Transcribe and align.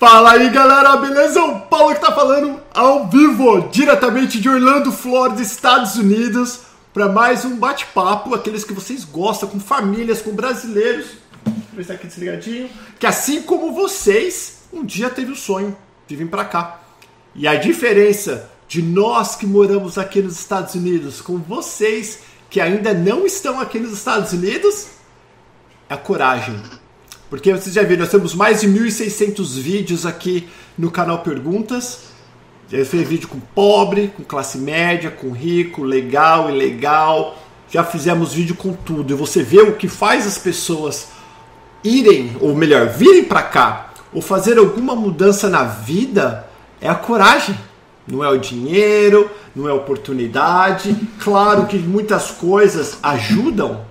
Fala 0.00 0.30
aí 0.32 0.48
galera, 0.48 0.96
beleza? 0.96 1.44
O 1.44 1.60
Paulo 1.60 1.94
que 1.94 2.00
tá 2.00 2.10
falando 2.10 2.58
ao 2.72 3.10
vivo, 3.10 3.68
diretamente 3.68 4.40
de 4.40 4.48
Orlando, 4.48 4.90
Flórida, 4.90 5.42
Estados 5.42 5.96
Unidos, 5.96 6.60
para 6.94 7.06
mais 7.06 7.44
um 7.44 7.54
bate-papo, 7.58 8.34
aqueles 8.34 8.64
que 8.64 8.72
vocês 8.72 9.04
gostam, 9.04 9.50
com 9.50 9.60
famílias, 9.60 10.22
com 10.22 10.30
brasileiros. 10.30 11.18
Deixa 11.74 11.92
eu 11.92 11.96
aqui 11.96 12.06
desligadinho. 12.06 12.70
Que 12.98 13.06
assim 13.06 13.42
como 13.42 13.74
vocês, 13.74 14.60
um 14.72 14.86
dia 14.86 15.10
teve 15.10 15.32
o 15.32 15.36
sonho 15.36 15.76
de 16.08 16.16
vir 16.16 16.30
para 16.30 16.46
cá. 16.46 16.80
E 17.34 17.46
a 17.46 17.56
diferença 17.56 18.48
de 18.66 18.80
nós 18.80 19.36
que 19.36 19.46
moramos 19.46 19.98
aqui 19.98 20.22
nos 20.22 20.38
Estados 20.38 20.74
Unidos 20.74 21.20
com 21.20 21.36
vocês 21.36 22.20
que 22.48 22.58
ainda 22.58 22.94
não 22.94 23.26
estão 23.26 23.60
aqui 23.60 23.78
nos 23.78 23.92
Estados 23.92 24.32
Unidos 24.32 24.86
é 25.90 25.92
a 25.92 25.98
coragem 25.98 26.58
porque 27.30 27.52
vocês 27.52 27.76
já 27.76 27.84
viram, 27.84 28.00
nós 28.00 28.10
temos 28.10 28.34
mais 28.34 28.60
de 28.60 28.68
1.600 28.68 29.60
vídeos 29.60 30.04
aqui 30.04 30.48
no 30.76 30.90
canal 30.90 31.20
Perguntas. 31.20 32.10
Já 32.68 32.84
fiz 32.84 33.08
vídeo 33.08 33.28
com 33.28 33.38
pobre, 33.38 34.08
com 34.08 34.24
classe 34.24 34.58
média, 34.58 35.12
com 35.12 35.30
rico, 35.30 35.84
legal, 35.84 36.50
ilegal. 36.50 37.38
Já 37.70 37.84
fizemos 37.84 38.32
vídeo 38.32 38.56
com 38.56 38.72
tudo. 38.72 39.12
E 39.12 39.16
você 39.16 39.44
vê 39.44 39.60
o 39.60 39.76
que 39.76 39.86
faz 39.86 40.26
as 40.26 40.38
pessoas 40.38 41.08
irem, 41.84 42.36
ou 42.40 42.52
melhor, 42.52 42.88
virem 42.88 43.24
para 43.24 43.42
cá, 43.42 43.94
ou 44.12 44.20
fazer 44.20 44.58
alguma 44.58 44.96
mudança 44.96 45.48
na 45.48 45.62
vida, 45.62 46.48
é 46.80 46.88
a 46.88 46.96
coragem. 46.96 47.56
Não 48.08 48.24
é 48.24 48.28
o 48.28 48.38
dinheiro, 48.38 49.30
não 49.54 49.68
é 49.68 49.70
a 49.70 49.74
oportunidade. 49.74 50.96
Claro 51.20 51.66
que 51.66 51.78
muitas 51.78 52.32
coisas 52.32 52.98
ajudam, 53.04 53.86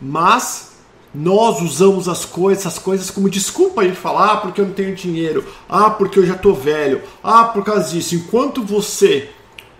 mas 0.00 0.75
nós 1.16 1.62
usamos 1.62 2.08
as 2.08 2.26
coisas, 2.26 2.66
as 2.66 2.78
coisas 2.78 3.10
como 3.10 3.30
desculpa 3.30 3.86
de 3.86 3.94
falar 3.94 4.32
ah, 4.32 4.36
porque 4.36 4.60
eu 4.60 4.66
não 4.66 4.74
tenho 4.74 4.94
dinheiro, 4.94 5.44
ah, 5.66 5.88
porque 5.88 6.18
eu 6.18 6.26
já 6.26 6.34
tô 6.34 6.52
velho, 6.52 7.00
ah, 7.24 7.44
por 7.44 7.64
causa 7.64 7.90
disso. 7.90 8.14
Enquanto 8.14 8.62
você 8.62 9.30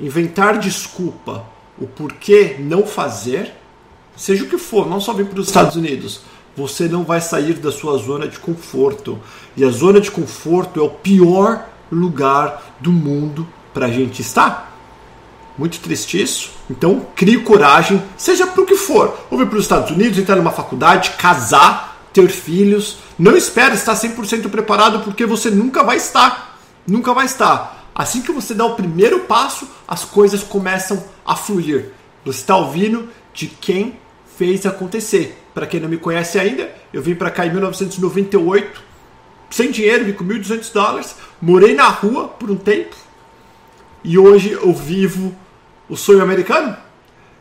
inventar 0.00 0.58
desculpa 0.58 1.44
o 1.78 1.86
porquê 1.86 2.56
não 2.58 2.86
fazer, 2.86 3.52
seja 4.16 4.44
o 4.44 4.48
que 4.48 4.56
for, 4.56 4.88
não 4.88 4.98
só 4.98 5.12
vir 5.12 5.26
para 5.26 5.38
os 5.38 5.48
Estados 5.48 5.76
Unidos, 5.76 6.22
você 6.56 6.88
não 6.88 7.04
vai 7.04 7.20
sair 7.20 7.52
da 7.54 7.70
sua 7.70 7.98
zona 7.98 8.26
de 8.26 8.38
conforto. 8.38 9.18
E 9.54 9.62
a 9.62 9.68
zona 9.68 10.00
de 10.00 10.10
conforto 10.10 10.80
é 10.80 10.82
o 10.82 10.88
pior 10.88 11.68
lugar 11.92 12.76
do 12.80 12.90
mundo 12.90 13.46
para 13.74 13.86
a 13.86 13.90
gente 13.90 14.22
estar. 14.22 14.74
Muito 15.58 15.80
triste 15.80 16.20
isso. 16.20 16.50
Então, 16.70 17.06
crie 17.14 17.40
coragem, 17.40 18.02
seja 18.16 18.46
para 18.46 18.62
o 18.62 18.66
que 18.66 18.76
for. 18.76 19.18
Ou 19.30 19.38
vir 19.38 19.46
para 19.46 19.56
os 19.56 19.64
Estados 19.64 19.90
Unidos, 19.90 20.18
entrar 20.18 20.36
numa 20.36 20.52
faculdade, 20.52 21.12
casar, 21.12 22.08
ter 22.12 22.28
filhos. 22.28 22.98
Não 23.18 23.36
espere 23.36 23.74
estar 23.74 23.94
100% 23.94 24.50
preparado, 24.50 25.00
porque 25.00 25.24
você 25.24 25.50
nunca 25.50 25.82
vai 25.82 25.96
estar. 25.96 26.58
Nunca 26.86 27.14
vai 27.14 27.26
estar. 27.26 27.90
Assim 27.94 28.20
que 28.20 28.32
você 28.32 28.52
dá 28.52 28.66
o 28.66 28.74
primeiro 28.74 29.20
passo, 29.20 29.66
as 29.88 30.04
coisas 30.04 30.42
começam 30.42 31.02
a 31.24 31.34
fluir. 31.34 31.92
Você 32.24 32.40
está 32.40 32.56
ouvindo 32.56 33.08
de 33.32 33.46
quem 33.46 33.98
fez 34.36 34.66
acontecer. 34.66 35.42
Para 35.54 35.66
quem 35.66 35.80
não 35.80 35.88
me 35.88 35.96
conhece 35.96 36.38
ainda, 36.38 36.70
eu 36.92 37.00
vim 37.00 37.14
para 37.14 37.30
cá 37.30 37.46
em 37.46 37.50
1998, 37.50 38.82
sem 39.48 39.70
dinheiro, 39.70 40.04
vim 40.04 40.12
com 40.12 40.24
1.200 40.24 40.72
dólares, 40.72 41.16
morei 41.40 41.74
na 41.74 41.88
rua 41.88 42.28
por 42.28 42.50
um 42.50 42.56
tempo 42.56 42.94
e 44.06 44.16
hoje 44.16 44.52
eu 44.52 44.72
vivo 44.72 45.34
o 45.88 45.96
sonho 45.96 46.22
americano. 46.22 46.76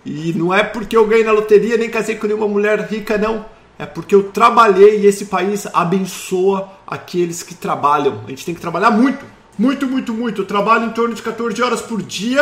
E 0.06 0.34
não 0.34 0.54
é 0.54 0.64
porque 0.64 0.96
eu 0.96 1.08
ganhei 1.08 1.24
na 1.24 1.32
loteria 1.32 1.78
nem 1.78 1.90
casei 1.90 2.16
com 2.16 2.28
nenhuma 2.28 2.48
mulher 2.48 2.80
rica, 2.82 3.18
não. 3.18 3.46
É 3.78 3.86
porque 3.86 4.16
eu 4.16 4.24
trabalhei 4.32 5.00
e 5.00 5.06
esse 5.06 5.26
país 5.26 5.68
abençoa 5.74 6.70
aqueles 6.88 7.44
que 7.44 7.56
trabalham. 7.56 8.22
A 8.26 8.30
gente 8.30 8.46
tem 8.46 8.56
que 8.56 8.62
trabalhar 8.62 8.92
muito, 8.92 9.26
muito, 9.58 9.88
muito, 9.88 10.14
muito. 10.14 10.42
Eu 10.42 10.46
trabalho 10.46 10.86
em 10.86 10.92
torno 10.92 11.14
de 11.14 11.22
14 11.22 11.62
horas 11.62 11.82
por 11.82 12.02
dia. 12.02 12.42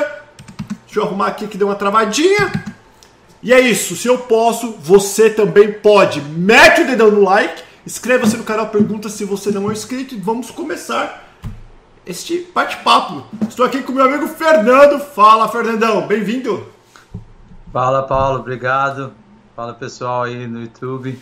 Deixa 0.86 1.00
eu 1.00 1.04
arrumar 1.04 1.28
aqui 1.28 1.48
que 1.48 1.58
deu 1.58 1.68
uma 1.68 1.76
travadinha. 1.76 2.52
E 3.42 3.52
é 3.52 3.60
isso. 3.60 3.96
Se 3.96 4.08
eu 4.08 4.20
posso, 4.20 4.76
você 4.80 5.30
também 5.30 5.72
pode. 5.72 6.22
Mete 6.22 6.82
o 6.82 6.86
dedão 6.86 7.10
no 7.10 7.24
like, 7.24 7.64
inscreva-se 7.88 8.38
no 8.38 8.44
canal, 8.44 8.68
pergunta 8.68 9.10
se 9.10 9.26
você 9.26 9.52
não 9.52 9.70
é 9.70 9.74
inscrito 9.74 10.14
e 10.14 10.18
vamos 10.20 10.52
começar 10.52 11.23
este 12.06 12.48
bate-papo. 12.54 13.26
Estou 13.48 13.66
aqui 13.66 13.82
com 13.82 13.94
meu 13.94 14.06
amigo 14.06 14.28
Fernando. 14.28 15.00
Fala, 15.00 15.48
Fernandão, 15.48 16.06
bem-vindo. 16.06 16.68
Fala, 17.72 18.04
Paulo, 18.04 18.40
obrigado. 18.40 19.14
Fala, 19.56 19.74
pessoal 19.74 20.24
aí 20.24 20.48
no 20.48 20.62
YouTube. 20.62 21.18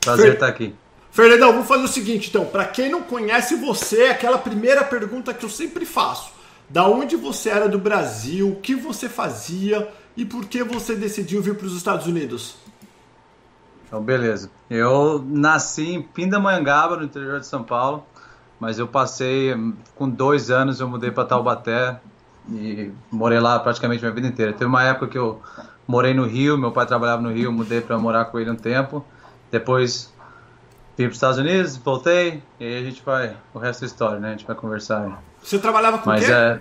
Prazer 0.00 0.24
Fer... 0.24 0.34
estar 0.34 0.48
aqui. 0.48 0.74
Fernandão, 1.10 1.52
vamos 1.52 1.68
fazer 1.68 1.84
o 1.84 1.88
seguinte, 1.88 2.28
então. 2.28 2.46
Para 2.46 2.64
quem 2.64 2.90
não 2.90 3.02
conhece 3.02 3.54
você, 3.56 4.06
aquela 4.06 4.38
primeira 4.38 4.82
pergunta 4.82 5.34
que 5.34 5.44
eu 5.44 5.50
sempre 5.50 5.84
faço. 5.84 6.32
Da 6.68 6.86
onde 6.86 7.14
você 7.16 7.50
era 7.50 7.68
do 7.68 7.78
Brasil, 7.78 8.48
o 8.48 8.56
que 8.56 8.74
você 8.74 9.08
fazia 9.08 9.88
e 10.16 10.24
por 10.24 10.46
que 10.46 10.64
você 10.64 10.96
decidiu 10.96 11.42
vir 11.42 11.56
para 11.56 11.66
os 11.66 11.76
Estados 11.76 12.06
Unidos? 12.06 12.56
Então, 13.86 14.02
beleza. 14.02 14.50
Eu 14.68 15.22
nasci 15.24 15.92
em 15.92 16.02
Pindamonhangaba, 16.02 16.96
no 16.96 17.04
interior 17.04 17.38
de 17.38 17.46
São 17.46 17.62
Paulo 17.62 18.04
mas 18.58 18.78
eu 18.78 18.86
passei, 18.86 19.54
com 19.94 20.08
dois 20.08 20.50
anos, 20.50 20.80
eu 20.80 20.88
mudei 20.88 21.10
para 21.10 21.24
Taubaté 21.24 22.00
e 22.48 22.90
morei 23.10 23.40
lá 23.40 23.58
praticamente 23.58 24.02
minha 24.02 24.12
vida 24.12 24.26
inteira. 24.26 24.52
Teve 24.52 24.66
uma 24.66 24.82
época 24.82 25.08
que 25.08 25.18
eu 25.18 25.40
morei 25.86 26.14
no 26.14 26.24
Rio, 26.24 26.56
meu 26.56 26.72
pai 26.72 26.86
trabalhava 26.86 27.22
no 27.22 27.32
Rio, 27.32 27.52
mudei 27.52 27.80
para 27.80 27.98
morar 27.98 28.26
com 28.26 28.38
ele 28.38 28.50
um 28.50 28.56
tempo. 28.56 29.04
Depois 29.50 30.12
vim 30.96 31.04
para 31.04 31.10
os 31.10 31.16
Estados 31.16 31.38
Unidos, 31.38 31.76
voltei, 31.76 32.42
e 32.58 32.64
aí 32.64 32.78
a 32.78 32.82
gente 32.82 33.02
vai, 33.04 33.36
o 33.52 33.58
resto 33.58 33.80
da 33.80 33.86
história, 33.86 34.18
né? 34.18 34.28
A 34.28 34.32
gente 34.32 34.46
vai 34.46 34.56
conversar. 34.56 35.22
Você 35.42 35.58
trabalhava 35.58 35.98
com 35.98 36.08
Mas, 36.08 36.24
quê? 36.24 36.32
É, 36.32 36.60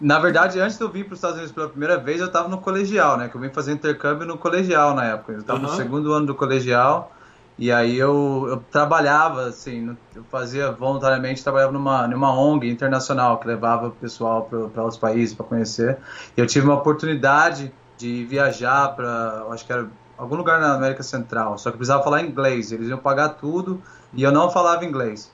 na 0.00 0.18
verdade, 0.18 0.58
antes 0.58 0.76
de 0.76 0.82
eu 0.82 0.88
vir 0.88 1.04
para 1.04 1.12
os 1.12 1.18
Estados 1.18 1.36
Unidos 1.36 1.54
pela 1.54 1.68
primeira 1.68 1.96
vez, 1.96 2.20
eu 2.20 2.26
estava 2.26 2.48
no 2.48 2.58
colegial, 2.58 3.16
né? 3.16 3.28
Que 3.28 3.36
eu 3.36 3.40
vim 3.40 3.50
fazer 3.50 3.72
intercâmbio 3.72 4.26
no 4.26 4.36
colegial 4.36 4.94
na 4.94 5.04
época. 5.04 5.32
Eu 5.32 5.40
estava 5.40 5.60
uhum. 5.60 5.66
no 5.66 5.76
segundo 5.76 6.12
ano 6.12 6.26
do 6.26 6.34
colegial. 6.34 7.12
E 7.58 7.70
aí 7.70 7.96
eu, 7.98 8.46
eu 8.48 8.56
trabalhava, 8.70 9.46
assim, 9.46 9.96
eu 10.16 10.24
fazia 10.24 10.72
voluntariamente, 10.72 11.42
trabalhava 11.42 11.72
numa, 11.72 12.08
numa 12.08 12.32
ONG 12.32 12.68
internacional 12.68 13.38
que 13.38 13.46
levava 13.46 13.88
o 13.88 13.90
pessoal 13.90 14.42
para 14.44 14.82
outros 14.82 14.98
países 14.98 15.34
para 15.34 15.44
conhecer. 15.44 15.98
E 16.36 16.40
eu 16.40 16.46
tive 16.46 16.66
uma 16.66 16.76
oportunidade 16.76 17.72
de 17.98 18.24
viajar 18.24 18.88
para, 18.96 19.46
acho 19.50 19.66
que 19.66 19.72
era 19.72 19.86
algum 20.16 20.36
lugar 20.36 20.60
na 20.60 20.74
América 20.74 21.02
Central, 21.02 21.58
só 21.58 21.70
que 21.70 21.76
precisava 21.76 22.02
falar 22.02 22.22
inglês, 22.22 22.72
eles 22.72 22.88
iam 22.88 22.98
pagar 22.98 23.30
tudo 23.30 23.82
e 24.12 24.22
eu 24.22 24.32
não 24.32 24.50
falava 24.50 24.84
inglês. 24.84 25.30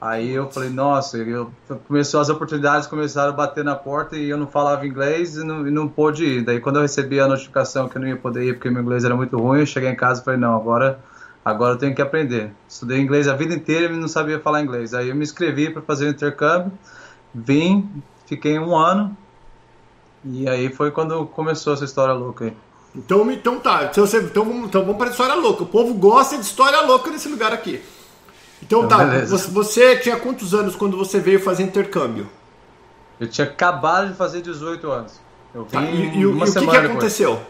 Aí 0.00 0.30
eu 0.30 0.50
falei, 0.50 0.70
nossa, 0.70 1.18
eu, 1.18 1.50
começou 1.86 2.22
as 2.22 2.30
oportunidades 2.30 2.86
começaram 2.86 3.34
a 3.34 3.36
bater 3.36 3.62
na 3.62 3.76
porta 3.76 4.16
e 4.16 4.30
eu 4.30 4.38
não 4.38 4.46
falava 4.46 4.86
inglês 4.86 5.36
e 5.36 5.44
não, 5.44 5.68
e 5.68 5.70
não 5.70 5.86
pude 5.86 6.24
ir. 6.24 6.44
Daí 6.44 6.58
quando 6.58 6.76
eu 6.76 6.82
recebi 6.82 7.20
a 7.20 7.28
notificação 7.28 7.86
que 7.86 7.98
eu 7.98 8.00
não 8.00 8.08
ia 8.08 8.16
poder 8.16 8.44
ir 8.44 8.54
porque 8.54 8.70
meu 8.70 8.82
inglês 8.82 9.04
era 9.04 9.14
muito 9.14 9.36
ruim, 9.36 9.60
eu 9.60 9.66
cheguei 9.66 9.90
em 9.90 9.96
casa 9.96 10.22
e 10.22 10.24
falei, 10.24 10.40
não, 10.40 10.56
agora 10.56 10.98
Agora 11.50 11.74
eu 11.74 11.78
tenho 11.78 11.94
que 11.94 12.02
aprender. 12.02 12.52
Estudei 12.68 13.00
inglês 13.00 13.28
a 13.28 13.34
vida 13.34 13.54
inteira 13.54 13.92
e 13.92 13.96
não 13.96 14.08
sabia 14.08 14.38
falar 14.40 14.62
inglês. 14.62 14.94
Aí 14.94 15.08
eu 15.08 15.14
me 15.14 15.22
inscrevi 15.22 15.70
para 15.70 15.82
fazer 15.82 16.06
o 16.06 16.10
intercâmbio, 16.10 16.72
vim, 17.34 18.02
fiquei 18.26 18.58
um 18.58 18.76
ano 18.76 19.16
e 20.24 20.48
aí 20.48 20.70
foi 20.70 20.90
quando 20.90 21.26
começou 21.26 21.72
essa 21.72 21.84
história 21.84 22.12
louca 22.14 22.46
aí. 22.46 22.56
Então, 22.94 23.30
então 23.30 23.60
tá, 23.60 23.84
então, 23.84 24.04
você, 24.04 24.18
então, 24.20 24.44
vamos, 24.44 24.66
então 24.66 24.82
vamos 24.82 24.96
para 24.96 25.08
a 25.08 25.10
história 25.10 25.34
louca. 25.34 25.62
O 25.62 25.66
povo 25.66 25.94
gosta 25.94 26.36
de 26.36 26.42
história 26.42 26.80
louca 26.80 27.10
nesse 27.10 27.28
lugar 27.28 27.52
aqui. 27.52 27.80
Então, 28.62 28.84
então 28.84 28.98
tá, 28.98 29.04
você, 29.26 29.50
você, 29.50 29.96
tinha 29.96 30.16
quantos 30.16 30.52
anos 30.54 30.74
quando 30.74 30.96
você 30.96 31.20
veio 31.20 31.40
fazer 31.40 31.62
intercâmbio? 31.62 32.28
Eu 33.18 33.28
tinha 33.28 33.46
acabado 33.46 34.08
de 34.08 34.14
fazer 34.14 34.42
18 34.42 34.90
anos. 34.90 35.20
Eu 35.54 35.64
tá, 35.64 35.80
vim 35.80 35.86
tá, 35.86 35.92
e, 35.92 36.16
e, 36.16 36.20
e 36.20 36.26
o 36.26 36.44
que, 36.44 36.66
que 36.66 36.76
aconteceu? 36.76 37.40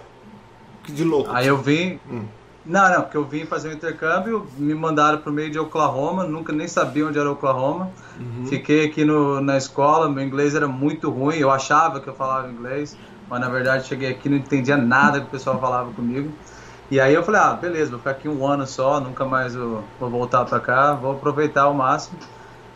De 0.89 1.05
louco. 1.05 1.31
Aí 1.33 1.47
eu 1.47 1.57
vim, 1.57 1.99
hum. 2.11 2.25
Não, 2.71 2.89
não, 2.89 3.03
porque 3.03 3.17
eu 3.17 3.25
vim 3.25 3.45
fazer 3.47 3.69
um 3.69 3.73
intercâmbio, 3.73 4.47
me 4.57 4.73
mandaram 4.75 5.19
para 5.19 5.29
o 5.29 5.33
meio 5.33 5.51
de 5.51 5.59
Oklahoma, 5.59 6.23
nunca 6.23 6.53
nem 6.53 6.69
sabia 6.69 7.05
onde 7.05 7.19
era 7.19 7.29
Oklahoma. 7.29 7.91
Uhum. 8.17 8.47
Fiquei 8.47 8.87
aqui 8.87 9.05
no, 9.05 9.41
na 9.41 9.57
escola, 9.57 10.09
meu 10.09 10.25
inglês 10.25 10.55
era 10.55 10.69
muito 10.69 11.11
ruim, 11.11 11.37
eu 11.39 11.51
achava 11.51 11.99
que 12.01 12.07
eu 12.07 12.15
falava 12.15 12.49
inglês, 12.49 12.97
mas 13.29 13.41
na 13.41 13.49
verdade 13.49 13.89
cheguei 13.89 14.09
aqui 14.09 14.29
não 14.29 14.37
entendia 14.37 14.77
nada 14.77 15.21
que 15.21 15.27
o 15.27 15.31
pessoal 15.31 15.59
falava 15.59 15.91
comigo. 15.93 16.33
E 16.89 17.01
aí 17.01 17.13
eu 17.13 17.25
falei, 17.25 17.41
ah, 17.41 17.55
beleza, 17.55 17.91
vou 17.91 17.99
ficar 17.99 18.13
aqui 18.13 18.29
um 18.29 18.47
ano 18.47 18.65
só, 18.65 19.01
nunca 19.01 19.25
mais 19.25 19.57
vou, 19.57 19.83
vou 19.99 20.09
voltar 20.09 20.45
para 20.45 20.61
cá, 20.61 20.93
vou 20.93 21.13
aproveitar 21.13 21.63
ao 21.63 21.75
máximo. 21.75 22.21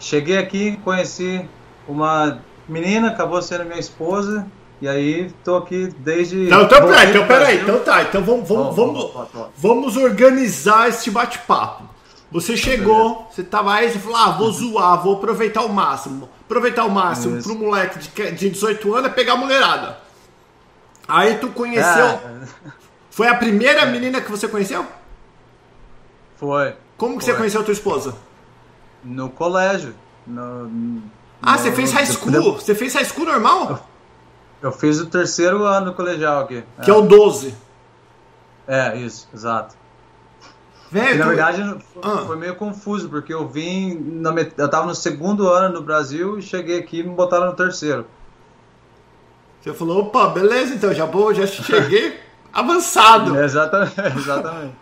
Cheguei 0.01 0.39
aqui, 0.39 0.77
conheci 0.79 1.49
uma 1.87 2.41
menina, 2.69 3.11
acabou 3.11 3.41
sendo 3.41 3.65
minha 3.65 3.79
esposa, 3.79 4.45
e 4.81 4.89
aí, 4.89 5.31
tô 5.45 5.57
aqui 5.57 5.87
desde. 5.99 6.37
Não, 6.49 6.63
então, 6.63 6.87
peraí, 6.87 7.11
então, 7.11 7.27
peraí, 7.27 7.61
então 7.61 7.79
tá. 7.81 8.03
Então 8.03 8.23
vamos, 8.23 8.49
vamos, 8.49 8.75
vamos, 8.75 9.13
vamos 9.57 9.97
organizar 9.97 10.89
este 10.89 11.11
bate-papo. 11.11 11.95
Você 12.31 12.57
chegou, 12.57 13.29
você 13.31 13.45
tava 13.45 13.73
aí, 13.73 13.89
você 13.89 13.99
falou, 13.99 14.17
ah, 14.17 14.31
vou 14.33 14.51
zoar, 14.51 15.01
vou 15.01 15.15
aproveitar 15.15 15.63
o 15.63 15.69
máximo. 15.69 16.29
Aproveitar 16.45 16.85
o 16.85 16.91
máximo 16.91 17.39
Isso. 17.39 17.49
pro 17.49 17.57
moleque 17.57 18.01
de, 18.01 18.33
de 18.33 18.51
18 18.51 18.95
anos 18.95 19.11
é 19.11 19.15
pegar 19.15 19.35
a 19.35 19.37
mulherada. 19.37 19.99
Aí 21.07 21.39
tu 21.39 21.49
conheceu. 21.51 22.07
É. 22.07 22.21
Foi 23.09 23.29
a 23.29 23.37
primeira 23.37 23.87
menina 23.87 24.21
que 24.21 24.31
você 24.31 24.49
conheceu? 24.49 24.85
Foi. 26.37 26.75
Como 26.97 27.19
que 27.19 27.25
Foi. 27.25 27.33
você 27.33 27.39
conheceu 27.39 27.61
a 27.61 27.65
tua 27.65 27.73
esposa? 27.73 28.17
No 29.05 29.31
colégio. 29.31 29.95
No, 30.27 30.43
ah, 31.41 31.53
no, 31.53 31.59
você 31.59 31.71
fez 31.71 31.93
high 31.93 32.07
school? 32.07 32.55
Você 32.55 32.75
fez 32.75 32.95
high 32.95 33.05
school 33.05 33.27
normal? 33.27 33.89
Eu, 34.65 34.73
fiz 34.73 34.99
o 34.99 35.05
terceiro 35.05 35.65
ano 35.65 35.93
colegial 35.93 36.41
aqui. 36.41 36.65
Que 36.83 36.91
é, 36.91 36.95
é 36.95 36.97
o 36.97 37.03
12. 37.03 37.55
É, 38.67 38.97
isso, 38.97 39.29
exato. 39.33 39.77
Velho, 40.91 41.19
na 41.19 41.27
verdade 41.27 41.77
ah. 42.03 42.23
foi 42.27 42.37
meio 42.37 42.55
confuso, 42.55 43.11
porque 43.11 43.35
eu 43.35 43.47
vim. 43.47 43.95
Na, 43.95 44.33
eu 44.57 44.71
tava 44.71 44.87
no 44.87 44.95
segundo 44.95 45.49
ano 45.49 45.75
no 45.75 45.83
Brasil 45.83 46.39
e 46.39 46.43
cheguei 46.43 46.79
aqui 46.79 47.01
e 47.01 47.03
me 47.03 47.15
botaram 47.15 47.47
no 47.47 47.53
terceiro. 47.53 48.07
Você 49.61 49.75
falou, 49.75 50.05
opa, 50.05 50.29
beleza, 50.29 50.75
então 50.75 50.95
já 50.95 51.05
vou, 51.05 51.35
já 51.35 51.47
cheguei 51.47 52.19
avançado. 52.51 53.39
exatamente, 53.39 54.01
exatamente. 54.17 54.77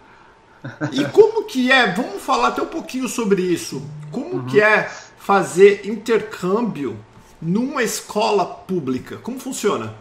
E 0.92 1.04
como 1.06 1.44
que 1.44 1.72
é? 1.72 1.92
Vamos 1.92 2.22
falar 2.22 2.48
até 2.48 2.62
um 2.62 2.66
pouquinho 2.66 3.08
sobre 3.08 3.42
isso. 3.42 3.82
Como 4.12 4.36
uhum. 4.36 4.46
que 4.46 4.60
é 4.60 4.88
fazer 5.18 5.88
intercâmbio 5.88 6.96
numa 7.42 7.82
escola 7.82 8.46
pública? 8.46 9.16
Como 9.16 9.38
funciona? 9.38 9.92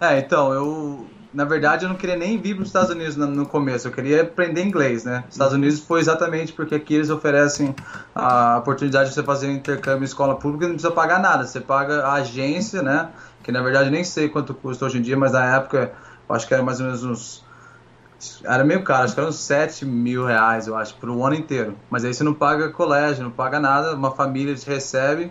É, 0.00 0.18
então, 0.18 0.52
eu 0.52 1.06
na 1.36 1.44
verdade, 1.44 1.84
eu 1.84 1.90
não 1.90 1.96
queria 1.96 2.16
nem 2.16 2.38
vir 2.38 2.54
para 2.54 2.62
os 2.62 2.68
Estados 2.68 2.88
Unidos 2.88 3.14
no, 3.14 3.44
começo, 3.44 3.86
eu 3.86 3.92
queria 3.92 4.22
aprender 4.22 4.64
inglês, 4.64 5.04
né? 5.04 5.22
Os 5.28 5.34
Estados 5.34 5.52
Unidos 5.52 5.80
foi 5.80 6.00
exatamente 6.00 6.50
porque 6.50 6.74
aqui 6.74 6.94
eles 6.94 7.10
oferecem 7.10 7.76
a 8.14 8.56
oportunidade 8.56 9.10
de 9.10 9.14
você 9.14 9.22
fazer 9.22 9.48
um 9.48 9.52
intercâmbio 9.52 10.00
em 10.00 10.06
escola 10.06 10.36
pública 10.36 10.64
e 10.64 10.68
não 10.68 10.76
precisa 10.76 10.94
pagar 10.94 11.20
nada, 11.20 11.44
você 11.44 11.60
paga 11.60 12.06
a 12.06 12.14
agência, 12.14 12.80
né? 12.80 13.10
Que 13.42 13.52
na 13.52 13.60
verdade 13.60 13.90
nem 13.90 14.02
sei 14.02 14.30
quanto 14.30 14.54
custa 14.54 14.86
hoje 14.86 14.96
em 14.96 15.02
dia, 15.02 15.14
mas 15.14 15.32
na 15.32 15.56
época 15.56 15.92
eu 16.26 16.34
acho 16.34 16.48
que 16.48 16.54
era 16.54 16.62
mais 16.62 16.80
ou 16.80 16.86
menos 16.86 17.04
uns. 17.04 17.44
Era 18.42 18.64
meio 18.64 18.82
caro, 18.82 19.04
acho 19.04 19.12
que 19.12 19.20
era 19.20 19.28
uns 19.28 19.38
7 19.38 19.84
mil 19.84 20.24
reais, 20.24 20.66
eu 20.66 20.74
acho, 20.74 20.94
por 20.94 21.10
um 21.10 21.24
ano 21.26 21.34
inteiro. 21.34 21.76
Mas 21.90 22.02
aí 22.02 22.14
você 22.14 22.24
não 22.24 22.32
paga 22.32 22.70
colégio, 22.70 23.22
não 23.22 23.30
paga 23.30 23.60
nada, 23.60 23.94
uma 23.94 24.10
família 24.10 24.54
te 24.54 24.66
recebe, 24.66 25.30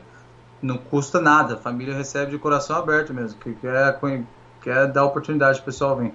não 0.66 0.78
custa 0.78 1.22
nada, 1.22 1.54
a 1.54 1.58
família 1.58 1.96
recebe 1.96 2.32
de 2.32 2.38
coração 2.38 2.76
aberto 2.76 3.14
mesmo, 3.14 3.40
que 3.40 3.54
quer 3.54 4.00
quer 4.62 4.88
dar 4.88 5.06
oportunidade 5.06 5.60
pro 5.60 5.66
pessoal 5.66 5.96
vir. 5.96 6.14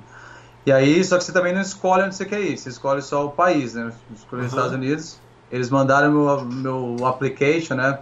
E 0.66 0.72
aí, 0.72 1.02
só 1.04 1.16
que 1.16 1.24
você 1.24 1.32
também 1.32 1.54
não 1.54 1.60
escolhe 1.60 2.02
onde 2.02 2.14
você 2.14 2.26
quer 2.26 2.40
ir, 2.40 2.58
você 2.58 2.68
escolhe 2.68 3.00
só 3.00 3.26
o 3.26 3.30
país, 3.30 3.74
né? 3.74 3.92
Escolhi 4.14 4.42
uhum. 4.42 4.46
os 4.46 4.52
Estados 4.52 4.72
Unidos. 4.72 5.18
Eles 5.50 5.70
mandaram 5.70 6.12
meu, 6.12 6.44
meu 6.44 7.06
application, 7.06 7.74
né? 7.74 7.98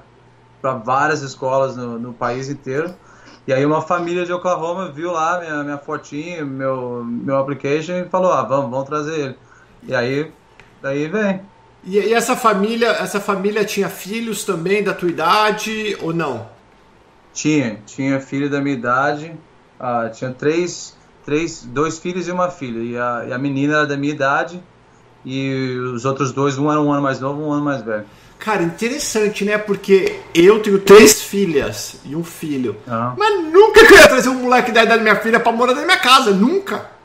Para 0.60 0.74
várias 0.74 1.22
escolas 1.22 1.76
no, 1.76 1.98
no, 1.98 2.12
país 2.12 2.48
inteiro. 2.48 2.92
E 3.46 3.52
aí 3.52 3.64
uma 3.64 3.80
família 3.80 4.26
de 4.26 4.32
Oklahoma 4.32 4.90
viu 4.90 5.12
lá 5.12 5.38
minha, 5.40 5.64
minha 5.64 5.78
fotinha, 5.78 6.44
meu, 6.44 7.04
meu 7.04 7.38
application 7.38 7.92
e 7.92 8.08
falou, 8.08 8.32
ah, 8.32 8.42
vamos, 8.42 8.70
vamos 8.70 8.86
trazer 8.86 9.18
ele. 9.18 9.38
E 9.84 9.94
aí, 9.94 10.32
daí 10.82 11.06
vem. 11.08 11.40
E, 11.84 11.98
e 11.98 12.14
essa 12.14 12.36
família, 12.36 12.88
essa 12.88 13.20
família 13.20 13.64
tinha 13.64 13.88
filhos 13.88 14.44
também 14.44 14.82
da 14.82 14.92
tua 14.92 15.08
idade 15.08 15.96
ou 16.00 16.12
não? 16.12 16.48
Tinha, 17.32 17.80
tinha 17.86 18.20
filho 18.20 18.50
da 18.50 18.60
minha 18.60 18.74
idade 18.74 19.32
ah, 19.78 20.10
tinha 20.12 20.30
três, 20.32 20.96
três, 21.24 21.62
dois 21.62 21.98
filhos 21.98 22.26
e 22.26 22.32
uma 22.32 22.50
filha. 22.50 22.78
E 22.82 22.98
a, 22.98 23.26
e 23.28 23.32
a 23.32 23.38
menina 23.38 23.74
era 23.74 23.86
da 23.86 23.96
minha 23.96 24.12
idade 24.12 24.60
e 25.24 25.78
os 25.94 26.04
outros 26.04 26.32
dois, 26.32 26.58
um 26.58 26.70
era 26.70 26.80
um 26.80 26.92
ano 26.92 27.02
mais 27.02 27.20
novo, 27.20 27.42
um 27.42 27.52
ano 27.52 27.64
mais 27.64 27.82
velho. 27.82 28.04
Cara, 28.38 28.62
interessante, 28.62 29.44
né? 29.44 29.58
Porque 29.58 30.20
eu 30.34 30.60
tenho 30.60 30.78
três 30.80 31.22
filhas 31.22 32.00
e 32.04 32.14
um 32.14 32.22
filho. 32.22 32.76
Ah. 32.86 33.14
Mas 33.16 33.44
nunca 33.44 33.84
queria 33.86 34.08
trazer 34.08 34.28
um 34.28 34.34
moleque 34.34 34.70
da 34.70 34.82
idade 34.82 34.98
da 34.98 35.02
minha 35.02 35.16
filha 35.16 35.40
pra 35.40 35.52
morar 35.52 35.74
na 35.74 35.84
minha 35.84 35.96
casa, 35.96 36.30
nunca. 36.30 36.97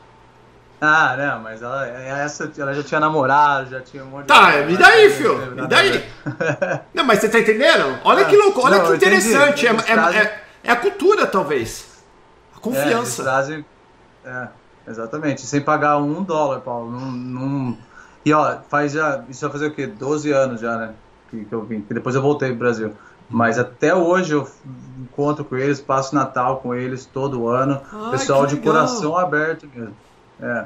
Ah, 0.80 1.16
não, 1.16 1.40
mas 1.40 1.62
ela, 1.62 1.86
essa, 1.86 2.50
ela 2.58 2.74
já 2.74 2.82
tinha 2.82 3.00
namorado, 3.00 3.70
já 3.70 3.80
tinha 3.80 4.04
um 4.04 4.08
monte 4.08 4.26
Tá, 4.26 4.60
de... 4.60 4.66
me 4.66 4.76
daí, 4.76 5.10
filho, 5.10 5.38
me 5.52 5.66
daí. 5.66 6.04
não, 6.92 7.04
mas 7.04 7.20
você 7.20 7.28
tá 7.28 7.38
entendendo? 7.38 7.98
Olha 8.04 8.22
ah, 8.22 8.28
que 8.28 8.36
louco, 8.36 8.60
olha 8.64 8.78
não, 8.78 8.86
que 8.86 8.96
interessante. 8.96 9.66
É, 9.66 9.70
é, 9.70 10.18
é, 10.18 10.40
é 10.64 10.72
a 10.72 10.76
cultura, 10.76 11.26
talvez. 11.26 12.02
Confiança. 12.60 13.22
É, 13.22 13.24
trazem, 13.24 13.64
é, 14.24 14.48
exatamente. 14.88 15.42
Sem 15.42 15.60
pagar 15.60 15.98
um 15.98 16.22
dólar, 16.22 16.60
Paulo. 16.60 16.90
Num, 16.90 17.10
num... 17.10 17.78
E 18.24 18.32
ó, 18.32 18.58
faz 18.68 18.92
já. 18.92 19.22
Isso 19.28 19.42
vai 19.42 19.52
fazer 19.52 19.66
o 19.66 19.74
quê? 19.74 19.86
12 19.86 20.32
anos 20.32 20.60
já, 20.60 20.76
né? 20.76 20.94
Que, 21.30 21.44
que 21.44 21.52
eu 21.52 21.62
vim. 21.62 21.82
Que 21.82 21.92
depois 21.92 22.14
eu 22.14 22.22
voltei 22.22 22.48
pro 22.50 22.58
Brasil. 22.58 22.94
Mas 23.28 23.58
até 23.58 23.94
hoje 23.94 24.32
eu 24.32 24.48
encontro 24.98 25.44
com 25.44 25.56
eles, 25.56 25.80
passo 25.80 26.14
Natal 26.14 26.58
com 26.58 26.74
eles 26.74 27.06
todo 27.06 27.48
ano. 27.48 27.80
Ai, 27.92 28.12
Pessoal 28.12 28.46
de 28.46 28.56
coração 28.58 29.16
aberto 29.16 29.68
mesmo. 29.74 29.94
É. 30.40 30.64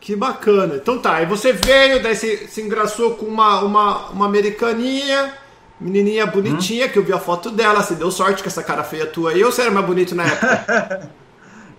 Que 0.00 0.14
bacana. 0.14 0.76
Então 0.76 0.98
tá, 0.98 1.14
aí 1.14 1.26
você 1.26 1.52
veio, 1.52 2.02
daí 2.02 2.14
você 2.14 2.46
se 2.46 2.60
engraçou 2.60 3.14
com 3.14 3.24
uma, 3.24 3.60
uma, 3.60 4.08
uma 4.10 4.26
americaninha, 4.26 5.32
menininha 5.80 6.26
bonitinha, 6.26 6.86
hum? 6.86 6.88
que 6.90 6.98
eu 6.98 7.04
vi 7.04 7.12
a 7.12 7.18
foto 7.18 7.50
dela. 7.50 7.82
Você 7.82 7.94
deu 7.94 8.10
sorte 8.10 8.42
com 8.42 8.48
essa 8.48 8.62
cara 8.62 8.84
feia 8.84 9.06
tua 9.06 9.30
aí 9.30 9.42
ou 9.42 9.50
você 9.50 9.62
era 9.62 9.70
mais 9.70 9.86
bonito 9.86 10.14
na 10.14 10.24
época? 10.24 11.10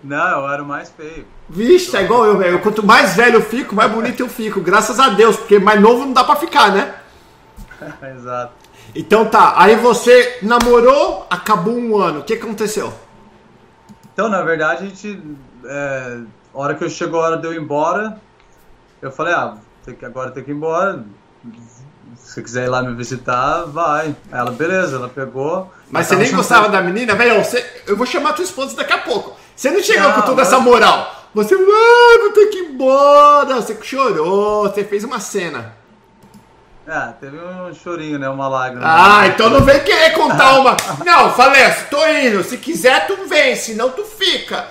Não, 0.02 0.40
eu 0.40 0.48
era 0.48 0.62
o 0.62 0.66
mais 0.66 0.90
feio. 0.90 1.26
Vixe, 1.48 1.96
é 1.96 2.02
igual 2.02 2.24
eu, 2.24 2.36
velho. 2.36 2.60
Quanto 2.60 2.84
mais 2.84 3.14
velho 3.14 3.36
eu 3.36 3.42
fico, 3.42 3.74
mais 3.74 3.90
bonito 3.90 4.20
eu 4.20 4.28
fico. 4.28 4.60
Graças 4.60 5.00
a 5.00 5.08
Deus, 5.10 5.36
porque 5.36 5.58
mais 5.58 5.80
novo 5.80 6.04
não 6.04 6.12
dá 6.12 6.22
pra 6.22 6.36
ficar, 6.36 6.72
né? 6.72 6.94
Exato. 8.14 8.52
Então 8.94 9.26
tá, 9.26 9.54
aí 9.56 9.76
você 9.76 10.38
namorou, 10.42 11.26
acabou 11.28 11.74
um 11.76 11.96
ano. 11.96 12.20
O 12.20 12.22
que 12.24 12.34
aconteceu? 12.34 12.92
Então, 14.12 14.28
na 14.28 14.42
verdade, 14.42 14.84
a 14.84 14.88
gente. 14.88 15.22
É, 15.64 16.18
a 16.56 16.60
hora 16.60 16.74
que 16.74 16.82
eu 16.82 16.88
chegou 16.88 17.20
a 17.20 17.24
hora 17.26 17.36
de 17.36 17.46
eu 17.46 17.52
ir 17.52 17.60
embora, 17.60 18.18
eu 19.02 19.12
falei, 19.12 19.34
ah, 19.34 19.56
tem 19.84 19.94
que, 19.94 20.06
agora 20.06 20.30
tem 20.30 20.42
que 20.42 20.50
ir 20.50 20.54
embora. 20.54 21.04
Se 22.16 22.32
você 22.32 22.42
quiser 22.42 22.64
ir 22.64 22.68
lá 22.68 22.82
me 22.82 22.94
visitar, 22.94 23.64
vai. 23.64 24.06
Aí 24.06 24.16
ela, 24.32 24.50
beleza, 24.50 24.96
ela 24.96 25.08
pegou. 25.08 25.70
Mas 25.90 26.06
você 26.06 26.16
nem 26.16 26.32
gostava 26.32 26.70
da 26.70 26.80
menina? 26.80 27.14
Velho, 27.14 27.42
eu 27.86 27.94
vou 27.94 28.06
chamar 28.06 28.32
tua 28.32 28.44
esposa 28.44 28.74
daqui 28.74 28.92
a 28.94 28.98
pouco. 28.98 29.36
Você 29.54 29.70
não 29.70 29.82
chegou 29.82 30.08
não, 30.08 30.14
com 30.14 30.22
toda 30.22 30.36
mas... 30.36 30.48
essa 30.48 30.58
moral. 30.58 31.24
Você, 31.34 31.54
ah, 31.54 32.18
vou 32.20 32.32
ter 32.32 32.46
que 32.46 32.56
ir 32.56 32.70
embora. 32.70 33.56
Você 33.56 33.76
chorou, 33.82 34.62
você 34.62 34.82
fez 34.82 35.04
uma 35.04 35.20
cena. 35.20 35.74
Ah, 36.88 37.12
teve 37.20 37.36
um 37.36 37.74
chorinho, 37.74 38.18
né? 38.18 38.28
Uma 38.30 38.48
lágrima. 38.48 38.82
Ah, 38.82 39.26
então 39.26 39.50
não 39.50 39.60
vem 39.60 39.84
querer 39.84 40.12
contar 40.12 40.54
uma. 40.60 40.74
Não, 41.04 41.30
Falece, 41.34 41.84
tô 41.90 42.06
indo. 42.06 42.42
Se 42.42 42.56
quiser, 42.56 43.06
tu 43.06 43.28
vem, 43.28 43.54
senão 43.56 43.90
tu 43.90 44.04
fica. 44.04 44.68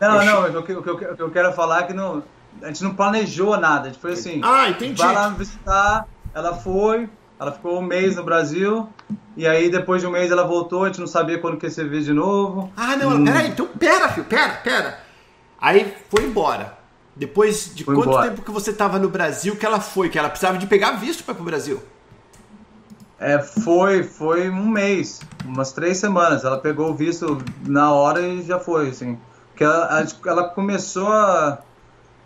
Não, 0.00 0.24
não, 0.24 0.60
o 0.60 0.62
que, 0.62 0.72
o, 0.72 0.82
que, 0.82 0.90
o 0.90 1.16
que 1.16 1.22
eu 1.22 1.30
quero 1.30 1.52
falar 1.52 1.80
é 1.80 1.82
que 1.84 1.92
não, 1.92 2.22
a 2.62 2.68
gente 2.68 2.84
não 2.84 2.94
planejou 2.94 3.58
nada. 3.58 3.88
A 3.88 3.90
gente 3.90 4.00
foi 4.00 4.12
assim. 4.12 4.40
Ah, 4.44 4.68
entendi. 4.68 5.00
Vai 5.00 5.14
lá 5.14 5.30
me 5.30 5.38
visitar. 5.38 6.06
Ela 6.34 6.54
foi, 6.54 7.08
ela 7.38 7.52
ficou 7.52 7.78
um 7.78 7.82
mês 7.82 8.16
no 8.16 8.22
Brasil. 8.22 8.88
E 9.36 9.46
aí, 9.46 9.70
depois 9.70 10.00
de 10.00 10.06
um 10.06 10.10
mês, 10.10 10.30
ela 10.30 10.44
voltou. 10.44 10.84
A 10.84 10.86
gente 10.86 11.00
não 11.00 11.06
sabia 11.06 11.38
quando 11.38 11.56
que 11.56 11.66
ia 11.66 11.70
ser 11.70 11.88
de 11.88 12.12
novo. 12.12 12.72
Ah, 12.76 12.96
não. 12.96 13.10
Hum. 13.10 13.24
Peraí, 13.24 13.48
então 13.48 13.66
pera, 13.66 14.08
filho. 14.08 14.26
Pera, 14.26 14.54
pera. 14.62 14.98
Aí 15.60 15.94
foi 16.08 16.24
embora. 16.24 16.78
Depois 17.16 17.72
de 17.74 17.84
foi 17.84 17.96
quanto 17.96 18.10
embora. 18.10 18.28
tempo 18.28 18.42
que 18.42 18.50
você 18.50 18.70
estava 18.70 18.98
no 18.98 19.08
Brasil 19.08 19.56
que 19.56 19.66
ela 19.66 19.80
foi? 19.80 20.08
Que 20.08 20.18
ela 20.18 20.28
precisava 20.28 20.56
de 20.56 20.66
pegar 20.66 20.92
visto 20.92 21.24
para 21.24 21.32
ir 21.32 21.36
pro 21.36 21.44
Brasil? 21.44 21.82
É, 23.18 23.40
foi, 23.40 24.04
foi 24.04 24.48
um 24.48 24.68
mês, 24.68 25.20
umas 25.44 25.72
três 25.72 25.98
semanas. 25.98 26.44
Ela 26.44 26.58
pegou 26.58 26.90
o 26.90 26.94
visto 26.94 27.42
na 27.66 27.92
hora 27.92 28.20
e 28.20 28.42
já 28.42 28.60
foi, 28.60 28.90
assim. 28.90 29.18
Que 29.58 29.64
ela, 29.64 30.06
ela 30.24 30.44
começou 30.48 31.12
a 31.12 31.58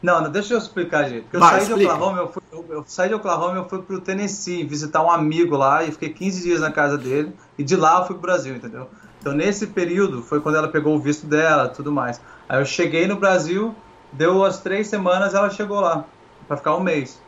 não, 0.02 0.20
não, 0.20 0.30
deixa 0.30 0.52
eu 0.52 0.58
explicar, 0.58 1.08
gente. 1.08 1.22
Porque 1.22 1.36
eu 1.36 1.40
saí 1.40 1.64
de 1.64 1.72
Oklahoma, 1.72 2.18
eu, 2.18 2.28
fui, 2.28 2.42
eu, 2.52 2.66
eu, 2.68 2.84
saí 2.86 3.08
de 3.08 3.14
Oklahoma, 3.14 3.56
eu 3.56 3.68
fui 3.68 3.80
pro 3.80 4.00
Tennessee 4.00 4.64
visitar 4.64 5.00
um 5.02 5.10
amigo 5.10 5.56
lá 5.56 5.84
e 5.84 5.92
fiquei 5.92 6.08
15 6.08 6.42
dias 6.42 6.60
na 6.60 6.72
casa 6.72 6.98
dele. 6.98 7.32
E 7.56 7.62
de 7.62 7.76
lá 7.76 8.00
eu 8.00 8.06
fui 8.06 8.16
pro 8.16 8.22
Brasil, 8.22 8.56
entendeu? 8.56 8.88
Então 9.20 9.32
nesse 9.32 9.68
período 9.68 10.20
foi 10.20 10.40
quando 10.40 10.56
ela 10.56 10.66
pegou 10.66 10.96
o 10.96 10.98
visto 10.98 11.26
dela 11.26 11.68
tudo 11.68 11.92
mais. 11.92 12.20
Aí 12.48 12.60
eu 12.60 12.66
cheguei 12.66 13.06
no 13.06 13.16
Brasil, 13.16 13.72
deu 14.12 14.44
as 14.44 14.58
três 14.58 14.88
semanas 14.88 15.34
ela 15.34 15.48
chegou 15.48 15.80
lá, 15.80 16.04
para 16.48 16.56
ficar 16.56 16.74
um 16.74 16.80
mês. 16.80 17.22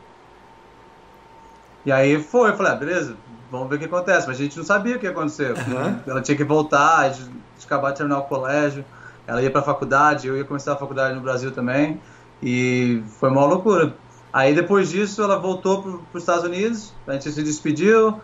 E 1.85 1.91
aí 1.91 2.21
foi, 2.21 2.49
eu 2.49 2.57
falei, 2.57 2.73
ah, 2.73 2.75
beleza, 2.75 3.15
vamos 3.49 3.69
ver 3.69 3.75
o 3.75 3.79
que 3.79 3.85
acontece. 3.85 4.27
Mas 4.27 4.37
a 4.37 4.43
gente 4.43 4.57
não 4.57 4.65
sabia 4.65 4.97
o 4.97 4.99
que 4.99 5.05
ia 5.05 5.11
acontecer. 5.11 5.51
Uhum. 5.51 5.99
Ela 6.05 6.21
tinha 6.21 6.35
que 6.35 6.43
voltar, 6.43 6.97
a 6.99 7.09
gente 7.09 7.31
acabar 7.63 7.91
de 7.91 7.97
terminar 7.97 8.19
o 8.19 8.23
colégio, 8.23 8.83
ela 9.27 9.41
ia 9.41 9.51
pra 9.51 9.61
faculdade, 9.61 10.27
eu 10.27 10.37
ia 10.37 10.43
começar 10.43 10.73
a 10.73 10.75
faculdade 10.75 11.15
no 11.15 11.21
Brasil 11.21 11.51
também. 11.51 11.99
E 12.41 13.01
foi 13.19 13.29
uma 13.29 13.45
loucura. 13.45 13.95
Aí 14.31 14.53
depois 14.53 14.89
disso 14.89 15.21
ela 15.21 15.37
voltou 15.37 15.81
para 15.81 15.91
os 16.13 16.23
Estados 16.23 16.43
Unidos, 16.43 16.93
a 17.07 17.13
gente 17.13 17.31
se 17.31 17.41
despediu, 17.41 18.19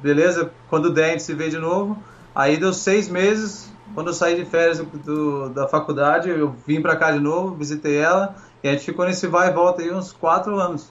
beleza, 0.00 0.50
quando 0.70 0.92
der 0.92 1.06
a 1.06 1.08
gente 1.10 1.24
se 1.24 1.34
vê 1.34 1.48
de 1.48 1.58
novo. 1.58 1.98
Aí 2.34 2.56
deu 2.56 2.72
seis 2.72 3.08
meses, 3.08 3.72
quando 3.94 4.08
eu 4.08 4.14
saí 4.14 4.36
de 4.36 4.44
férias 4.44 4.78
do, 4.78 5.48
da 5.48 5.66
faculdade, 5.66 6.28
eu 6.28 6.54
vim 6.66 6.80
para 6.80 6.94
cá 6.96 7.10
de 7.10 7.18
novo, 7.18 7.54
visitei 7.54 7.96
ela, 7.96 8.36
e 8.62 8.68
a 8.68 8.72
gente 8.72 8.84
ficou 8.84 9.04
nesse 9.04 9.26
vai 9.26 9.48
e 9.48 9.52
volta 9.52 9.82
aí 9.82 9.92
uns 9.92 10.12
quatro 10.12 10.58
anos. 10.60 10.90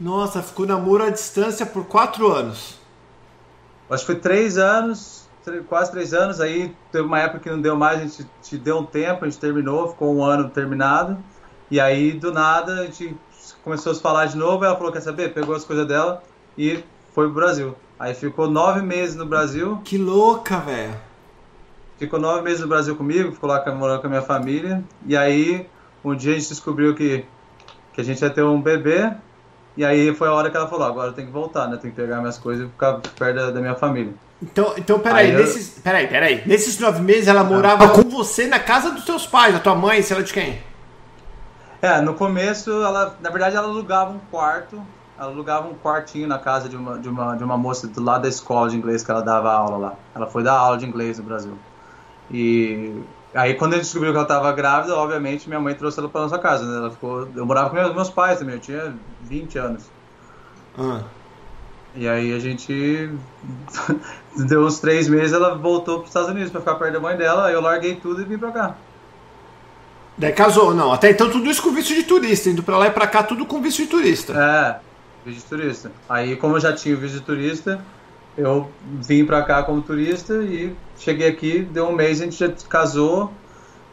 Nossa, 0.00 0.42
ficou 0.42 0.66
namoro 0.66 1.04
à 1.04 1.10
distância 1.10 1.66
por 1.66 1.84
quatro 1.84 2.32
anos. 2.32 2.78
Acho 3.90 4.06
que 4.06 4.12
foi 4.12 4.20
três 4.20 4.58
anos, 4.58 5.17
quase 5.68 5.90
três 5.90 6.14
anos, 6.14 6.40
aí 6.40 6.74
teve 6.90 7.04
uma 7.04 7.18
época 7.18 7.40
que 7.40 7.50
não 7.50 7.60
deu 7.60 7.76
mais, 7.76 8.00
a 8.00 8.02
gente 8.04 8.26
te 8.42 8.56
deu 8.56 8.78
um 8.78 8.84
tempo, 8.84 9.24
a 9.24 9.28
gente 9.28 9.40
terminou, 9.40 9.88
ficou 9.88 10.14
um 10.14 10.22
ano 10.22 10.48
terminado. 10.48 11.18
E 11.70 11.78
aí, 11.78 12.12
do 12.12 12.32
nada, 12.32 12.80
a 12.80 12.84
gente 12.84 13.16
começou 13.62 13.92
a 13.92 13.94
se 13.94 14.00
falar 14.00 14.26
de 14.26 14.36
novo, 14.36 14.64
ela 14.64 14.76
falou, 14.76 14.92
quer 14.92 15.00
saber? 15.00 15.34
Pegou 15.34 15.54
as 15.54 15.64
coisas 15.64 15.86
dela 15.86 16.22
e 16.56 16.82
foi 17.12 17.26
pro 17.26 17.34
Brasil. 17.34 17.74
Aí 17.98 18.14
ficou 18.14 18.48
nove 18.48 18.80
meses 18.80 19.16
no 19.16 19.26
Brasil. 19.26 19.80
Que 19.84 19.98
louca, 19.98 20.58
velho. 20.58 20.94
Ficou 21.98 22.20
nove 22.20 22.42
meses 22.42 22.60
no 22.60 22.68
Brasil 22.68 22.94
comigo, 22.94 23.32
ficou 23.32 23.50
lá 23.50 23.64
morando 23.74 24.00
com 24.00 24.06
a 24.06 24.10
minha 24.10 24.22
família. 24.22 24.84
E 25.04 25.16
aí, 25.16 25.68
um 26.04 26.14
dia 26.14 26.32
a 26.32 26.38
gente 26.38 26.48
descobriu 26.48 26.94
que, 26.94 27.24
que 27.92 28.00
a 28.00 28.04
gente 28.04 28.22
ia 28.22 28.30
ter 28.30 28.44
um 28.44 28.62
bebê. 28.62 29.12
E 29.76 29.84
aí 29.84 30.14
foi 30.14 30.28
a 30.28 30.32
hora 30.32 30.50
que 30.50 30.56
ela 30.56 30.68
falou, 30.68 30.86
agora 30.86 31.08
eu 31.08 31.12
tenho 31.12 31.26
que 31.26 31.32
voltar, 31.32 31.68
né? 31.68 31.76
Tenho 31.76 31.92
que 31.92 32.00
pegar 32.00 32.20
minhas 32.20 32.38
coisas 32.38 32.66
e 32.66 32.70
ficar 32.70 33.00
perto 33.00 33.36
da, 33.36 33.50
da 33.50 33.60
minha 33.60 33.74
família. 33.74 34.14
Então, 34.42 34.74
então 34.76 34.98
peraí, 35.00 35.30
aí 35.30 35.36
nesses, 35.36 35.76
eu... 35.76 35.82
peraí, 35.82 36.06
peraí. 36.06 36.42
Nesses 36.46 36.78
nove 36.78 37.00
meses 37.00 37.26
ela 37.26 37.42
morava 37.42 37.86
ah. 37.86 37.88
com 37.88 38.02
você 38.02 38.46
na 38.46 38.60
casa 38.60 38.90
dos 38.90 39.04
seus 39.04 39.26
pais, 39.26 39.52
da 39.52 39.60
tua 39.60 39.74
mãe, 39.74 40.00
sei 40.02 40.16
lá 40.16 40.22
de 40.22 40.32
quem? 40.32 40.62
É, 41.82 42.00
no 42.00 42.14
começo, 42.14 42.70
ela, 42.70 43.16
na 43.20 43.30
verdade, 43.30 43.56
ela 43.56 43.68
alugava 43.68 44.10
um 44.10 44.18
quarto, 44.30 44.80
ela 45.18 45.30
alugava 45.30 45.68
um 45.68 45.74
quartinho 45.74 46.26
na 46.26 46.38
casa 46.38 46.68
de 46.68 46.76
uma, 46.76 46.98
de 46.98 47.08
uma, 47.08 47.36
de 47.36 47.44
uma 47.44 47.56
moça 47.56 47.86
do 47.86 48.02
lado 48.02 48.22
da 48.22 48.28
escola 48.28 48.68
de 48.68 48.76
inglês 48.76 49.02
que 49.04 49.10
ela 49.10 49.22
dava 49.22 49.52
aula 49.52 49.76
lá. 49.76 49.94
Ela 50.14 50.26
foi 50.26 50.42
dar 50.42 50.54
aula 50.54 50.78
de 50.78 50.86
inglês 50.86 51.18
no 51.18 51.24
Brasil. 51.24 51.56
E 52.30 53.00
aí, 53.34 53.54
quando 53.54 53.72
a 53.72 53.76
gente 53.76 53.84
descobriu 53.84 54.12
que 54.12 54.16
ela 54.16 54.24
estava 54.24 54.52
grávida, 54.52 54.94
obviamente, 54.96 55.48
minha 55.48 55.60
mãe 55.60 55.74
trouxe 55.74 55.98
ela 55.98 56.08
para 56.08 56.22
nossa 56.22 56.38
casa. 56.38 56.64
Né? 56.64 56.76
Ela 56.78 56.90
ficou, 56.90 57.28
eu 57.34 57.46
morava 57.46 57.70
com 57.70 57.76
meus, 57.76 57.94
meus 57.94 58.10
pais 58.10 58.38
também, 58.38 58.56
eu 58.56 58.60
tinha 58.60 58.94
20 59.22 59.58
anos. 59.58 59.84
Ah. 60.76 61.02
E 61.94 62.08
aí 62.08 62.32
a 62.32 62.38
gente 62.38 63.10
deu 64.36 64.64
uns 64.64 64.78
três 64.78 65.08
meses, 65.08 65.32
ela 65.32 65.56
voltou 65.56 65.96
para 65.96 66.04
os 66.04 66.10
Estados 66.10 66.30
Unidos 66.30 66.50
para 66.50 66.60
ficar 66.60 66.74
perto 66.76 66.92
da 66.92 67.00
mãe 67.00 67.16
dela. 67.16 67.46
Aí 67.46 67.54
eu 67.54 67.60
larguei 67.60 67.96
tudo 67.96 68.22
e 68.22 68.24
vim 68.24 68.38
para 68.38 68.52
cá. 68.52 68.76
Daí 70.16 70.32
casou, 70.32 70.74
não. 70.74 70.92
Até 70.92 71.10
então 71.10 71.30
tudo 71.30 71.48
isso 71.48 71.62
com 71.62 71.70
visto 71.70 71.94
de 71.94 72.02
turista, 72.02 72.50
indo 72.50 72.62
pra 72.62 72.76
lá 72.76 72.88
e 72.88 72.90
pra 72.90 73.06
cá, 73.06 73.22
tudo 73.22 73.46
com 73.46 73.62
visto 73.62 73.82
de 73.82 73.88
turista. 73.88 74.32
É, 74.32 74.80
visto 75.24 75.44
de 75.44 75.48
turista. 75.48 75.92
Aí, 76.08 76.36
como 76.36 76.56
eu 76.56 76.60
já 76.60 76.72
tinha 76.72 76.94
o 76.94 76.98
visto 76.98 77.14
de 77.14 77.20
turista, 77.20 77.80
eu 78.36 78.70
vim 78.84 79.24
pra 79.24 79.42
cá 79.42 79.62
como 79.62 79.80
turista 79.80 80.34
e 80.42 80.74
cheguei 80.98 81.28
aqui, 81.28 81.60
deu 81.60 81.88
um 81.88 81.92
mês, 81.92 82.20
a 82.20 82.24
gente 82.24 82.36
já 82.36 82.48
casou. 82.68 83.32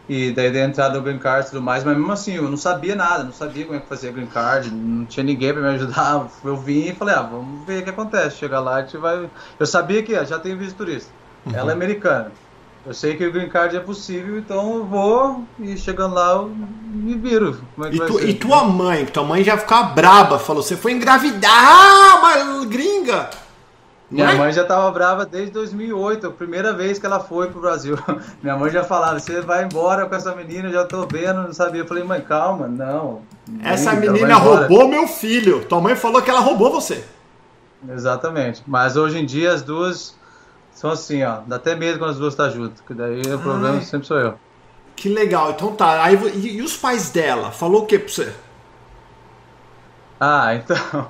E 0.07 0.31
daí 0.31 0.51
dei 0.51 0.61
entrada 0.61 0.97
no 0.97 1.03
Green 1.03 1.17
Card 1.17 1.47
e 1.47 1.49
tudo 1.49 1.61
mais, 1.61 1.83
mas 1.83 1.97
mesmo 1.97 2.11
assim, 2.11 2.35
eu 2.35 2.43
não 2.43 2.57
sabia 2.57 2.95
nada, 2.95 3.23
não 3.23 3.33
sabia 3.33 3.65
como 3.65 3.77
é 3.77 3.81
que 3.81 3.87
fazia 3.87 4.11
Green 4.11 4.27
Card, 4.27 4.69
não 4.71 5.05
tinha 5.05 5.23
ninguém 5.23 5.51
para 5.51 5.61
me 5.63 5.69
ajudar. 5.69 6.27
Eu 6.45 6.57
vim 6.57 6.89
e 6.89 6.93
falei, 6.93 7.15
ah, 7.15 7.23
vamos 7.23 7.65
ver 7.65 7.81
o 7.81 7.83
que 7.83 7.89
acontece. 7.89 8.37
Chegar 8.37 8.59
lá, 8.59 8.75
a 8.75 8.81
gente 8.81 8.97
vai. 8.97 9.29
Eu 9.59 9.65
sabia 9.65 10.03
que 10.03 10.13
já 10.25 10.37
tem 10.37 10.55
visto 10.55 10.77
turista. 10.77 11.11
Uhum. 11.45 11.55
Ela 11.55 11.71
é 11.71 11.73
americana. 11.73 12.31
Eu 12.85 12.93
sei 12.93 13.15
que 13.15 13.25
o 13.25 13.31
green 13.31 13.49
card 13.49 13.75
é 13.75 13.79
possível, 13.79 14.37
então 14.37 14.75
eu 14.75 14.85
vou 14.85 15.43
e 15.59 15.75
chegando 15.75 16.13
lá 16.13 16.33
eu 16.33 16.55
me 16.55 17.15
viro. 17.15 17.59
É 17.83 17.95
e, 17.95 17.99
tu, 17.99 18.19
e, 18.23 18.33
tua 18.35 18.63
mãe, 18.63 19.05
tua 19.07 19.23
mãe 19.23 19.43
já 19.43 19.57
ficava 19.57 19.89
braba, 19.89 20.37
falou: 20.37 20.61
você 20.61 20.77
foi 20.77 20.91
engravidar, 20.91 21.51
ah, 21.51 22.19
uma 22.19 22.65
gringa. 22.67 23.27
Minha 24.09 24.35
mãe 24.35 24.51
já 24.51 24.61
estava 24.61 24.89
brava 24.91 25.25
desde 25.25 25.51
2008, 25.51 26.27
a 26.27 26.31
primeira 26.31 26.73
vez 26.73 26.99
que 26.99 27.05
ela 27.05 27.19
foi 27.19 27.49
pro 27.49 27.59
Brasil. 27.59 27.97
Minha 28.41 28.55
mãe 28.55 28.69
já 28.69 28.83
falava: 28.83 29.19
você 29.19 29.41
vai 29.41 29.63
embora 29.63 30.05
com 30.05 30.15
essa 30.15 30.35
menina, 30.35 30.69
já 30.69 30.85
tô 30.85 31.07
vendo, 31.07 31.41
não 31.41 31.53
sabia. 31.53 31.81
Eu 31.81 31.87
falei: 31.87 32.03
mãe, 32.03 32.21
calma, 32.21 32.67
não. 32.67 33.21
Essa 33.63 33.93
menina 33.93 34.35
roubou 34.35 34.87
meu 34.87 35.07
filho. 35.07 35.65
Tua 35.65 35.81
mãe 35.81 35.95
falou 35.95 36.21
que 36.21 36.29
ela 36.29 36.39
roubou 36.39 36.71
você. 36.71 37.03
Exatamente. 37.89 38.63
Mas 38.65 38.95
hoje 38.95 39.19
em 39.19 39.25
dia 39.25 39.51
as 39.51 39.61
duas 39.61 40.15
são 40.71 40.91
assim, 40.91 41.23
ó. 41.23 41.39
Dá 41.47 41.55
até 41.55 41.75
medo 41.75 41.97
quando 41.97 42.11
as 42.11 42.17
duas 42.17 42.33
estão 42.33 42.47
tá 42.47 42.51
juntas, 42.51 42.81
que 42.81 42.93
daí 42.93 43.21
o 43.21 43.39
problema 43.39 43.81
sempre 43.81 44.07
sou 44.07 44.17
eu. 44.19 44.35
Que 44.95 45.09
legal. 45.09 45.51
Então 45.51 45.75
tá. 45.75 46.03
Aí, 46.03 46.15
e, 46.35 46.57
e 46.57 46.61
os 46.61 46.77
pais 46.77 47.09
dela? 47.09 47.51
Falou 47.51 47.83
o 47.83 47.85
que 47.85 47.99
pra 47.99 48.07
você? 48.07 48.33
Ah, 50.19 50.55
então. 50.55 51.07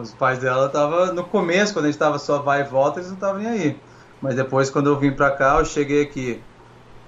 Os 0.00 0.12
pais 0.12 0.38
dela 0.38 0.66
estavam. 0.66 1.12
No 1.14 1.24
começo, 1.24 1.72
quando 1.72 1.86
a 1.86 1.88
gente 1.88 1.98
tava 1.98 2.18
só 2.18 2.38
vai 2.38 2.60
e 2.60 2.64
volta, 2.64 3.00
eles 3.00 3.08
não 3.08 3.16
estavam 3.16 3.40
nem 3.40 3.48
aí. 3.48 3.80
Mas 4.20 4.34
depois, 4.34 4.70
quando 4.70 4.88
eu 4.88 4.98
vim 4.98 5.12
pra 5.12 5.30
cá, 5.30 5.58
eu 5.58 5.64
cheguei 5.64 6.02
aqui. 6.02 6.40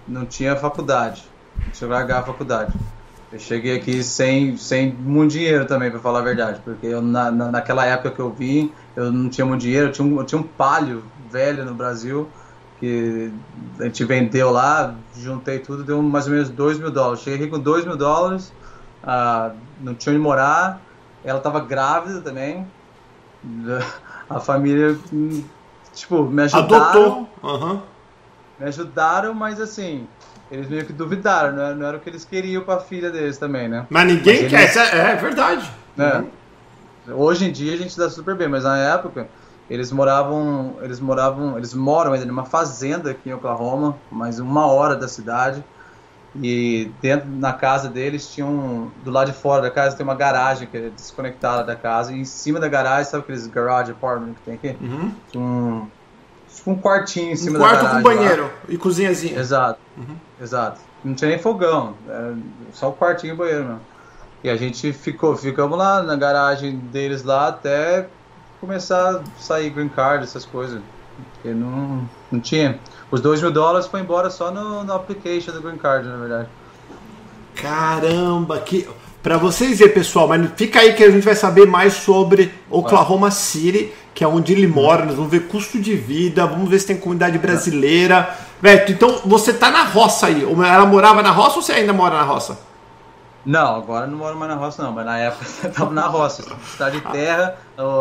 Não 0.07 0.25
tinha 0.25 0.57
faculdade. 0.57 1.25
Deixa 1.67 1.85
eu 1.85 1.89
largar 1.89 2.21
a 2.21 2.23
faculdade. 2.23 2.73
Eu 3.33 3.39
cheguei 3.39 3.77
aqui 3.77 4.03
sem, 4.03 4.57
sem 4.57 4.93
muito 4.93 5.33
dinheiro 5.33 5.65
também, 5.65 5.91
para 5.91 6.01
falar 6.01 6.21
a 6.21 6.23
verdade. 6.23 6.61
Porque 6.65 6.87
eu, 6.87 7.01
na, 7.01 7.31
na, 7.31 7.51
naquela 7.51 7.87
época 7.87 8.11
que 8.11 8.21
eu 8.21 8.31
vim, 8.31 8.73
eu 8.97 9.13
não 9.13 9.29
tinha 9.29 9.47
muito 9.47 9.61
dinheiro. 9.61 9.89
Eu 9.89 9.93
tinha 9.93 10.07
um, 10.07 10.19
eu 10.19 10.25
tinha 10.25 10.41
um 10.41 10.45
palio 10.45 11.05
velha 11.31 11.65
no 11.65 11.75
Brasil, 11.75 12.29
que 12.81 13.31
a 13.79 13.85
gente 13.85 14.05
vendeu 14.05 14.51
lá, 14.51 14.95
juntei 15.17 15.59
tudo, 15.61 15.85
deu 15.85 16.03
mais 16.03 16.27
ou 16.27 16.33
menos 16.33 16.49
2 16.49 16.79
mil 16.79 16.91
dólares. 16.91 17.21
Cheguei 17.21 17.41
aqui 17.41 17.49
com 17.49 17.59
2 17.59 17.85
mil 17.85 17.97
dólares, 17.97 18.53
ah, 19.05 19.53
não 19.81 19.95
tinha 19.95 20.13
onde 20.13 20.23
morar, 20.23 20.83
ela 21.25 21.39
estava 21.39 21.61
grávida 21.61 22.21
também, 22.21 22.67
a 24.29 24.41
família, 24.41 24.97
tipo, 25.95 26.25
me 26.25 26.43
ajudaram. 26.43 27.29
Uhum. 27.43 27.81
Me 28.59 28.67
ajudaram, 28.67 29.35
mas 29.35 29.61
assim, 29.61 30.07
eles 30.51 30.69
meio 30.69 30.85
que 30.85 30.93
duvidaram, 30.93 31.53
não 31.53 31.63
era, 31.63 31.75
não 31.75 31.87
era 31.87 31.97
o 31.97 32.01
que 32.01 32.11
eles 32.11 32.25
queriam 32.25 32.63
para 32.63 32.75
a 32.75 32.81
filha 32.81 33.11
deles 33.11 33.39
também, 33.39 33.69
né? 33.69 33.87
Mas 33.89 34.07
ninguém 34.07 34.43
mas 34.43 34.53
eles, 34.53 34.73
quer, 34.73 34.95
é, 34.95 35.13
é 35.13 35.17
verdade. 35.17 35.71
Né? 35.97 36.25
Uhum. 37.09 37.15
Hoje 37.15 37.47
em 37.47 37.53
dia 37.53 37.75
a 37.75 37.77
gente 37.77 37.97
dá 37.97 38.11
super 38.11 38.35
bem, 38.35 38.49
mas 38.49 38.65
na 38.65 38.77
época 38.77 39.29
eles 39.71 39.93
moravam, 39.93 40.75
eles 40.83 40.99
moravam, 40.99 41.57
eles 41.57 41.73
moram 41.73 42.13
ainda 42.13 42.27
numa 42.27 42.45
fazenda 42.45 43.13
aqui 43.13 43.31
em 43.31 43.33
Oklahoma, 43.33 43.97
mais 44.11 44.41
uma 44.41 44.67
hora 44.67 44.97
da 44.97 45.07
cidade. 45.07 45.65
E 46.41 46.93
dentro 47.03 47.29
na 47.29 47.53
casa 47.53 47.89
deles 47.89 48.33
tinha 48.33 48.47
um, 48.47 48.91
do 49.05 49.11
lado 49.11 49.33
de 49.33 49.37
fora 49.37 49.63
da 49.63 49.71
casa 49.71 49.97
tem 49.97 50.05
uma 50.05 50.15
garagem 50.15 50.69
que 50.69 50.77
é 50.77 50.89
desconectada 50.91 51.65
da 51.65 51.75
casa 51.75 52.13
e 52.13 52.21
em 52.21 52.25
cima 52.25 52.61
da 52.61 52.69
garagem, 52.69 53.11
sabe 53.11 53.25
aqueles 53.25 53.49
garage 53.49 53.91
apartment 53.91 54.35
que 54.35 54.41
tem 54.43 54.55
aqui? 54.55 54.77
Uhum. 54.81 55.13
Um, 55.35 55.87
tipo 56.55 56.71
um 56.71 56.79
quartinho 56.81 57.33
em 57.33 57.37
cima 57.37 57.59
um 57.59 57.61
da 57.61 57.67
garagem. 57.67 57.89
quarto 57.89 57.97
com 57.97 58.03
banheiro 58.03 58.43
lá. 58.45 58.51
e 58.69 58.79
cozinhazinha. 58.79 59.41
Exato. 59.41 59.81
Uhum. 59.97 60.17
Exato. 60.41 60.81
Não 61.05 61.15
tinha 61.15 61.31
nem 61.31 61.39
fogão, 61.39 61.95
só 62.73 62.91
o 62.91 62.93
quartinho 62.93 63.35
e 63.35 63.37
banheiro 63.37 63.65
mesmo. 63.65 63.81
E 64.45 64.49
a 64.49 64.57
gente 64.57 64.93
ficou, 64.93 65.37
ficamos 65.37 65.77
lá 65.77 66.03
na 66.03 66.15
garagem 66.17 66.77
deles 66.77 67.25
lá 67.25 67.49
até 67.49 68.07
começar 68.61 69.17
a 69.17 69.23
sair 69.39 69.71
green 69.71 69.89
card, 69.89 70.25
essas 70.25 70.45
coisas. 70.45 70.81
Porque 71.35 71.51
não, 71.51 72.09
não 72.31 72.41
tinha. 72.41 72.79
Os 73.11 73.21
2 73.21 73.43
mil 73.43 73.51
dólares 73.51 73.87
foi 73.87 74.01
embora 74.01 74.31
só 74.31 74.51
no, 74.51 74.85
no 74.85 74.93
application 74.93 75.53
do 75.53 75.61
green 75.61 75.77
card, 75.77 76.07
na 76.07 76.17
verdade. 76.17 76.49
Caramba, 77.55 78.59
que. 78.59 78.89
Pra 79.23 79.37
vocês 79.37 79.79
verem, 79.79 79.93
pessoal, 79.93 80.27
mas 80.27 80.51
fica 80.57 80.81
aí 80.81 80.95
que 80.95 81.05
a 81.05 81.11
gente 81.11 81.23
vai 81.23 81.35
saber 81.35 81.67
mais 81.67 81.93
sobre 81.93 82.55
Oklahoma 82.71 83.31
City, 83.31 83.93
que 84.15 84.25
é 84.25 84.27
onde 84.27 84.53
ele 84.53 84.67
mora. 84.67 85.05
Nós 85.05 85.15
vamos 85.15 85.31
ver 85.31 85.47
custo 85.47 85.79
de 85.79 85.95
vida, 85.95 86.47
vamos 86.47 86.71
ver 86.71 86.79
se 86.79 86.87
tem 86.87 86.97
comunidade 86.97 87.37
brasileira. 87.37 88.35
Beto, 88.63 88.93
então 88.93 89.21
você 89.27 89.53
tá 89.53 89.71
na 89.71 89.85
roça 89.85 90.27
aí. 90.27 90.43
Ela 90.43 90.87
morava 90.87 91.23
na 91.23 91.31
roça 91.31 91.57
ou 91.57 91.63
você 91.63 91.73
ainda 91.73 91.93
mora 91.93 92.17
na 92.17 92.23
roça? 92.23 92.59
Não, 93.45 93.77
agora 93.77 94.07
não 94.07 94.19
moro 94.19 94.37
mais 94.37 94.51
na 94.51 94.57
roça 94.57 94.83
não, 94.83 94.93
mas 94.93 95.05
na 95.05 95.19
época 95.19 95.45
eu 95.65 95.73
tava 95.73 95.91
na 95.91 96.07
roça. 96.07 96.45
Cidade 96.73 97.01
de 97.01 97.07
terra, 97.11 97.57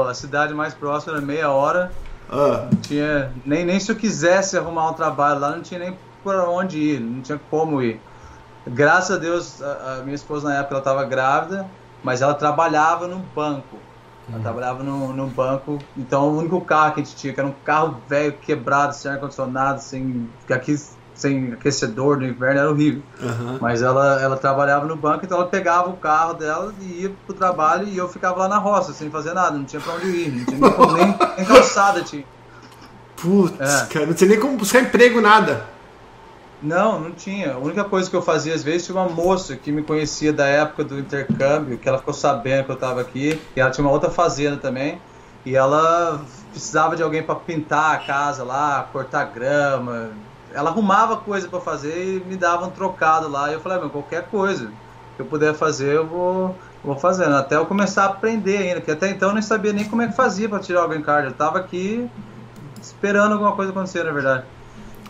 a 0.09 0.13
cidade 0.13 0.53
mais 0.53 0.73
próxima 0.73 1.17
era 1.17 1.21
meia 1.21 1.49
hora. 1.51 1.91
Ah. 2.31 2.67
Não 2.71 2.81
tinha, 2.81 3.31
nem, 3.45 3.65
nem 3.65 3.79
se 3.79 3.91
eu 3.91 3.95
quisesse 3.95 4.57
arrumar 4.57 4.91
um 4.91 4.93
trabalho 4.93 5.39
lá, 5.39 5.55
não 5.55 5.61
tinha 5.61 5.79
nem 5.79 5.97
por 6.23 6.35
onde 6.35 6.77
ir, 6.77 6.99
não 6.99 7.21
tinha 7.21 7.39
como 7.49 7.81
ir. 7.81 7.99
Graças 8.67 9.15
a 9.15 9.19
Deus, 9.19 9.61
a, 9.61 9.97
a 9.99 10.03
minha 10.03 10.15
esposa 10.15 10.49
na 10.49 10.55
época 10.55 10.75
ela 10.75 10.79
estava 10.79 11.03
grávida, 11.05 11.65
mas 12.03 12.21
ela 12.21 12.33
trabalhava 12.33 13.07
no 13.07 13.17
banco. 13.17 13.77
Ela 14.27 14.37
uhum. 14.37 14.43
trabalhava 14.43 14.83
no, 14.83 15.11
no 15.11 15.25
banco, 15.27 15.79
então 15.97 16.29
o 16.29 16.37
único 16.37 16.61
carro 16.61 16.93
que 16.93 17.01
a 17.01 17.03
gente 17.03 17.15
tinha, 17.15 17.33
que 17.33 17.39
era 17.39 17.49
um 17.49 17.55
carro 17.63 17.97
velho, 18.07 18.33
quebrado, 18.33 18.93
sem 18.93 19.11
ar-condicionado, 19.11 19.81
sem. 19.81 20.29
aqui 20.51 20.75
sem 21.19 21.51
aquecedor 21.51 22.17
no 22.17 22.25
inverno 22.25 22.59
era 22.59 22.69
horrível. 22.69 23.03
Uhum. 23.21 23.57
Mas 23.59 23.81
ela, 23.81 24.21
ela 24.21 24.37
trabalhava 24.37 24.85
no 24.85 24.95
banco, 24.95 25.25
então 25.25 25.37
ela 25.37 25.47
pegava 25.47 25.89
o 25.89 25.97
carro 25.97 26.33
dela 26.33 26.73
e 26.79 27.03
ia 27.03 27.11
pro 27.25 27.35
trabalho 27.35 27.87
e 27.87 27.97
eu 27.97 28.07
ficava 28.07 28.39
lá 28.39 28.47
na 28.47 28.57
roça, 28.57 28.93
sem 28.93 29.09
fazer 29.09 29.33
nada, 29.33 29.57
não 29.57 29.65
tinha 29.65 29.81
pra 29.81 29.93
onde 29.93 30.07
ir, 30.07 30.31
não 30.31 30.45
tinha 30.45 30.93
nem, 30.93 31.17
nem 31.37 31.45
calçada 31.45 32.01
tinha. 32.01 32.23
Putz, 33.17 33.59
é. 33.59 33.85
cara, 33.87 34.05
não 34.05 34.13
tinha 34.13 34.29
nem 34.29 34.39
como 34.39 34.55
buscar 34.57 34.79
emprego, 34.79 35.19
nada. 35.19 35.65
Não, 36.61 36.99
não 36.99 37.11
tinha. 37.11 37.53
A 37.53 37.57
única 37.57 37.83
coisa 37.83 38.09
que 38.09 38.15
eu 38.15 38.21
fazia 38.21 38.53
às 38.53 38.63
vezes 38.63 38.85
tinha 38.85 38.97
uma 38.97 39.09
moça 39.09 39.55
que 39.57 39.71
me 39.71 39.81
conhecia 39.81 40.31
da 40.31 40.45
época 40.45 40.85
do 40.85 40.97
intercâmbio, 40.97 41.77
que 41.77 41.87
ela 41.87 41.97
ficou 41.97 42.13
sabendo 42.13 42.65
que 42.65 42.71
eu 42.71 42.75
estava 42.75 43.01
aqui, 43.01 43.39
e 43.55 43.59
ela 43.59 43.71
tinha 43.71 43.85
uma 43.85 43.91
outra 43.91 44.09
fazenda 44.09 44.55
também, 44.55 45.01
e 45.45 45.55
ela 45.55 46.21
precisava 46.51 46.95
de 46.95 47.03
alguém 47.03 47.23
para 47.23 47.35
pintar 47.35 47.95
a 47.95 47.97
casa 47.97 48.43
lá, 48.43 48.87
cortar 48.91 49.25
grama, 49.25 50.11
ela 50.53 50.69
arrumava 50.69 51.17
coisa 51.17 51.47
para 51.47 51.59
fazer 51.59 52.17
e 52.17 52.23
me 52.25 52.35
dava 52.35 52.65
um 52.65 52.69
trocado 52.69 53.29
lá. 53.29 53.49
E 53.49 53.53
eu 53.53 53.59
falei, 53.59 53.77
ah, 53.77 53.81
meu, 53.81 53.89
qualquer 53.89 54.23
coisa 54.23 54.71
que 55.15 55.21
eu 55.21 55.25
puder 55.25 55.53
fazer, 55.53 55.95
eu 55.95 56.07
vou, 56.07 56.55
vou 56.83 56.95
fazendo. 56.95 57.35
Até 57.35 57.55
eu 57.55 57.65
começar 57.65 58.03
a 58.03 58.07
aprender 58.07 58.57
ainda, 58.57 58.81
que 58.81 58.91
até 58.91 59.09
então 59.09 59.29
eu 59.29 59.33
nem 59.33 59.41
sabia 59.41 59.73
nem 59.73 59.85
como 59.85 60.01
é 60.01 60.07
que 60.07 60.15
fazia 60.15 60.49
para 60.49 60.59
tirar 60.59 60.85
o 60.85 60.87
green 60.87 61.01
card. 61.01 61.27
Eu 61.27 61.33
tava 61.33 61.59
aqui 61.59 62.09
esperando 62.81 63.33
alguma 63.33 63.51
coisa 63.53 63.71
acontecer, 63.71 64.03
na 64.03 64.11
verdade. 64.11 64.43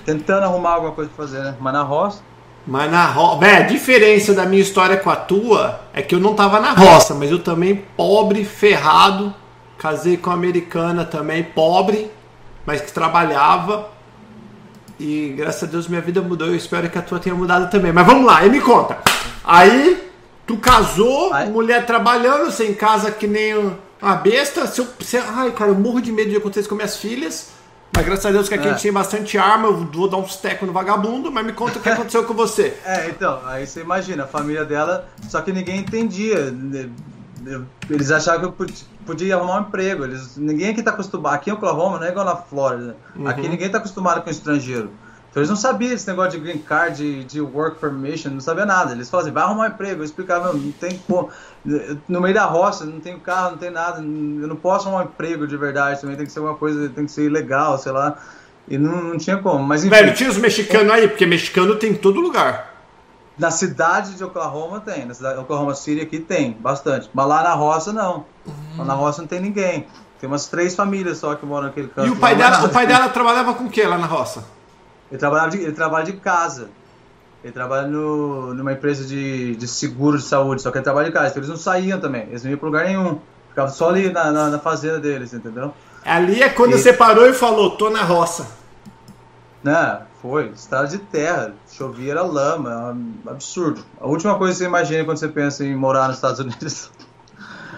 Tentando 0.06 0.44
arrumar 0.44 0.72
alguma 0.72 0.92
coisa 0.92 1.10
pra 1.16 1.26
fazer, 1.26 1.44
né? 1.44 1.56
Mas 1.60 1.74
na 1.74 1.84
roça. 1.84 2.22
Mas 2.66 2.92
na 2.92 3.06
roça. 3.06 3.46
a 3.46 3.62
diferença 3.62 4.34
da 4.34 4.46
minha 4.46 4.62
história 4.62 4.98
com 4.98 5.10
a 5.10 5.16
tua 5.16 5.82
é 5.94 6.02
que 6.02 6.14
eu 6.14 6.20
não 6.20 6.36
tava 6.36 6.60
na 6.60 6.74
roça, 6.74 7.14
mas 7.14 7.32
eu 7.32 7.40
também 7.40 7.76
pobre, 7.96 8.44
ferrado. 8.44 9.34
Casei 9.78 10.18
com 10.18 10.30
uma 10.30 10.36
americana 10.36 11.06
também, 11.06 11.42
pobre 11.42 12.12
mas 12.70 12.82
que 12.82 12.92
trabalhava. 12.92 13.90
E 15.00 15.34
graças 15.38 15.64
a 15.64 15.72
Deus 15.72 15.88
minha 15.88 16.02
vida 16.02 16.22
mudou. 16.22 16.48
Eu 16.48 16.56
espero 16.56 16.90
que 16.90 16.98
a 16.98 17.02
tua 17.02 17.20
tenha 17.20 17.36
mudado 17.36 17.70
também. 17.70 17.92
Mas 17.94 18.06
vamos 18.06 18.26
lá, 18.26 18.46
e 18.46 18.50
me 18.50 18.60
conta. 18.60 18.98
Aí, 19.44 20.10
tu 20.46 20.58
casou, 20.58 21.34
Ai. 21.34 21.48
mulher 21.50 21.86
trabalhando, 21.86 22.52
você 22.52 22.66
em 22.66 22.74
casa 22.74 23.10
que 23.10 23.26
nem 23.26 23.56
uma 24.02 24.16
besta. 24.16 24.68
Se 24.68 24.82
eu, 24.82 24.88
se, 25.00 25.18
ai, 25.18 25.52
cara, 25.52 25.72
eu 25.72 25.76
morro 25.76 26.02
de 26.02 26.12
medo 26.12 26.30
de 26.30 26.36
acontecer 26.36 26.68
com 26.68 26.76
minhas 26.76 26.98
filhas. 26.98 27.52
Mas 27.96 28.06
graças 28.06 28.26
a 28.26 28.32
Deus 28.32 28.48
que 28.48 28.54
aqui 28.54 28.68
é. 28.68 28.70
a 28.70 28.74
gente 28.74 28.84
tem 28.84 28.94
bastante 28.94 29.38
arma, 29.38 29.68
eu 29.68 29.86
vou 29.86 30.08
dar 30.08 30.18
uns 30.18 30.36
tecos 30.36 30.68
no 30.68 30.74
vagabundo, 30.74 31.32
mas 31.32 31.46
me 31.46 31.54
conta 31.54 31.80
o 31.80 31.82
que 31.82 31.90
aconteceu 31.90 32.24
com 32.24 32.34
você. 32.34 32.78
É, 32.86 33.10
então, 33.10 33.40
aí 33.46 33.66
você 33.66 33.82
imagina, 33.82 34.24
a 34.24 34.28
família 34.28 34.64
dela, 34.64 35.08
só 35.28 35.42
que 35.42 35.52
ninguém 35.52 35.80
entendia. 35.80 36.54
Eles 37.90 38.12
achavam 38.12 38.40
que 38.42 38.46
eu 38.46 38.52
podia, 38.52 38.76
podia 39.10 39.36
arrumar 39.36 39.58
um 39.58 39.62
emprego. 39.62 40.04
Eles, 40.04 40.38
ninguém 40.38 40.70
aqui 40.70 40.84
tá 40.84 40.92
acostumado. 40.92 41.34
Aqui 41.34 41.50
em 41.50 41.54
Oklahoma 41.54 41.98
não 41.98 42.06
é 42.06 42.10
igual 42.10 42.26
na 42.26 42.36
Flórida. 42.36 42.96
Uhum. 43.16 43.28
Aqui 43.28 43.48
ninguém 43.48 43.70
tá 43.70 43.80
acostumado 43.80 44.22
com 44.22 44.30
estrangeiro. 44.30 44.92
Então 45.30 45.42
eles 45.42 45.50
não 45.50 45.56
sabiam 45.56 45.94
esse 45.94 46.08
negócio 46.08 46.32
de 46.32 46.40
green 46.40 46.60
card, 46.60 46.98
de, 46.98 47.24
de 47.24 47.42
work 47.42 47.80
permission, 47.80 48.32
não 48.32 48.40
sabia 48.40 48.66
nada. 48.66 48.94
Eles 48.94 49.10
falavam 49.10 49.28
assim, 49.28 49.34
vai 49.34 49.44
arrumar 49.44 49.64
um 49.64 49.68
emprego. 49.68 50.02
Eu 50.02 50.06
explicava, 50.06 50.54
não, 50.54 50.72
tem 50.72 51.00
como. 51.08 51.30
No 52.08 52.22
meio 52.22 52.34
da 52.34 52.46
roça, 52.46 52.86
não 52.86 53.00
tem 53.00 53.18
carro, 53.20 53.52
não 53.52 53.58
tem 53.58 53.72
nada. 53.72 54.00
Eu 54.00 54.48
não 54.48 54.56
posso 54.56 54.88
arrumar 54.88 55.04
um 55.04 55.06
emprego 55.08 55.48
de 55.48 55.58
verdade. 55.58 56.02
Também 56.02 56.16
tem 56.16 56.26
que 56.26 56.32
ser 56.32 56.40
uma 56.40 56.56
coisa, 56.56 56.90
tem 56.90 57.06
que 57.06 57.12
ser 57.12 57.30
legal, 57.32 57.78
sei 57.78 57.92
lá. 57.92 58.18
E 58.68 58.78
não, 58.78 59.04
não 59.04 59.18
tinha 59.18 59.38
como. 59.38 59.64
Mas 59.64 59.84
enfim, 59.84 59.96
Velho, 59.96 60.14
tinha 60.14 60.30
os 60.30 60.38
mexicanos 60.38 60.92
aí, 60.92 61.08
porque 61.08 61.26
mexicano 61.26 61.76
tem 61.76 61.92
em 61.92 61.96
todo 61.96 62.20
lugar. 62.20 62.69
Na 63.40 63.50
cidade 63.50 64.16
de 64.16 64.24
Oklahoma 64.24 64.82
tem, 64.82 65.06
na 65.06 65.14
cidade 65.14 65.36
de 65.36 65.42
Oklahoma 65.42 65.74
City 65.74 66.02
aqui 66.02 66.20
tem, 66.20 66.52
bastante. 66.60 67.10
Mas 67.14 67.26
lá 67.26 67.42
na 67.42 67.54
roça 67.54 67.94
não. 67.94 68.26
Lá 68.78 68.84
na 68.84 68.94
roça 68.94 69.22
não 69.22 69.30
tem 69.30 69.40
ninguém. 69.40 69.88
Tem 70.20 70.30
umas 70.30 70.48
três 70.48 70.76
famílias 70.76 71.18
só 71.18 71.34
que 71.36 71.46
moram 71.46 71.68
naquele 71.68 71.88
canto. 71.88 72.08
E 72.08 72.12
o 72.12 72.18
pai, 72.18 72.36
dela, 72.36 72.66
o 72.66 72.70
pai 72.70 72.86
dela 72.86 73.08
trabalhava 73.08 73.54
com 73.54 73.64
o 73.64 73.70
que 73.70 73.82
lá 73.82 73.98
na 73.98 74.06
roça? 74.06 74.44
Ele, 75.10 75.18
trabalhava 75.18 75.52
de, 75.52 75.58
ele 75.58 75.72
trabalha 75.72 76.04
de 76.04 76.14
casa. 76.14 76.70
Ele 77.42 77.54
trabalha 77.54 77.88
no, 77.88 78.54
numa 78.54 78.74
empresa 78.74 79.06
de, 79.06 79.56
de 79.56 79.68
seguro 79.68 80.18
de 80.18 80.26
saúde, 80.26 80.62
só 80.62 80.70
que 80.70 80.78
ele 80.78 80.84
trabalha 80.84 81.08
de 81.08 81.14
casa. 81.14 81.30
Então 81.30 81.40
eles 81.40 81.50
não 81.50 81.56
saíam 81.56 81.98
também, 81.98 82.24
eles 82.24 82.44
não 82.44 82.52
iam 82.52 82.60
pra 82.60 82.68
lugar 82.68 82.86
nenhum. 82.86 83.20
Ficavam 83.48 83.74
só 83.74 83.88
ali 83.88 84.12
na, 84.12 84.32
na, 84.32 84.50
na 84.50 84.60
fazenda 84.60 85.00
deles, 85.00 85.34
entendeu? 85.34 85.74
Ali 86.06 86.44
é 86.44 86.50
quando 86.50 86.74
e... 86.74 86.78
você 86.78 86.92
parou 86.92 87.26
e 87.26 87.34
falou, 87.34 87.78
tô 87.78 87.90
na 87.90 88.04
roça. 88.04 88.48
Não, 89.64 90.02
foi, 90.22 90.50
estrada 90.50 90.88
de 90.88 90.98
terra, 90.98 91.54
chovia 91.72 92.12
era 92.12 92.24
lama, 92.24 92.70
é 92.70 92.94
um 92.94 93.32
absurdo. 93.32 93.82
A 94.00 94.08
última 94.08 94.38
coisa 94.38 94.54
que 94.54 94.60
você 94.60 94.66
imagina 94.66 95.06
quando 95.06 95.18
você 95.18 95.30
pensa 95.30 95.66
em 95.66 95.76
morar 95.76 96.08
nos 96.08 96.18
Estados 96.18 96.40
Unidos. 96.40 96.92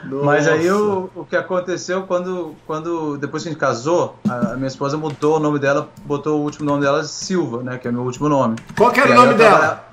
Nossa. 0.03 0.25
Mas 0.25 0.47
aí 0.47 0.71
o, 0.71 1.09
o 1.15 1.23
que 1.23 1.35
aconteceu 1.35 2.03
quando, 2.03 2.55
quando 2.65 3.17
depois 3.17 3.43
que 3.43 3.49
a 3.49 3.51
gente 3.51 3.59
casou, 3.59 4.15
a, 4.27 4.55
minha 4.55 4.67
esposa 4.67 4.97
mudou 4.97 5.37
o 5.37 5.39
nome 5.39 5.59
dela, 5.59 5.87
botou 6.03 6.39
o 6.39 6.43
último 6.43 6.65
nome 6.65 6.81
dela 6.81 7.03
Silva, 7.03 7.61
né? 7.61 7.77
Que 7.77 7.87
é 7.87 7.91
o 7.91 7.93
meu 7.93 8.03
último 8.03 8.27
nome. 8.27 8.55
Qual 8.75 8.91
que 8.91 8.99
era 8.99 9.11
o 9.11 9.13
nome 9.15 9.35
dela? 9.35 9.85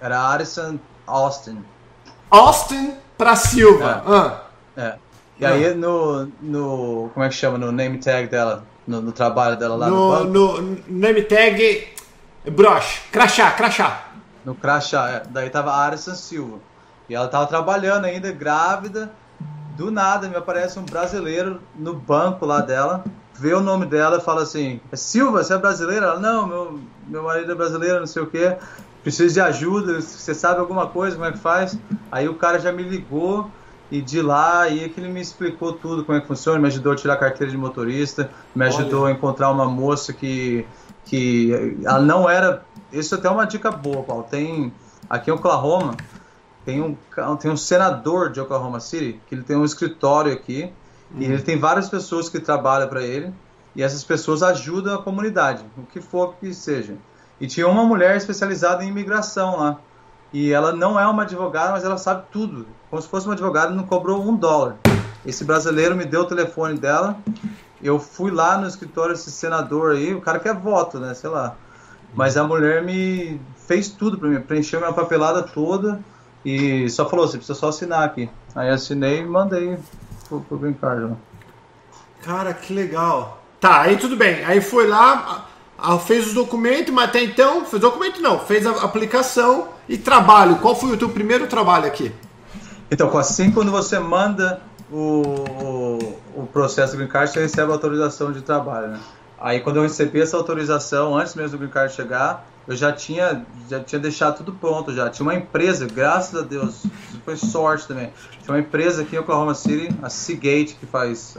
Era 0.00 0.32
Addison 0.32 0.78
Austin. 1.04 1.64
Austin 2.30 2.94
pra 3.18 3.34
Silva. 3.34 4.04
É. 4.06 4.12
Ah. 4.12 4.42
é. 4.76 4.94
E 5.40 5.44
ah. 5.44 5.50
aí 5.50 5.74
no, 5.74 6.30
no. 6.40 7.10
Como 7.12 7.24
é 7.24 7.28
que 7.28 7.34
chama? 7.34 7.58
No 7.58 7.72
name 7.72 7.98
tag 7.98 8.28
dela, 8.28 8.64
no, 8.86 9.02
no 9.02 9.12
trabalho 9.12 9.56
dela 9.56 9.76
lá 9.76 9.88
no, 9.88 10.24
no, 10.24 10.62
no 10.62 10.82
name 10.86 11.22
tag. 11.22 11.88
Broche, 12.50 13.00
crachá, 13.10 13.50
crachá. 13.50 14.04
No 14.44 14.54
crachá, 14.54 15.10
é. 15.10 15.22
Daí 15.28 15.50
tava 15.50 15.72
Addison 15.72 16.14
Silva. 16.14 16.58
E 17.08 17.14
ela 17.14 17.28
tava 17.28 17.46
trabalhando 17.46 18.04
ainda, 18.04 18.30
grávida. 18.30 19.10
Do 19.76 19.90
nada 19.90 20.28
me 20.28 20.36
aparece 20.36 20.78
um 20.78 20.84
brasileiro 20.84 21.60
no 21.74 21.92
banco 21.92 22.46
lá 22.46 22.60
dela, 22.62 23.04
vê 23.34 23.52
o 23.52 23.60
nome 23.60 23.84
dela 23.84 24.16
e 24.16 24.20
fala 24.20 24.42
assim: 24.42 24.80
é 24.90 24.96
Silva, 24.96 25.44
você 25.44 25.52
é 25.52 25.58
brasileira? 25.58 26.06
Ela, 26.06 26.18
não, 26.18 26.46
meu, 26.46 26.80
meu 27.06 27.22
marido 27.22 27.52
é 27.52 27.54
brasileiro, 27.54 28.00
não 28.00 28.06
sei 28.06 28.22
o 28.22 28.26
que. 28.26 28.56
Preciso 29.02 29.34
de 29.34 29.40
ajuda, 29.40 30.00
você 30.00 30.34
sabe 30.34 30.60
alguma 30.60 30.86
coisa, 30.86 31.14
como 31.14 31.28
é 31.28 31.32
que 31.32 31.38
faz? 31.38 31.78
Aí 32.10 32.28
o 32.28 32.34
cara 32.34 32.58
já 32.58 32.72
me 32.72 32.82
ligou 32.82 33.50
e 33.90 34.00
de 34.00 34.20
lá 34.20 34.62
aí 34.62 34.84
é 34.84 34.88
que 34.88 35.00
ele 35.00 35.08
me 35.08 35.20
explicou 35.20 35.72
tudo, 35.72 36.04
como 36.04 36.18
é 36.18 36.20
que 36.20 36.26
funciona, 36.26 36.58
me 36.58 36.66
ajudou 36.66 36.92
a 36.92 36.96
tirar 36.96 37.14
a 37.14 37.18
carteira 37.18 37.50
de 37.50 37.56
motorista, 37.56 38.30
me 38.54 38.64
ajudou 38.64 39.02
Olha. 39.02 39.12
a 39.12 39.16
encontrar 39.16 39.50
uma 39.50 39.66
moça 39.66 40.12
que, 40.12 40.66
que 41.04 41.78
ela 41.84 42.00
não 42.00 42.28
era. 42.28 42.62
Isso 42.92 43.14
é 43.14 43.18
até 43.18 43.28
é 43.28 43.30
uma 43.30 43.46
dica 43.46 43.70
boa, 43.70 44.02
Paulo. 44.02 44.24
Tem 44.28 44.72
aqui 45.08 45.30
em 45.30 45.32
Oklahoma 45.32 45.94
tem 46.66 46.82
um, 46.82 46.96
tem 47.36 47.48
um 47.48 47.56
senador 47.56 48.32
de 48.32 48.40
Oklahoma 48.40 48.80
City 48.80 49.20
que 49.28 49.36
ele 49.36 49.44
tem 49.44 49.56
um 49.56 49.64
escritório 49.64 50.32
aqui 50.32 50.72
uhum. 51.12 51.20
e 51.20 51.24
ele 51.24 51.40
tem 51.40 51.56
várias 51.56 51.88
pessoas 51.88 52.28
que 52.28 52.40
trabalham 52.40 52.88
para 52.88 53.02
ele 53.04 53.32
e 53.76 53.84
essas 53.84 54.02
pessoas 54.02 54.42
ajudam 54.42 54.96
a 54.96 55.02
comunidade, 55.02 55.64
o 55.78 55.84
que 55.84 56.00
for 56.00 56.34
que 56.40 56.52
seja. 56.52 56.96
E 57.40 57.46
tinha 57.46 57.68
uma 57.68 57.84
mulher 57.84 58.16
especializada 58.16 58.82
em 58.82 58.88
imigração 58.88 59.58
lá. 59.58 59.78
E 60.32 60.50
ela 60.50 60.72
não 60.72 60.98
é 60.98 61.06
uma 61.06 61.22
advogada, 61.22 61.70
mas 61.72 61.84
ela 61.84 61.98
sabe 61.98 62.24
tudo. 62.32 62.66
Como 62.90 63.02
se 63.02 63.08
fosse 63.08 63.26
uma 63.26 63.34
advogada, 63.34 63.72
não 63.72 63.84
cobrou 63.84 64.22
um 64.22 64.34
dólar. 64.34 64.76
Esse 65.24 65.44
brasileiro 65.44 65.96
me 65.96 66.04
deu 66.04 66.20
o 66.20 66.26
telefone 66.26 66.78
dela. 66.78 67.18
Eu 67.82 67.98
fui 67.98 68.30
lá 68.30 68.56
no 68.56 68.66
escritório 68.66 69.14
desse 69.14 69.30
senador 69.30 69.92
aí, 69.92 70.14
o 70.14 70.20
cara 70.20 70.38
quer 70.38 70.54
voto, 70.54 70.98
né? 70.98 71.12
Sei 71.14 71.28
lá. 71.28 71.56
Mas 72.14 72.36
a 72.36 72.44
mulher 72.44 72.82
me 72.82 73.40
fez 73.66 73.88
tudo 73.88 74.16
para 74.16 74.28
mim, 74.28 74.40
preencheu 74.40 74.80
minha 74.80 74.92
papelada 74.92 75.42
toda 75.42 76.00
e 76.44 76.88
só 76.88 77.08
falou, 77.08 77.26
você 77.26 77.36
precisa 77.36 77.58
só 77.58 77.68
assinar 77.68 78.04
aqui. 78.04 78.30
Aí 78.54 78.70
assinei 78.70 79.18
e 79.18 79.24
mandei 79.24 79.76
pro, 80.28 80.40
pro 80.40 80.58
Green 80.58 80.72
Card. 80.72 81.06
Né? 81.06 81.16
Cara, 82.22 82.54
que 82.54 82.72
legal. 82.72 83.42
Tá, 83.60 83.82
aí 83.82 83.96
tudo 83.96 84.16
bem. 84.16 84.44
Aí 84.44 84.60
foi 84.60 84.86
lá, 84.86 85.46
fez 86.06 86.28
os 86.28 86.34
documentos, 86.34 86.94
mas 86.94 87.08
até 87.08 87.22
então, 87.22 87.64
fez 87.64 87.82
documento 87.82 88.22
não, 88.22 88.38
fez 88.38 88.66
a 88.66 88.70
aplicação 88.84 89.68
e 89.88 89.98
trabalho. 89.98 90.56
Qual 90.56 90.74
foi 90.74 90.92
o 90.92 90.96
teu 90.96 91.08
primeiro 91.08 91.46
trabalho 91.46 91.86
aqui? 91.86 92.12
Então, 92.90 93.16
assim 93.18 93.50
quando 93.50 93.70
você 93.70 93.98
manda 93.98 94.60
o, 94.90 95.22
o, 95.62 96.42
o 96.42 96.46
processo 96.52 96.92
do 96.92 96.98
Green 96.98 97.08
Card, 97.08 97.32
você 97.32 97.40
recebe 97.40 97.70
a 97.70 97.74
autorização 97.74 98.32
de 98.32 98.42
trabalho, 98.42 98.88
né? 98.88 99.00
Aí 99.38 99.60
quando 99.60 99.76
eu 99.76 99.82
recebi 99.82 100.20
essa 100.20 100.36
autorização, 100.36 101.16
antes 101.16 101.34
mesmo 101.34 101.52
do 101.52 101.58
Green 101.58 101.70
Card 101.70 101.92
chegar, 101.92 102.46
eu 102.66 102.74
já 102.74 102.92
tinha, 102.92 103.46
já 103.68 103.80
tinha 103.80 104.00
deixado 104.00 104.38
tudo 104.38 104.52
pronto 104.52 104.92
já. 104.92 105.08
Tinha 105.08 105.24
uma 105.24 105.34
empresa, 105.34 105.86
graças 105.86 106.40
a 106.40 106.42
Deus, 106.42 106.84
foi 107.24 107.36
sorte 107.36 107.86
também. 107.86 108.10
Tinha 108.42 108.54
uma 108.54 108.58
empresa 108.58 109.02
aqui 109.02 109.14
em 109.14 109.18
Oklahoma 109.18 109.54
City, 109.54 109.94
a 110.02 110.08
Seagate, 110.08 110.76
que 110.80 110.86
faz 110.86 111.36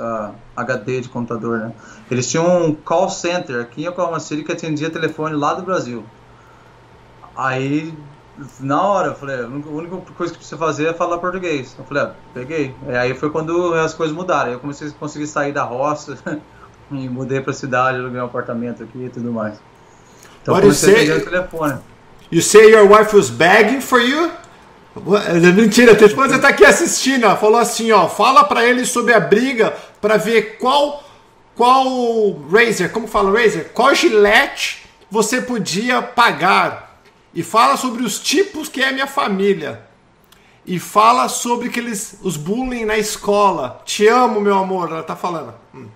HD 0.56 1.02
de 1.02 1.10
computador, 1.10 1.60
né? 1.60 1.74
Eles 2.10 2.30
tinham 2.30 2.66
um 2.66 2.74
call 2.74 3.10
center 3.10 3.62
aqui 3.62 3.84
em 3.84 3.88
Oklahoma 3.88 4.20
City 4.20 4.44
que 4.44 4.52
atendia 4.52 4.90
telefone 4.90 5.36
lá 5.36 5.54
do 5.54 5.64
Brasil. 5.64 6.06
Aí, 7.36 7.94
na 8.60 8.82
hora, 8.82 9.08
eu 9.10 9.16
falei, 9.16 9.42
a 9.42 9.48
única 9.48 9.98
coisa 10.16 10.32
que 10.32 10.40
precisa 10.40 10.58
fazer 10.58 10.88
é 10.88 10.94
falar 10.94 11.18
português. 11.18 11.76
Eu 11.78 11.86
falei, 11.86 12.04
ah, 12.04 12.12
peguei. 12.34 12.76
Aí 13.00 13.14
foi 13.14 13.30
quando 13.30 13.74
as 13.74 13.94
coisas 13.94 14.16
mudaram. 14.16 14.48
Aí 14.48 14.54
eu 14.54 14.60
comecei 14.60 14.88
a 14.88 14.92
conseguir 14.92 15.28
sair 15.28 15.52
da 15.52 15.64
roça 15.64 16.18
e 16.92 17.10
mudei 17.10 17.42
pra 17.42 17.54
cidade, 17.54 17.98
aluguei 17.98 18.22
um 18.22 18.26
apartamento 18.26 18.84
aqui 18.84 19.06
e 19.06 19.10
tudo 19.10 19.32
mais. 19.32 19.60
Então 20.42 20.54
What 20.54 20.68
you 20.68 20.74
say? 20.74 21.12
O 21.12 21.24
telefone. 21.24 21.80
You 22.30 22.42
say 22.42 22.72
your 22.72 22.88
wife 22.88 23.16
was 23.16 23.30
begging 23.30 23.82
for 23.82 24.00
you? 24.00 24.32
Mentira, 25.56 25.96
tua 25.96 26.08
esposa 26.08 26.36
está 26.36 26.50
aqui 26.50 26.66
assistindo, 26.66 27.28
falou 27.38 27.58
assim, 27.58 27.92
ó, 27.92 28.08
fala 28.08 28.44
para 28.44 28.66
ele 28.66 28.86
sobre 28.86 29.14
a 29.14 29.20
briga 29.20 29.74
para 30.02 30.18
ver 30.18 30.58
qual 30.58 31.04
qual 31.56 32.34
Razer, 32.52 32.92
como 32.92 33.08
fala 33.08 33.32
Razer, 33.32 33.72
qual 33.74 33.94
gilete 33.94 34.86
você 35.10 35.42
podia 35.42 36.02
pagar 36.02 36.87
e 37.38 37.44
fala 37.44 37.78
sobre 37.78 38.04
os 38.04 38.20
tipos 38.20 38.68
que 38.68 38.82
é 38.82 38.90
a 38.90 38.92
minha 38.92 39.06
família 39.06 39.84
e 40.66 40.80
fala 40.80 41.30
sobre 41.30 41.68
aqueles 41.68 42.18
os 42.24 42.36
bullying 42.36 42.84
na 42.84 42.98
escola. 42.98 43.80
Te 43.86 44.08
amo, 44.08 44.42
meu 44.42 44.58
amor, 44.58 44.90
ela 44.90 45.04
tá 45.04 45.16
falando. 45.16 45.54
O 45.72 45.78
hum. 45.78 45.88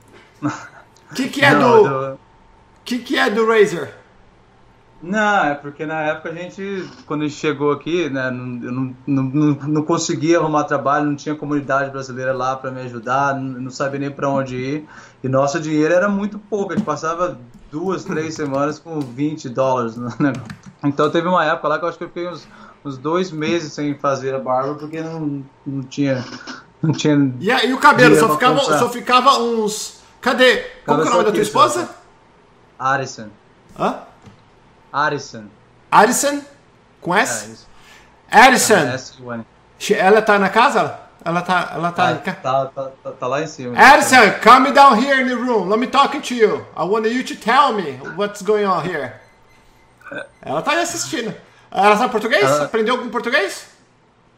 que 1.15 1.29
que 1.29 1.43
é 1.43 1.55
Não, 1.55 1.81
do 1.81 1.89
do... 1.89 2.19
que 2.85 2.99
que 2.99 3.17
é 3.17 3.27
do 3.27 3.47
Razer? 3.47 3.91
Não, 5.01 5.45
é 5.45 5.55
porque 5.55 5.83
na 5.83 6.01
época 6.01 6.29
a 6.29 6.35
gente, 6.35 6.87
quando 7.07 7.21
a 7.23 7.27
gente 7.27 7.39
chegou 7.39 7.71
aqui, 7.71 8.07
né, 8.07 8.29
não, 8.29 8.45
não, 8.45 8.95
não, 9.07 9.23
não 9.67 9.83
conseguia 9.83 10.37
arrumar 10.37 10.65
trabalho, 10.65 11.07
não 11.07 11.15
tinha 11.15 11.33
comunidade 11.33 11.89
brasileira 11.89 12.33
lá 12.33 12.55
para 12.55 12.69
me 12.69 12.81
ajudar, 12.81 13.33
não, 13.33 13.61
não 13.61 13.71
sabia 13.71 13.99
nem 13.99 14.11
para 14.11 14.29
onde 14.29 14.57
ir. 14.57 14.85
E 15.23 15.27
nosso 15.27 15.59
dinheiro 15.59 15.91
era 15.91 16.07
muito 16.07 16.37
pouco, 16.37 16.71
a 16.71 16.75
gente 16.75 16.85
passava 16.85 17.39
duas, 17.71 18.03
três 18.03 18.35
semanas 18.35 18.77
com 18.77 18.99
20 18.99 19.49
dólares. 19.49 19.95
Né? 19.95 20.11
Então 20.83 21.09
teve 21.09 21.27
uma 21.27 21.45
época 21.45 21.67
lá 21.69 21.79
que 21.79 21.85
eu 21.85 21.89
acho 21.89 21.97
que 21.97 22.03
eu 22.03 22.09
fiquei 22.09 22.27
uns, 22.27 22.47
uns 22.83 22.97
dois 22.97 23.31
meses 23.31 23.73
sem 23.73 23.95
fazer 23.95 24.35
a 24.35 24.39
barba 24.39 24.75
porque 24.75 25.01
não, 25.01 25.43
não 25.65 25.83
tinha. 25.83 26.23
Não 26.81 26.91
tinha 26.91 27.15
e, 27.39 27.49
e 27.67 27.73
o 27.73 27.77
cabelo? 27.77 28.15
Só 28.15 28.33
ficava, 28.33 28.59
só 28.59 28.89
ficava 28.89 29.37
uns. 29.39 30.01
Cadê? 30.19 30.57
Como 30.85 31.01
é 31.01 31.05
o 31.05 31.09
nome 31.09 31.23
da 31.25 31.31
tua 31.31 31.41
esposa? 31.41 31.89
Arison. 32.77 33.27
Hã? 33.77 33.99
Arison. 34.91 35.45
Arison? 35.89 36.41
Com 36.99 37.15
S? 37.15 37.67
É. 38.29 38.39
Arison. 38.39 38.75
É, 38.75 39.93
ela 39.93 40.21
tá 40.21 40.39
na 40.39 40.49
casa? 40.49 40.99
Ela 41.23 41.41
tá, 41.41 41.71
ela 41.73 41.91
tá, 41.91 42.15
tá, 42.15 42.33
tá, 42.33 42.65
tá, 42.65 42.91
tá, 43.03 43.11
tá 43.11 43.27
lá 43.27 43.41
em 43.41 43.47
cima. 43.47 43.75
Edson, 43.79 44.39
come 44.43 44.71
down 44.71 44.95
here 44.95 45.21
in 45.21 45.27
the 45.27 45.35
room. 45.35 45.69
Let 45.69 45.79
me 45.79 45.87
talk 45.87 46.19
to 46.19 46.33
you. 46.33 46.65
I 46.75 46.83
want 46.83 47.05
you 47.05 47.23
to 47.23 47.35
tell 47.35 47.73
me 47.73 47.99
what's 48.15 48.41
going 48.41 48.65
on 48.65 48.81
here. 48.81 49.13
Ela 50.41 50.61
tá 50.61 50.71
aí 50.71 50.79
assistindo. 50.79 51.33
Ela 51.69 51.95
sabe 51.95 52.11
português? 52.11 52.43
Ela... 52.43 52.65
Aprendeu 52.65 52.95
algum 52.95 53.09
português? 53.09 53.67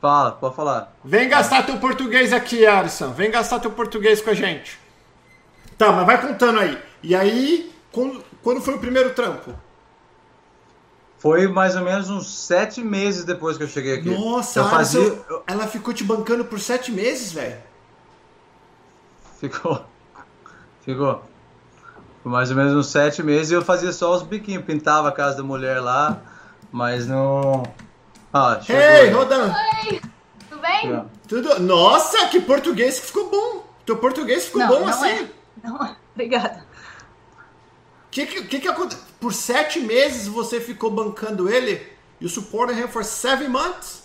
Fala, 0.01 0.33
pode 0.33 0.55
falar. 0.55 0.93
Vem 1.03 1.29
gastar 1.29 1.63
teu 1.63 1.77
português 1.77 2.33
aqui, 2.33 2.65
Alisson. 2.65 3.11
Vem 3.11 3.31
gastar 3.31 3.59
teu 3.59 3.71
português 3.71 4.21
com 4.21 4.31
a 4.31 4.33
gente. 4.33 4.77
Tá, 5.77 5.91
mas 5.93 6.05
vai 6.05 6.21
contando 6.21 6.59
aí. 6.59 6.77
E 7.01 7.15
aí, 7.15 7.73
quando 7.91 8.61
foi 8.61 8.75
o 8.75 8.79
primeiro 8.79 9.11
trampo? 9.11 9.53
Foi 11.23 11.47
mais 11.47 11.73
ou 11.77 11.83
menos 11.83 12.09
uns 12.09 12.27
sete 12.27 12.83
meses 12.83 13.23
depois 13.23 13.55
que 13.55 13.63
eu 13.63 13.67
cheguei 13.69 13.93
aqui. 13.93 14.09
Nossa, 14.09 14.59
eu 14.59 14.67
fazia... 14.67 15.21
ela 15.47 15.65
ficou 15.67 15.93
te 15.93 16.03
bancando 16.03 16.43
por 16.43 16.59
sete 16.59 16.91
meses, 16.91 17.31
velho? 17.31 17.55
Ficou. 19.39 19.85
Ficou. 20.81 21.23
Foi 22.21 22.29
mais 22.29 22.51
ou 22.51 22.57
menos 22.57 22.73
uns 22.73 22.87
sete 22.87 23.23
meses 23.23 23.51
e 23.51 23.53
eu 23.53 23.61
fazia 23.61 23.93
só 23.93 24.13
os 24.13 24.21
biquinhos, 24.21 24.65
pintava 24.65 25.07
a 25.07 25.13
casa 25.13 25.37
da 25.37 25.43
mulher 25.43 25.79
lá, 25.79 26.21
mas 26.69 27.07
não. 27.07 27.63
Ah, 28.33 28.59
chegou. 28.61 28.81
Ei, 28.81 29.09
Rodan! 29.11 29.45
Oi! 29.45 30.01
Tudo 30.49 30.61
bem? 30.61 31.05
Tudo. 31.25 31.59
Nossa, 31.61 32.27
que 32.27 32.41
português 32.41 32.99
que 32.99 33.05
ficou 33.05 33.29
bom! 33.29 33.65
Teu 33.85 33.95
português 33.95 34.47
ficou 34.47 34.59
não, 34.59 34.67
bom 34.67 34.79
não 34.81 34.89
assim? 34.89 35.07
É. 35.07 35.29
Não, 35.63 35.85
é. 35.85 35.95
obrigada 36.13 36.65
que 38.13 38.43
que, 38.43 38.59
que 38.59 38.67
aconteceu? 38.67 39.03
Por 39.23 39.33
sete 39.33 39.79
meses 39.79 40.27
você 40.27 40.59
ficou 40.59 40.91
bancando 40.91 41.47
ele? 41.47 41.81
You 42.19 42.27
supported 42.27 42.77
him 42.77 42.89
for 42.89 43.05
seven 43.05 43.47
months? 43.47 44.03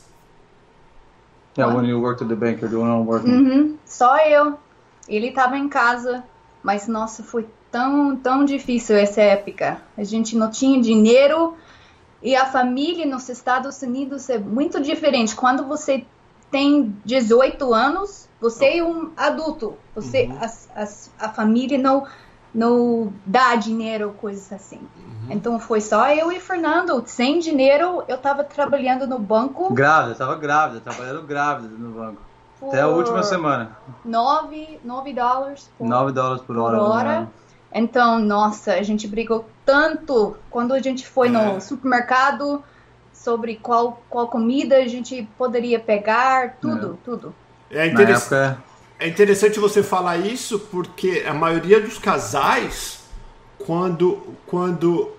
Yeah, 1.58 1.74
when 1.74 1.86
you 1.86 2.00
worked 2.00 2.22
at 2.22 2.28
the 2.28 2.36
bank, 2.36 2.60
you're 2.60 2.70
doing 2.70 2.88
all 2.88 3.02
working. 3.02 3.32
Uhum. 3.32 3.78
Só 3.84 4.16
eu. 4.18 4.56
Ele 5.08 5.30
estava 5.30 5.58
em 5.58 5.68
casa, 5.68 6.22
mas 6.62 6.86
nossa, 6.86 7.24
foi 7.24 7.48
tão, 7.68 8.14
tão 8.14 8.44
difícil 8.44 8.94
essa 8.94 9.20
época. 9.20 9.82
A 9.96 10.04
gente 10.04 10.36
não 10.36 10.52
tinha 10.52 10.80
dinheiro 10.80 11.56
e 12.22 12.36
a 12.36 12.46
família 12.46 13.04
nos 13.04 13.28
Estados 13.28 13.82
Unidos 13.82 14.30
é 14.30 14.38
muito 14.38 14.80
diferente. 14.80 15.34
Quando 15.34 15.64
você 15.66 16.04
tem 16.48 16.96
18 17.04 17.74
anos, 17.74 18.28
você 18.40 18.78
é 18.78 18.84
um 18.84 19.10
adulto. 19.16 19.74
Você, 19.96 20.26
uhum. 20.26 20.38
a, 20.40 20.80
a, 20.80 21.26
a 21.26 21.28
família 21.30 21.76
não 21.76 22.06
não 22.54 23.12
dá 23.24 23.54
dinheiro, 23.56 24.14
coisas 24.20 24.52
assim. 24.52 24.78
Uhum. 24.78 25.26
Então 25.30 25.60
foi 25.60 25.80
só 25.80 26.08
eu 26.10 26.32
e 26.32 26.40
Fernando. 26.40 27.02
Sem 27.06 27.38
dinheiro, 27.38 28.02
eu 28.08 28.16
estava 28.16 28.44
trabalhando 28.44 29.06
no 29.06 29.18
banco. 29.18 29.72
Grávida, 29.72 30.12
estava 30.12 30.34
grávida, 30.36 30.80
trabalhando 30.80 31.22
grávida 31.22 31.68
no 31.68 31.90
banco. 31.90 32.22
Até 32.62 32.80
a 32.80 32.88
última 32.88 33.22
semana. 33.22 33.76
9, 34.04 34.80
9 34.84 35.12
dólares 35.12 35.70
por, 35.78 35.86
9 35.86 36.12
dólares 36.12 36.42
por 36.42 36.56
hora. 36.56 36.78
Por 36.78 36.90
hora. 36.90 37.28
Então, 37.72 38.18
nossa, 38.18 38.72
a 38.72 38.82
gente 38.82 39.06
brigou 39.06 39.48
tanto 39.64 40.36
quando 40.50 40.72
a 40.72 40.80
gente 40.80 41.06
foi 41.06 41.28
no 41.28 41.56
é. 41.56 41.60
supermercado 41.60 42.64
sobre 43.12 43.56
qual, 43.56 44.02
qual 44.08 44.26
comida 44.28 44.76
a 44.76 44.88
gente 44.88 45.28
poderia 45.36 45.78
pegar, 45.78 46.56
tudo, 46.60 46.94
é. 46.94 47.04
tudo. 47.04 47.34
É 47.70 47.86
interessante. 47.86 48.58
É 49.00 49.06
interessante 49.06 49.60
você 49.60 49.80
falar 49.80 50.16
isso 50.16 50.58
porque 50.58 51.24
a 51.24 51.32
maioria 51.32 51.80
dos 51.80 51.98
casais, 51.98 52.98
quando, 53.58 54.34
quando 54.44 55.12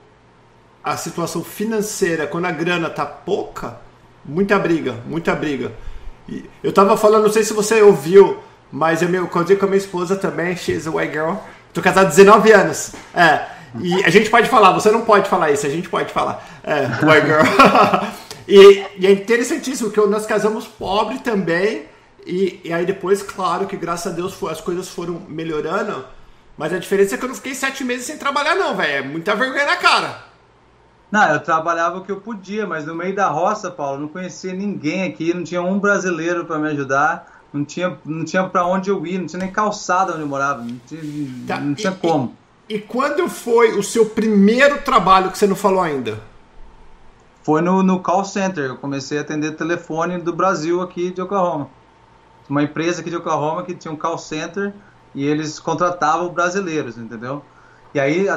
a 0.84 0.98
situação 0.98 1.42
financeira, 1.42 2.28
quando 2.28 2.46
a 2.46 2.52
grana 2.52 2.90
tá 2.90 3.06
pouca, 3.06 3.80
muita 4.26 4.60
briga, 4.60 4.96
muita 5.06 5.34
briga. 5.34 5.72
E 6.28 6.44
eu 6.62 6.74
tava 6.74 6.98
falando, 6.98 7.24
não 7.24 7.32
sei 7.32 7.44
se 7.44 7.54
você 7.54 7.82
ouviu, 7.82 8.40
mas 8.70 9.02
eu 9.02 9.08
me 9.08 9.26
casei 9.28 9.56
com 9.56 9.66
a 9.66 9.70
minha 9.70 9.78
esposa 9.78 10.18
também, 10.18 10.58
she's 10.58 10.86
a 10.86 10.92
white 10.92 11.14
girl. 11.14 11.36
Tô 11.74 11.82
casado 11.82 12.08
há 12.08 12.10
19 12.10 12.52
anos. 12.52 12.92
É. 13.16 13.46
E 13.80 14.04
a 14.04 14.10
gente 14.10 14.30
pode 14.30 14.50
falar, 14.50 14.74
você 14.74 14.92
não 14.92 15.02
pode 15.02 15.30
falar 15.30 15.52
isso, 15.52 15.66
a 15.66 15.70
gente 15.70 15.88
pode 15.88 16.12
falar. 16.12 16.46
É, 16.64 16.82
white 17.06 17.26
girl. 17.26 17.44
e, 18.46 18.86
e 18.98 19.08
é 19.08 19.12
interessantíssimo 19.12 19.90
que 19.90 20.02
nós 20.02 20.26
casamos 20.26 20.68
pobre 20.68 21.20
também 21.20 21.86
e, 22.26 22.62
e 22.64 22.74
aí 22.74 22.86
depois, 22.86 23.22
claro 23.22 23.66
que 23.66 23.78
graças 23.78 24.12
a 24.12 24.16
Deus 24.16 24.42
as 24.44 24.62
coisas 24.62 24.90
foram 24.90 25.22
melhorando. 25.28 26.06
Mas 26.58 26.74
a 26.74 26.78
diferença 26.78 27.16
é 27.16 27.18
que 27.18 27.24
eu 27.24 27.30
não 27.30 27.36
fiquei 27.36 27.56
sete 27.56 27.86
meses 27.86 28.06
sem 28.06 28.18
trabalhar, 28.18 28.54
não, 28.56 28.76
velho. 28.76 28.92
É 28.92 29.02
muita 29.02 29.34
vergonha 29.34 29.66
na 29.66 29.78
cara. 29.78 30.24
Não, 31.10 31.24
eu 31.32 31.40
trabalhava 31.40 31.98
o 31.98 32.04
que 32.04 32.12
eu 32.12 32.20
podia, 32.20 32.68
mas 32.68 32.86
no 32.86 32.94
meio 32.94 33.16
da 33.16 33.30
roça, 33.30 33.72
Paulo, 33.72 34.02
não 34.02 34.08
conhecia 34.10 34.54
ninguém 34.54 35.04
aqui, 35.04 35.34
não 35.34 35.44
tinha 35.44 35.62
um 35.62 35.80
brasileiro 35.80 36.46
para 36.46 36.60
me 36.60 36.68
ajudar, 36.68 37.42
não 37.52 37.64
tinha, 37.64 37.98
não 38.06 38.26
tinha 38.26 38.44
para 38.44 38.66
onde 38.66 38.90
eu 38.90 39.04
ir, 39.08 39.18
não 39.18 39.26
tinha 39.26 39.42
nem 39.42 39.52
calçada 39.52 40.12
onde 40.12 40.22
eu 40.22 40.28
morava, 40.28 40.62
não 40.62 40.80
tinha, 40.86 41.02
tá, 41.48 41.60
não 41.60 41.74
tinha 41.74 41.94
e, 41.94 41.96
como. 41.96 42.36
E, 42.68 42.76
e, 42.76 42.80
quando 42.80 43.28
foi 43.28 43.72
o 43.72 43.82
seu 43.82 44.06
primeiro 44.08 44.82
trabalho 44.82 45.32
que 45.32 45.38
você 45.38 45.48
não 45.48 45.56
falou 45.56 45.82
ainda? 45.82 46.20
Foi 47.42 47.62
no, 47.62 47.82
no 47.82 48.02
call 48.02 48.26
center, 48.26 48.66
eu 48.66 48.78
comecei 48.78 49.18
a 49.18 49.22
atender 49.22 49.56
telefone 49.56 50.20
do 50.20 50.34
Brasil 50.34 50.82
aqui 50.82 51.10
de 51.10 51.22
Oklahoma 51.22 51.79
uma 52.50 52.64
empresa 52.64 53.02
aqui 53.02 53.10
de 53.10 53.16
Oklahoma 53.16 53.64
que 53.64 53.76
tinha 53.76 53.92
um 53.92 53.96
call 53.96 54.18
center 54.18 54.74
e 55.14 55.26
eles 55.26 55.60
contratavam 55.60 56.30
brasileiros, 56.30 56.98
entendeu? 56.98 57.44
E 57.94 58.00
aí 58.00 58.28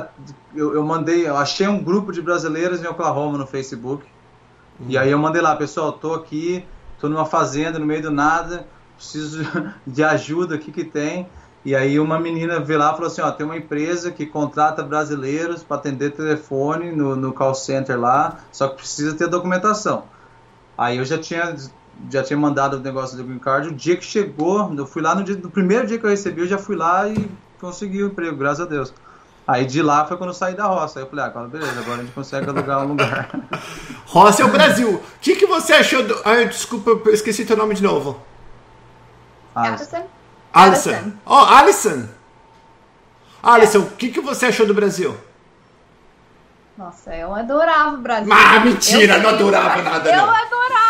eu, 0.54 0.74
eu 0.74 0.82
mandei, 0.82 1.26
eu 1.26 1.36
achei 1.36 1.66
um 1.66 1.82
grupo 1.82 2.12
de 2.12 2.22
brasileiros 2.22 2.82
em 2.82 2.86
Oklahoma 2.86 3.38
no 3.38 3.46
Facebook. 3.46 4.04
Uhum. 4.80 4.86
E 4.88 4.96
aí 4.96 5.10
eu 5.10 5.18
mandei 5.18 5.42
lá, 5.42 5.54
pessoal, 5.56 5.92
tô 5.92 6.14
aqui, 6.14 6.64
tô 6.98 7.08
numa 7.08 7.26
fazenda 7.26 7.78
no 7.78 7.84
meio 7.86 8.02
do 8.02 8.10
nada, 8.10 8.66
preciso 8.96 9.44
de 9.86 10.02
ajuda, 10.02 10.54
o 10.54 10.58
que 10.58 10.72
que 10.72 10.84
tem? 10.84 11.28
E 11.64 11.76
aí 11.76 12.00
uma 12.00 12.18
menina 12.18 12.58
veio 12.58 12.78
lá 12.78 12.90
e 12.90 12.94
falou 12.94 13.06
assim, 13.06 13.20
ó, 13.20 13.30
tem 13.30 13.46
uma 13.46 13.56
empresa 13.56 14.10
que 14.10 14.26
contrata 14.26 14.82
brasileiros 14.82 15.62
para 15.62 15.76
atender 15.76 16.10
telefone 16.10 16.90
no, 16.90 17.14
no 17.14 17.32
call 17.32 17.54
center 17.54 18.00
lá, 18.00 18.40
só 18.50 18.68
que 18.68 18.76
precisa 18.76 19.16
ter 19.16 19.28
documentação. 19.28 20.04
Aí 20.76 20.96
eu 20.96 21.04
já 21.04 21.18
tinha 21.18 21.54
já 22.10 22.22
tinha 22.22 22.38
mandado 22.38 22.76
o 22.76 22.80
negócio 22.80 23.16
do 23.16 23.24
Green 23.24 23.38
Card. 23.38 23.68
O 23.68 23.72
dia 23.72 23.96
que 23.96 24.04
chegou, 24.04 24.72
eu 24.76 24.86
fui 24.86 25.02
lá 25.02 25.14
no, 25.14 25.22
dia, 25.22 25.36
no 25.36 25.50
primeiro 25.50 25.86
dia 25.86 25.98
que 25.98 26.04
eu 26.04 26.10
recebi, 26.10 26.40
eu 26.40 26.46
já 26.46 26.58
fui 26.58 26.76
lá 26.76 27.08
e 27.08 27.30
consegui 27.60 28.02
o 28.02 28.06
emprego, 28.06 28.36
graças 28.36 28.60
a 28.60 28.68
Deus. 28.68 28.92
Aí 29.46 29.66
de 29.66 29.82
lá 29.82 30.04
foi 30.06 30.16
quando 30.16 30.30
eu 30.30 30.34
saí 30.34 30.54
da 30.54 30.66
roça. 30.66 30.98
Aí 30.98 31.04
eu 31.04 31.08
falei, 31.08 31.24
ah, 31.24 31.28
agora 31.28 31.48
beleza, 31.48 31.80
agora 31.80 32.00
a 32.00 32.04
gente 32.04 32.14
consegue 32.14 32.48
alugar 32.48 32.84
um 32.84 32.88
lugar. 32.88 33.28
roça 34.06 34.42
é 34.42 34.44
o 34.44 34.48
Brasil. 34.48 34.94
O 34.94 35.02
que, 35.20 35.36
que 35.36 35.46
você 35.46 35.72
achou 35.72 36.02
do. 36.02 36.14
Ah, 36.24 36.44
desculpa, 36.44 36.90
eu 36.90 37.12
esqueci 37.12 37.44
teu 37.44 37.56
nome 37.56 37.74
de 37.74 37.82
novo. 37.82 38.20
Alison. 39.54 40.06
Alison. 40.52 41.12
Oh, 41.26 41.34
Alison. 41.34 42.08
Alison, 43.42 43.80
o 43.80 43.90
que, 43.90 44.10
que 44.10 44.20
você 44.20 44.46
achou 44.46 44.66
do 44.66 44.74
Brasil? 44.74 45.16
Nossa, 46.78 47.14
eu 47.14 47.34
adorava 47.34 47.96
o 47.96 48.00
Brasil. 48.00 48.32
Ah, 48.32 48.60
mentira, 48.60 49.16
eu 49.16 49.22
não 49.22 49.30
adorava 49.30 49.82
nada. 49.82 50.10
Eu 50.10 50.16
não. 50.16 50.34
adorava. 50.34 50.81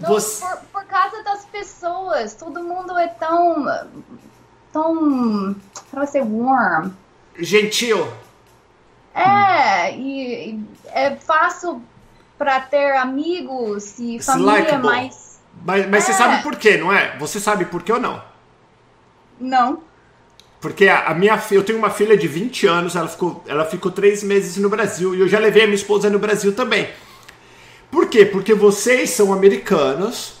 Não, 0.00 0.08
Você... 0.10 0.44
por, 0.44 0.58
por 0.72 0.84
causa 0.84 1.22
das 1.22 1.44
pessoas. 1.46 2.34
Todo 2.34 2.62
mundo 2.62 2.96
é 2.96 3.08
tão. 3.08 3.66
tão. 4.72 5.56
Como 5.90 6.06
ser 6.06 6.22
warm? 6.22 6.90
Gentil. 7.36 8.08
É, 9.14 9.96
e, 9.96 10.50
e 10.50 10.64
é 10.86 11.16
fácil 11.16 11.82
para 12.36 12.60
ter 12.60 12.96
amigos 12.96 13.98
e 13.98 14.20
família, 14.20 14.78
mas. 14.78 15.40
Mas, 15.64 15.88
mas 15.88 16.04
é. 16.04 16.06
você 16.06 16.12
sabe 16.12 16.42
por 16.42 16.54
quê, 16.54 16.76
não 16.76 16.92
é? 16.92 17.16
Você 17.18 17.40
sabe 17.40 17.64
por 17.64 17.82
quê 17.82 17.92
ou 17.92 18.00
não? 18.00 18.22
Não. 19.40 19.82
Porque 20.60 20.88
a, 20.88 21.08
a 21.08 21.14
minha 21.14 21.40
eu 21.50 21.64
tenho 21.64 21.78
uma 21.78 21.90
filha 21.90 22.16
de 22.16 22.26
20 22.26 22.66
anos, 22.66 22.96
ela 22.96 23.08
ficou, 23.08 23.42
ela 23.46 23.64
ficou 23.64 23.90
três 23.90 24.22
meses 24.22 24.56
no 24.56 24.68
Brasil 24.68 25.14
e 25.14 25.20
eu 25.20 25.28
já 25.28 25.38
levei 25.38 25.62
a 25.62 25.66
minha 25.66 25.76
esposa 25.76 26.10
no 26.10 26.18
Brasil 26.18 26.54
também. 26.54 26.88
Por 27.90 28.08
quê? 28.08 28.24
Porque 28.24 28.54
vocês 28.54 29.10
são 29.10 29.32
americanos, 29.32 30.34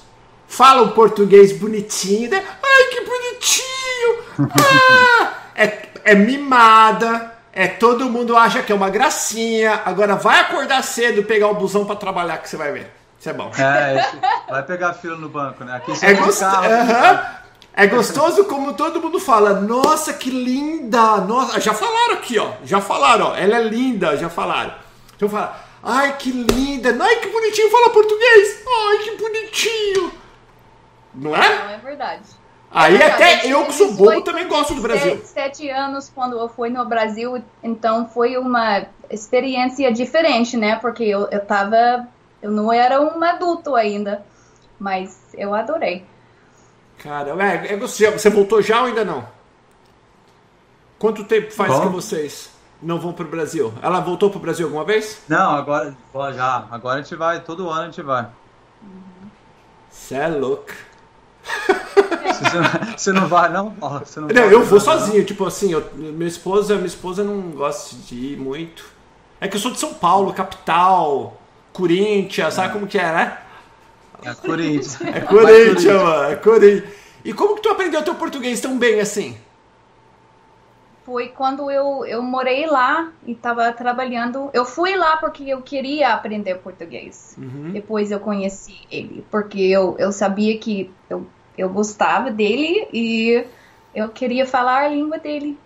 falam 0.46 0.90
português 0.90 1.52
bonitinho, 1.52 2.30
né? 2.30 2.44
Ai, 2.62 2.84
que 2.84 3.00
bonitinho! 3.00 4.48
Ah, 4.50 5.32
é, 5.54 5.88
é 6.04 6.14
mimada, 6.14 7.34
é 7.52 7.66
todo 7.66 8.10
mundo 8.10 8.36
acha 8.36 8.62
que 8.62 8.70
é 8.70 8.74
uma 8.74 8.90
gracinha. 8.90 9.82
Agora 9.84 10.14
vai 10.16 10.40
acordar 10.40 10.82
cedo, 10.82 11.24
pegar 11.24 11.48
o 11.48 11.54
busão 11.54 11.84
para 11.84 11.96
trabalhar 11.96 12.38
que 12.38 12.48
você 12.48 12.56
vai 12.56 12.72
ver. 12.72 12.92
Isso 13.18 13.28
é 13.28 13.32
bom. 13.32 13.50
É, 13.58 14.10
vai 14.48 14.62
pegar 14.62 14.94
fila 14.94 15.16
no 15.16 15.28
banco, 15.28 15.64
né? 15.64 15.76
Aqui 15.76 15.90
você 15.90 16.06
é, 16.06 16.14
gost... 16.14 16.38
carro, 16.38 16.66
é 17.72 17.86
gostoso 17.86 18.44
como 18.44 18.74
todo 18.74 19.00
mundo 19.00 19.18
fala. 19.18 19.60
Nossa, 19.60 20.12
que 20.12 20.30
linda! 20.30 21.18
Nossa, 21.18 21.60
já 21.60 21.72
falaram 21.74 22.14
aqui, 22.14 22.38
ó. 22.38 22.52
Já 22.64 22.80
falaram, 22.80 23.28
ó. 23.28 23.36
Ela 23.36 23.56
é 23.56 23.62
linda, 23.62 24.16
já 24.16 24.28
falaram. 24.28 24.72
Então 25.16 25.28
fala. 25.28 25.67
Ai, 25.82 26.16
que 26.16 26.30
linda! 26.30 26.96
Ai, 27.00 27.16
que 27.16 27.28
bonitinho 27.28 27.70
fala 27.70 27.90
português! 27.90 28.64
Ai, 28.66 28.98
que 28.98 29.16
bonitinho! 29.16 30.12
Não 31.14 31.34
é? 31.34 31.58
Não, 31.58 31.70
é 31.70 31.78
verdade. 31.78 32.22
Aí 32.70 32.94
é 32.94 32.98
verdade. 32.98 33.22
até 33.22 33.46
eu 33.52 33.64
que 33.64 33.72
sou 33.72 33.94
bobo 33.94 34.22
também 34.22 34.46
gosto 34.46 34.74
do 34.74 34.82
Brasil. 34.82 35.20
Sete 35.24 35.68
anos 35.70 36.10
quando 36.14 36.38
eu 36.38 36.48
fui 36.48 36.68
no 36.68 36.84
Brasil, 36.84 37.42
então 37.62 38.08
foi 38.08 38.36
uma 38.36 38.86
experiência 39.10 39.92
diferente, 39.92 40.56
né? 40.56 40.76
Porque 40.76 41.04
eu, 41.04 41.28
eu 41.30 41.44
tava. 41.44 42.06
Eu 42.42 42.50
não 42.50 42.72
era 42.72 43.00
um 43.00 43.22
adulto 43.24 43.74
ainda, 43.74 44.24
mas 44.78 45.18
eu 45.34 45.54
adorei. 45.54 46.04
Cara, 46.98 47.30
é, 47.42 47.72
é 47.72 47.76
você, 47.76 48.10
você 48.10 48.28
voltou 48.28 48.60
já 48.60 48.80
ou 48.80 48.86
ainda 48.86 49.04
não? 49.04 49.26
Quanto 50.98 51.24
tempo 51.24 51.52
faz 51.52 51.72
Como? 51.72 51.86
que 51.86 51.94
vocês 51.94 52.50
não 52.82 52.98
vão 52.98 53.12
pro 53.12 53.26
Brasil? 53.26 53.72
Ela 53.82 54.00
voltou 54.00 54.30
pro 54.30 54.38
Brasil 54.40 54.66
alguma 54.66 54.84
vez? 54.84 55.20
Não, 55.28 55.50
agora 55.52 55.94
já. 56.34 56.66
Agora 56.70 56.98
a 56.98 57.02
gente 57.02 57.14
vai, 57.16 57.40
todo 57.40 57.68
ano 57.68 57.82
a 57.82 57.84
gente 57.86 58.02
vai. 58.02 58.26
Você 59.90 60.14
é 60.14 60.28
louco. 60.28 60.72
Você 62.96 63.12
não, 63.12 63.26
vai, 63.26 63.48
não? 63.50 63.70
Você 64.04 64.20
não, 64.20 64.28
Não, 64.28 64.34
vai, 64.34 64.54
eu 64.54 64.62
vou 64.62 64.78
não. 64.78 64.84
sozinho, 64.84 65.24
tipo 65.24 65.44
assim, 65.46 65.72
eu- 65.72 65.90
minha 65.94 66.28
esposa, 66.28 66.74
minha 66.74 66.86
esposa 66.86 67.24
não 67.24 67.50
gosta 67.50 67.96
de 67.96 68.14
ir 68.14 68.36
muito. 68.38 68.84
É 69.40 69.48
que 69.48 69.56
eu 69.56 69.60
sou 69.60 69.70
de 69.70 69.78
São 69.80 69.94
Paulo, 69.94 70.32
capital, 70.32 71.40
Corinthians, 71.72 72.54
sabe 72.54 72.72
como 72.72 72.86
que 72.86 72.98
é, 72.98 73.12
né? 73.12 73.38
É 74.22 74.34
Corinthians. 74.34 75.00
É 75.00 75.20
Corinthians, 75.20 75.84
mano, 76.02 76.24
é 76.32 76.36
Corinthians. 76.36 76.94
E 77.24 77.32
como 77.32 77.54
que 77.56 77.62
tu 77.62 77.70
aprendeu 77.70 78.02
teu 78.02 78.14
português 78.14 78.60
tão 78.60 78.78
bem 78.78 79.00
assim? 79.00 79.36
Foi 81.08 81.28
quando 81.28 81.70
eu, 81.70 82.04
eu 82.04 82.20
morei 82.20 82.66
lá 82.66 83.08
e 83.26 83.32
estava 83.32 83.72
trabalhando. 83.72 84.50
Eu 84.52 84.66
fui 84.66 84.94
lá 84.94 85.16
porque 85.16 85.42
eu 85.48 85.62
queria 85.62 86.12
aprender 86.12 86.56
português. 86.56 87.34
Depois 87.72 88.10
eu 88.10 88.20
conheci 88.20 88.76
ele, 88.90 89.24
porque 89.30 89.58
eu, 89.58 89.96
eu 89.98 90.12
sabia 90.12 90.58
que 90.58 90.90
eu, 91.08 91.26
eu 91.56 91.70
gostava 91.70 92.30
dele 92.30 92.86
e 92.92 93.42
eu 93.94 94.10
queria 94.10 94.44
falar 94.44 94.82
a 94.84 94.88
língua 94.88 95.16
dele. 95.18 95.58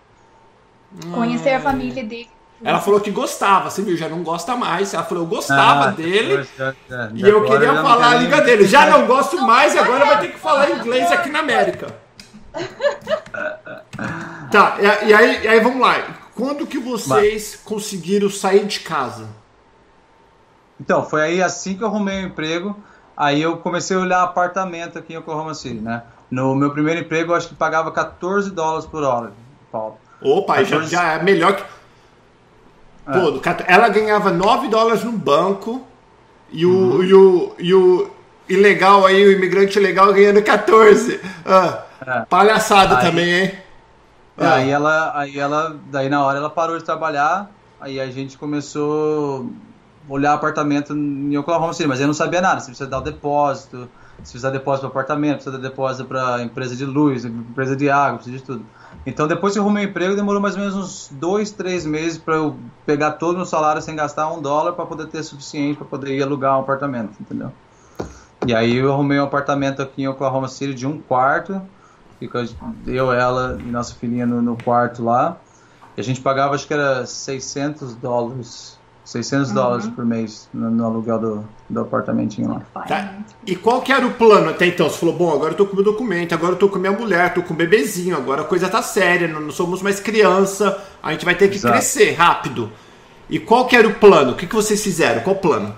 Conhecer 1.13 1.55
a 1.55 1.61
família 1.61 2.05
dele. 2.05 2.31
Ela 2.65 2.79
falou 2.81 3.01
que 3.01 3.11
gostava, 3.11 3.69
você 3.69 3.83
viu, 3.83 3.97
já 3.97 4.09
não 4.09 4.23
gosta 4.23 4.55
mais. 4.55 4.95
Ela 4.95 5.03
falou, 5.03 5.25
eu 5.25 5.29
gostava 5.29 5.87
Ah, 5.87 5.91
dele 5.91 6.45
já- 6.57 6.73
já- 6.89 7.11
e 7.13 7.21
eu 7.29 7.39
agora 7.39 7.51
queria 7.59 7.83
falar 7.83 8.11
a 8.13 8.15
língua 8.15 8.41
dele. 8.43 8.65
Já 8.65 8.87
não 8.87 9.09
gosto 9.09 9.41
mais 9.41 9.75
e 9.75 9.79
agora 9.81 10.05
vai 10.05 10.21
ter 10.21 10.29
que 10.29 10.39
falar 10.39 10.71
inglês 10.71 11.11
aqui 11.11 11.31
na 11.31 11.41
América. 11.41 11.89
Tá, 14.53 14.77
e, 14.79 15.09
e 15.09 15.15
aí, 15.15 15.43
e 15.45 15.49
aí 15.49 15.61
vamos 15.61 15.81
lá. 15.81 15.97
Quando 16.35 16.67
que 16.67 16.79
vocês 16.79 17.59
conseguiram 17.65 18.31
sair 18.31 18.65
de 18.67 18.81
casa? 18.81 19.29
Então, 20.81 21.05
foi 21.05 21.23
aí 21.23 21.43
assim 21.43 21.77
que 21.77 21.83
eu 21.83 21.89
arrumei 21.89 22.23
o 22.25 22.27
emprego. 22.27 22.77
Aí 23.17 23.41
eu 23.43 23.59
comecei 23.59 23.97
a 23.97 24.01
olhar 24.01 24.23
apartamento 24.23 24.99
aqui 24.99 25.13
em 25.13 25.17
Oklahoma 25.19 25.55
City, 25.55 25.81
né? 25.81 26.03
No 26.31 26.55
meu 26.55 26.71
primeiro 26.71 27.01
emprego, 27.01 27.33
eu 27.33 27.37
acho 27.37 27.49
que 27.49 27.55
pagava 27.55 27.93
14 27.93 28.51
dólares 28.51 28.87
por 28.87 29.03
hora, 29.03 29.33
Paulo. 29.71 29.99
Opa, 30.23 30.55
aí 30.57 30.65
já, 30.65 30.71
14. 30.77 30.91
já 30.93 31.13
é 31.13 31.23
melhor 31.23 31.55
que. 31.57 31.63
Pô, 33.05 33.39
cat- 33.41 33.65
ela 33.67 33.89
ganhava 33.89 34.31
9 34.31 34.69
dólares 34.69 35.05
no 35.05 35.13
banco 35.13 35.85
e 36.51 36.65
o, 36.65 36.71
Uhum. 36.71 37.03
e 37.05 37.15
o, 37.15 37.55
e 37.59 37.75
o 37.75 38.11
ilegal 38.49 39.05
aí, 39.05 39.25
o 39.27 39.33
imigrante 39.33 39.79
ilegal 39.79 40.13
ganhando 40.13 40.43
14. 40.43 41.21
Ah, 41.45 41.83
É. 42.07 42.21
palhaçada 42.29 42.97
Aí- 42.99 43.05
também, 43.05 43.29
hein? 43.35 43.59
É, 44.37 44.47
Ah. 44.47 44.55
Aí 44.55 44.71
ela, 44.71 45.13
aí 45.19 45.39
ela, 45.39 45.77
daí 45.91 46.09
na 46.09 46.25
hora 46.25 46.39
ela 46.39 46.51
parou 46.51 46.79
de 46.79 46.85
trabalhar, 46.85 47.51
aí 47.81 48.01
a 48.01 48.11
gente 48.11 48.39
começou 48.39 49.51
a 50.09 50.13
olhar 50.13 50.33
apartamento 50.33 50.95
em 50.95 51.37
Oklahoma 51.37 51.73
City, 51.73 51.89
mas 51.89 52.01
eu 52.01 52.07
não 52.07 52.15
sabia 52.15 52.41
nada, 52.41 52.61
se 52.61 52.67
precisa 52.67 52.89
dar 52.89 52.99
o 52.99 53.03
depósito, 53.03 53.89
se 54.17 54.33
precisa 54.33 54.51
dar 54.51 54.59
depósito 54.59 54.89
para 54.89 55.01
apartamento, 55.01 55.35
precisa 55.35 55.59
dar 55.59 55.69
depósito 55.69 56.07
para 56.07 56.43
empresa 56.43 56.75
de 56.75 56.85
luz, 56.85 57.25
empresa 57.25 57.77
de 57.77 57.91
água, 57.91 58.17
precisa 58.17 58.39
de 58.39 58.43
tudo. 58.43 58.65
Então 59.05 59.27
depois 59.27 59.53
que 59.53 59.59
eu 59.59 59.63
arrumei 59.63 59.85
emprego, 59.85 60.15
demorou 60.17 60.41
mais 60.41 60.55
ou 60.55 60.61
menos 60.61 60.75
uns 60.77 61.09
dois, 61.13 61.51
três 61.51 61.85
meses 61.85 62.19
para 62.19 62.37
eu 62.37 62.57
pegar 62.87 63.13
todo 63.13 63.35
o 63.35 63.37
meu 63.37 63.47
salário 63.47 63.83
sem 63.83 63.95
gastar 63.97 64.31
um 64.33 64.41
dólar 64.41 64.73
para 64.73 64.87
poder 64.87 65.07
ter 65.07 65.23
suficiente 65.23 65.77
para 65.77 65.87
poder 65.87 66.17
ir 66.17 66.23
alugar 66.23 66.57
um 66.57 66.61
apartamento, 66.61 67.15
entendeu? 67.21 67.53
E 68.47 68.55
aí 68.55 68.77
eu 68.77 68.93
arrumei 68.93 69.21
um 69.21 69.25
apartamento 69.25 69.81
aqui 69.83 70.03
em 70.03 70.09
Oklahoma 70.09 70.49
City 70.49 70.75
de 70.75 70.87
um 70.87 70.99
quarto, 71.01 71.63
fica 72.23 72.47
eu, 72.87 73.13
ela 73.13 73.59
e 73.61 73.71
nossa 73.71 73.95
filhinha 73.95 74.25
no, 74.25 74.41
no 74.41 74.57
quarto 74.57 75.03
lá. 75.03 75.37
E 75.97 76.01
a 76.01 76.05
gente 76.05 76.21
pagava, 76.21 76.55
acho 76.55 76.67
que 76.67 76.73
era 76.73 77.05
600 77.05 77.97
dólares, 77.97 78.79
600 79.05 79.51
dólares 79.51 79.87
por 79.89 80.05
mês 80.07 80.49
no, 80.55 80.71
no 80.71 80.87
aluguel 80.87 81.19
do, 81.19 81.45
do 81.69 81.81
apartamentinho 81.81 82.49
lá. 82.49 82.85
Tá. 82.87 83.15
E 83.47 83.57
qual 83.57 83.83
que 83.83 83.93
era 83.93 84.07
o 84.07 84.15
plano 84.15 84.51
até 84.51 84.67
então? 84.67 84.89
Você 84.89 84.99
falou, 84.99 85.17
bom, 85.17 85.33
agora 85.33 85.53
eu 85.53 85.57
tô 85.57 85.67
com 85.67 85.75
meu 85.75 85.85
documento, 85.85 86.33
agora 86.33 86.53
eu 86.53 86.59
tô 86.59 86.69
com 86.69 86.79
minha 86.79 86.93
mulher, 86.93 87.35
tô 87.35 87.43
com 87.43 87.53
o 87.53 87.57
bebezinho, 87.57 88.17
agora 88.17 88.43
a 88.43 88.45
coisa 88.45 88.69
tá 88.69 88.81
séria, 88.81 89.29
não, 89.29 89.41
não 89.41 89.51
somos 89.51 89.83
mais 89.83 90.01
criança, 90.01 90.83
a 91.03 91.13
gente 91.13 91.25
vai 91.25 91.35
ter 91.35 91.49
que 91.49 91.57
Exato. 91.57 91.75
crescer 91.75 92.13
rápido. 92.13 92.71
E 93.29 93.39
qual 93.39 93.67
que 93.67 93.77
era 93.77 93.89
o 93.89 93.95
plano? 93.95 94.33
O 94.33 94.37
que, 94.37 94.47
que 94.47 94.55
vocês 94.55 94.83
fizeram? 94.83 95.23
Qual 95.23 95.37
o 95.37 95.39
plano? 95.39 95.75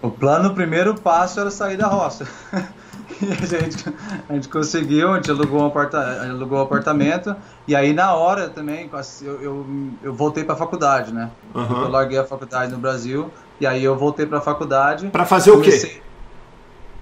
O 0.00 0.10
plano, 0.10 0.50
o 0.50 0.54
primeiro 0.54 0.94
passo 0.94 1.40
era 1.40 1.50
sair 1.50 1.76
da 1.76 1.86
roça. 1.86 2.26
E 3.20 3.26
a 3.54 3.60
gente, 3.60 3.84
a 4.28 4.34
gente 4.34 4.48
conseguiu, 4.48 5.12
a 5.12 5.16
gente 5.16 5.30
alugou 5.30 5.62
um, 5.62 5.66
aparta, 5.66 6.22
alugou 6.22 6.58
um 6.58 6.62
apartamento. 6.62 7.34
E 7.66 7.74
aí, 7.74 7.92
na 7.92 8.14
hora 8.14 8.48
também, 8.48 8.90
eu, 9.22 9.42
eu, 9.42 9.66
eu 10.02 10.14
voltei 10.14 10.44
para 10.44 10.54
a 10.54 10.58
faculdade, 10.58 11.12
né? 11.12 11.30
Aham. 11.54 11.82
Eu 11.82 11.88
larguei 11.88 12.18
a 12.18 12.24
faculdade 12.24 12.72
no 12.72 12.78
Brasil. 12.78 13.30
E 13.60 13.66
aí, 13.66 13.84
eu 13.84 13.96
voltei 13.96 14.26
para 14.26 14.38
a 14.38 14.42
faculdade. 14.42 15.08
Pra 15.08 15.24
fazer 15.24 15.50
o 15.50 15.60
quê? 15.60 16.00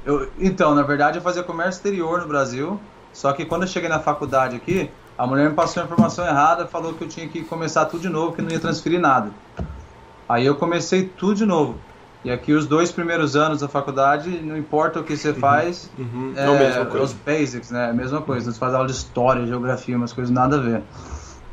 Eu, 0.05 0.29
então, 0.38 0.75
na 0.75 0.83
verdade, 0.83 1.18
eu 1.18 1.22
fazia 1.22 1.42
comércio 1.42 1.79
exterior 1.79 2.20
no 2.20 2.27
Brasil. 2.27 2.81
Só 3.12 3.33
que 3.33 3.44
quando 3.44 3.62
eu 3.62 3.68
cheguei 3.68 3.88
na 3.88 4.01
faculdade 4.01 4.57
aqui, 4.57 4.90
a 5.16 5.27
mulher 5.27 5.48
me 5.48 5.55
passou 5.55 5.83
a 5.83 5.87
informação 5.87 6.27
errada, 6.27 6.66
falou 6.66 6.94
que 6.94 7.05
eu 7.05 7.09
tinha 7.09 7.29
que 7.29 7.44
começar 7.44 7.85
tudo 7.85 8.01
de 8.01 8.09
novo, 8.09 8.35
que 8.35 8.42
não 8.42 8.51
ia 8.51 8.59
transferir 8.59 8.98
nada. 8.98 9.31
Aí 10.29 10.46
eu 10.46 10.55
comecei 10.57 11.05
tudo 11.05 11.35
de 11.35 11.46
novo. 11.46 11.79
E 12.25 12.31
aqui 12.31 12.53
os 12.53 12.67
dois 12.67 12.93
primeiros 12.93 13.35
anos 13.35 13.61
da 13.61 13.69
faculdade, 13.69 14.31
não 14.43 14.57
importa 14.57 15.01
o 15.01 15.05
que 15.05 15.17
você 15.17 15.35
faz, 15.35 15.91
Uhum, 15.99 16.33
é, 16.37 16.45
é 16.45 17.01
os 17.03 17.13
basics, 17.13 17.71
né? 17.73 17.87
É 17.89 17.91
a 17.91 17.93
mesma 17.93 18.21
coisa. 18.21 18.53
Você 18.53 18.59
faz 18.59 18.73
aula 18.75 18.87
de 18.87 18.93
história, 18.93 19.45
geografia, 19.47 19.97
umas 19.97 20.13
coisas 20.13 20.33
nada 20.33 20.57
a 20.57 20.61
ver. 20.61 20.83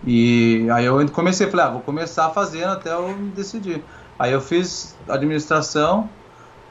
E 0.06 0.68
aí 0.72 0.86
eu 0.86 1.04
comecei, 1.10 1.50
falei, 1.50 1.66
ah, 1.66 1.70
vou 1.70 1.82
começar 1.82 2.30
fazendo 2.30 2.72
até 2.72 2.94
eu 2.94 3.16
decidir. 3.36 3.84
Aí 4.18 4.32
eu 4.32 4.40
fiz 4.42 4.96
administração, 5.08 6.10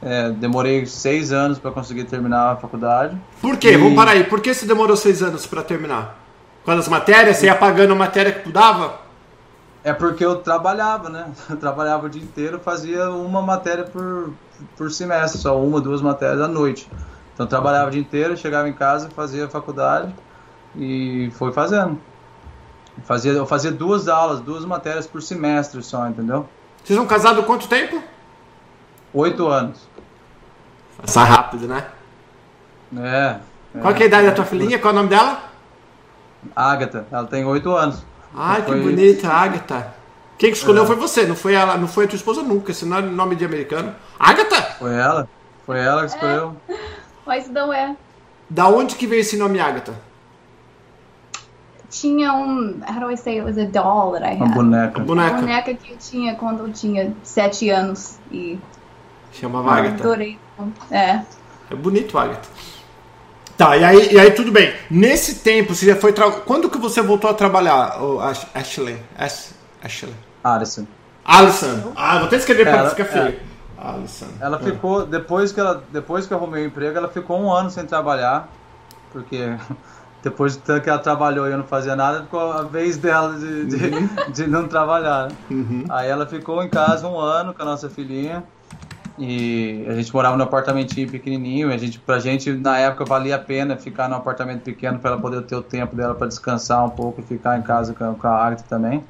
é, 0.01 0.29
demorei 0.29 0.85
seis 0.85 1.31
anos 1.31 1.59
para 1.59 1.71
conseguir 1.71 2.05
terminar 2.05 2.53
a 2.53 2.55
faculdade. 2.55 3.17
Por 3.41 3.57
quê? 3.57 3.71
E- 3.71 3.77
Vamos 3.77 3.95
parar 3.95 4.11
aí. 4.11 4.23
Por 4.23 4.39
que 4.39 4.53
você 4.53 4.65
demorou 4.65 4.95
seis 4.95 5.21
anos 5.21 5.45
pra 5.45 5.61
terminar? 5.61 6.17
Causa 6.65 6.81
das 6.81 6.89
matérias? 6.89 7.37
Você 7.37 7.47
ia 7.47 7.55
pagando 7.55 7.93
a 7.93 7.95
matéria 7.95 8.31
que 8.31 8.43
tu 8.43 8.51
dava? 8.51 9.08
É 9.83 9.93
porque 9.93 10.25
eu 10.25 10.37
trabalhava, 10.37 11.09
né? 11.09 11.31
Eu 11.49 11.57
trabalhava 11.57 12.07
o 12.07 12.09
dia 12.09 12.21
inteiro, 12.21 12.59
fazia 12.59 13.09
uma 13.09 13.41
matéria 13.41 13.85
por, 13.85 14.33
por 14.75 14.91
semestre, 14.91 15.39
só 15.39 15.59
uma, 15.59 15.79
duas 15.79 16.01
matérias 16.01 16.41
à 16.41 16.47
noite. 16.47 16.89
Então 17.33 17.45
eu 17.45 17.49
trabalhava 17.49 17.87
o 17.87 17.91
dia 17.91 18.01
inteiro, 18.01 18.35
chegava 18.35 18.67
em 18.67 18.73
casa, 18.73 19.09
fazia 19.09 19.45
a 19.45 19.49
faculdade 19.49 20.13
e 20.75 21.31
foi 21.35 21.53
fazendo. 21.53 21.97
Fazia, 23.05 23.31
eu 23.31 23.45
fazia 23.45 23.71
duas 23.71 24.09
aulas, 24.09 24.41
duas 24.41 24.65
matérias 24.65 25.07
por 25.07 25.21
semestre 25.21 25.81
só, 25.81 26.05
entendeu? 26.07 26.49
Vocês 26.83 26.97
são 26.97 27.07
casados 27.07 27.41
há 27.41 27.45
quanto 27.45 27.69
tempo? 27.69 28.03
Oito 29.13 29.47
anos. 29.47 29.87
Passa 31.01 31.23
rápido, 31.23 31.65
né? 31.65 31.87
É. 32.97 33.39
Qual 33.79 33.93
que 33.93 34.03
é 34.03 34.05
a 34.05 34.07
idade 34.07 34.27
da 34.27 34.33
tua 34.33 34.45
filhinha? 34.45 34.77
Qual 34.77 34.91
é 34.91 34.93
o 34.93 34.97
nome 34.97 35.09
dela? 35.09 35.43
Agatha, 36.55 37.05
ela 37.09 37.25
tem 37.25 37.45
oito 37.45 37.73
anos. 37.73 38.03
Ai, 38.35 38.63
que 38.63 38.75
bonita, 38.75 39.27
Agatha. 39.29 39.93
Quem 40.37 40.51
que 40.51 40.55
É. 40.55 40.59
escolheu 40.59 40.85
foi 40.85 40.95
você, 40.95 41.25
não 41.25 41.35
foi 41.35 41.53
ela, 41.53 41.77
não 41.77 41.87
foi 41.87 42.05
a 42.05 42.07
tua 42.07 42.15
esposa 42.15 42.41
nunca, 42.43 42.71
esse 42.71 42.85
não 42.85 42.97
é 42.97 43.01
nome 43.01 43.35
de 43.35 43.43
americano. 43.43 43.93
Agatha? 44.17 44.61
Foi 44.79 44.93
ela? 44.93 45.27
Foi 45.65 45.79
ela 45.79 46.01
que 46.01 46.07
escolheu? 46.13 46.55
Mas 47.25 47.49
não 47.49 47.73
é. 47.73 47.95
Da 48.49 48.67
onde 48.67 48.95
que 48.95 49.05
veio 49.05 49.21
esse 49.21 49.37
nome 49.37 49.59
Agatha? 49.59 49.93
Tinha 51.89 52.33
um. 52.33 52.81
How 52.87 52.99
do 52.99 53.11
I 53.11 53.17
say 53.17 53.39
it 53.39 53.45
was 53.45 53.57
a 53.57 53.65
doll 53.65 54.11
that 54.13 54.23
I 54.23 54.35
Uma 54.35 54.45
had? 54.45 54.53
boneca. 54.53 54.97
Uma 54.99 55.05
Boneca. 55.05 55.35
boneca 55.37 55.73
que 55.73 55.91
eu 55.93 55.97
tinha 55.97 56.35
quando 56.35 56.59
eu 56.67 56.71
tinha 56.71 57.13
sete 57.23 57.69
anos. 57.69 58.19
E 58.31 58.59
Chamava 59.31 59.71
Agatha. 59.71 60.03
adorei. 60.03 60.37
É. 60.91 61.21
É 61.71 61.75
bonito, 61.75 62.17
Agatha. 62.17 62.47
Tá, 63.59 63.75
e 63.75 63.83
aí, 63.83 64.13
e 64.13 64.17
aí 64.19 64.31
tudo 64.31 64.53
bem. 64.53 64.73
Nesse 64.89 65.35
tempo, 65.39 65.75
você 65.75 65.85
já 65.85 65.95
foi. 65.97 66.13
Tra... 66.13 66.31
Quando 66.31 66.69
que 66.69 66.77
você 66.77 67.01
voltou 67.01 67.29
a 67.29 67.33
trabalhar, 67.33 67.99
Ash- 68.21 68.47
Ashley? 68.55 68.97
Ash... 69.17 69.53
Ashley. 69.83 70.15
Alison. 70.41 70.87
Alison. 71.25 71.91
Ah, 71.93 72.19
vou 72.19 72.27
até 72.27 72.37
escrever 72.37 72.63
pra 72.63 72.77
Ela- 72.77 72.89
ficar 72.91 73.03
feio. 73.03 73.37
Alison. 73.77 74.27
Ela 74.39 74.55
Ah. 74.55 74.59
ficou, 74.63 75.05
depois 75.05 75.51
que, 75.51 75.59
ela, 75.59 75.83
depois 75.91 76.25
que 76.25 76.33
eu 76.33 76.37
arrumei 76.37 76.63
o 76.63 76.67
emprego, 76.67 76.97
ela 76.97 77.09
ficou 77.09 77.37
um 77.37 77.51
ano 77.51 77.69
sem 77.69 77.85
trabalhar, 77.85 78.47
porque 79.11 79.53
depois 80.23 80.53
de 80.53 80.59
tanto 80.59 80.81
que 80.83 80.89
ela 80.89 80.99
trabalhou 80.99 81.45
e 81.47 81.51
eu 81.51 81.57
não 81.57 81.65
fazia 81.65 81.97
nada, 81.97 82.21
ficou 82.23 82.53
a 82.53 82.61
vez 82.63 82.95
dela 82.95 83.33
de, 83.37 83.65
de, 83.65 83.91
de 84.31 84.47
não 84.47 84.69
trabalhar. 84.69 85.33
Uhum. 85.51 85.83
Aí 85.89 86.07
ela 86.09 86.25
ficou 86.25 86.63
em 86.63 86.69
casa 86.69 87.05
um 87.09 87.19
ano 87.19 87.53
com 87.53 87.61
a 87.61 87.65
nossa 87.65 87.89
filhinha, 87.89 88.41
e 89.19 89.85
a 89.87 89.93
gente 89.93 90.13
morava 90.13 90.37
num 90.37 90.43
apartamentinho 90.43 91.09
pequenininho, 91.09 91.71
a 91.71 91.77
gente, 91.77 91.99
pra 91.99 92.19
gente, 92.19 92.51
na 92.53 92.77
época, 92.77 93.03
valia 93.03 93.35
a 93.35 93.39
pena 93.39 93.75
ficar 93.75 94.07
num 94.07 94.15
apartamento 94.15 94.63
pequeno 94.63 94.97
para 94.97 95.11
ela 95.11 95.19
poder 95.19 95.41
ter 95.43 95.55
o 95.55 95.61
tempo 95.61 95.95
dela 95.95 96.15
para 96.15 96.27
descansar 96.27 96.85
um 96.85 96.89
pouco 96.89 97.19
e 97.19 97.23
ficar 97.23 97.59
em 97.59 97.61
casa 97.61 97.93
com, 97.93 98.15
com 98.15 98.27
a 98.27 98.45
Agatha 98.45 98.63
também. 98.69 99.03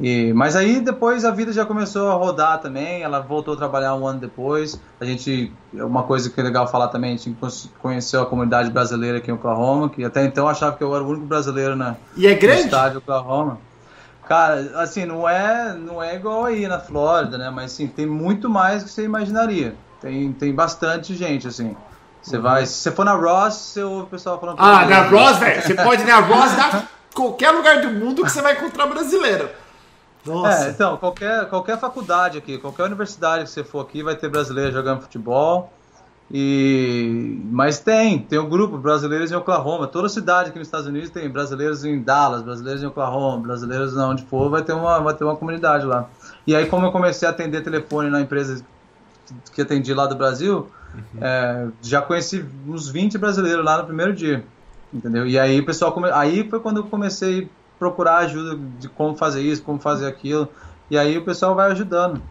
E, 0.00 0.32
mas 0.32 0.56
aí 0.56 0.80
depois 0.80 1.24
a 1.24 1.30
vida 1.30 1.52
já 1.52 1.64
começou 1.64 2.10
a 2.10 2.14
rodar 2.14 2.60
também, 2.60 3.02
ela 3.02 3.20
voltou 3.20 3.54
a 3.54 3.56
trabalhar 3.56 3.94
um 3.94 4.06
ano 4.06 4.18
depois. 4.18 4.80
A 5.00 5.04
gente, 5.04 5.52
uma 5.72 6.02
coisa 6.02 6.28
que 6.30 6.40
é 6.40 6.42
legal 6.42 6.66
falar 6.66 6.88
também, 6.88 7.14
a 7.14 7.16
gente 7.16 7.36
conheceu 7.80 8.22
a 8.22 8.26
comunidade 8.26 8.70
brasileira 8.70 9.18
aqui 9.18 9.30
em 9.30 9.34
Oklahoma, 9.34 9.88
que 9.88 10.04
até 10.04 10.24
então 10.24 10.44
eu 10.44 10.48
achava 10.48 10.76
que 10.76 10.82
eu 10.82 10.94
era 10.94 11.04
o 11.04 11.08
único 11.08 11.26
brasileiro 11.26 11.76
na, 11.76 11.96
e 12.16 12.26
é 12.26 12.34
grande? 12.34 12.62
no 12.62 12.64
estádio 12.64 12.98
Oklahoma. 12.98 13.58
Cara, 14.28 14.72
assim, 14.76 15.04
não 15.04 15.28
é, 15.28 15.74
não 15.74 16.02
é 16.02 16.14
igual 16.14 16.46
aí 16.46 16.66
na 16.66 16.78
Flórida, 16.78 17.36
né? 17.36 17.50
Mas 17.50 17.72
assim, 17.72 17.86
tem 17.86 18.06
muito 18.06 18.48
mais 18.48 18.82
do 18.82 18.86
que 18.86 18.92
você 18.92 19.04
imaginaria. 19.04 19.74
Tem, 20.00 20.32
tem 20.32 20.54
bastante 20.54 21.14
gente, 21.14 21.46
assim. 21.46 21.76
Você 22.22 22.36
uhum. 22.36 22.42
vai, 22.42 22.64
se 22.64 22.72
você 22.72 22.90
for 22.90 23.04
na 23.04 23.12
Ross, 23.12 23.54
você 23.54 23.82
ouve 23.82 24.04
o 24.04 24.06
pessoal 24.06 24.40
falando. 24.40 24.56
Ah, 24.58 24.86
na 24.86 25.02
Ross, 25.08 25.38
velho. 25.38 25.62
Você 25.62 25.74
pode 25.74 26.02
ir 26.02 26.06
na 26.06 26.20
Ross 26.20 26.52
da 26.56 26.84
qualquer 27.14 27.50
lugar 27.50 27.82
do 27.82 27.90
mundo 27.90 28.24
que 28.24 28.30
você 28.30 28.40
vai 28.40 28.54
encontrar 28.54 28.86
brasileiro. 28.86 29.50
Nossa. 30.24 30.68
É, 30.68 30.70
então, 30.70 30.96
qualquer, 30.96 31.46
qualquer 31.50 31.78
faculdade 31.78 32.38
aqui, 32.38 32.56
qualquer 32.56 32.84
universidade 32.84 33.44
que 33.44 33.50
você 33.50 33.62
for 33.62 33.80
aqui, 33.80 34.02
vai 34.02 34.16
ter 34.16 34.30
brasileiro 34.30 34.72
jogando 34.72 35.02
futebol. 35.02 35.70
E 36.30 37.40
mas 37.50 37.78
tem, 37.78 38.18
tem 38.18 38.38
um 38.38 38.48
grupo 38.48 38.78
brasileiros 38.78 39.30
em 39.30 39.34
Oklahoma. 39.34 39.86
Toda 39.86 40.08
cidade 40.08 40.48
aqui 40.48 40.58
nos 40.58 40.68
Estados 40.68 40.86
Unidos 40.86 41.10
tem 41.10 41.28
brasileiros 41.28 41.84
em 41.84 42.02
Dallas, 42.02 42.42
brasileiros 42.42 42.82
em 42.82 42.86
Oklahoma, 42.86 43.38
brasileiros 43.42 43.96
onde 43.96 44.24
for, 44.24 44.50
vai 44.50 44.62
ter 44.62 44.72
uma 44.72 45.00
vai 45.00 45.14
ter 45.14 45.24
uma 45.24 45.36
comunidade 45.36 45.84
lá. 45.84 46.08
E 46.46 46.54
aí 46.54 46.66
como 46.66 46.86
eu 46.86 46.92
comecei 46.92 47.28
a 47.28 47.30
atender 47.30 47.62
telefone 47.62 48.10
na 48.10 48.20
empresa 48.20 48.64
que 49.52 49.62
atendi 49.62 49.92
lá 49.92 50.06
do 50.06 50.14
Brasil, 50.14 50.68
uhum. 50.94 51.20
é, 51.20 51.68
já 51.82 52.00
conheci 52.02 52.44
uns 52.66 52.88
20 52.88 53.18
brasileiros 53.18 53.64
lá 53.64 53.78
no 53.78 53.84
primeiro 53.84 54.12
dia, 54.12 54.44
entendeu? 54.92 55.26
E 55.26 55.38
aí 55.38 55.60
o 55.60 55.64
pessoal 55.64 55.92
come... 55.92 56.10
aí 56.10 56.48
foi 56.48 56.60
quando 56.60 56.78
eu 56.78 56.84
comecei 56.84 57.48
procurar 57.78 58.18
ajuda 58.18 58.58
de 58.78 58.88
como 58.88 59.14
fazer 59.14 59.42
isso, 59.42 59.62
como 59.62 59.78
fazer 59.78 60.06
aquilo. 60.06 60.48
E 60.90 60.96
aí 60.96 61.16
o 61.18 61.24
pessoal 61.24 61.54
vai 61.54 61.70
ajudando. 61.70 62.22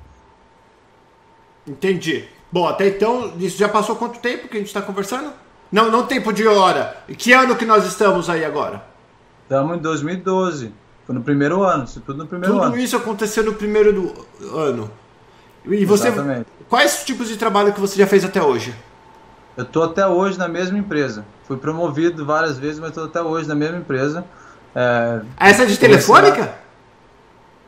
Entendi. 1.68 2.28
Bom, 2.54 2.68
até 2.68 2.88
então, 2.88 3.34
isso 3.40 3.58
já 3.58 3.68
passou 3.68 3.96
quanto 3.96 4.20
tempo 4.20 4.48
que 4.48 4.58
a 4.58 4.60
gente 4.60 4.68
está 4.68 4.80
conversando? 4.80 5.34
Não, 5.72 5.90
não 5.90 6.06
tempo 6.06 6.32
de 6.32 6.46
hora. 6.46 6.96
Que 7.18 7.34
ano 7.34 7.56
que 7.56 7.66
nós 7.66 7.84
estamos 7.84 8.30
aí 8.30 8.46
agora? 8.46 8.86
Estamos 9.42 9.76
em 9.76 9.82
2012. 9.82 10.72
Foi 11.04 11.16
no 11.16 11.24
primeiro 11.24 11.64
ano, 11.64 11.86
isso 11.86 12.00
tudo 12.02 12.20
no 12.20 12.28
primeiro 12.28 12.54
tudo 12.54 12.64
ano. 12.64 12.72
Tudo 12.72 12.84
isso 12.84 12.96
aconteceu 12.96 13.44
no 13.44 13.54
primeiro 13.54 13.92
do 13.92 14.56
ano. 14.56 14.92
E 15.66 15.84
você, 15.84 16.10
Exatamente. 16.10 16.46
quais 16.70 17.04
tipos 17.04 17.28
de 17.28 17.38
trabalho 17.38 17.74
que 17.74 17.80
você 17.80 17.98
já 17.98 18.06
fez 18.06 18.24
até 18.24 18.40
hoje? 18.40 18.76
Eu 19.58 19.64
estou 19.64 19.84
até 19.86 20.06
hoje 20.06 20.38
na 20.38 20.48
mesma 20.48 20.78
empresa. 20.78 21.26
Fui 21.48 21.58
promovido 21.58 22.24
várias 22.24 22.60
vezes, 22.60 22.80
mas 22.80 22.90
estou 22.90 23.06
até 23.06 23.20
hoje 23.20 23.48
na 23.48 23.56
mesma 23.56 23.80
empresa. 23.80 24.24
É, 24.76 25.22
Essa 25.40 25.64
é 25.64 25.66
de 25.66 25.80
telefônica? 25.80 26.54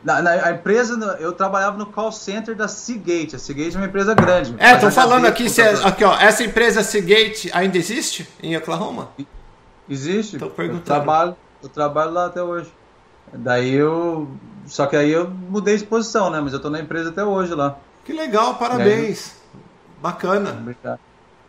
Na, 0.06 0.22
na, 0.22 0.30
a 0.30 0.52
empresa, 0.52 0.94
eu 1.18 1.32
trabalhava 1.32 1.76
no 1.76 1.86
call 1.86 2.12
center 2.12 2.54
da 2.54 2.68
Seagate. 2.68 3.34
A 3.34 3.40
Seagate 3.40 3.74
é 3.74 3.80
uma 3.80 3.86
empresa 3.86 4.14
grande. 4.14 4.54
É, 4.56 4.76
tô 4.76 4.88
falando 4.88 5.26
aqui, 5.26 5.50
se, 5.50 5.60
é, 5.60 5.72
aqui 5.84 6.04
ó, 6.04 6.16
essa 6.16 6.44
empresa 6.44 6.84
Seagate 6.84 7.50
ainda 7.52 7.76
existe 7.76 8.28
em 8.40 8.56
Oklahoma? 8.56 9.10
Existe. 9.90 10.38
Tô 10.38 10.48
perguntando. 10.48 10.82
Eu 10.82 10.84
trabalho, 10.84 11.36
eu 11.60 11.68
trabalho 11.68 12.12
lá 12.12 12.26
até 12.26 12.40
hoje. 12.40 12.72
Daí 13.32 13.74
eu. 13.74 14.28
Só 14.66 14.86
que 14.86 14.94
aí 14.94 15.10
eu 15.10 15.28
mudei 15.28 15.76
de 15.76 15.82
posição, 15.82 16.30
né? 16.30 16.40
Mas 16.40 16.52
eu 16.52 16.60
tô 16.60 16.70
na 16.70 16.78
empresa 16.78 17.08
até 17.10 17.24
hoje 17.24 17.52
lá. 17.52 17.76
Que 18.04 18.12
legal, 18.12 18.54
parabéns. 18.54 19.34
Aí, 19.52 19.60
Bacana. 20.00 20.50
Obrigado. 20.52 21.00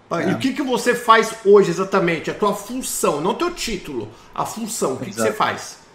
É. 0.10 0.30
E 0.30 0.34
o 0.34 0.40
que, 0.40 0.54
que 0.54 0.64
você 0.64 0.96
faz 0.96 1.32
hoje 1.46 1.70
exatamente? 1.70 2.32
A 2.32 2.34
tua 2.34 2.56
função, 2.56 3.22
não 3.22 3.36
teu 3.36 3.54
título, 3.54 4.10
a 4.34 4.48
função. 4.48 4.94
O 4.94 4.98
que, 4.98 5.12
que 5.12 5.14
você 5.14 5.32
faz? 5.32 5.86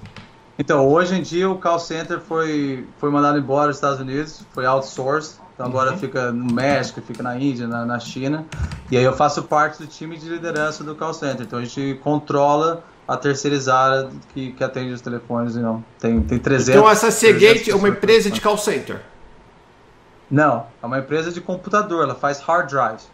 Então, 0.58 0.86
hoje 0.86 1.14
em 1.14 1.22
dia 1.22 1.48
o 1.48 1.58
call 1.58 1.78
center 1.78 2.20
foi, 2.20 2.86
foi 2.98 3.10
mandado 3.10 3.38
embora 3.38 3.68
dos 3.68 3.76
Estados 3.76 4.00
Unidos, 4.00 4.44
foi 4.52 4.66
outsourced. 4.66 5.40
Então 5.54 5.66
agora 5.66 5.92
uhum. 5.92 5.98
fica 5.98 6.32
no 6.32 6.52
México, 6.52 7.00
fica 7.02 7.22
na 7.22 7.36
Índia, 7.36 7.66
na, 7.66 7.84
na, 7.84 7.98
China. 7.98 8.44
E 8.90 8.96
aí 8.96 9.04
eu 9.04 9.12
faço 9.12 9.42
parte 9.42 9.78
do 9.78 9.86
time 9.86 10.16
de 10.16 10.28
liderança 10.28 10.82
do 10.82 10.94
call 10.94 11.12
center. 11.12 11.42
Então 11.42 11.58
a 11.58 11.64
gente 11.64 12.00
controla 12.02 12.82
a 13.06 13.16
terceirizada 13.16 14.10
que, 14.32 14.52
que 14.52 14.64
atende 14.64 14.92
os 14.92 15.00
telefones. 15.00 15.54
Não. 15.54 15.84
Tem, 15.98 16.20
tem 16.22 16.38
300. 16.38 16.74
Então 16.74 16.90
essa 16.90 17.10
Seagate 17.10 17.70
é 17.70 17.76
uma 17.76 17.88
empresa 17.88 18.30
de 18.30 18.40
call 18.40 18.56
center? 18.56 19.00
Não, 20.30 20.66
é 20.82 20.86
uma 20.86 20.98
empresa 20.98 21.30
de 21.30 21.40
computador. 21.40 22.04
Ela 22.04 22.14
faz 22.14 22.40
hard 22.40 22.68
drives. 22.68 23.06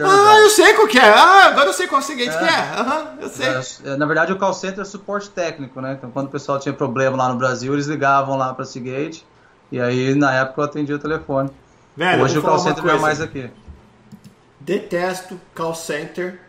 Ah, 0.00 0.38
eu 0.40 0.50
sei 0.50 0.74
qual 0.74 0.88
que 0.88 0.98
é. 0.98 1.08
Ah, 1.08 1.46
agora 1.46 1.68
eu 1.68 1.72
sei 1.72 1.86
qual 1.86 2.00
é 2.00 2.04
o 2.04 2.06
seguinte 2.06 2.34
é. 2.34 2.38
que 2.38 2.44
é. 2.44 2.82
Uhum, 2.82 3.22
eu 3.22 3.28
sei. 3.28 3.92
É, 3.92 3.96
na 3.96 4.06
verdade, 4.06 4.32
o 4.32 4.36
call 4.36 4.52
center 4.52 4.80
é 4.80 4.84
suporte 4.84 5.30
técnico, 5.30 5.80
né? 5.80 5.94
Então, 5.96 6.10
quando 6.10 6.26
o 6.26 6.30
pessoal 6.30 6.58
tinha 6.58 6.72
problema 6.72 7.16
lá 7.16 7.28
no 7.28 7.36
Brasil, 7.36 7.72
eles 7.72 7.86
ligavam 7.86 8.36
lá 8.36 8.52
para 8.52 8.64
Seagate. 8.64 9.24
E 9.70 9.80
aí, 9.80 10.14
na 10.14 10.34
época, 10.34 10.60
eu 10.60 10.64
atendia 10.64 10.96
o 10.96 10.98
telefone. 10.98 11.50
Velho, 11.96 12.24
Hoje 12.24 12.38
o 12.38 12.42
call 12.42 12.58
center 12.58 12.84
não 12.84 12.94
é 12.94 12.98
mais 12.98 13.20
aqui. 13.20 13.50
Detesto 14.60 15.40
call 15.54 15.74
center. 15.74 16.40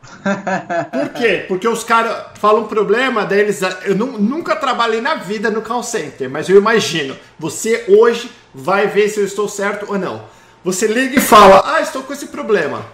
Por 0.00 1.08
quê? 1.10 1.44
Porque 1.46 1.68
os 1.68 1.84
caras 1.84 2.24
falam 2.36 2.62
um 2.62 2.66
problema, 2.66 3.26
daí 3.26 3.40
eles. 3.40 3.60
Eu 3.84 3.94
nunca 3.96 4.56
trabalhei 4.56 5.00
na 5.00 5.16
vida 5.16 5.50
no 5.50 5.60
call 5.60 5.82
center, 5.82 6.30
mas 6.30 6.48
eu 6.48 6.56
imagino. 6.56 7.16
Você 7.38 7.84
hoje 7.88 8.30
vai 8.54 8.86
ver 8.86 9.08
se 9.08 9.20
eu 9.20 9.26
estou 9.26 9.48
certo 9.48 9.86
ou 9.88 9.98
não. 9.98 10.24
Você 10.64 10.86
liga 10.86 11.18
e 11.18 11.20
fala: 11.20 11.62
Ah, 11.64 11.80
estou 11.80 12.02
com 12.02 12.12
esse 12.12 12.26
problema. 12.26 12.84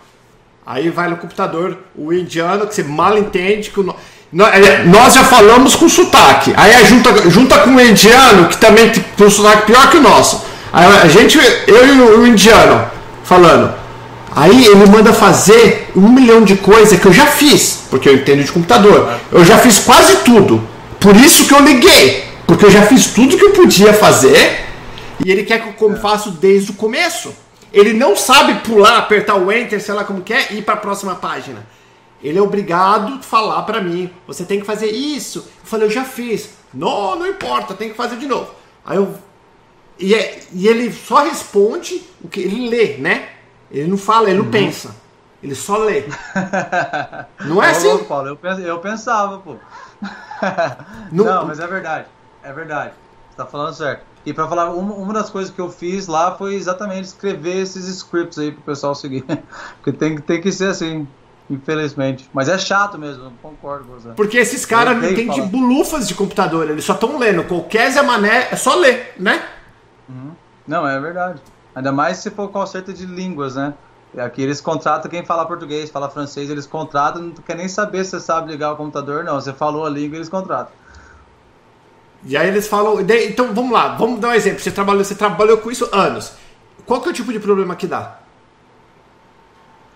Aí 0.65 0.89
vai 0.91 1.09
no 1.09 1.17
computador 1.17 1.79
o 1.95 2.13
indiano, 2.13 2.67
que 2.67 2.75
você 2.75 2.83
mal 2.83 3.17
entende. 3.17 3.71
Que 3.71 3.81
o... 3.81 3.95
É, 4.53 4.85
nós 4.85 5.15
já 5.15 5.25
falamos 5.25 5.77
com 5.77 5.89
sotaque. 5.89 6.53
Aí 6.57 6.85
junta, 6.87 7.31
junta 7.31 7.59
com 7.61 7.71
o 7.71 7.81
indiano, 7.81 8.49
que 8.49 8.57
também 8.57 8.91
tem 8.91 9.27
um 9.27 9.31
sotaque 9.31 9.67
pior 9.67 9.91
que 9.91 9.97
o 9.97 10.03
nosso. 10.03 10.45
Aí 10.73 10.85
a 10.85 11.09
gente, 11.09 11.39
eu 11.67 11.87
e 11.87 12.01
o 12.01 12.27
indiano, 12.27 12.91
falando. 13.25 13.73
Aí 14.35 14.67
ele 14.67 14.87
manda 14.87 15.13
fazer 15.13 15.91
um 15.97 16.09
milhão 16.09 16.45
de 16.45 16.57
coisas 16.57 16.99
que 17.01 17.07
eu 17.07 17.13
já 17.13 17.27
fiz, 17.27 17.85
porque 17.89 18.09
eu 18.09 18.15
entendo 18.15 18.45
de 18.45 18.53
computador. 18.53 19.09
Eu 19.33 19.45
já 19.45 19.57
fiz 19.59 19.79
quase 19.79 20.17
tudo. 20.19 20.63
Por 21.01 21.17
isso 21.17 21.47
que 21.47 21.55
eu 21.55 21.61
liguei. 21.61 22.25
Porque 22.47 22.67
eu 22.67 22.71
já 22.71 22.83
fiz 22.83 23.07
tudo 23.07 23.37
que 23.37 23.45
eu 23.45 23.53
podia 23.53 23.95
fazer. 23.95 24.67
E 25.25 25.31
ele 25.31 25.45
quer 25.45 25.63
que 25.63 25.83
eu 25.83 25.97
faça 25.97 26.31
desde 26.31 26.73
o 26.73 26.75
começo. 26.75 27.33
Ele 27.77 27.93
não 27.93 28.17
sabe 28.17 28.55
pular, 28.61 28.97
apertar 28.97 29.37
o 29.37 29.53
enter, 29.53 29.81
sei 29.83 29.95
lá 29.95 30.03
como 30.03 30.23
que 30.23 30.33
é, 30.33 30.53
e 30.53 30.59
ir 30.59 30.63
para 30.63 30.75
a 30.75 30.79
próxima 30.79 31.15
página. 31.15 31.67
Ele 32.23 32.39
é 32.39 32.43
obrigado 32.43 33.15
a 33.15 33.23
falar 33.23 33.63
para 33.63 33.83
mim, 33.83 34.11
você 34.27 34.47
tem 34.47 34.59
que 34.59 34.67
fazer 34.67 34.91
isso. 34.91 35.41
Eu 35.41 35.67
falei, 35.67 35.87
eu 35.87 35.91
já 35.91 36.03
fiz. 36.03 36.51
Não, 36.73 37.17
não 37.17 37.27
importa, 37.27 37.75
tem 37.75 37.91
que 37.91 37.95
fazer 37.95 38.17
de 38.17 38.27
novo. 38.27 38.51
Aí 38.83 38.97
eu 38.97 39.15
e, 39.99 40.15
é, 40.15 40.41
e 40.53 40.67
ele 40.69 40.91
só 40.93 41.23
responde 41.23 42.03
o 42.23 42.29
que 42.29 42.41
ele 42.41 42.69
lê, 42.69 42.97
né? 42.97 43.31
Ele 43.71 43.89
não 43.89 43.99
fala, 43.99 44.29
ele 44.29 44.39
não 44.39 44.47
uhum. 44.47 44.51
pensa. 44.51 44.95
Ele 45.43 45.55
só 45.55 45.77
lê. 45.77 46.05
não 47.45 47.63
é 47.63 47.71
assim? 47.71 48.05
Paulo, 48.05 48.29
eu, 48.43 48.59
eu 48.59 48.79
pensava, 48.79 49.39
pô. 49.39 49.57
não, 51.13 51.25
não, 51.25 51.47
mas 51.47 51.61
é 51.61 51.67
verdade. 51.67 52.07
É 52.43 52.53
verdade. 52.53 52.93
Você 53.31 53.37
tá 53.37 53.47
falando 53.47 53.75
certo. 53.75 54.05
E 54.27 54.33
para 54.33 54.49
falar, 54.49 54.71
uma, 54.71 54.93
uma, 54.95 55.13
das 55.15 55.31
coisas 55.31 55.55
que 55.55 55.61
eu 55.61 55.71
fiz 55.71 56.09
lá 56.09 56.35
foi 56.35 56.57
exatamente 56.57 57.05
escrever 57.05 57.63
esses 57.63 57.87
scripts 57.87 58.37
aí 58.39 58.51
pro 58.51 58.61
pessoal 58.63 58.93
seguir. 58.93 59.25
Porque 59.81 59.93
tem, 59.93 60.19
tem 60.19 60.41
que 60.41 60.51
ser 60.51 60.71
assim, 60.71 61.07
infelizmente. 61.49 62.29
Mas 62.35 62.49
é 62.49 62.59
chato 62.59 62.99
mesmo, 62.99 63.33
concordo 63.41 63.85
com 63.85 63.93
você. 63.93 64.09
Porque 64.17 64.37
esses 64.37 64.67
caras 64.67 64.97
não 65.01 65.09
entendem 65.09 65.47
bulufas 65.47 66.09
de 66.09 66.15
computador, 66.17 66.69
eles 66.69 66.85
só 66.85 66.95
estão 66.95 67.17
lendo. 67.17 67.45
Qualquer 67.45 67.89
Zé 67.93 68.03
Mané 68.03 68.49
é 68.51 68.57
só 68.57 68.75
ler, 68.75 69.15
né? 69.17 69.41
Uhum. 70.09 70.33
Não, 70.67 70.85
é 70.85 70.99
verdade. 70.99 71.41
Ainda 71.73 71.93
mais 71.93 72.17
se 72.17 72.29
for 72.31 72.49
conserto 72.49 72.93
de 72.93 73.07
línguas, 73.07 73.55
né? 73.55 73.75
Aqui 74.19 74.43
eles 74.43 74.61
contratam 74.61 75.09
quem 75.09 75.25
fala 75.25 75.47
português, 75.47 75.89
fala 75.89 76.11
francês, 76.11 76.51
eles 76.51 76.67
contratam, 76.67 77.23
não 77.23 77.33
quer 77.35 77.55
nem 77.55 77.69
saber 77.69 78.03
se 78.05 78.11
você 78.13 78.21
sabe 78.21 78.51
ligar 78.51 78.73
o 78.73 78.77
computador, 78.77 79.23
não. 79.23 79.35
Você 79.35 79.53
falou 79.53 79.87
a 79.87 79.91
língua, 79.91 80.17
eles 80.17 80.29
contratam. 80.29 80.73
E 82.27 82.37
aí 82.37 82.49
eles 82.49 82.67
falam. 82.67 83.01
Então 83.01 83.55
vamos 83.55 83.73
lá, 83.73 83.95
vamos 83.97 84.21
dar 84.21 84.29
um 84.29 84.35
exemplo. 84.35 84.61
Você 84.61 84.71
trabalhou, 84.71 85.05
você 85.05 85.15
trabalhou 85.15 85.59
com 85.59 85.71
isso 85.71 85.89
anos. 85.93 86.33
Qual 86.85 87.01
que 87.01 87.09
é 87.09 87.13
o 87.13 87.15
tipo 87.15 87.33
de 87.33 87.39
problema 87.39 87.75
que 87.77 87.87
dá? 87.87 88.19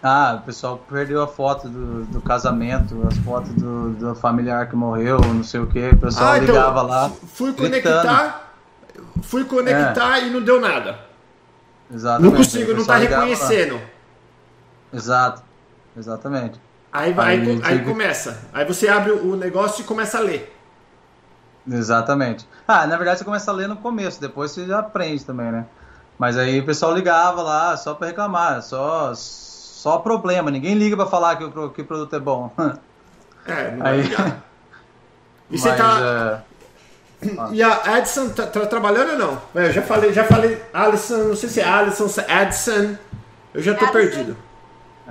Ah, 0.03 0.39
o 0.41 0.47
pessoal 0.47 0.83
perdeu 0.89 1.22
a 1.22 1.26
foto 1.26 1.68
do, 1.68 2.05
do 2.05 2.20
casamento, 2.22 3.07
as 3.07 3.18
fotos 3.18 3.51
do, 3.53 3.91
do, 3.91 4.14
familiar 4.14 4.66
que 4.68 4.74
morreu, 4.74 5.20
não 5.20 5.45
sei 5.45 5.61
o 5.61 5.66
que. 5.66 5.91
O 5.91 5.97
pessoal 5.99 6.33
ah, 6.33 6.39
então, 6.39 6.55
ligava 6.55 6.83
lá. 6.83 7.11
Fui 7.35 7.53
conectar, 7.53 8.55
fui 9.22 9.45
conectar 9.45 10.20
é. 10.20 10.26
e 10.26 10.31
não 10.31 10.41
deu 10.41 10.59
nada. 10.59 10.99
Exatamente. 11.93 12.31
Não 12.31 12.37
consigo, 12.37 12.72
não 12.72 12.85
tá 12.85 12.97
reconhecendo. 12.97 13.74
Lá. 13.74 13.81
Exato, 14.95 15.43
exatamente. 15.97 16.59
Aí, 16.91 17.12
vai, 17.12 17.39
aí, 17.39 17.51
aí, 17.51 17.61
aí 17.62 17.85
começa. 17.85 18.49
Aí 18.55 18.64
você 18.64 18.89
abre 18.89 19.12
o 19.12 19.37
negócio 19.37 19.83
e 19.83 19.85
começa 19.85 20.16
a 20.16 20.20
ler. 20.22 20.59
Exatamente. 21.68 22.48
Ah, 22.66 22.86
na 22.86 22.96
verdade 22.96 23.18
você 23.18 23.24
começa 23.24 23.50
a 23.50 23.54
ler 23.54 23.68
no 23.68 23.76
começo, 23.76 24.20
depois 24.20 24.50
você 24.50 24.66
já 24.66 24.78
aprende 24.78 25.24
também, 25.24 25.50
né? 25.50 25.66
Mas 26.18 26.36
aí 26.36 26.61
o 26.61 26.66
pessoal 26.66 26.94
ligava 26.94 27.42
lá 27.42 27.76
só 27.76 27.94
para 27.94 28.08
reclamar, 28.08 28.62
só 28.62 29.12
só 29.14 29.98
problema. 29.98 30.50
Ninguém 30.50 30.74
liga 30.74 30.96
para 30.96 31.06
falar 31.06 31.36
que 31.36 31.44
o, 31.44 31.70
que 31.70 31.82
o 31.82 31.84
produto 31.84 32.14
é 32.14 32.20
bom. 32.20 32.52
É, 33.46 33.70
não 33.70 33.86
aí... 33.86 34.02
E 35.50 35.58
você 35.58 35.74
tá. 35.74 36.44
E 37.50 37.62
a 37.62 37.98
Edson 37.98 38.28
tá, 38.30 38.46
tá 38.46 38.64
trabalhando 38.66 39.11
ou 39.12 39.18
não? 39.18 39.42
É, 39.54 39.66
Eu 39.66 39.72
já 39.72 39.82
falei, 39.82 40.12
já 40.12 40.24
falei, 40.24 40.62
Alisson, 40.72 41.24
não 41.24 41.36
sei 41.36 41.48
se 41.48 41.61
é 41.61 41.64
Alisson, 41.64 42.08
se 42.08 42.20
é 42.20 42.42
Edson. 42.42 42.96
Eu 43.52 43.62
já 43.62 43.74
tô 43.74 43.86
Addison. 43.86 43.92
perdido. 43.92 44.36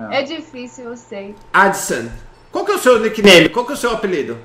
É 0.09 0.23
difícil, 0.23 0.85
eu 0.85 0.95
sei. 0.95 1.35
Adson. 1.51 2.09
Qual 2.51 2.63
que 2.63 2.71
é 2.71 2.75
o 2.75 2.79
seu 2.79 2.99
nickname? 2.99 3.49
Qual 3.49 3.65
que 3.65 3.73
é 3.73 3.75
o 3.75 3.77
seu 3.77 3.91
apelido? 3.91 4.37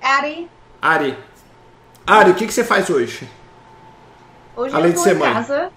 Ari, 0.00 0.48
Ari. 0.80 1.16
Ari, 2.06 2.30
o 2.30 2.34
que, 2.34 2.46
que 2.46 2.52
você 2.52 2.64
faz 2.64 2.88
hoje? 2.90 3.28
hoje 4.56 4.74
Além 4.74 4.88
eu 4.88 4.92
de 4.92 4.96
tô 4.98 5.02
ser 5.04 5.14
em 5.16 5.18
mãe. 5.18 5.28
Hum. 5.28 5.34
casa. 5.34 5.70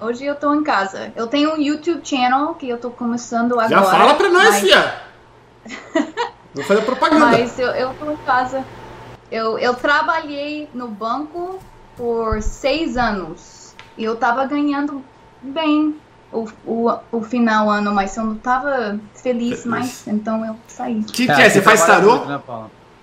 Hoje 0.00 0.24
eu 0.24 0.34
tô 0.34 0.54
em 0.54 0.62
casa. 0.62 1.12
Eu 1.16 1.26
tenho 1.26 1.54
um 1.54 1.60
YouTube 1.60 2.00
channel 2.04 2.54
que 2.54 2.68
eu 2.68 2.78
tô 2.78 2.90
começando 2.90 3.52
agora. 3.52 3.68
Já 3.68 3.82
fala 3.82 4.14
pra 4.14 4.28
nós, 4.28 4.44
mas- 4.50 4.60
fia. 4.60 4.94
Vou 6.54 6.62
fazer 6.64 6.82
propaganda. 6.82 7.26
Mas 7.38 7.58
eu, 7.58 7.68
eu 7.68 7.94
tô 7.94 8.10
em 8.12 8.16
casa. 8.18 8.64
Eu, 9.30 9.58
eu 9.58 9.74
trabalhei 9.74 10.68
no 10.72 10.86
banco 10.86 11.58
por 11.96 12.40
seis 12.42 12.96
anos. 12.96 13.74
E 13.96 14.04
eu 14.04 14.14
tava 14.16 14.44
ganhando 14.46 15.02
bem 15.42 15.96
o, 16.30 16.46
o, 16.66 16.92
o 17.10 17.22
final 17.22 17.68
ano, 17.70 17.92
mas 17.92 18.16
eu 18.16 18.24
não 18.24 18.36
tava 18.36 18.98
feliz 19.14 19.62
Feliz. 19.62 19.64
mais. 19.64 20.06
Então 20.06 20.44
eu 20.44 20.56
saí. 20.68 21.00
O 21.00 21.04
que, 21.06 21.26
que 21.26 21.32
é? 21.32 21.48
Você 21.50 21.62
faz 21.62 21.84
tarô? 21.84 22.24
né? 22.24 22.40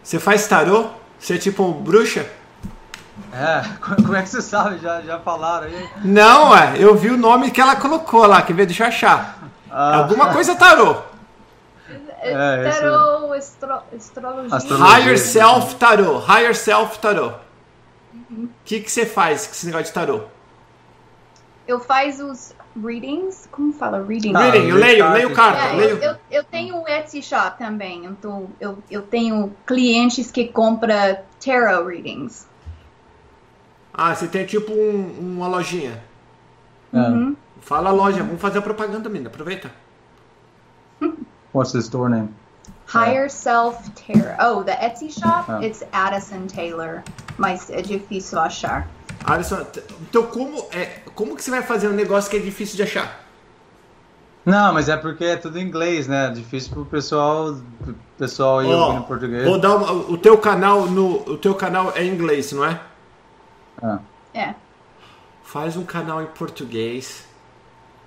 Você 0.03 0.19
faz 0.19 0.47
tarô? 0.47 0.89
Você 1.21 1.35
é 1.35 1.37
tipo 1.37 1.63
um 1.63 1.71
bruxa? 1.71 2.27
É, 3.31 3.61
como 4.01 4.15
é 4.15 4.23
que 4.23 4.29
você 4.29 4.41
sabe? 4.41 4.79
Já, 4.79 5.01
já 5.01 5.19
falaram 5.19 5.67
aí? 5.67 5.89
Não, 6.03 6.55
é. 6.57 6.73
Eu 6.77 6.95
vi 6.95 7.09
o 7.11 7.17
nome 7.17 7.51
que 7.51 7.61
ela 7.61 7.75
colocou 7.75 8.25
lá. 8.25 8.41
Quer 8.41 8.53
ver? 8.53 8.65
Deixa 8.65 8.83
eu 8.83 8.87
achar. 8.87 9.37
Ah, 9.69 9.97
Alguma 9.97 10.33
coisa 10.33 10.55
tarô. 10.55 10.97
É, 12.23 12.67
esse- 12.69 12.81
Tarô, 12.81 13.33
astro, 13.33 13.73
astrologia. 13.95 14.55
Astrologia. 14.55 14.95
Higher 14.97 15.17
Self 15.17 15.75
Tarô. 15.75 16.17
Higher 16.19 16.55
Self 16.55 16.99
Tarô. 16.99 17.31
O 18.31 18.49
que, 18.65 18.79
que 18.81 18.91
você 18.91 19.05
faz 19.05 19.45
com 19.47 19.53
esse 19.53 19.65
negócio 19.65 19.85
de 19.87 19.93
tarô? 19.93 20.21
Eu 21.67 21.79
faço 21.79 22.25
os 22.29 22.53
readings. 22.75 23.47
Como 23.51 23.73
fala 23.73 24.01
reading? 24.03 24.33
Ah, 24.35 24.49
Reading, 24.49 24.69
eu 24.69 24.75
leio, 24.77 25.11
leio 25.11 25.33
carta. 25.33 25.61
É, 25.63 25.73
eu, 25.73 25.77
leio. 25.77 25.97
eu, 26.03 26.15
eu 26.29 26.43
tenho 26.43 26.75
um 26.77 26.87
Etsy 26.87 27.21
shop 27.21 27.57
também, 27.57 28.05
então 28.05 28.49
eu, 28.59 28.77
eu 28.89 29.01
tenho 29.01 29.53
clientes 29.65 30.31
que 30.31 30.47
compram 30.47 31.17
tarot 31.43 31.87
readings. 31.87 32.47
Ah, 33.93 34.15
você 34.15 34.27
tem 34.27 34.45
tipo 34.45 34.71
um- 34.71 35.35
uma 35.37 35.47
lojinha. 35.47 36.01
é. 36.93 36.97
Uhum. 36.97 37.35
Fala 37.61 37.89
a 37.89 37.93
loja, 37.93 38.23
vamos 38.23 38.41
fazer 38.41 38.57
a 38.57 38.61
propaganda, 38.61 39.07
menina. 39.07 39.29
Aproveita. 39.29 39.69
What's 41.53 41.71
the 41.73 41.79
store 41.79 42.09
name? 42.09 42.29
Higher 42.87 43.29
Self 43.29 43.89
Tarot. 43.91 44.35
Oh, 44.39 44.63
the 44.63 44.71
Etsy 44.73 45.09
shop, 45.11 45.45
Ah. 45.49 45.59
it's 45.61 45.83
Addison 45.93 46.47
Taylor. 46.47 47.03
Mas 47.37 47.69
é 47.69 47.81
difícil 47.81 48.39
achar. 48.39 48.87
Alisson, 49.23 49.65
então 50.01 50.23
como, 50.23 50.65
é, 50.71 51.01
como 51.15 51.35
que 51.35 51.43
você 51.43 51.51
vai 51.51 51.61
fazer 51.61 51.87
um 51.87 51.93
negócio 51.93 52.29
que 52.29 52.37
é 52.37 52.39
difícil 52.39 52.75
de 52.75 52.83
achar? 52.83 53.21
Não, 54.43 54.73
mas 54.73 54.89
é 54.89 54.97
porque 54.97 55.23
é 55.23 55.35
tudo 55.35 55.59
em 55.59 55.61
inglês, 55.63 56.07
né? 56.07 56.29
Difícil 56.31 56.71
pro 56.73 56.85
pessoal, 56.85 57.55
pro 57.83 57.95
pessoal 58.17 58.59
aí 58.59 58.67
Ó, 58.67 58.87
ouvindo 58.87 59.03
português. 59.03 59.43
Vou 59.45 59.59
dar 59.59 59.75
uma- 59.75 59.91
o 59.91 60.17
teu 60.17 60.37
canal 60.37 60.87
no 60.87 61.17
o 61.29 61.37
teu 61.37 61.53
canal 61.53 61.93
é 61.95 62.03
em 62.03 62.09
inglês, 62.11 62.51
não 62.51 62.65
é? 62.65 62.79
Ah. 63.81 63.99
É. 64.33 64.55
Faz 65.43 65.77
um 65.77 65.83
canal 65.83 66.21
em 66.23 66.27
português. 66.27 67.25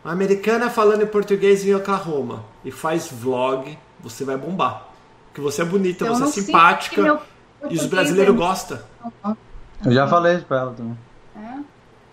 Uma 0.04 0.12
americana 0.12 0.68
falando 0.68 1.02
em 1.02 1.06
português 1.06 1.64
em 1.64 1.74
Oklahoma 1.74 2.44
e 2.64 2.70
faz 2.72 3.08
vlog, 3.10 3.78
você 4.00 4.24
vai 4.24 4.36
bombar. 4.36 4.88
Porque 5.28 5.40
você 5.40 5.62
é 5.62 5.64
bonita, 5.64 6.04
Eu 6.04 6.14
você 6.14 6.24
é 6.40 6.42
simpática 6.42 7.20
e 7.70 7.76
os 7.76 7.86
brasileiros 7.86 8.34
é- 8.34 8.38
gostam. 8.38 8.78
Eu 9.84 9.92
já 9.92 10.06
falei 10.06 10.38
pra 10.38 10.58
ela 10.60 10.72
também. 10.74 10.98
É? 11.36 11.58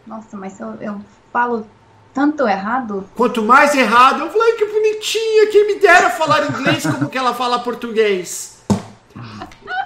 Nossa, 0.07 0.37
mas 0.37 0.59
eu, 0.59 0.73
eu 0.81 1.01
falo 1.31 1.65
tanto 2.13 2.47
errado. 2.47 3.05
Quanto 3.15 3.41
mais 3.43 3.73
errado, 3.75 4.21
eu 4.21 4.29
falei 4.29 4.53
que 4.53 4.65
bonitinha, 4.65 5.47
quem 5.51 5.67
me 5.67 5.79
dera 5.79 6.09
falar 6.09 6.49
inglês 6.49 6.85
como 6.85 7.09
que 7.09 7.17
ela 7.17 7.33
fala 7.33 7.59
português. 7.59 8.63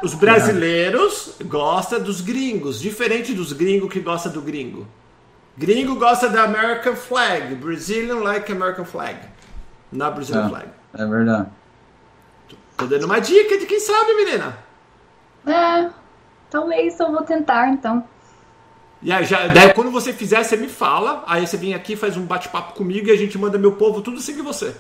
Os 0.04 0.14
brasileiros 0.14 1.36
gostam 1.46 2.00
dos 2.02 2.22
gringos, 2.22 2.80
diferente 2.80 3.34
dos 3.34 3.54
gringos 3.54 3.92
que 3.92 4.00
gostam 4.00 4.32
do 4.32 4.42
gringo. 4.42 4.88
Gringo 5.58 5.96
gosta 5.96 6.28
da 6.30 6.44
American 6.44 6.96
flag, 6.96 7.56
Brazilian 7.56 8.18
like 8.20 8.52
American 8.52 8.86
flag, 8.86 9.18
not 9.92 10.14
Brazilian 10.16 10.46
É. 10.46 10.50
flag. 10.50 10.68
É 10.98 11.06
verdade. 11.06 11.50
Tô 12.78 12.86
dando 12.88 13.06
uma 13.06 13.20
dica 13.20 13.58
de 13.58 13.66
quem 13.66 13.80
sabe, 13.80 14.14
menina. 14.16 14.58
É, 15.48 15.90
talvez 16.50 17.00
eu 17.00 17.12
vou 17.12 17.24
tentar 17.24 17.70
então. 17.70 18.04
E 19.02 19.12
aí, 19.12 19.24
já, 19.26 19.48
daí 19.48 19.74
quando 19.74 19.92
você 19.92 20.12
fizer, 20.12 20.42
você 20.44 20.58
me 20.58 20.68
fala, 20.68 21.24
aí 21.28 21.46
você 21.46 21.58
vem 21.58 21.74
aqui, 21.74 21.96
faz 21.96 22.18
um 22.18 22.26
bate-papo 22.26 22.74
comigo 22.74 23.08
e 23.08 23.12
a 23.12 23.18
gente 23.18 23.38
manda 23.38 23.58
meu 23.58 23.74
povo 23.74 24.02
tudo 24.02 24.20
seguir 24.20 24.42
você. 24.42 24.76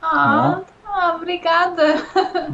Ah, 0.00 0.60
ah 0.84 1.14
obrigada. 1.16 2.02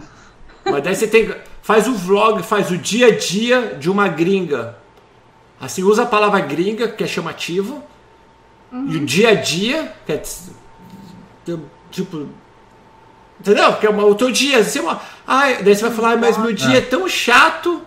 Mas 0.64 0.82
daí 0.82 0.94
você 0.94 1.06
tem. 1.06 1.34
Faz 1.60 1.86
o 1.86 1.94
vlog, 1.94 2.42
faz 2.42 2.70
o 2.70 2.76
dia 2.76 3.08
a 3.08 3.16
dia 3.16 3.76
de 3.78 3.90
uma 3.90 4.08
gringa. 4.08 4.76
Assim, 5.60 5.82
usa 5.82 6.02
a 6.02 6.06
palavra 6.06 6.40
gringa, 6.40 6.88
que 6.88 7.04
é 7.04 7.06
chamativo. 7.06 7.82
E 8.72 8.96
o 8.96 9.04
dia 9.04 9.30
a 9.30 9.34
dia, 9.34 9.92
que 10.06 10.12
é. 10.12 10.22
Tipo. 11.90 12.28
Entendeu? 13.38 13.76
Que 13.76 13.86
é 13.86 13.90
uma, 13.90 14.04
o 14.04 14.14
teu 14.14 14.30
dia. 14.30 14.58
Assim, 14.58 14.80
uma, 14.80 15.00
ai, 15.26 15.62
daí 15.62 15.76
você 15.76 15.82
vai 15.82 15.92
falar, 15.92 16.08
"Ai, 16.10 16.16
mas 16.16 16.38
meu 16.38 16.52
dia 16.52 16.78
é 16.78 16.80
tão 16.80 17.08
chato. 17.08 17.82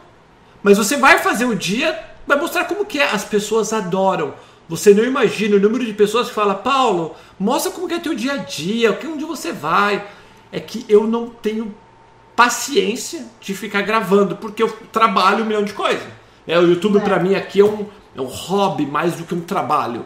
Mas 0.66 0.80
você 0.80 0.97
vai 0.97 1.20
fazer 1.20 1.45
o 1.45 1.55
dia, 1.55 1.95
vai 2.26 2.39
mostrar 2.39 2.66
como 2.66 2.86
que 2.86 2.99
é. 2.99 3.07
As 3.07 3.24
pessoas 3.24 3.72
adoram. 3.72 4.34
Você 4.68 4.95
não 4.95 5.03
imagina 5.03 5.57
o 5.57 5.59
número 5.59 5.86
de 5.86 5.93
pessoas 5.93 6.28
que 6.28 6.34
fala, 6.34 6.55
Paulo, 6.55 7.13
mostra 7.39 7.72
como 7.72 7.88
que 7.88 7.93
é 7.93 7.99
teu 7.99 8.16
dia 8.16 8.34
a 8.34 8.38
dia, 8.38 8.89
o 8.89 8.97
que 8.97 9.05
onde 9.05 9.24
você 9.24 9.51
vai. 9.51 10.03
É 10.51 10.59
que 10.59 10.84
eu 10.89 11.05
não 11.05 11.30
tenho 11.30 11.72
paciência 12.36 13.28
de 13.39 13.53
ficar 13.53 13.84
gravando, 13.84 14.38
porque 14.38 14.63
eu 14.63 14.76
trabalho 14.91 15.43
um 15.43 15.47
milhão 15.47 15.63
de 15.63 15.72
coisas. 15.72 16.01
É, 16.47 16.57
o 16.57 16.63
YouTube 16.63 16.97
É. 16.97 17.01
pra 17.01 17.20
mim 17.20 17.36
aqui 17.36 17.59
é 17.59 17.63
um, 17.63 17.86
é 18.16 18.20
um 18.20 18.26
hobby 18.26 18.88
mais 18.88 19.13
do 19.13 19.24
que 19.24 19.36
um 19.36 19.41
trabalho. 19.41 20.03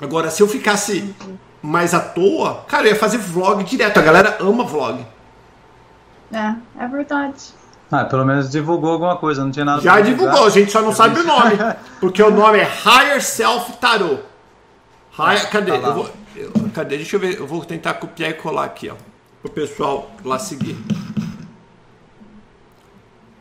Agora, 0.00 0.30
se 0.30 0.42
eu 0.42 0.48
ficasse 0.48 1.14
mais 1.60 1.92
à 1.92 2.00
toa, 2.00 2.64
cara, 2.66 2.86
eu 2.86 2.92
ia 2.92 2.98
fazer 2.98 3.18
vlog 3.18 3.62
direto. 3.64 3.98
A 3.98 4.02
galera 4.02 4.38
ama 4.40 4.64
vlog. 4.64 5.04
É, 6.32 6.54
é 6.78 6.88
verdade. 6.88 7.57
Ah, 7.90 8.04
pelo 8.04 8.24
menos 8.24 8.50
divulgou 8.50 8.92
alguma 8.92 9.16
coisa, 9.16 9.42
não 9.42 9.50
tinha 9.50 9.64
nada 9.64 9.80
Já 9.80 10.00
divulgou, 10.00 10.44
a 10.46 10.50
gente 10.50 10.70
só 10.70 10.82
não 10.82 10.92
sabe 10.92 11.20
o 11.20 11.24
nome. 11.24 11.56
Porque 12.00 12.22
o 12.22 12.30
nome 12.30 12.58
é 12.58 12.64
Higher 12.84 13.22
Self 13.22 13.72
Tarot. 13.78 14.20
Higher, 15.18 15.50
cadê? 15.50 15.78
Tá. 15.78 15.86
Eu 15.88 15.94
vou, 15.94 16.10
eu- 16.36 16.52
cadê? 16.74 16.96
Deixa 16.98 17.16
eu 17.16 17.20
ver. 17.20 17.38
Eu 17.38 17.46
vou 17.46 17.64
tentar 17.64 17.94
copiar 17.94 18.30
e 18.30 18.34
colar 18.34 18.64
aqui, 18.64 18.90
ó. 18.90 18.94
Pro 19.40 19.50
pessoal 19.50 20.10
lá 20.24 20.38
seguir. 20.38 20.76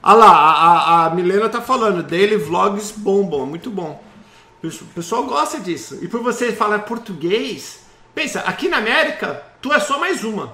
Ah 0.02 0.14
lá, 0.14 0.30
a, 0.32 1.06
a, 1.06 1.10
Milena 1.10 1.50
tá 1.50 1.62
falando. 1.62 2.02
Daily 2.04 2.38
Vlogs 2.38 2.92
bombam, 2.92 3.44
é 3.44 3.46
muito 3.46 3.70
bom. 3.70 4.02
O 4.60 4.62
pesso- 4.62 4.84
o 4.86 4.88
pessoal 4.88 5.24
gosta 5.26 5.60
disso. 5.60 6.00
E 6.02 6.08
por 6.08 6.22
você 6.22 6.54
falar 6.54 6.80
português, 6.80 7.82
pensa, 8.16 8.40
aqui 8.42 8.70
na 8.70 8.78
América, 8.78 9.44
tu 9.62 9.74
é 9.74 9.80
só 9.80 10.00
mais 10.00 10.24
uma. 10.24 10.54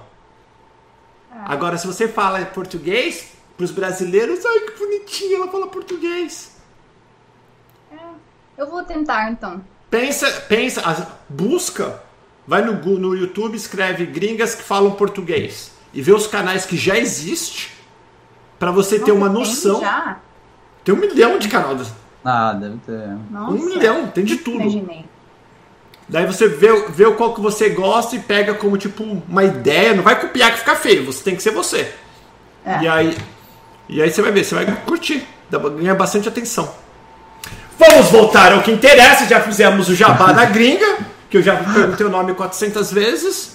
Agora, 1.46 1.76
se 1.78 1.86
você 1.86 2.08
fala 2.08 2.44
português, 2.46 3.33
pros 3.56 3.70
brasileiros, 3.70 4.44
ai 4.44 4.60
que 4.60 4.78
bonitinha, 4.78 5.36
ela 5.36 5.48
fala 5.48 5.66
português. 5.66 6.54
Eu 8.56 8.70
vou 8.70 8.82
tentar 8.84 9.30
então. 9.30 9.64
Pensa, 9.90 10.30
pensa, 10.48 11.08
busca, 11.28 12.02
vai 12.46 12.62
no, 12.62 12.74
no 12.98 13.14
YouTube, 13.14 13.56
escreve 13.56 14.06
gringas 14.06 14.54
que 14.54 14.62
falam 14.62 14.92
português 14.92 15.72
e 15.92 16.02
vê 16.02 16.12
os 16.12 16.26
canais 16.26 16.64
que 16.64 16.76
já 16.76 16.96
existe 16.96 17.72
pra 18.58 18.70
você 18.70 18.98
ter 18.98 19.12
uma 19.12 19.28
Nossa, 19.28 19.62
tem 19.62 19.70
noção. 19.70 19.80
Já? 19.80 20.20
Tem 20.84 20.94
um 20.94 20.98
milhão 20.98 21.38
de 21.38 21.48
canais, 21.48 21.92
Ah, 22.24 22.52
deve 22.52 22.78
ter. 22.78 23.16
Nossa, 23.30 23.52
um 23.52 23.64
milhão, 23.64 24.08
tem 24.08 24.24
de 24.24 24.36
tudo. 24.36 24.60
Imaginei. 24.62 25.04
Daí 26.08 26.26
você 26.26 26.48
vê, 26.48 26.68
vê 26.90 27.06
o 27.06 27.14
qual 27.16 27.34
que 27.34 27.40
você 27.40 27.70
gosta 27.70 28.14
e 28.14 28.18
pega 28.18 28.54
como 28.54 28.76
tipo 28.76 29.02
uma 29.02 29.42
ideia, 29.42 29.94
não 29.94 30.02
vai 30.02 30.20
copiar 30.20 30.52
que 30.52 30.58
fica 30.58 30.76
feio, 30.76 31.06
você 31.06 31.24
tem 31.24 31.34
que 31.34 31.42
ser 31.42 31.50
você. 31.50 31.94
É. 32.64 32.82
E 32.82 32.88
aí, 32.88 33.16
e 33.88 34.00
aí 34.02 34.10
você 34.10 34.22
vai 34.22 34.32
ver, 34.32 34.44
você 34.44 34.54
vai 34.54 34.66
curtir, 34.84 35.26
dá- 35.50 35.58
ganha 35.58 35.94
bastante 35.94 36.28
atenção. 36.28 36.72
Vamos 37.78 38.10
voltar 38.10 38.52
ao 38.52 38.62
que 38.62 38.70
interessa, 38.70 39.26
já 39.26 39.40
fizemos 39.40 39.88
o 39.88 39.94
jabá 39.94 40.32
da 40.32 40.44
gringa, 40.44 40.98
que 41.28 41.36
eu 41.36 41.42
já 41.42 41.56
perguntei 41.56 42.06
o 42.06 42.10
nome 42.10 42.34
400 42.34 42.92
vezes. 42.92 43.54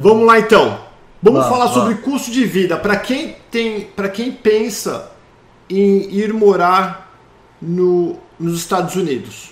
Vamos 0.00 0.26
lá 0.26 0.38
então. 0.38 0.80
Vamos 1.22 1.46
falar 1.46 1.68
sobre 1.68 1.94
custo 1.96 2.30
de 2.30 2.44
vida. 2.44 2.76
Para 2.76 2.96
quem 2.96 3.36
tem, 3.50 3.80
para 3.96 4.08
quem 4.08 4.30
pensa 4.30 5.10
em 5.68 6.08
ir 6.14 6.32
morar 6.32 7.10
no, 7.60 8.16
nos 8.38 8.58
Estados 8.58 8.94
Unidos. 8.94 9.50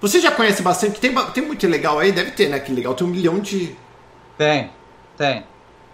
Você 0.00 0.20
já 0.20 0.30
conhece 0.30 0.62
bastante? 0.62 1.00
Tem, 1.00 1.12
tem 1.32 1.44
muito 1.44 1.66
legal 1.66 1.98
aí? 1.98 2.12
Deve 2.12 2.32
ter, 2.32 2.48
né? 2.48 2.58
Que 2.60 2.72
legal. 2.72 2.94
Tem 2.94 3.06
um 3.06 3.10
milhão 3.10 3.40
de. 3.40 3.74
Tem, 4.36 4.70
tem. 5.16 5.44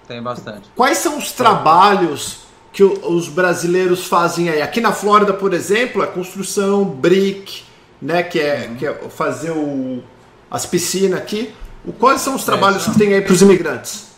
Tem 0.09 0.23
bastante. 0.23 0.71
Quais 0.75 0.97
são 0.99 1.19
os 1.19 1.33
trabalhos 1.33 2.47
que 2.73 2.83
os 2.83 3.29
brasileiros 3.29 4.07
fazem 4.07 4.49
aí? 4.49 4.63
Aqui 4.63 4.81
na 4.81 4.91
Flórida, 4.91 5.35
por 5.35 5.53
exemplo, 5.53 6.03
é 6.03 6.07
construção, 6.07 6.83
brick, 6.83 7.63
né? 8.01 8.23
Que 8.23 8.41
é, 8.41 8.69
uhum. 8.69 8.77
que 8.77 8.87
é 8.87 8.95
fazer 9.11 9.51
o, 9.51 10.03
as 10.51 10.65
piscinas 10.65 11.21
aqui. 11.21 11.55
Quais 11.99 12.23
são 12.23 12.35
os 12.35 12.43
trabalhos 12.43 12.89
é, 12.89 12.91
que 12.91 12.99
tem 12.99 13.13
aí 13.13 13.21
para 13.21 13.35
os 13.35 13.43
imigrantes? 13.43 14.09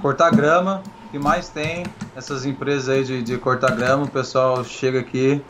Cortar 0.00 0.30
grama, 0.30 0.82
que 1.10 1.18
mais 1.18 1.50
tem 1.50 1.84
essas 2.16 2.46
empresas 2.46 2.88
aí 2.88 3.04
de, 3.04 3.22
de 3.22 3.36
cortar 3.36 3.72
grama, 3.76 4.04
o 4.04 4.10
pessoal 4.10 4.64
chega 4.64 5.00
aqui 5.00 5.40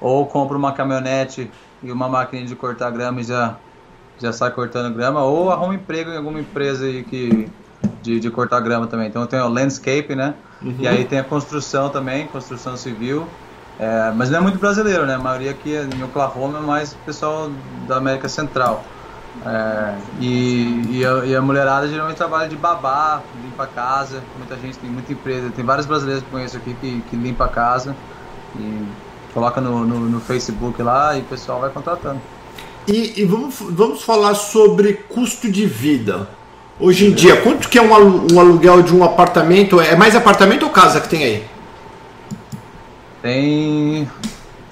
ou 0.00 0.26
compra 0.26 0.56
uma 0.56 0.72
caminhonete 0.72 1.48
e 1.82 1.92
uma 1.92 2.08
máquina 2.08 2.44
de 2.44 2.56
cortar 2.56 2.90
grama 2.90 3.20
e 3.20 3.24
já, 3.24 3.56
já 4.18 4.32
sai 4.32 4.50
cortando 4.50 4.92
grama, 4.92 5.22
ou 5.22 5.50
arruma 5.52 5.74
emprego 5.74 6.10
em 6.10 6.16
alguma 6.16 6.40
empresa 6.40 6.84
aí 6.84 7.04
que, 7.04 7.48
de, 8.02 8.20
de 8.20 8.30
cortar 8.30 8.60
grama 8.60 8.86
também. 8.86 9.08
Então 9.08 9.26
tem 9.26 9.40
o 9.40 9.48
landscape, 9.48 10.14
né? 10.14 10.34
Uhum. 10.60 10.76
E 10.78 10.88
aí 10.88 11.04
tem 11.04 11.18
a 11.18 11.24
construção 11.24 11.88
também, 11.88 12.26
construção 12.26 12.76
civil. 12.76 13.26
É, 13.78 14.12
mas 14.14 14.30
não 14.30 14.38
é 14.38 14.40
muito 14.40 14.58
brasileiro, 14.58 15.06
né? 15.06 15.14
A 15.14 15.18
maioria 15.18 15.50
aqui 15.50 15.74
é 15.74 15.82
em 15.82 16.02
Oklahoma 16.02 16.58
é 16.58 16.60
mais 16.60 16.94
pessoal 17.06 17.50
da 17.88 17.96
América 17.96 18.28
Central. 18.28 18.84
É, 19.46 19.94
e, 20.20 20.98
e, 20.98 21.06
a, 21.06 21.24
e, 21.24 21.34
a, 21.34 21.40
mulherada 21.40 21.88
geralmente 21.88 22.16
trabalha 22.16 22.48
de 22.48 22.56
babá, 22.56 23.22
limpa 23.42 23.64
a 23.64 23.66
casa. 23.66 24.22
Muita 24.36 24.56
gente 24.56 24.78
tem 24.78 24.90
muita 24.90 25.12
empresa, 25.12 25.50
tem 25.50 25.64
vários 25.64 25.86
brasileiros 25.86 26.22
que 26.22 26.30
conheço 26.30 26.56
aqui 26.56 26.74
que, 26.74 27.00
que 27.08 27.16
limpa 27.16 27.46
a 27.46 27.48
casa 27.48 27.96
e 28.56 28.86
coloca 29.32 29.60
no, 29.60 29.86
no, 29.86 30.00
no 30.00 30.20
Facebook 30.20 30.82
lá 30.82 31.16
e 31.16 31.20
o 31.20 31.24
pessoal 31.24 31.60
vai 31.60 31.70
contratando. 31.70 32.20
E, 32.86 33.20
e, 33.20 33.24
vamos, 33.24 33.56
vamos 33.58 34.02
falar 34.02 34.34
sobre 34.34 34.94
custo 34.94 35.50
de 35.50 35.66
vida. 35.66 36.28
Hoje 36.80 37.06
em 37.06 37.12
dia, 37.12 37.40
quanto 37.42 37.68
que 37.68 37.78
é 37.78 37.82
um, 37.82 37.94
aluguel 38.38 38.82
de 38.82 38.94
um 38.94 39.04
apartamento? 39.04 39.80
É 39.80 39.94
mais 39.94 40.16
apartamento 40.16 40.64
ou 40.64 40.70
casa 40.70 41.00
que 41.00 41.08
tem 41.08 41.22
aí? 41.22 41.44
Tem 43.20 44.08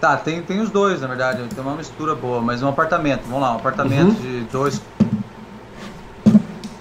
Tá, 0.01 0.17
tem, 0.17 0.41
tem 0.41 0.61
os 0.61 0.71
dois, 0.71 1.03
na 1.03 1.07
verdade. 1.07 1.43
Tem 1.55 1.63
uma 1.63 1.77
mistura 1.77 2.15
boa, 2.15 2.41
mas 2.41 2.63
um 2.63 2.69
apartamento, 2.69 3.25
vamos 3.27 3.43
lá, 3.43 3.53
um 3.53 3.57
apartamento 3.57 4.09
uhum. 4.09 4.15
de 4.15 4.41
dois. 4.51 4.81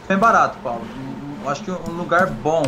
Bem 0.07 0.17
barato, 0.17 0.57
Paulo. 0.63 0.81
Eu 1.43 1.49
acho 1.49 1.61
que 1.61 1.69
um 1.69 1.97
lugar 1.97 2.27
bom, 2.27 2.63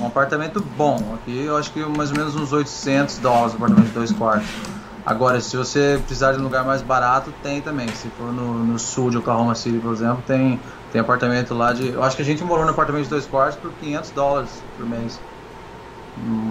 um 0.00 0.06
apartamento 0.06 0.64
bom. 0.78 1.14
Aqui 1.14 1.44
eu 1.44 1.58
acho 1.58 1.70
que 1.72 1.80
mais 1.80 2.10
ou 2.10 2.16
menos 2.16 2.34
uns 2.34 2.54
800 2.54 3.18
dólares 3.18 3.52
um 3.52 3.56
apartamento 3.56 3.88
de 3.88 3.92
dois 3.92 4.12
quartos. 4.12 4.48
Agora, 5.04 5.40
se 5.40 5.56
você 5.56 6.00
precisar 6.04 6.32
de 6.32 6.40
um 6.40 6.44
lugar 6.44 6.64
mais 6.64 6.80
barato, 6.80 7.32
tem 7.42 7.60
também. 7.60 7.86
Se 7.88 8.08
for 8.18 8.32
no, 8.32 8.54
no 8.54 8.78
sul 8.78 9.10
de 9.10 9.18
Oklahoma 9.18 9.54
City, 9.54 9.78
por 9.78 9.92
exemplo, 9.92 10.22
tem, 10.26 10.58
tem 10.96 11.00
apartamento 11.00 11.52
lá 11.52 11.74
de. 11.74 11.88
Eu 11.88 12.02
acho 12.02 12.16
que 12.16 12.22
a 12.22 12.24
gente 12.24 12.42
morou 12.42 12.64
no 12.64 12.70
apartamento 12.70 13.04
de 13.04 13.10
dois 13.10 13.26
quartos 13.26 13.58
por 13.60 13.70
500 13.72 14.10
dólares 14.12 14.62
por 14.76 14.86
mês. 14.86 15.20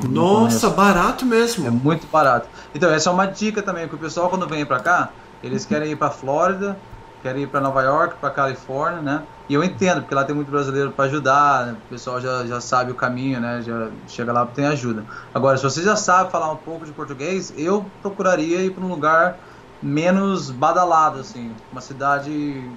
Nossa, 0.07 0.69
barato 0.69 1.25
mesmo. 1.25 1.65
É 1.65 1.71
muito 1.71 2.05
barato. 2.11 2.47
Então, 2.73 2.91
essa 2.91 3.09
é 3.09 3.13
uma 3.13 3.25
dica 3.25 3.63
também, 3.63 3.87
que 3.87 3.95
o 3.95 3.97
pessoal 3.97 4.29
quando 4.29 4.47
vem 4.47 4.63
para 4.63 4.79
cá, 4.79 5.09
eles 5.41 5.65
querem 5.65 5.91
ir 5.91 5.95
para 5.95 6.11
Flórida, 6.11 6.77
querem 7.23 7.43
ir 7.43 7.47
para 7.47 7.59
Nova 7.59 7.81
York, 7.81 8.17
para 8.21 8.29
Califórnia, 8.29 9.01
né? 9.01 9.23
E 9.49 9.55
eu 9.55 9.63
entendo, 9.63 10.01
porque 10.01 10.13
lá 10.13 10.23
tem 10.23 10.35
muito 10.35 10.51
brasileiro 10.51 10.91
para 10.91 11.05
ajudar, 11.05 11.65
né? 11.65 11.75
o 11.83 11.89
pessoal 11.89 12.21
já, 12.21 12.45
já 12.45 12.61
sabe 12.61 12.91
o 12.91 12.95
caminho, 12.95 13.39
né? 13.39 13.63
Já 13.63 13.89
chega 14.07 14.31
lá 14.31 14.45
tem 14.45 14.67
ajuda. 14.67 15.03
Agora, 15.33 15.57
se 15.57 15.63
você 15.63 15.81
já 15.81 15.95
sabe 15.95 16.31
falar 16.31 16.51
um 16.51 16.57
pouco 16.57 16.85
de 16.85 16.91
português, 16.91 17.51
eu 17.57 17.83
procuraria 18.03 18.61
ir 18.61 18.71
para 18.71 18.83
um 18.83 18.89
lugar 18.89 19.39
menos 19.81 20.51
badalado, 20.51 21.19
assim, 21.19 21.51
uma 21.71 21.81
cidade 21.81 22.69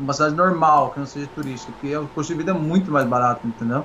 uma 0.00 0.12
cidade 0.12 0.34
normal, 0.34 0.90
que 0.90 1.00
não 1.00 1.06
seja 1.06 1.28
turística, 1.34 1.72
porque 1.72 1.96
o 1.96 2.06
custo 2.08 2.32
de 2.32 2.38
vida 2.38 2.52
é 2.52 2.54
muito 2.54 2.90
mais 2.90 3.06
barato, 3.06 3.46
entendeu? 3.46 3.84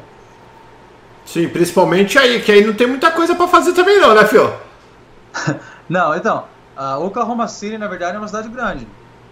Sim, 1.26 1.48
principalmente 1.48 2.18
aí, 2.18 2.42
que 2.42 2.52
aí 2.52 2.66
não 2.66 2.74
tem 2.74 2.88
muita 2.88 3.12
coisa 3.12 3.36
para 3.36 3.48
fazer 3.48 3.74
também 3.74 4.00
não, 4.00 4.14
né, 4.14 4.26
Fio? 4.26 4.54
não, 5.90 6.16
então, 6.16 6.46
uh, 6.78 7.04
Oklahoma 7.04 7.48
City, 7.48 7.78
na 7.78 7.88
verdade, 7.88 8.16
é 8.16 8.20
uma 8.20 8.28
cidade 8.28 8.50
grande. 8.50 8.88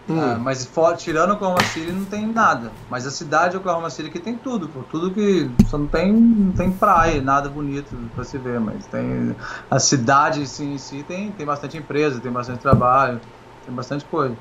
Hum. 0.10 0.18
Uh, 0.18 0.40
mas 0.40 0.66
for, 0.66 0.96
tirando 0.96 1.34
Oklahoma 1.34 1.64
City 1.64 1.92
não 1.92 2.06
tem 2.06 2.26
nada. 2.26 2.72
Mas 2.90 3.06
a 3.06 3.12
cidade 3.12 3.52
de 3.52 3.58
Oklahoma 3.58 3.90
City 3.90 4.10
aqui 4.10 4.20
tem 4.20 4.36
tudo, 4.36 4.68
pô. 4.68 4.82
Tudo 4.90 5.12
que. 5.12 5.50
Só 5.68 5.78
não 5.78 5.88
tem, 5.88 6.12
não 6.12 6.52
tem 6.54 6.72
praia, 6.72 7.22
nada 7.22 7.50
bonito 7.50 7.96
para 8.16 8.24
se 8.24 8.38
ver, 8.38 8.60
mas 8.60 8.86
tem. 8.88 9.36
A 9.70 9.80
cidade 9.80 10.42
em 10.42 10.78
si 10.78 11.06
tem, 11.08 11.32
tem 11.32 11.46
bastante 11.46 11.78
empresa, 11.78 12.20
tem 12.20 12.32
bastante 12.32 12.60
trabalho, 12.60 13.22
tem 13.66 13.74
bastante 13.76 14.04
coisa. 14.06 14.36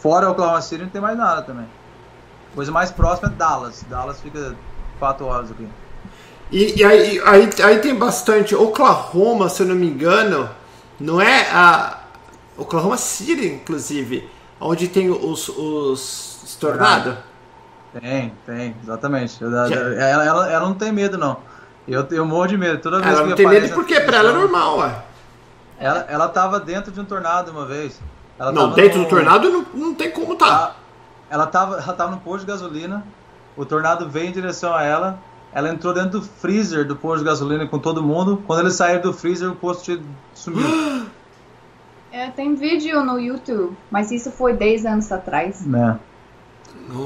Fora 0.00 0.30
Oklahoma 0.30 0.60
City 0.62 0.82
não 0.82 0.90
tem 0.90 1.00
mais 1.00 1.16
nada 1.16 1.42
também. 1.42 1.66
A 2.52 2.54
coisa 2.54 2.72
mais 2.72 2.90
próxima 2.90 3.28
é 3.28 3.32
Dallas. 3.32 3.84
Dallas 3.88 4.20
fica 4.20 4.54
4 4.98 5.26
horas 5.26 5.50
aqui. 5.50 5.68
E, 6.50 6.80
e 6.80 6.84
aí, 6.84 7.20
aí, 7.24 7.50
aí, 7.62 7.78
tem 7.78 7.94
bastante. 7.94 8.54
Oklahoma, 8.54 9.48
se 9.48 9.62
eu 9.62 9.66
não 9.68 9.74
me 9.74 9.86
engano, 9.86 10.50
não 10.98 11.20
é 11.20 11.48
a. 11.52 11.98
Oklahoma 12.56 12.96
City, 12.96 13.46
inclusive, 13.46 14.28
onde 14.60 14.88
tem 14.88 15.08
os, 15.10 15.48
os, 15.48 16.56
tornados? 16.60 17.14
Tem, 17.98 18.34
tem, 18.44 18.76
exatamente. 18.82 19.42
Ela, 19.42 19.74
ela, 19.74 20.50
ela, 20.50 20.66
não 20.66 20.74
tem 20.74 20.92
medo, 20.92 21.16
não. 21.16 21.38
Eu, 21.88 22.06
eu 22.10 22.26
morro 22.26 22.48
de 22.48 22.58
medo. 22.58 22.78
Toda 22.78 23.00
vez 23.00 23.16
ela 23.16 23.26
não 23.26 23.34
tem 23.34 23.46
medo 23.46 23.72
porque 23.74 23.98
pra 24.00 24.18
ela 24.18 24.30
é 24.30 24.32
normal, 24.34 24.78
ué. 24.78 25.02
Ela, 25.78 26.06
ela 26.08 26.28
tava 26.28 26.60
dentro 26.60 26.92
de 26.92 27.00
um 27.00 27.04
tornado 27.04 27.50
uma 27.50 27.64
vez. 27.64 27.98
Ela 28.40 28.52
não, 28.52 28.72
dentro 28.72 28.98
no... 28.98 29.04
do 29.04 29.10
tornado 29.10 29.50
não, 29.50 29.66
não 29.74 29.94
tem 29.94 30.10
como 30.10 30.34
tá. 30.34 30.46
Ela, 30.46 30.76
ela, 31.42 31.46
tava, 31.46 31.74
ela 31.74 31.92
tava 31.92 32.10
no 32.10 32.20
posto 32.20 32.40
de 32.40 32.50
gasolina, 32.50 33.04
o 33.54 33.66
tornado 33.66 34.08
veio 34.08 34.28
em 34.28 34.32
direção 34.32 34.74
a 34.74 34.82
ela, 34.82 35.18
ela 35.52 35.68
entrou 35.68 35.92
dentro 35.92 36.20
do 36.20 36.22
freezer 36.22 36.86
do 36.86 36.96
posto 36.96 37.18
de 37.18 37.26
gasolina 37.26 37.66
com 37.66 37.78
todo 37.78 38.02
mundo. 38.02 38.42
Quando 38.46 38.60
eles 38.60 38.74
saíram 38.74 39.02
do 39.02 39.12
freezer, 39.12 39.50
o 39.50 39.56
posto 39.56 40.00
sumiu. 40.34 40.66
É, 42.12 42.28
tem 42.28 42.56
vídeo 42.56 43.04
no 43.04 43.20
YouTube, 43.20 43.76
mas 43.88 44.10
isso 44.10 44.32
foi 44.32 44.52
10 44.52 44.84
anos 44.84 45.12
atrás. 45.12 45.64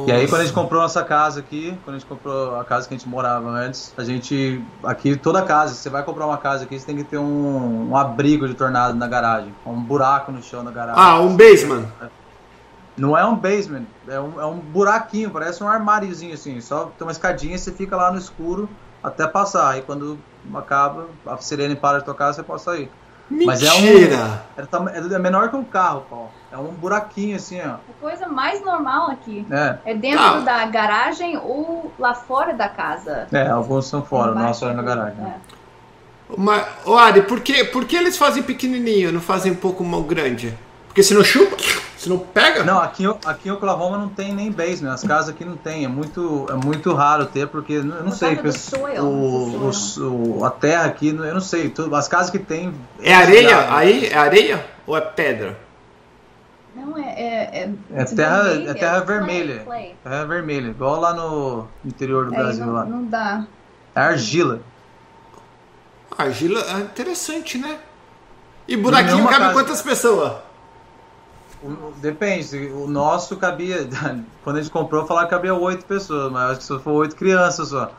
E 0.07 0.13
aí 0.13 0.29
quando 0.29 0.43
a 0.43 0.45
gente 0.45 0.55
comprou 0.55 0.81
nossa 0.81 1.03
casa 1.05 1.41
aqui, 1.41 1.77
quando 1.85 1.97
a 1.97 1.99
gente 1.99 2.09
comprou 2.09 2.57
a 2.59 2.65
casa 2.65 2.89
que 2.89 2.95
a 2.95 2.97
gente 2.97 3.09
morava 3.09 3.49
antes, 3.49 3.93
a 3.97 4.05
gente 4.05 4.63
aqui 4.83 5.17
toda 5.17 5.43
casa, 5.43 5.75
você 5.75 5.91
vai 5.91 6.03
comprar 6.03 6.27
uma 6.27 6.39
casa 6.39 6.65
aqui, 6.65 6.79
você 6.79 6.87
tem 6.87 6.97
que 6.97 7.05
ter 7.05 7.19
um, 7.19 7.91
um 7.91 7.97
abrigo 7.97 8.49
de 8.49 8.55
tornado 8.55 8.97
na 8.97 9.07
garagem, 9.07 9.55
um 9.67 9.81
buraco 9.81 10.33
no 10.33 10.43
chão 10.43 10.65
da 10.65 10.71
garagem. 10.71 11.01
Ah, 11.03 11.21
um 11.21 11.37
basement. 11.37 11.87
Não 12.97 13.19
é 13.19 13.25
um 13.25 13.37
basement, 13.37 13.87
é 14.07 14.21
um, 14.21 14.41
é 14.41 14.47
um 14.47 14.59
buraquinho, 14.59 15.31
parece 15.31 15.63
um 15.63 15.69
armáriozinho 15.69 16.33
assim. 16.33 16.61
Só 16.61 16.93
tem 16.97 17.07
uma 17.07 17.13
escadinha 17.13 17.57
e 17.57 17.59
você 17.59 17.73
fica 17.73 17.97
lá 17.97 18.13
no 18.13 18.19
escuro 18.19 18.69
até 19.03 19.27
passar. 19.27 19.71
Aí 19.71 19.83
quando 19.83 20.19
acaba, 20.55 21.09
a 21.27 21.37
sirene 21.39 21.75
para 21.75 21.99
de 21.99 22.05
tocar, 22.05 22.33
você 22.33 22.43
pode 22.43 22.63
sair. 22.63 22.91
Mentira! 23.31 23.47
Mas 23.47 23.63
é 23.63 24.79
um. 24.79 24.89
É, 24.89 25.15
é 25.15 25.19
menor 25.19 25.49
que 25.49 25.57
um 25.57 25.65
carro, 25.65 26.05
Paulo. 26.09 26.31
É 26.53 26.59
um 26.59 26.73
buraquinho 26.73 27.37
assim, 27.37 27.61
ó. 27.61 27.75
A 27.75 28.01
coisa 28.01 28.29
mais 28.29 28.61
normal 28.63 29.11
aqui. 29.11 29.47
É, 29.51 29.79
é 29.87 29.95
dentro 29.95 30.23
ah. 30.23 30.41
da 30.41 30.67
garagem 30.67 31.37
ou 31.39 31.93
lá 31.99 32.15
fora 32.15 32.53
da 32.53 32.69
casa. 32.69 33.27
É, 33.33 33.49
alguns 33.49 33.87
são 33.87 34.05
fora, 34.05 34.33
o 34.33 34.35
nosso 34.35 34.67
é 34.67 34.73
na 34.73 34.83
garagem. 34.83 35.25
É. 35.25 35.35
Mas, 36.37 36.67
o 36.87 36.95
Ari, 36.95 37.23
por 37.23 37.41
que, 37.41 37.65
por 37.65 37.85
que 37.85 37.97
eles 37.97 38.17
fazem 38.17 38.43
pequenininho, 38.43 39.13
não 39.13 39.21
fazem 39.21 39.53
um 39.53 39.57
pouco 39.57 39.85
grande? 40.03 40.57
Porque 40.87 41.03
se 41.03 41.13
não 41.13 41.25
chupa, 41.25 41.57
se 42.05 42.09
não 42.11 42.19
pega. 42.19 42.63
Não, 42.63 42.79
aqui, 42.79 43.05
aqui 43.25 43.49
em 43.49 43.53
Oklahoma 43.53 43.97
não 43.97 44.09
tem 44.09 44.33
nem 44.33 44.53
basement. 44.53 44.93
As 44.93 45.03
casas 45.03 45.31
aqui 45.31 45.45
não 45.45 45.57
tem. 45.57 45.85
É 45.85 45.89
muito, 45.89 46.47
é 46.51 46.55
muito 46.55 46.93
raro 46.93 47.25
ter, 47.27 47.49
porque 47.49 47.75
eu 47.75 47.85
não 47.85 48.13
sei. 48.13 48.39
Soil, 48.53 49.03
o, 49.03 49.71
o, 49.71 50.39
o, 50.39 50.45
a 50.45 50.51
terra 50.51 50.85
aqui, 50.85 51.09
eu 51.09 51.35
não 51.35 51.41
sei. 51.41 51.71
Tudo, 51.71 51.95
as 51.97 52.07
casas 52.07 52.31
que 52.31 52.39
tem. 52.39 52.75
É 53.01 53.15
areia? 53.15 53.75
Aí 53.75 54.07
é 54.07 54.17
areia 54.17 54.65
ou 54.87 54.97
é 54.97 55.01
pedra? 55.01 55.59
Não, 56.77 56.99
é. 56.99 57.15
É, 57.17 57.63
é, 57.63 57.73
é 57.95 58.05
terra, 58.05 58.49
é 58.49 58.75
terra 58.75 59.01
vermelha. 59.01 59.63
Play. 59.65 59.97
Terra 60.03 60.25
vermelha, 60.27 60.69
igual 60.69 61.01
lá 61.01 61.15
no 61.15 61.67
interior 61.85 62.27
do 62.27 62.35
é, 62.35 62.37
Brasil. 62.37 62.67
Não, 62.67 62.75
lá. 62.75 62.85
não 62.85 63.05
dá. 63.05 63.47
É 63.95 64.01
argila. 64.01 64.61
Argila 66.17 66.61
é 66.61 66.81
interessante, 66.81 67.57
né? 67.57 67.79
E 68.69 68.77
buraquinho 68.77 69.25
cabe 69.25 69.39
casa... 69.39 69.53
quantas 69.53 69.83
pessoas? 69.83 70.33
Depende, 71.97 72.71
o 72.75 72.87
nosso 72.87 73.37
cabia. 73.37 73.89
Quando 74.45 74.57
a 74.57 74.61
gente 74.63 74.71
comprou, 74.71 75.07
falaram 75.07 75.29
que 75.29 75.35
cabia 75.35 75.55
oito 75.55 75.87
pessoas, 75.87 76.31
mas 76.31 76.51
acho 76.51 76.61
que 76.61 76.67
só 76.67 76.79
foi 76.79 76.93
oito 76.93 77.17
crianças 77.17 77.69
só. 77.69 77.91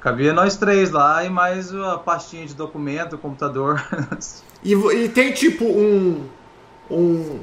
Cabia 0.00 0.32
nós 0.32 0.56
três 0.56 0.90
lá 0.90 1.24
e 1.24 1.30
mais 1.30 1.74
a 1.74 1.98
pastinha 1.98 2.46
de 2.46 2.54
documento, 2.54 3.18
computador. 3.18 3.82
E, 4.62 4.74
e 4.74 5.08
tem 5.08 5.32
tipo 5.32 5.64
um. 5.64 6.28
Um. 6.90 7.40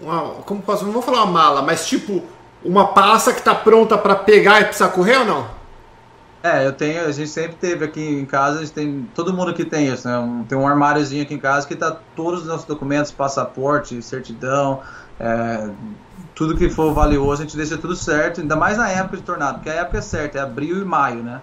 Uma, 0.00 0.30
como 0.46 0.62
posso. 0.62 0.86
Não 0.86 0.92
vou 0.92 1.02
falar 1.02 1.24
uma 1.24 1.30
mala, 1.30 1.60
mas 1.60 1.86
tipo 1.86 2.22
uma 2.64 2.88
pasta 2.94 3.34
que 3.34 3.42
tá 3.42 3.54
pronta 3.54 3.98
para 3.98 4.16
pegar 4.16 4.62
e 4.62 4.64
precisar 4.64 4.88
correr 4.88 5.18
ou 5.18 5.24
não? 5.26 5.61
É, 6.42 6.66
eu 6.66 6.72
tenho, 6.72 7.06
a 7.06 7.12
gente 7.12 7.30
sempre 7.30 7.54
teve 7.54 7.84
aqui 7.84 8.00
em 8.00 8.26
casa, 8.26 8.58
a 8.58 8.60
gente 8.62 8.72
tem, 8.72 9.08
todo 9.14 9.32
mundo 9.32 9.52
aqui 9.52 9.64
tem 9.64 9.86
isso, 9.86 10.08
né? 10.08 10.18
Um, 10.18 10.42
tem 10.42 10.58
um 10.58 10.66
armáriozinho 10.66 11.22
aqui 11.22 11.34
em 11.34 11.38
casa 11.38 11.68
que 11.68 11.76
tá 11.76 11.96
todos 12.16 12.40
os 12.40 12.48
nossos 12.48 12.66
documentos, 12.66 13.12
passaporte, 13.12 14.02
certidão, 14.02 14.80
é, 15.20 15.70
tudo 16.34 16.56
que 16.56 16.68
for 16.68 16.92
valioso, 16.92 17.42
a 17.42 17.44
gente 17.44 17.56
deixa 17.56 17.78
tudo 17.78 17.94
certo, 17.94 18.40
ainda 18.40 18.56
mais 18.56 18.76
na 18.76 18.88
época 18.88 19.18
de 19.18 19.22
tornado, 19.22 19.58
porque 19.58 19.70
a 19.70 19.74
época 19.74 19.98
é 19.98 20.00
certa, 20.00 20.38
é 20.38 20.40
abril 20.40 20.82
e 20.82 20.84
maio, 20.84 21.22
né? 21.22 21.40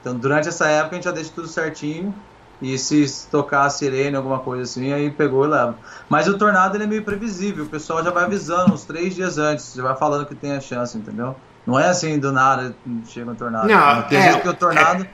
Então, 0.00 0.16
durante 0.16 0.48
essa 0.48 0.68
época, 0.68 0.94
a 0.94 0.94
gente 0.96 1.04
já 1.04 1.12
deixa 1.12 1.30
tudo 1.34 1.48
certinho. 1.48 2.14
E 2.62 2.78
se 2.78 3.26
tocar 3.30 3.64
a 3.64 3.70
sirene, 3.70 4.16
alguma 4.16 4.38
coisa 4.38 4.62
assim, 4.62 4.92
aí 4.92 5.10
pegou 5.10 5.44
e 5.44 5.48
leva. 5.48 5.76
Mas 6.08 6.28
o 6.28 6.38
tornado 6.38 6.76
ele 6.76 6.84
é 6.84 6.86
meio 6.86 7.02
previsível, 7.02 7.64
o 7.64 7.68
pessoal 7.68 8.02
já 8.02 8.10
vai 8.10 8.24
avisando 8.24 8.72
uns 8.72 8.84
três 8.84 9.14
dias 9.14 9.38
antes, 9.38 9.74
já 9.74 9.82
vai 9.82 9.96
falando 9.96 10.24
que 10.24 10.34
tem 10.34 10.52
a 10.52 10.60
chance, 10.60 10.96
entendeu? 10.96 11.34
Não 11.66 11.78
é 11.78 11.88
assim 11.88 12.18
do 12.18 12.30
nada 12.30 12.74
chega 13.06 13.30
um 13.30 13.34
tornado. 13.34 13.68
Não, 13.68 14.02
tem 14.02 14.18
é, 14.18 14.38
que 14.38 14.48
o 14.48 14.54
tornado. 14.54 15.06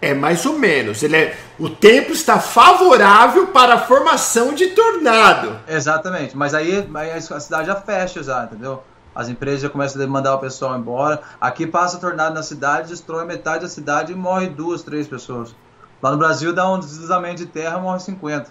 É, 0.00 0.10
é, 0.10 0.14
mais 0.14 0.46
ou 0.46 0.58
menos. 0.58 1.02
Ele 1.02 1.16
é, 1.16 1.38
o 1.58 1.68
tempo 1.68 2.12
está 2.12 2.38
favorável 2.38 3.48
para 3.48 3.74
a 3.74 3.78
formação 3.78 4.54
de 4.54 4.68
tornado. 4.68 5.58
Exatamente, 5.66 6.36
mas 6.36 6.54
aí, 6.54 6.88
aí 6.94 7.10
a 7.10 7.40
cidade 7.40 7.66
já 7.66 7.76
fecha 7.76 8.22
já, 8.22 8.44
entendeu? 8.44 8.82
As 9.14 9.28
empresas 9.28 9.62
já 9.62 9.68
começam 9.68 10.00
a 10.00 10.06
mandar 10.06 10.34
o 10.34 10.38
pessoal 10.38 10.78
embora. 10.78 11.20
Aqui 11.40 11.66
passa 11.66 11.98
tornado 11.98 12.34
na 12.34 12.42
cidade, 12.42 12.90
destrói 12.90 13.24
metade 13.24 13.62
da 13.62 13.68
cidade 13.68 14.12
e 14.12 14.14
morre 14.14 14.46
duas, 14.46 14.82
três 14.84 15.08
pessoas. 15.08 15.56
Lá 16.00 16.12
no 16.12 16.18
Brasil 16.18 16.52
dá 16.52 16.70
um 16.70 16.78
deslizamento 16.78 17.36
de 17.38 17.46
terra, 17.46 17.78
morre 17.78 17.98
50. 17.98 18.48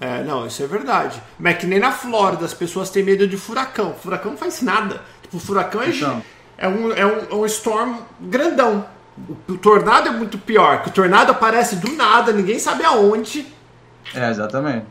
É, 0.00 0.22
não, 0.24 0.46
isso 0.46 0.62
é 0.62 0.66
verdade. 0.66 1.22
Mas 1.38 1.54
é 1.54 1.58
que 1.58 1.66
nem 1.66 1.78
na 1.78 1.92
Flórida 1.92 2.44
as 2.44 2.54
pessoas 2.54 2.90
têm 2.90 3.04
medo 3.04 3.26
de 3.26 3.36
furacão. 3.36 3.94
Furacão 3.94 4.32
não 4.32 4.38
faz 4.38 4.60
nada. 4.62 5.00
Tipo, 5.22 5.38
furacão 5.38 5.82
é, 5.82 5.88
então. 5.90 6.22
é, 6.58 6.68
um, 6.68 6.92
é, 6.92 7.06
um, 7.06 7.18
é 7.30 7.34
um 7.34 7.46
storm 7.46 7.98
grandão. 8.20 8.84
O, 9.28 9.52
o, 9.52 9.58
tornado 9.58 10.08
é 10.08 10.10
muito 10.10 10.38
pior, 10.38 10.82
que 10.82 10.88
o 10.88 10.92
tornado 10.92 11.30
aparece 11.30 11.76
do 11.76 11.92
nada, 11.92 12.32
ninguém 12.32 12.58
sabe 12.58 12.82
aonde. 12.82 13.46
É, 14.14 14.30
exatamente. 14.30 14.86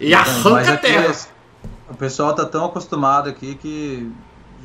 E 0.00 0.14
então, 0.14 0.20
arranca 0.20 0.72
a 0.74 0.76
terra. 0.76 1.14
o 1.90 1.96
pessoal 1.96 2.32
tá 2.34 2.44
tão 2.44 2.64
acostumado 2.64 3.28
aqui 3.28 3.56
que 3.56 4.10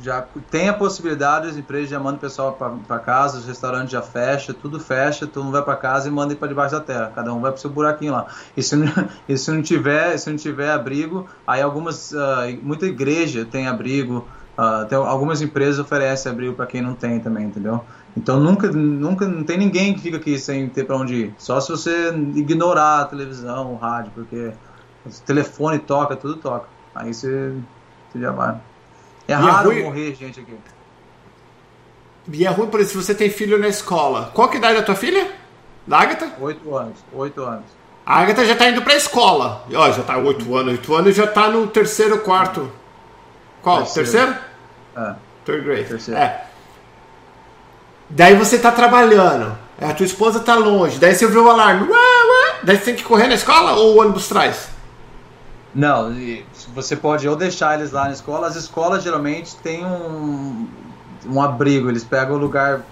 já 0.04 0.22
tem 0.50 0.68
a 0.68 0.74
possibilidade, 0.74 1.48
as 1.48 1.56
empresas 1.56 1.88
já 1.88 1.98
mandam 1.98 2.16
o 2.16 2.20
pessoal 2.20 2.52
para 2.52 2.98
casa, 2.98 3.38
os 3.38 3.46
restaurantes 3.46 3.90
já 3.90 4.02
fecham, 4.02 4.54
tudo 4.54 4.78
fecha, 4.78 5.26
todo 5.26 5.44
mundo 5.44 5.54
vai 5.54 5.62
para 5.62 5.76
casa 5.76 6.08
e 6.08 6.10
manda 6.10 6.34
ir 6.34 6.36
para 6.36 6.48
debaixo 6.48 6.74
da 6.74 6.80
terra. 6.80 7.10
Cada 7.14 7.32
um 7.32 7.40
vai 7.40 7.50
para 7.50 7.60
seu 7.60 7.70
buraquinho 7.70 8.12
lá. 8.12 8.26
E 8.54 8.62
se, 8.62 8.76
não, 8.76 8.92
e 9.26 9.36
se 9.38 9.50
não 9.50 9.62
tiver, 9.62 10.16
se 10.18 10.28
não 10.28 10.36
tiver 10.36 10.70
abrigo, 10.70 11.26
aí 11.46 11.62
algumas, 11.62 12.12
uh, 12.12 12.18
muita 12.62 12.84
igreja 12.84 13.46
tem 13.46 13.66
abrigo, 13.66 14.28
uh, 14.58 14.86
tem, 14.86 14.98
algumas 14.98 15.40
empresas 15.40 15.78
oferecem 15.78 16.30
abrigo 16.30 16.52
para 16.52 16.66
quem 16.66 16.82
não 16.82 16.94
tem 16.94 17.18
também, 17.18 17.46
entendeu? 17.46 17.82
Então 18.14 18.38
nunca, 18.38 18.70
nunca 18.70 19.26
não 19.26 19.42
tem 19.42 19.56
ninguém 19.56 19.94
que 19.94 20.00
fica 20.00 20.18
aqui 20.18 20.38
sem 20.38 20.68
ter 20.68 20.84
para 20.84 20.96
onde 20.96 21.14
ir. 21.14 21.34
Só 21.38 21.60
se 21.60 21.70
você 21.70 22.10
ignorar 22.34 23.00
a 23.00 23.04
televisão, 23.06 23.72
o 23.72 23.76
rádio, 23.76 24.12
porque 24.14 24.52
o 25.06 25.10
telefone 25.24 25.78
toca, 25.78 26.14
tudo 26.14 26.36
toca. 26.36 26.68
Aí 26.94 27.14
você, 27.14 27.54
você 28.12 28.20
já 28.20 28.30
vai. 28.30 28.60
É 29.26 29.32
e 29.32 29.34
raro 29.34 29.70
é 29.70 29.74
ruim... 29.74 29.84
morrer 29.84 30.14
gente 30.14 30.40
aqui. 30.40 30.54
E 32.32 32.46
é 32.46 32.48
ruim, 32.48 32.68
por 32.68 32.80
isso, 32.80 32.90
se 32.90 32.96
você 32.96 33.14
tem 33.14 33.28
filho 33.30 33.58
na 33.58 33.68
escola. 33.68 34.30
Qual 34.34 34.48
que 34.48 34.54
é 34.54 34.56
a 34.56 34.58
idade 34.58 34.78
da 34.78 34.82
tua 34.82 34.94
filha? 34.94 35.30
Da 35.86 35.98
Agatha? 35.98 36.32
Oito 36.40 36.74
anos. 36.74 36.98
Oito 37.12 37.42
anos. 37.42 37.64
A 38.06 38.20
Agatha 38.20 38.44
já 38.44 38.56
tá 38.56 38.68
indo 38.68 38.82
pra 38.82 38.94
escola. 38.94 39.64
Ó, 39.74 39.90
já 39.90 40.02
tá 40.02 40.16
oito 40.18 40.54
anos. 40.56 40.72
Oito 40.72 40.94
anos 40.94 41.14
já 41.14 41.26
tá 41.26 41.48
no 41.48 41.66
terceiro, 41.66 42.18
quarto. 42.20 42.70
Qual? 43.62 43.78
Terceiro? 43.82 44.08
terceiro? 44.08 44.36
É. 44.96 45.14
Third 45.44 45.64
grade. 45.64 45.84
Terceiro. 45.84 46.20
É. 46.20 46.46
Daí 48.08 48.34
você 48.36 48.58
tá 48.58 48.70
trabalhando. 48.72 49.56
A 49.80 49.92
tua 49.92 50.06
esposa 50.06 50.40
tá 50.40 50.54
longe. 50.54 50.98
Daí 50.98 51.14
você 51.14 51.24
ouviu 51.24 51.44
o 51.44 51.50
alarme. 51.50 51.88
Uá, 51.88 51.96
uá. 51.96 52.54
Daí 52.62 52.76
você 52.76 52.84
tem 52.84 52.94
que 52.94 53.04
correr 53.04 53.26
na 53.26 53.34
escola 53.34 53.72
ou 53.72 53.94
o 53.94 54.00
ônibus 54.00 54.28
traz? 54.28 54.68
Não, 55.74 56.14
você 56.74 56.94
pode 56.94 57.28
ou 57.28 57.34
deixar 57.34 57.78
eles 57.78 57.90
lá 57.90 58.04
na 58.04 58.12
escola. 58.12 58.46
As 58.46 58.54
escolas 58.54 59.02
geralmente 59.02 59.56
têm 59.56 59.84
um, 59.84 60.68
um 61.26 61.42
abrigo, 61.42 61.88
eles 61.88 62.04
pegam 62.04 62.36
o 62.36 62.38
lugar 62.38 62.82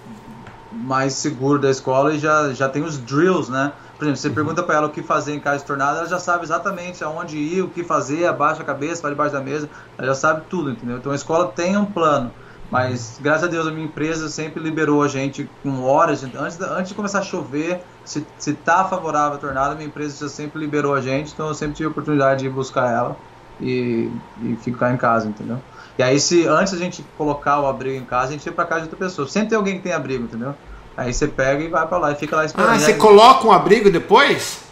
mais 0.72 1.12
seguro 1.14 1.60
da 1.60 1.70
escola 1.70 2.12
e 2.12 2.18
já, 2.18 2.52
já 2.52 2.68
tem 2.68 2.82
os 2.82 2.98
drills, 2.98 3.50
né? 3.50 3.72
Por 3.96 4.04
exemplo, 4.04 4.20
você 4.20 4.28
uhum. 4.28 4.34
pergunta 4.34 4.62
para 4.64 4.74
ela 4.76 4.86
o 4.88 4.90
que 4.90 5.02
fazer 5.02 5.32
em 5.32 5.38
caso 5.38 5.60
de 5.60 5.66
tornado, 5.66 5.98
ela 5.98 6.08
já 6.08 6.18
sabe 6.18 6.44
exatamente 6.44 7.04
aonde 7.04 7.36
ir, 7.36 7.62
o 7.62 7.68
que 7.68 7.84
fazer, 7.84 8.26
abaixa 8.26 8.62
a 8.62 8.64
cabeça, 8.64 9.00
vai 9.00 9.12
debaixo 9.12 9.32
da 9.32 9.40
mesa, 9.40 9.70
ela 9.96 10.08
já 10.08 10.14
sabe 10.14 10.42
tudo, 10.48 10.70
entendeu? 10.70 10.96
Então 10.96 11.12
a 11.12 11.14
escola 11.14 11.48
tem 11.48 11.76
um 11.76 11.84
plano. 11.84 12.32
Mas 12.72 13.18
graças 13.20 13.44
a 13.44 13.46
Deus 13.48 13.66
a 13.66 13.70
minha 13.70 13.84
empresa 13.84 14.30
sempre 14.30 14.62
liberou 14.62 15.02
a 15.02 15.08
gente 15.08 15.46
com 15.62 15.82
horas. 15.82 16.24
Antes, 16.24 16.58
antes 16.58 16.88
de 16.88 16.94
começar 16.94 17.18
a 17.18 17.22
chover, 17.22 17.82
se, 18.02 18.26
se 18.38 18.54
tá 18.54 18.82
favorável 18.86 19.36
a 19.36 19.38
tornado, 19.38 19.72
a 19.72 19.74
minha 19.74 19.86
empresa 19.86 20.24
já 20.24 20.32
sempre 20.32 20.58
liberou 20.58 20.94
a 20.94 21.00
gente, 21.02 21.34
então 21.34 21.48
eu 21.48 21.54
sempre 21.54 21.74
tive 21.74 21.88
a 21.88 21.90
oportunidade 21.90 22.40
de 22.40 22.46
ir 22.46 22.48
buscar 22.48 22.90
ela 22.90 23.14
e, 23.60 24.10
e 24.42 24.56
ficar 24.62 24.90
em 24.90 24.96
casa, 24.96 25.28
entendeu? 25.28 25.58
E 25.98 26.02
aí 26.02 26.18
se 26.18 26.48
antes 26.48 26.72
a 26.72 26.78
gente 26.78 27.04
colocar 27.18 27.60
o 27.60 27.66
abrigo 27.66 28.02
em 28.02 28.06
casa, 28.06 28.28
a 28.28 28.32
gente 28.32 28.46
ia 28.46 28.52
pra 28.52 28.64
casa 28.64 28.80
de 28.80 28.86
outra 28.86 29.06
pessoa. 29.06 29.28
Sempre 29.28 29.50
tem 29.50 29.58
alguém 29.58 29.76
que 29.76 29.82
tem 29.82 29.92
abrigo, 29.92 30.24
entendeu? 30.24 30.54
Aí 30.96 31.12
você 31.12 31.28
pega 31.28 31.62
e 31.62 31.68
vai 31.68 31.86
pra 31.86 31.98
lá 31.98 32.12
e 32.12 32.14
fica 32.14 32.36
lá 32.36 32.46
esperando. 32.46 32.70
Ah, 32.70 32.78
você 32.78 32.94
coloca 32.94 33.46
um 33.46 33.52
abrigo 33.52 33.90
depois? 33.90 34.62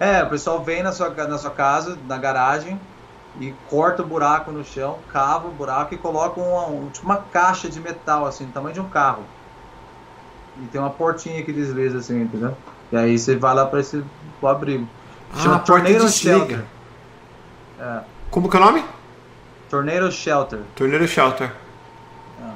É, 0.00 0.20
o 0.24 0.28
pessoal 0.28 0.64
vem 0.64 0.82
na 0.82 0.90
sua, 0.90 1.10
na 1.10 1.38
sua 1.38 1.52
casa, 1.52 1.96
na 2.08 2.18
garagem, 2.18 2.80
e 3.40 3.54
corta 3.68 4.02
o 4.02 4.06
buraco 4.06 4.50
no 4.50 4.64
chão, 4.64 4.98
cava 5.12 5.48
o 5.48 5.50
buraco 5.50 5.94
e 5.94 5.98
coloca 5.98 6.40
uma, 6.40 6.66
um, 6.68 6.88
tipo 6.88 7.04
uma 7.04 7.18
caixa 7.18 7.68
de 7.68 7.80
metal, 7.80 8.26
assim, 8.26 8.46
do 8.46 8.52
tamanho 8.52 8.74
de 8.74 8.80
um 8.80 8.88
carro. 8.88 9.24
E 10.62 10.66
tem 10.66 10.80
uma 10.80 10.90
portinha 10.90 11.42
que 11.42 11.52
desliza 11.52 11.98
assim, 11.98 12.22
entendeu? 12.22 12.56
E 12.90 12.96
aí 12.96 13.18
você 13.18 13.36
vai 13.36 13.54
lá 13.54 13.66
para 13.66 13.80
esse 13.80 14.02
pro 14.40 14.48
abrigo. 14.48 14.88
Ah, 15.34 15.38
Chama 15.38 15.58
Tornado 15.58 16.08
Shelter. 16.08 16.64
É. 17.78 18.00
Como 18.30 18.48
que 18.48 18.56
é 18.56 18.60
o 18.60 18.64
nome? 18.64 18.84
Tornado 19.68 20.10
Shelter. 20.10 20.60
Tornado 20.74 21.06
Shelter. 21.06 21.52
É. 22.40 22.50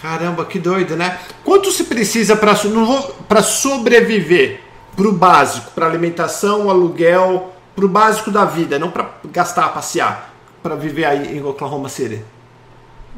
Caramba, 0.00 0.44
que 0.44 0.58
doido, 0.58 0.96
né? 0.96 1.20
Quanto 1.44 1.70
se 1.70 1.84
precisa 1.84 2.34
para 2.34 3.42
sobreviver? 3.42 4.62
Pro 4.96 5.12
básico, 5.12 5.70
para 5.70 5.86
alimentação, 5.86 6.68
aluguel, 6.68 7.54
pro 7.80 7.88
básico 7.88 8.30
da 8.30 8.44
vida, 8.44 8.78
não 8.78 8.90
para 8.90 9.08
gastar, 9.32 9.70
passear, 9.70 10.30
para 10.62 10.76
viver 10.76 11.06
aí 11.06 11.38
em 11.38 11.42
Oklahoma 11.42 11.88
City? 11.88 12.22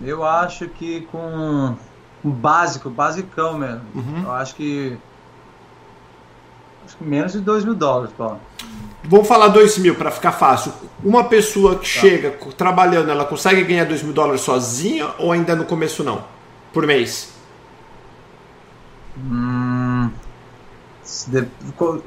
Eu 0.05 0.25
acho 0.25 0.69
que 0.69 1.01
com 1.11 1.75
o 2.23 2.31
básico, 2.31 2.89
basicão 2.89 3.59
mesmo. 3.59 3.83
Uhum. 3.93 4.23
Eu 4.25 4.33
acho 4.33 4.55
que 4.55 4.97
acho 6.87 6.97
que 6.97 7.05
menos 7.05 7.33
de 7.33 7.41
2 7.41 7.65
mil 7.65 7.75
dólares, 7.75 8.15
Paulo. 8.17 8.41
Vamos 9.03 9.27
falar 9.27 9.49
2 9.49 9.79
mil 9.79 9.97
para 9.97 10.13
ficar 10.13 10.31
fácil. 10.31 10.73
Uma 11.03 11.25
pessoa 11.25 11.75
que 11.75 11.93
tá. 11.93 12.01
chega 12.01 12.31
trabalhando, 12.57 13.11
ela 13.11 13.25
consegue 13.25 13.65
ganhar 13.65 13.85
2 13.85 14.05
mil 14.05 14.13
dólares 14.13 14.43
sozinha 14.43 15.11
ou 15.19 15.33
ainda 15.33 15.57
no 15.57 15.65
começo 15.65 16.05
não? 16.05 16.25
Por 16.73 16.87
mês? 16.87 17.33
Hum, 19.19 19.62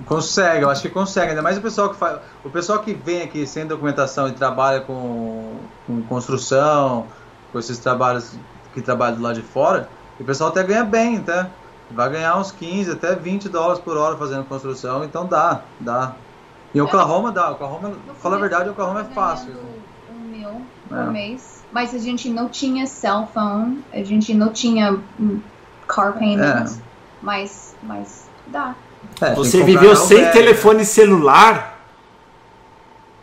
Consegue, 0.05 0.63
eu 0.63 0.69
acho 0.69 0.81
que 0.81 0.89
consegue, 0.89 1.29
ainda 1.29 1.41
mais 1.41 1.57
o 1.57 1.61
pessoal 1.61 1.89
que 1.89 1.95
faz, 1.95 2.19
o 2.43 2.49
pessoal 2.49 2.79
que 2.79 2.93
vem 2.93 3.21
aqui 3.21 3.45
sem 3.45 3.67
documentação 3.67 4.27
e 4.27 4.31
trabalha 4.31 4.81
com, 4.81 5.57
com 5.85 6.01
construção, 6.03 7.05
com 7.51 7.59
esses 7.59 7.77
trabalhos 7.77 8.35
que 8.73 8.81
trabalham 8.81 9.17
do 9.17 9.21
lado 9.21 9.35
de 9.35 9.41
fora, 9.41 9.87
o 10.19 10.23
pessoal 10.23 10.49
até 10.49 10.63
ganha 10.63 10.83
bem, 10.83 11.17
até 11.17 11.47
vai 11.91 12.09
ganhar 12.09 12.37
uns 12.37 12.51
15 12.51 12.91
até 12.91 13.15
20 13.15 13.49
dólares 13.49 13.79
por 13.79 13.95
hora 13.95 14.17
fazendo 14.17 14.43
construção, 14.45 15.03
então 15.03 15.25
dá, 15.25 15.61
dá. 15.79 16.13
Em 16.73 16.81
Oklahoma 16.81 17.31
dá, 17.31 17.51
Oklahoma, 17.51 17.93
fala 18.21 18.35
a 18.37 18.39
verdade, 18.39 18.69
Oklahoma 18.69 19.01
é 19.01 19.05
fácil. 19.05 19.53
Um 20.13 20.19
mil 20.19 20.61
por 20.89 20.97
é. 20.97 21.05
mês, 21.05 21.63
mas 21.71 21.93
a 21.93 21.99
gente 21.99 22.29
não 22.29 22.49
tinha 22.49 22.87
cell 22.87 23.27
phone, 23.33 23.83
a 23.93 24.03
gente 24.03 24.33
não 24.33 24.49
tinha 24.49 24.99
car 25.87 26.13
payments, 26.13 26.79
é. 26.79 26.81
mas, 27.21 27.75
mas 27.83 28.29
dá. 28.47 28.75
É, 29.21 29.33
Você 29.33 29.63
viveu 29.63 29.95
sem 29.95 30.17
velho. 30.17 30.33
telefone 30.33 30.85
celular? 30.85 31.73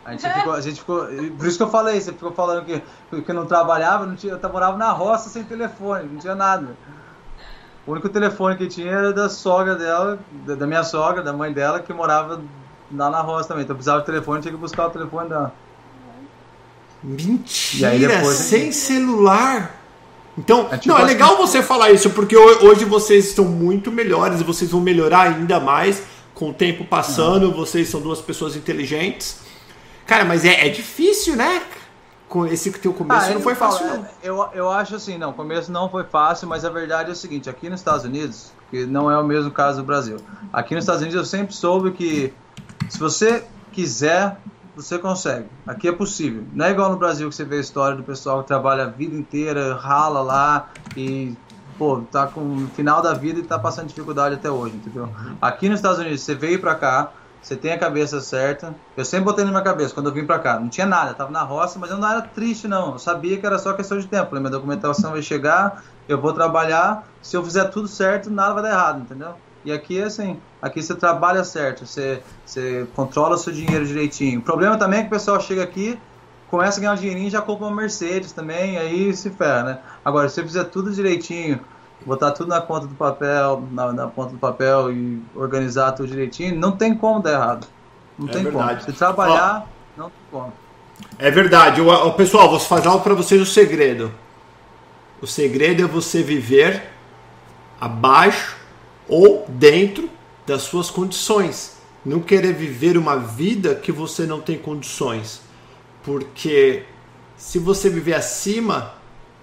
A 0.05 0.11
gente, 0.11 0.33
ficou, 0.33 0.53
a 0.53 0.61
gente 0.61 0.79
ficou. 0.79 1.05
Por 1.37 1.47
isso 1.47 1.57
que 1.57 1.63
eu 1.63 1.69
falei, 1.69 2.01
você 2.01 2.11
ficou 2.11 2.33
falando 2.33 2.65
que, 2.65 2.81
que 3.21 3.33
não 3.33 3.45
trabalhava, 3.45 4.05
não 4.05 4.15
tinha, 4.15 4.33
eu 4.33 4.49
morava 4.49 4.77
na 4.77 4.91
roça 4.91 5.29
sem 5.29 5.43
telefone, 5.43 6.09
não 6.11 6.19
tinha 6.19 6.35
nada. 6.35 6.75
O 7.87 7.91
único 7.91 8.09
telefone 8.09 8.57
que 8.57 8.67
tinha 8.67 8.91
era 8.91 9.13
da 9.13 9.29
sogra 9.29 9.75
dela, 9.75 10.19
da 10.31 10.67
minha 10.67 10.83
sogra, 10.83 11.21
da 11.21 11.31
mãe 11.31 11.53
dela, 11.53 11.79
que 11.79 11.93
morava 11.93 12.41
lá 12.91 13.09
na 13.09 13.21
roça 13.21 13.49
também. 13.49 13.63
Então 13.63 13.73
eu 13.73 13.77
precisava 13.77 13.99
de 14.01 14.05
telefone, 14.05 14.41
tinha 14.41 14.53
que 14.53 14.59
buscar 14.59 14.87
o 14.87 14.89
telefone 14.89 15.29
dela. 15.29 15.53
Mentira, 17.01 18.23
sem 18.25 18.71
celular? 18.71 19.82
Então, 20.37 20.67
é, 20.71 20.77
tipo, 20.77 20.93
não, 20.93 21.01
é 21.01 21.05
legal 21.05 21.35
que... 21.35 21.41
você 21.41 21.61
falar 21.61 21.91
isso, 21.91 22.09
porque 22.09 22.35
hoje 22.35 22.85
vocês 22.85 23.27
estão 23.27 23.45
muito 23.45 23.91
melhores 23.91 24.41
e 24.41 24.43
vocês 24.43 24.71
vão 24.71 24.81
melhorar 24.81 25.21
ainda 25.21 25.59
mais 25.59 26.03
com 26.33 26.49
o 26.49 26.53
tempo 26.53 26.85
passando. 26.85 27.49
Não. 27.49 27.53
Vocês 27.53 27.87
são 27.89 28.01
duas 28.01 28.19
pessoas 28.19 28.55
inteligentes. 28.55 29.39
Cara, 30.05 30.25
mas 30.25 30.43
é, 30.43 30.67
é 30.67 30.69
difícil, 30.69 31.35
né? 31.35 31.61
Com 32.27 32.47
esse 32.47 32.71
teu 32.71 32.93
começo 32.93 33.27
ah, 33.27 33.33
não 33.33 33.41
foi 33.41 33.53
fácil, 33.53 33.85
não. 33.85 34.07
Eu, 34.23 34.49
eu 34.53 34.71
acho 34.71 34.95
assim, 34.95 35.19
não, 35.19 35.29
o 35.29 35.33
começo 35.33 35.71
não 35.71 35.87
foi 35.87 36.03
fácil, 36.03 36.47
mas 36.47 36.65
a 36.65 36.69
verdade 36.69 37.09
é 37.09 37.13
o 37.13 37.15
seguinte, 37.15 37.47
aqui 37.47 37.69
nos 37.69 37.79
Estados 37.79 38.05
Unidos, 38.05 38.51
que 38.71 38.87
não 38.87 39.09
é 39.11 39.17
o 39.19 39.23
mesmo 39.23 39.51
caso 39.51 39.81
do 39.81 39.83
Brasil, 39.85 40.17
aqui 40.51 40.73
nos 40.73 40.83
Estados 40.83 41.03
Unidos 41.03 41.19
eu 41.19 41.25
sempre 41.25 41.53
soube 41.53 41.91
que 41.91 42.33
se 42.89 42.97
você 42.97 43.43
quiser, 43.71 44.37
você 44.75 44.97
consegue. 44.97 45.47
Aqui 45.67 45.87
é 45.87 45.91
possível. 45.91 46.43
Não 46.53 46.65
é 46.65 46.71
igual 46.71 46.91
no 46.91 46.97
Brasil 46.97 47.29
que 47.29 47.35
você 47.35 47.45
vê 47.45 47.57
a 47.57 47.61
história 47.61 47.95
do 47.95 48.03
pessoal 48.03 48.41
que 48.41 48.47
trabalha 48.47 48.83
a 48.83 48.87
vida 48.87 49.15
inteira, 49.15 49.75
rala 49.75 50.21
lá 50.21 50.69
e 50.95 51.35
pô, 51.77 52.01
tá 52.11 52.27
com 52.27 52.41
o 52.41 52.67
final 52.69 53.01
da 53.01 53.13
vida 53.13 53.39
e 53.39 53.43
tá 53.43 53.57
passando 53.57 53.87
dificuldade 53.87 54.35
até 54.35 54.49
hoje, 54.49 54.75
entendeu? 54.75 55.03
Uhum. 55.05 55.35
Aqui 55.41 55.67
nos 55.69 55.79
Estados 55.79 55.99
Unidos, 55.99 56.21
você 56.21 56.35
veio 56.35 56.59
pra 56.59 56.75
cá, 56.75 57.11
você 57.41 57.55
tem 57.55 57.73
a 57.73 57.77
cabeça 57.77 58.21
certa. 58.21 58.73
Eu 58.95 59.03
sempre 59.03 59.25
botei 59.25 59.43
na 59.43 59.51
minha 59.51 59.63
cabeça 59.63 59.93
quando 59.93 60.07
eu 60.07 60.13
vim 60.13 60.25
pra 60.25 60.39
cá. 60.39 60.59
Não 60.59 60.69
tinha 60.69 60.85
nada, 60.85 61.13
tava 61.13 61.31
na 61.31 61.43
roça, 61.43 61.77
mas 61.77 61.91
eu 61.91 61.97
não 61.97 62.07
era 62.07 62.21
triste, 62.21 62.67
não. 62.67 62.93
Eu 62.93 62.99
sabia 62.99 63.37
que 63.37 63.45
era 63.45 63.59
só 63.59 63.73
questão 63.73 63.97
de 63.97 64.07
tempo. 64.07 64.33
Minha 64.35 64.49
documentação 64.49 65.11
vai 65.11 65.21
chegar, 65.21 65.83
eu 66.07 66.21
vou 66.21 66.31
trabalhar. 66.31 67.03
Se 67.21 67.35
eu 67.35 67.43
fizer 67.43 67.65
tudo 67.65 67.87
certo, 67.87 68.29
nada 68.29 68.53
vai 68.53 68.63
dar 68.63 68.69
errado, 68.69 69.01
entendeu? 69.01 69.35
E 69.65 69.71
aqui 69.71 69.99
é 69.99 70.03
assim, 70.03 70.39
aqui 70.61 70.81
você 70.81 70.93
trabalha 70.93 71.43
certo, 71.43 71.85
você, 71.85 72.21
você 72.45 72.85
controla 72.95 73.35
o 73.35 73.37
seu 73.37 73.53
dinheiro 73.53 73.85
direitinho. 73.85 74.39
O 74.39 74.43
problema 74.43 74.77
também 74.77 74.99
é 74.99 75.01
que 75.03 75.07
o 75.07 75.11
pessoal 75.11 75.39
chega 75.39 75.63
aqui, 75.63 75.97
começa 76.49 76.79
a 76.79 76.81
ganhar 76.81 76.93
um 76.93 76.97
dinheirinho 76.97 77.27
e 77.27 77.31
já 77.31 77.41
compra 77.41 77.67
uma 77.67 77.75
Mercedes 77.75 78.31
também, 78.31 78.77
aí 78.77 79.13
se 79.15 79.29
ferra, 79.29 79.63
né? 79.63 79.79
Agora, 80.03 80.27
se 80.27 80.35
você 80.35 80.43
fizer 80.43 80.63
tudo 80.65 80.91
direitinho, 80.91 81.59
botar 82.05 82.31
tudo 82.31 82.49
na 82.49 82.61
conta 82.61 82.87
do 82.87 82.95
papel, 82.95 83.63
na, 83.71 83.93
na 83.93 84.07
ponta 84.07 84.33
do 84.33 84.37
papel 84.37 84.91
e 84.91 85.21
organizar 85.33 85.93
tudo 85.93 86.09
direitinho, 86.09 86.59
não 86.59 86.73
tem 86.73 86.93
como 86.93 87.21
dar 87.21 87.31
errado. 87.31 87.67
Não 88.19 88.27
é 88.27 88.31
tem 88.31 88.43
verdade. 88.43 88.81
como. 88.81 88.91
Se 88.91 88.97
trabalhar, 88.97 89.65
Ó, 89.65 90.01
não 90.01 90.09
tem 90.09 90.19
como. 90.29 90.53
É 91.17 91.31
verdade. 91.31 91.81
O, 91.81 92.11
pessoal, 92.13 92.49
vou 92.49 92.77
algo 92.85 93.03
para 93.03 93.13
vocês 93.13 93.41
o 93.41 93.45
segredo. 93.45 94.11
O 95.21 95.27
segredo 95.27 95.83
é 95.83 95.87
você 95.87 96.21
viver 96.21 96.83
abaixo 97.79 98.62
ou 99.07 99.45
dentro 99.47 100.09
das 100.45 100.63
suas 100.63 100.89
condições. 100.89 101.77
Não 102.05 102.19
querer 102.19 102.53
viver 102.53 102.97
uma 102.97 103.15
vida 103.15 103.75
que 103.75 103.91
você 103.91 104.25
não 104.25 104.41
tem 104.41 104.57
condições. 104.57 105.41
Porque 106.03 106.83
se 107.37 107.59
você 107.59 107.89
viver 107.89 108.13
acima 108.13 108.93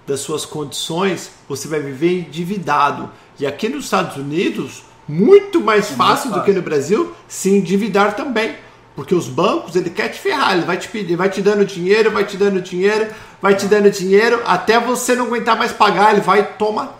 das 0.05 0.19
suas 0.19 0.45
condições, 0.45 1.31
você 1.47 1.67
vai 1.67 1.79
viver 1.79 2.19
endividado. 2.19 3.09
E 3.39 3.45
aqui 3.45 3.67
nos 3.67 3.85
Estados 3.85 4.17
Unidos, 4.17 4.83
muito 5.07 5.59
mais 5.59 5.91
é 5.91 5.95
fácil 5.95 6.31
do 6.31 6.43
que 6.43 6.51
no 6.51 6.61
Brasil, 6.61 7.15
se 7.27 7.49
endividar 7.49 8.15
também. 8.15 8.55
Porque 8.95 9.15
os 9.15 9.27
bancos, 9.27 9.75
ele 9.75 9.89
quer 9.89 10.09
te 10.09 10.19
ferrar, 10.19 10.53
ele 10.53 10.65
vai 10.65 10.77
te 10.77 10.87
pedir, 10.87 11.15
vai 11.15 11.29
te 11.29 11.41
dando 11.41 11.65
dinheiro, 11.65 12.11
vai 12.11 12.25
te 12.25 12.37
dando 12.37 12.61
dinheiro, 12.61 13.07
vai 13.41 13.55
te 13.55 13.65
dando 13.65 13.89
dinheiro, 13.89 14.41
até 14.45 14.79
você 14.79 15.15
não 15.15 15.25
aguentar 15.25 15.57
mais 15.57 15.71
pagar, 15.71 16.11
ele 16.11 16.21
vai 16.21 16.55
toma 16.57 16.93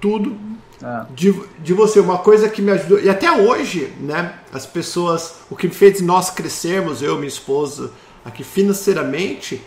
tudo 0.00 0.45
é. 0.82 1.06
de, 1.14 1.34
de 1.58 1.72
você. 1.72 2.00
Uma 2.00 2.18
coisa 2.18 2.48
que 2.48 2.60
me 2.60 2.72
ajudou, 2.72 3.00
e 3.00 3.08
até 3.08 3.30
hoje, 3.30 3.92
né, 4.00 4.34
as 4.52 4.66
pessoas, 4.66 5.36
o 5.50 5.56
que 5.56 5.68
fez 5.68 6.00
nós 6.00 6.30
crescermos, 6.30 7.02
eu 7.02 7.14
e 7.14 7.18
minha 7.18 7.28
esposa, 7.28 7.90
aqui 8.24 8.42
financeiramente, 8.44 9.62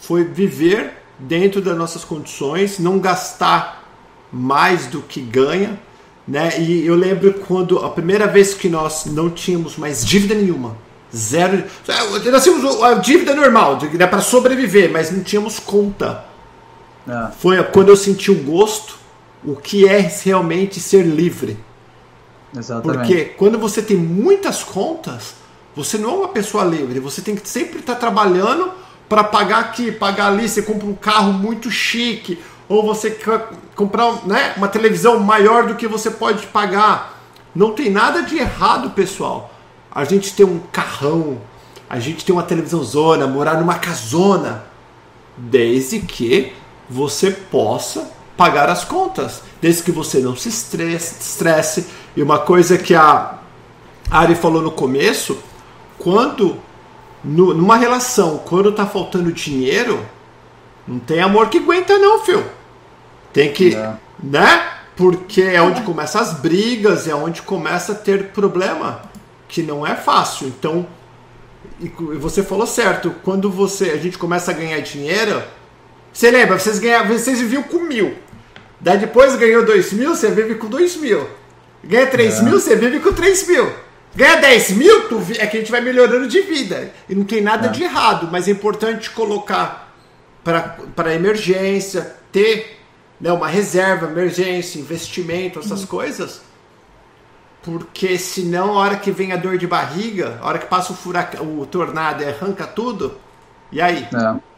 foi 0.00 0.24
viver 0.24 0.92
dentro 1.18 1.60
das 1.60 1.76
nossas 1.76 2.04
condições, 2.04 2.78
não 2.78 2.98
gastar 2.98 3.84
mais 4.32 4.86
do 4.86 5.02
que 5.02 5.20
ganha, 5.20 5.78
né? 6.26 6.60
E 6.60 6.86
eu 6.86 6.94
lembro 6.94 7.34
quando 7.46 7.78
a 7.78 7.90
primeira 7.90 8.26
vez 8.26 8.54
que 8.54 8.68
nós 8.68 9.06
não 9.06 9.28
tínhamos 9.28 9.76
mais 9.76 10.04
dívida 10.04 10.34
nenhuma, 10.34 10.76
zero, 11.14 11.64
nós 12.30 12.42
tínhamos 12.42 12.82
a 12.82 12.94
dívida 12.94 13.34
normal, 13.34 13.78
né, 13.92 14.06
para 14.06 14.20
sobreviver, 14.20 14.90
mas 14.90 15.10
não 15.10 15.22
tínhamos 15.22 15.58
conta. 15.58 16.24
É. 17.08 17.28
Foi 17.38 17.62
quando 17.64 17.88
eu 17.88 17.96
senti 17.96 18.30
o 18.30 18.42
gosto, 18.42 18.99
o 19.44 19.56
que 19.56 19.88
é 19.88 19.98
realmente 20.24 20.80
ser 20.80 21.02
livre. 21.02 21.58
Exatamente. 22.56 22.98
Porque 22.98 23.24
quando 23.36 23.58
você 23.58 23.80
tem 23.80 23.96
muitas 23.96 24.62
contas, 24.62 25.34
você 25.74 25.96
não 25.96 26.10
é 26.10 26.14
uma 26.14 26.28
pessoa 26.28 26.64
livre, 26.64 27.00
você 27.00 27.22
tem 27.22 27.36
que 27.36 27.48
sempre 27.48 27.78
estar 27.78 27.94
trabalhando 27.94 28.72
para 29.08 29.24
pagar 29.24 29.60
aqui, 29.60 29.90
pagar 29.90 30.28
ali, 30.28 30.48
você 30.48 30.62
compra 30.62 30.86
um 30.86 30.94
carro 30.94 31.32
muito 31.32 31.70
chique, 31.70 32.40
ou 32.68 32.84
você 32.84 33.10
quer 33.10 33.48
comprar 33.74 34.26
né, 34.26 34.54
uma 34.56 34.68
televisão 34.68 35.18
maior 35.18 35.66
do 35.66 35.74
que 35.74 35.88
você 35.88 36.10
pode 36.10 36.46
pagar. 36.48 37.18
Não 37.54 37.72
tem 37.72 37.90
nada 37.90 38.22
de 38.22 38.38
errado, 38.38 38.90
pessoal. 38.90 39.52
A 39.90 40.04
gente 40.04 40.34
tem 40.34 40.46
um 40.46 40.60
carrão, 40.70 41.40
a 41.88 41.98
gente 41.98 42.24
tem 42.24 42.32
uma 42.32 42.44
televisão 42.44 42.82
zona, 42.84 43.26
morar 43.26 43.58
numa 43.58 43.74
casona, 43.74 44.64
desde 45.36 46.00
que 46.00 46.52
você 46.88 47.30
possa 47.30 48.08
pagar 48.40 48.70
as 48.70 48.84
contas, 48.84 49.42
desde 49.60 49.82
que 49.82 49.92
você 49.92 50.18
não 50.18 50.34
se 50.34 50.48
estresse. 50.48 51.20
estresse. 51.20 51.86
E 52.16 52.22
uma 52.22 52.38
coisa 52.38 52.78
que 52.78 52.94
a 52.94 53.34
Ari 54.10 54.34
falou 54.34 54.62
no 54.62 54.70
começo, 54.70 55.36
quando 55.98 56.56
no, 57.22 57.52
numa 57.52 57.76
relação, 57.76 58.38
quando 58.38 58.72
tá 58.72 58.86
faltando 58.86 59.30
dinheiro, 59.30 60.06
não 60.88 60.98
tem 60.98 61.20
amor 61.20 61.50
que 61.50 61.58
aguenta, 61.58 61.98
não, 61.98 62.24
filho. 62.24 62.46
Tem 63.30 63.52
que. 63.52 63.74
É. 63.74 63.92
Né? 64.22 64.68
Porque 64.96 65.42
é 65.42 65.60
onde 65.60 65.82
começa 65.82 66.18
as 66.18 66.32
brigas, 66.32 67.06
é 67.06 67.14
onde 67.14 67.42
começa 67.42 67.92
a 67.92 67.94
ter 67.94 68.28
problema, 68.28 69.02
que 69.48 69.62
não 69.62 69.86
é 69.86 69.94
fácil. 69.94 70.48
Então, 70.48 70.86
e 71.78 71.90
você 72.16 72.42
falou 72.42 72.66
certo, 72.66 73.14
quando 73.22 73.50
você 73.50 73.90
a 73.90 73.98
gente 73.98 74.16
começa 74.16 74.50
a 74.50 74.54
ganhar 74.54 74.80
dinheiro, 74.80 75.42
você 76.10 76.30
lembra, 76.30 76.58
vocês 76.58 76.78
ganhavam, 76.78 77.18
vocês 77.18 77.38
viviam 77.38 77.64
com 77.64 77.80
mil. 77.80 78.29
Daí 78.80 78.98
depois 78.98 79.36
ganhou 79.36 79.64
dois 79.64 79.92
mil, 79.92 80.14
você 80.14 80.30
vive 80.30 80.54
com 80.54 80.68
dois 80.68 80.96
mil. 80.96 81.28
Ganha 81.84 82.06
três 82.06 82.38
é. 82.38 82.42
mil, 82.42 82.58
você 82.58 82.76
vive 82.76 83.00
com 83.00 83.12
três 83.12 83.46
mil. 83.46 83.70
Ganha 84.14 84.36
10 84.36 84.70
mil, 84.72 85.08
tu, 85.08 85.22
é 85.38 85.46
que 85.46 85.56
a 85.56 85.60
gente 85.60 85.70
vai 85.70 85.80
melhorando 85.80 86.26
de 86.26 86.40
vida. 86.40 86.92
E 87.08 87.14
não 87.14 87.24
tem 87.24 87.40
nada 87.40 87.68
é. 87.68 87.70
de 87.70 87.82
errado, 87.82 88.28
mas 88.30 88.48
é 88.48 88.50
importante 88.50 89.10
colocar 89.10 89.94
para 90.42 91.14
emergência, 91.14 92.16
ter 92.32 92.80
né, 93.20 93.32
uma 93.32 93.46
reserva, 93.46 94.06
emergência, 94.06 94.80
investimento, 94.80 95.60
essas 95.60 95.82
uhum. 95.82 95.86
coisas. 95.86 96.40
Porque 97.62 98.18
senão, 98.18 98.70
a 98.72 98.78
hora 98.80 98.96
que 98.96 99.10
vem 99.10 99.32
a 99.32 99.36
dor 99.36 99.58
de 99.58 99.66
barriga, 99.66 100.38
a 100.40 100.46
hora 100.46 100.58
que 100.58 100.66
passa 100.66 100.92
o 100.92 100.96
furacão, 100.96 101.60
o 101.60 101.66
tornado 101.66 102.22
e 102.22 102.26
arranca 102.26 102.66
tudo, 102.66 103.16
e 103.70 103.80
aí? 103.80 104.08
É. 104.12 104.49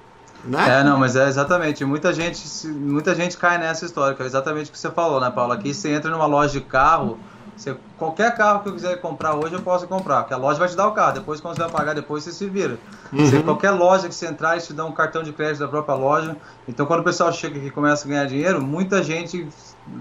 Né? 0.45 0.81
É, 0.81 0.85
não, 0.85 0.99
mas 0.99 1.15
é 1.15 1.29
exatamente. 1.29 1.85
Muita 1.85 2.13
gente, 2.13 2.67
muita 2.67 3.15
gente 3.15 3.37
cai 3.37 3.59
nessa 3.59 3.85
história, 3.85 4.15
que 4.15 4.23
é 4.23 4.27
exatamente 4.27 4.71
o 4.71 4.73
que 4.73 4.79
você 4.79 4.91
falou, 4.91 5.21
né, 5.21 5.31
Paulo? 5.31 5.53
Aqui 5.53 5.73
você 5.73 5.91
entra 5.91 6.11
numa 6.11 6.27
loja 6.27 6.53
de 6.53 6.61
carro. 6.61 7.19
Você, 7.57 7.77
qualquer 7.99 8.35
carro 8.35 8.61
que 8.61 8.69
eu 8.71 8.73
quiser 8.73 9.01
comprar 9.01 9.35
hoje, 9.35 9.55
eu 9.55 9.63
posso 9.63 9.87
comprar. 9.87 10.23
Porque 10.23 10.35
a 10.35 10.37
loja 10.37 10.59
vai 10.59 10.69
te 10.69 10.75
dar 10.75 10.89
o 10.89 10.93
carro. 10.93 11.13
Depois, 11.13 11.41
quando 11.41 11.55
você 11.55 11.63
vai 11.63 11.71
pagar, 11.71 11.95
depois 11.95 12.25
você 12.25 12.33
se 12.33 12.49
vira. 12.49 12.79
Uhum. 13.13 13.25
Você, 13.25 13.41
qualquer 13.43 13.71
loja 13.71 14.09
que 14.09 14.15
você 14.15 14.27
entrar, 14.27 14.53
eles 14.53 14.67
te 14.67 14.73
dão 14.73 14.89
um 14.89 14.93
cartão 14.93 15.23
de 15.23 15.33
crédito 15.33 15.61
da 15.61 15.69
própria 15.69 15.95
loja. 15.95 16.37
Então, 16.67 16.87
quando 16.87 17.01
o 17.01 17.05
pessoal 17.05 17.33
chega 17.33 17.59
aqui 17.59 17.67
e 17.67 17.71
começa 17.71 18.05
a 18.05 18.09
ganhar 18.09 18.25
dinheiro, 18.25 18.61
muita 18.61 19.03
gente 19.03 19.47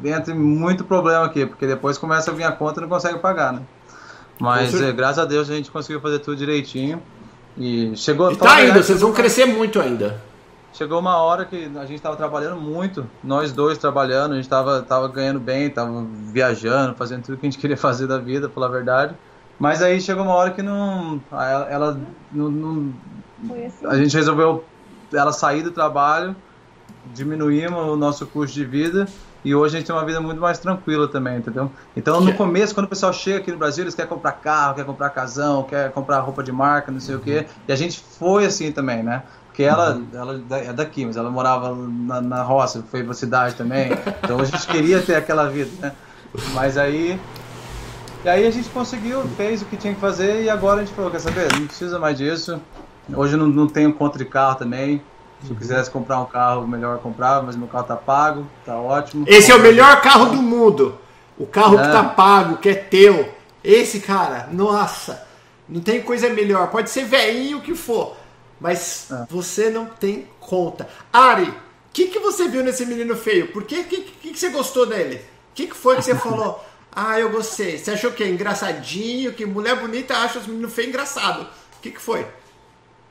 entra 0.03 0.33
em 0.33 0.37
muito 0.37 0.83
problema 0.85 1.25
aqui. 1.25 1.45
Porque 1.45 1.67
depois 1.67 1.97
começa 1.99 2.31
a 2.31 2.33
vir 2.33 2.45
a 2.45 2.51
conta 2.51 2.79
e 2.79 2.81
não 2.81 2.89
consegue 2.89 3.19
pagar, 3.19 3.53
né? 3.53 3.61
Mas, 4.39 4.73
é, 4.81 4.91
graças 4.91 5.19
a 5.19 5.25
Deus, 5.25 5.47
a 5.47 5.53
gente 5.53 5.69
conseguiu 5.69 6.01
fazer 6.01 6.19
tudo 6.19 6.37
direitinho. 6.37 6.99
E 7.55 7.95
chegou... 7.95 8.31
E 8.31 8.37
tá 8.37 8.55
ainda, 8.55 8.81
vocês 8.81 9.01
vão 9.01 9.11
crescer 9.11 9.45
muito 9.45 9.79
ainda 9.79 10.30
chegou 10.73 10.99
uma 10.99 11.17
hora 11.17 11.45
que 11.45 11.71
a 11.75 11.85
gente 11.85 11.95
estava 11.95 12.15
trabalhando 12.15 12.59
muito, 12.59 13.05
nós 13.23 13.51
dois 13.51 13.77
trabalhando, 13.77 14.33
a 14.33 14.35
gente 14.35 14.45
estava 14.45 14.81
tava 14.81 15.07
ganhando 15.07 15.39
bem, 15.39 15.67
estava 15.67 16.05
viajando, 16.31 16.95
fazendo 16.95 17.23
tudo 17.23 17.37
que 17.37 17.45
a 17.45 17.49
gente 17.49 17.59
queria 17.61 17.77
fazer 17.77 18.07
da 18.07 18.17
vida, 18.17 18.49
pela 18.49 18.69
verdade. 18.69 19.15
Mas 19.59 19.81
aí 19.83 20.01
chegou 20.01 20.23
uma 20.23 20.33
hora 20.33 20.51
que 20.51 20.61
não. 20.61 21.21
Ela, 21.31 21.67
ela 21.69 21.99
não, 22.31 22.49
não 22.49 22.93
assim. 23.65 23.85
A 23.85 23.95
gente 23.95 24.15
resolveu 24.15 24.63
ela 25.13 25.31
sair 25.31 25.61
do 25.61 25.71
trabalho, 25.71 26.35
diminuímos 27.13 27.79
o 27.79 27.95
nosso 27.95 28.25
custo 28.25 28.55
de 28.55 28.65
vida 28.65 29.07
e 29.43 29.55
hoje 29.55 29.75
a 29.75 29.79
gente 29.79 29.87
tem 29.87 29.95
uma 29.95 30.05
vida 30.05 30.21
muito 30.21 30.39
mais 30.39 30.59
tranquila 30.59 31.07
também, 31.07 31.37
entendeu? 31.37 31.71
Então 31.95 32.21
no 32.21 32.33
começo, 32.33 32.73
quando 32.75 32.85
o 32.85 32.89
pessoal 32.89 33.11
chega 33.11 33.39
aqui 33.39 33.51
no 33.51 33.57
Brasil, 33.57 33.83
eles 33.83 33.95
querem 33.95 34.09
comprar 34.09 34.33
carro, 34.33 34.75
quer 34.75 34.85
comprar 34.85 35.09
casão, 35.09 35.63
quer 35.63 35.91
comprar 35.91 36.19
roupa 36.19 36.43
de 36.43 36.51
marca, 36.51 36.91
não 36.91 36.99
sei 36.99 37.15
uhum. 37.15 37.21
o 37.21 37.23
quê. 37.23 37.47
E 37.67 37.71
a 37.71 37.75
gente 37.75 37.99
foi 37.99 38.45
assim 38.45 38.71
também, 38.71 39.01
né? 39.01 39.23
Porque 39.51 39.63
ela, 39.63 39.95
uhum. 39.95 40.07
ela 40.13 40.41
é 40.59 40.71
daqui, 40.71 41.05
mas 41.05 41.17
ela 41.17 41.29
morava 41.29 41.75
na, 41.75 42.21
na 42.21 42.41
roça, 42.41 42.83
foi 42.89 43.03
pra 43.03 43.13
cidade 43.13 43.55
também. 43.55 43.91
Então 44.23 44.39
a 44.39 44.45
gente 44.45 44.65
queria 44.65 45.01
ter 45.01 45.15
aquela 45.15 45.49
vida, 45.49 45.69
né? 45.81 45.91
Mas 46.53 46.77
aí. 46.77 47.19
E 48.23 48.29
aí 48.29 48.47
a 48.47 48.51
gente 48.51 48.69
conseguiu, 48.69 49.23
fez 49.35 49.61
o 49.61 49.65
que 49.65 49.75
tinha 49.75 49.93
que 49.93 49.99
fazer 49.99 50.43
e 50.43 50.49
agora 50.49 50.81
a 50.81 50.85
gente 50.85 50.95
falou, 50.95 51.11
quer 51.11 51.19
saber? 51.19 51.51
Não 51.53 51.67
precisa 51.67 51.99
mais 51.99 52.17
disso. 52.17 52.61
Hoje 53.13 53.35
não, 53.35 53.45
não 53.47 53.67
tenho 53.67 53.91
conta 53.93 54.17
de 54.17 54.23
carro 54.23 54.55
também. 54.55 55.01
Se 55.43 55.49
eu 55.49 55.55
quisesse 55.57 55.91
comprar 55.91 56.19
um 56.21 56.25
carro, 56.25 56.65
melhor 56.65 56.99
comprar, 56.99 57.43
mas 57.43 57.57
meu 57.57 57.67
carro 57.67 57.83
tá 57.83 57.95
pago, 57.97 58.47
tá 58.65 58.77
ótimo. 58.77 59.25
Esse 59.27 59.51
é 59.51 59.55
o 59.55 59.59
melhor 59.59 59.99
carro 60.01 60.27
do 60.27 60.41
mundo. 60.41 60.97
O 61.37 61.45
carro 61.45 61.77
é. 61.77 61.83
que 61.83 61.91
tá 61.91 62.03
pago, 62.03 62.57
que 62.57 62.69
é 62.69 62.75
teu. 62.75 63.33
Esse 63.61 63.99
cara, 63.99 64.47
nossa, 64.51 65.27
não 65.67 65.81
tem 65.81 66.01
coisa 66.01 66.29
melhor. 66.29 66.67
Pode 66.67 66.89
ser 66.89 67.03
velhinho 67.03 67.57
o 67.57 67.61
que 67.61 67.75
for 67.75 68.20
mas 68.61 69.11
é. 69.11 69.25
você 69.29 69.69
não 69.69 69.85
tem 69.87 70.27
conta. 70.39 70.87
Ari, 71.11 71.49
o 71.49 71.55
que, 71.91 72.07
que 72.07 72.19
você 72.19 72.47
viu 72.47 72.63
nesse 72.63 72.85
menino 72.85 73.15
feio? 73.17 73.51
Por 73.51 73.63
que, 73.65 73.83
que, 73.83 74.01
que, 74.01 74.31
que 74.31 74.39
você 74.39 74.49
gostou 74.49 74.85
dele? 74.85 75.15
O 75.17 75.53
que, 75.53 75.67
que 75.67 75.75
foi 75.75 75.97
que 75.97 76.03
você 76.03 76.15
falou? 76.15 76.63
Ah, 76.93 77.17
eu 77.17 77.31
gostei. 77.31 77.77
Você 77.77 77.91
achou 77.91 78.11
que 78.11 78.21
é 78.21 78.27
engraçadinho, 78.27 79.31
que 79.31 79.45
mulher 79.45 79.79
bonita 79.79 80.13
acha 80.17 80.39
os 80.39 80.45
meninos 80.47 80.73
feios 80.73 80.89
engraçado. 80.89 81.43
O 81.77 81.81
que, 81.81 81.89
que 81.91 82.01
foi? 82.01 82.27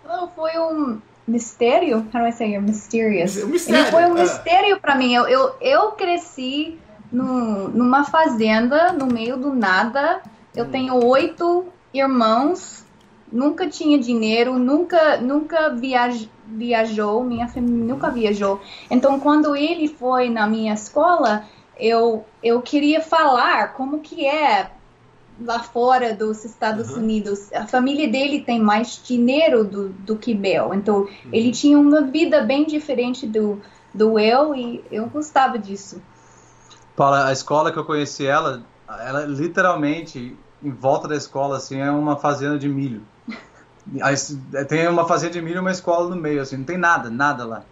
Não, 0.04 0.28
foi 0.32 0.58
um 0.58 1.00
mistério. 1.26 2.06
How 2.12 2.20
do 2.20 2.26
I 2.28 2.32
say 2.32 2.58
mysterious? 2.58 3.36
Um 3.38 3.46
mistério, 3.46 3.82
Ele 3.84 3.90
foi 3.90 4.04
um 4.04 4.18
é. 4.18 4.20
mistério 4.20 4.80
para 4.80 4.94
mim. 4.96 5.14
Eu, 5.14 5.26
eu, 5.28 5.56
eu 5.62 5.92
cresci 5.92 6.78
num, 7.10 7.68
numa 7.68 8.04
fazenda 8.04 8.92
no 8.92 9.06
meio 9.06 9.38
do 9.38 9.54
nada. 9.54 10.20
Eu 10.54 10.66
Hum. 10.66 10.70
tenho 10.70 11.06
oito 11.06 11.64
irmãos. 11.94 12.84
Nunca 13.32 13.68
tinha 13.68 13.98
dinheiro, 13.98 14.58
nunca, 14.58 15.20
nunca 15.20 15.68
viaj, 15.70 16.28
viajou, 16.44 17.22
minha 17.24 17.46
família 17.48 17.94
nunca 17.94 18.10
viajou. 18.10 18.60
Então, 18.90 19.20
quando 19.20 19.54
ele 19.54 19.88
foi 19.88 20.28
na 20.28 20.46
minha 20.46 20.74
escola, 20.74 21.44
eu, 21.78 22.24
eu 22.42 22.60
queria 22.60 23.00
falar 23.00 23.74
como 23.74 24.00
que 24.00 24.26
é 24.26 24.70
lá 25.40 25.60
fora 25.60 26.14
dos 26.14 26.44
Estados 26.44 26.90
Uhum. 26.90 27.02
Unidos. 27.02 27.52
A 27.52 27.66
família 27.66 28.08
dele 28.08 28.40
tem 28.40 28.60
mais 28.60 29.02
dinheiro 29.02 29.64
do, 29.64 29.88
do 29.90 30.16
que 30.16 30.34
meu. 30.34 30.74
Então, 30.74 31.00
Uhum. 31.02 31.08
ele 31.32 31.50
tinha 31.52 31.78
uma 31.78 32.02
vida 32.02 32.42
bem 32.42 32.66
diferente 32.66 33.26
do, 33.26 33.60
do 33.94 34.18
eu 34.18 34.54
e 34.54 34.84
eu 34.90 35.06
gostava 35.08 35.58
disso. 35.58 36.02
Paula, 36.96 37.26
a 37.28 37.32
escola 37.32 37.72
que 37.72 37.78
eu 37.78 37.84
conheci 37.84 38.26
ela, 38.26 38.62
ela 38.86 39.24
literalmente, 39.24 40.44
em 40.62 40.70
volta 40.70 41.08
da 41.08 41.16
escola, 41.16 41.56
assim, 41.56 41.78
é 41.80 41.90
uma 41.90 42.16
fazenda 42.18 42.58
de 42.58 42.68
milho. 42.68 43.06
Aí, 44.02 44.14
Tem 44.68 44.86
uma 44.88 45.06
fazenda 45.06 45.32
de 45.32 45.42
milho 45.42 45.56
e 45.56 45.60
uma 45.60 45.70
escola 45.72 46.08
no 46.14 46.20
meio, 46.20 46.40
assim, 46.42 46.56
não 46.56 46.64
tem 46.64 46.76
nada, 46.78 47.10
nada 47.10 47.44
lá. 47.44 47.62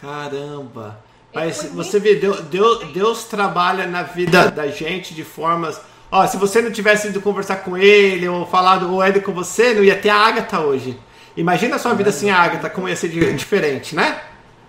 Caramba. 0.00 0.98
Mas 1.34 1.62
você 1.74 2.00
vê, 2.00 2.16
Deus, 2.16 2.40
Deus, 2.42 2.92
Deus 2.92 3.24
trabalha 3.24 3.86
na 3.86 4.02
vida 4.02 4.50
da 4.50 4.66
gente 4.66 5.14
de 5.14 5.22
formas. 5.22 5.80
Ó, 6.10 6.26
se 6.26 6.36
você 6.36 6.60
não 6.60 6.72
tivesse 6.72 7.08
ido 7.08 7.20
conversar 7.20 7.56
com 7.56 7.76
ele 7.76 8.28
ou 8.28 8.44
falado 8.46 8.92
ou 8.92 9.04
ele 9.04 9.20
com 9.20 9.32
você, 9.32 9.72
não 9.74 9.84
ia 9.84 9.96
ter 9.96 10.08
a 10.08 10.16
Agatha 10.16 10.58
hoje. 10.60 10.98
Imagina 11.36 11.76
a 11.76 11.78
sua 11.78 11.94
vida 11.94 12.10
sem 12.10 12.30
a 12.30 12.38
Agatha, 12.38 12.68
como 12.68 12.88
ia 12.88 12.96
ser 12.96 13.08
di- 13.08 13.32
diferente, 13.34 13.94
né? 13.94 14.20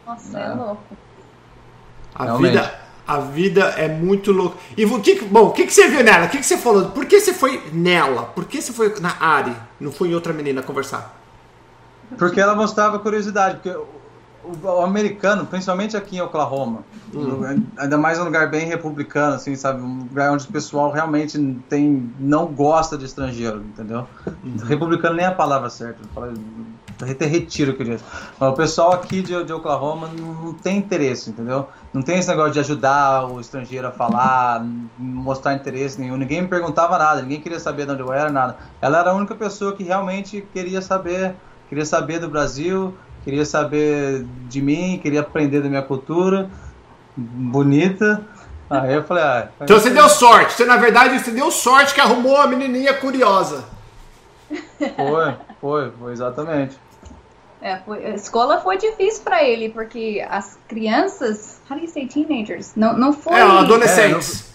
Nossa, 0.06 0.38
é, 0.40 0.44
É. 0.44 0.50
louco. 0.50 0.84
A 2.14 2.26
Realmente. 2.26 2.52
vida, 2.52 2.81
a 3.12 3.20
vida 3.20 3.62
é 3.78 3.88
muito 3.88 4.32
louca. 4.32 4.58
E 4.78 4.86
o 4.86 5.02
que, 5.02 5.22
bom, 5.26 5.48
o 5.48 5.52
que, 5.52 5.66
que 5.66 5.74
você 5.74 5.88
viu 5.88 6.04
nela? 6.04 6.26
O 6.26 6.30
que, 6.30 6.38
que 6.38 6.46
você 6.46 6.58
falou? 6.58 6.86
Por 6.90 7.06
que 7.06 7.20
você 7.20 7.34
foi 7.34 7.62
nela? 7.74 8.24
Por 8.24 8.46
que 8.46 8.62
você 8.62 8.72
foi 8.72 8.94
na 9.00 9.16
Ari? 9.20 9.56
Não 9.80 9.92
foi 9.92 10.10
em 10.10 10.16
outra 10.16 10.32
menina 10.34 10.62
conversar? 10.62 11.18
Porque 12.18 12.40
ela 12.40 12.56
mostrava 12.56 13.00
curiosidade, 13.00 13.56
porque 13.56 13.70
o, 13.70 14.68
o- 14.68 14.82
americano, 14.82 15.46
principalmente 15.46 15.96
aqui 15.96 16.18
em 16.18 16.22
Oklahoma, 16.22 16.84
no- 17.14 17.46
ainda 17.78 17.98
mais 17.98 18.20
um 18.20 18.24
lugar 18.24 18.50
bem 18.50 18.66
republicano, 18.68 19.36
assim, 19.36 19.56
sabe? 19.56 19.82
Um 19.82 20.04
lugar 20.10 20.32
onde 20.32 20.46
o 20.46 20.52
pessoal 20.52 20.92
realmente 20.92 21.38
tem, 21.70 22.12
não 22.20 22.46
gosta 22.48 22.98
de 22.98 23.06
estrangeiro, 23.06 23.58
entendeu? 23.60 24.06
Republicano 24.68 25.16
nem 25.16 25.26
é 25.26 25.30
a 25.30 25.34
palavra 25.34 25.70
certa, 25.70 26.00
até 27.10 27.26
retiro 27.26 27.72
o 27.72 27.76
que 27.76 27.82
eu 27.84 27.88
disse. 27.88 28.04
Mas 28.40 28.50
o 28.50 28.54
pessoal 28.54 28.92
aqui 28.94 29.22
de, 29.22 29.44
de 29.44 29.54
Oklahoma 29.54 30.08
não, 30.18 30.34
não 30.34 30.54
tem 30.54 30.78
interesse, 30.78 31.30
entendeu? 31.30 31.68
Não 31.94 32.02
tem 32.02 32.20
esse 32.20 32.30
negócio 32.30 32.54
de 32.54 32.60
ajudar 32.60 33.26
o 33.26 33.42
estrangeiro 33.42 33.88
a 33.88 33.92
falar, 33.92 34.66
mostrar 34.98 35.54
interesse 35.54 36.00
nenhum. 36.00 36.16
Ninguém 36.16 36.42
me 36.42 36.48
perguntava 36.48 36.98
nada, 36.98 37.22
ninguém 37.22 37.42
queria 37.42 37.60
saber 37.60 37.86
de 37.86 37.92
onde 37.92 38.02
eu 38.02 38.14
era, 38.14 38.30
nada. 38.30 38.58
Ela 38.82 39.00
era 39.00 39.10
a 39.12 39.14
única 39.14 39.36
pessoa 39.36 39.76
que 39.76 39.84
realmente 39.84 40.48
queria 40.54 40.82
saber, 40.82 41.36
queria 41.68 41.86
saber 41.86 42.20
do 42.20 42.30
Brasil, 42.30 42.96
queria 43.26 43.46
saber 43.46 44.26
de 44.48 44.62
mim, 44.62 45.00
queria 45.04 45.20
aprender 45.20 45.62
da 45.62 45.68
minha 45.68 45.82
cultura 45.82 46.50
bonita. 47.16 48.24
Aí 48.70 48.94
eu 48.94 49.04
falei, 49.04 49.24
ah, 49.24 49.50
Então 49.60 49.78
você 49.78 49.90
deu 49.90 50.08
sorte. 50.08 50.54
Você, 50.54 50.66
na 50.66 50.78
verdade, 50.78 51.20
você 51.20 51.32
deu 51.32 51.52
sorte 51.52 51.94
que 51.94 52.00
arrumou 52.00 52.38
a 52.38 52.48
menininha 52.48 52.94
curiosa. 52.94 53.66
foi, 54.78 55.36
foi, 55.60 55.92
foi 55.92 56.14
exatamente. 56.14 56.78
É, 57.62 57.78
foi- 57.78 58.04
a 58.06 58.16
escola 58.16 58.60
foi 58.60 58.78
difícil 58.78 59.24
para 59.24 59.44
ele, 59.44 59.70
porque 59.70 60.26
as 60.30 60.58
crianças, 60.68 61.60
how 61.70 61.78
do 61.78 61.84
you 61.84 61.90
say 61.90 62.08
teenagers? 62.08 62.72
Não, 62.76 62.98
não 62.98 63.14
foi. 63.14 63.34
É, 63.40 63.42
adolescentes. 63.42 64.50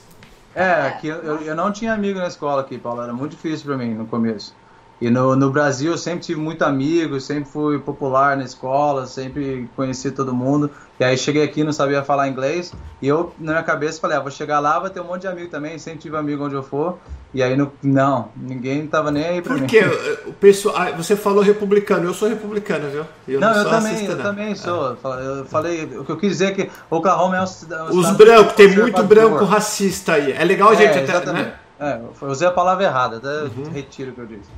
É, 0.54 0.90
que 1.00 1.06
eu, 1.06 1.16
eu- 1.22 1.40
eu 1.42 1.54
não 1.54 1.70
tinha 1.70 1.92
amigo 1.92 2.18
na 2.18 2.26
escola 2.26 2.62
aqui, 2.62 2.78
Paulo, 2.78 3.02
era 3.02 3.12
muito 3.12 3.32
difícil 3.32 3.66
pra 3.66 3.76
mim 3.76 3.94
no 3.94 4.06
começo. 4.06 4.54
E 4.98 5.10
no, 5.10 5.36
no 5.36 5.50
Brasil 5.50 5.92
eu 5.92 5.98
sempre 5.98 6.20
tive 6.20 6.40
muito 6.40 6.62
amigo, 6.64 7.20
sempre 7.20 7.44
fui 7.50 7.78
popular 7.78 8.34
na 8.36 8.44
escola, 8.44 9.04
sempre 9.06 9.68
conheci 9.76 10.10
todo 10.10 10.32
mundo. 10.32 10.70
E 10.98 11.04
aí 11.04 11.18
cheguei 11.18 11.42
aqui, 11.42 11.62
não 11.62 11.72
sabia 11.72 12.02
falar 12.02 12.28
inglês, 12.28 12.72
e 13.02 13.06
eu 13.06 13.30
na 13.38 13.52
minha 13.52 13.62
cabeça 13.62 14.00
falei, 14.00 14.16
ah, 14.16 14.20
vou 14.20 14.30
chegar 14.30 14.58
lá, 14.58 14.78
vou 14.78 14.88
ter 14.88 15.00
um 15.00 15.04
monte 15.04 15.22
de 15.22 15.28
amigo 15.28 15.50
também, 15.50 15.78
sempre 15.78 15.98
tive 16.00 16.16
amigo 16.16 16.42
onde 16.46 16.54
eu 16.54 16.62
for. 16.62 16.96
E 17.34 17.42
aí 17.42 17.54
no, 17.54 17.70
não, 17.82 18.30
ninguém 18.34 18.86
tava 18.86 19.10
nem 19.10 19.24
aí 19.26 19.42
pra 19.42 19.52
mim. 19.52 19.60
Porque 19.60 19.80
o 20.26 20.32
pessoal. 20.32 20.74
ah, 20.78 20.90
Você 20.92 21.14
falou 21.14 21.42
republicano, 21.42 22.06
eu 22.06 22.14
sou 22.14 22.28
republicano, 22.30 22.88
viu? 22.88 23.04
Eu 23.28 23.38
Não, 23.38 23.48
eu 23.52 23.62
sou 23.62 23.70
também, 23.70 24.06
eu 24.06 24.16
não. 24.16 24.22
também 24.24 24.54
sou. 24.54 24.96
Eu 25.02 25.44
falei, 25.44 25.84
o 25.84 26.04
que 26.06 26.12
eu 26.12 26.16
quis 26.16 26.30
dizer 26.30 26.46
é 26.46 26.50
que 26.52 26.70
Oklahoma 26.88 27.36
é 27.36 27.40
um 27.42 27.44
um 27.92 27.98
Os 27.98 28.10
brancos, 28.12 28.54
tem 28.54 28.74
muito 28.74 29.02
branco 29.02 29.44
racista 29.44 30.14
aí. 30.14 30.32
É 30.32 30.42
legal, 30.42 30.72
É, 30.72 30.76
gente, 30.76 30.90
até, 30.98 31.02
exatamente. 31.02 31.44
né? 31.48 31.54
É, 31.78 32.00
eu 32.22 32.28
usei 32.28 32.48
a 32.48 32.50
palavra 32.50 32.84
errada, 32.84 33.18
até 33.18 33.42
Uhum. 33.42 33.70
retiro 33.70 34.12
o 34.12 34.14
que 34.14 34.20
eu 34.22 34.26
disse. 34.26 34.48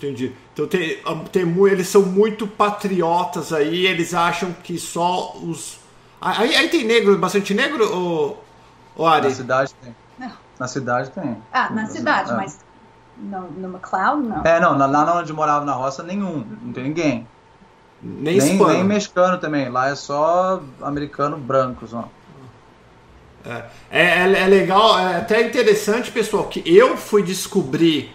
Entendi. 0.00 0.32
Então 0.54 0.66
tem, 0.66 0.98
tem, 1.30 1.44
mu- 1.44 1.68
eles 1.68 1.86
são 1.86 2.00
muito 2.02 2.46
patriotas 2.46 3.52
aí, 3.52 3.86
eles 3.86 4.14
acham 4.14 4.50
que 4.52 4.78
só 4.78 5.36
os. 5.36 5.78
Aí, 6.18 6.56
aí 6.56 6.68
tem 6.70 6.84
negro, 6.84 7.18
bastante 7.18 7.52
negro, 7.52 7.84
ou, 7.94 8.44
ou 8.96 9.06
Ari? 9.06 9.28
Na 9.28 9.34
cidade 9.34 9.74
tem. 9.74 9.94
Não. 10.18 10.32
Na 10.58 10.66
cidade 10.68 11.10
tem. 11.10 11.36
Ah, 11.52 11.68
na 11.70 11.86
cidade, 11.86 12.30
É. 12.30 12.34
mas 12.34 12.58
no, 13.18 13.42
no 13.50 13.68
McLeod, 13.76 14.26
não. 14.26 14.42
É, 14.42 14.58
não, 14.58 14.76
lá 14.78 14.86
lá 14.86 15.18
onde 15.18 15.30
eu 15.32 15.36
morava 15.36 15.66
na 15.66 15.72
roça, 15.72 16.02
nenhum. 16.02 16.46
Não 16.62 16.72
tem 16.72 16.84
ninguém. 16.84 17.28
Nem, 18.02 18.38
Nem, 18.38 18.56
nem 18.58 18.84
mexicano 18.84 19.36
também. 19.36 19.68
Lá 19.68 19.90
é 19.90 19.94
só 19.94 20.62
americano 20.80 21.36
branco 21.36 21.86
só. 21.86 22.08
É, 23.44 23.64
é, 23.90 24.42
é 24.42 24.46
legal, 24.46 24.98
é 24.98 25.16
até 25.16 25.46
interessante, 25.46 26.10
pessoal, 26.10 26.44
que 26.48 26.62
eu 26.66 26.96
fui 26.96 27.22
descobrir. 27.22 28.14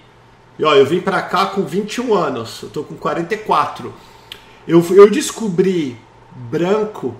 E 0.57 0.63
ó, 0.63 0.73
eu 0.73 0.85
vim 0.85 1.01
pra 1.01 1.21
cá 1.21 1.47
com 1.47 1.63
21 1.63 2.13
anos, 2.13 2.61
eu 2.63 2.69
tô 2.69 2.83
com 2.83 2.95
44. 2.95 3.93
Eu, 4.67 4.83
eu 4.91 5.09
descobri 5.09 5.97
branco 6.33 7.15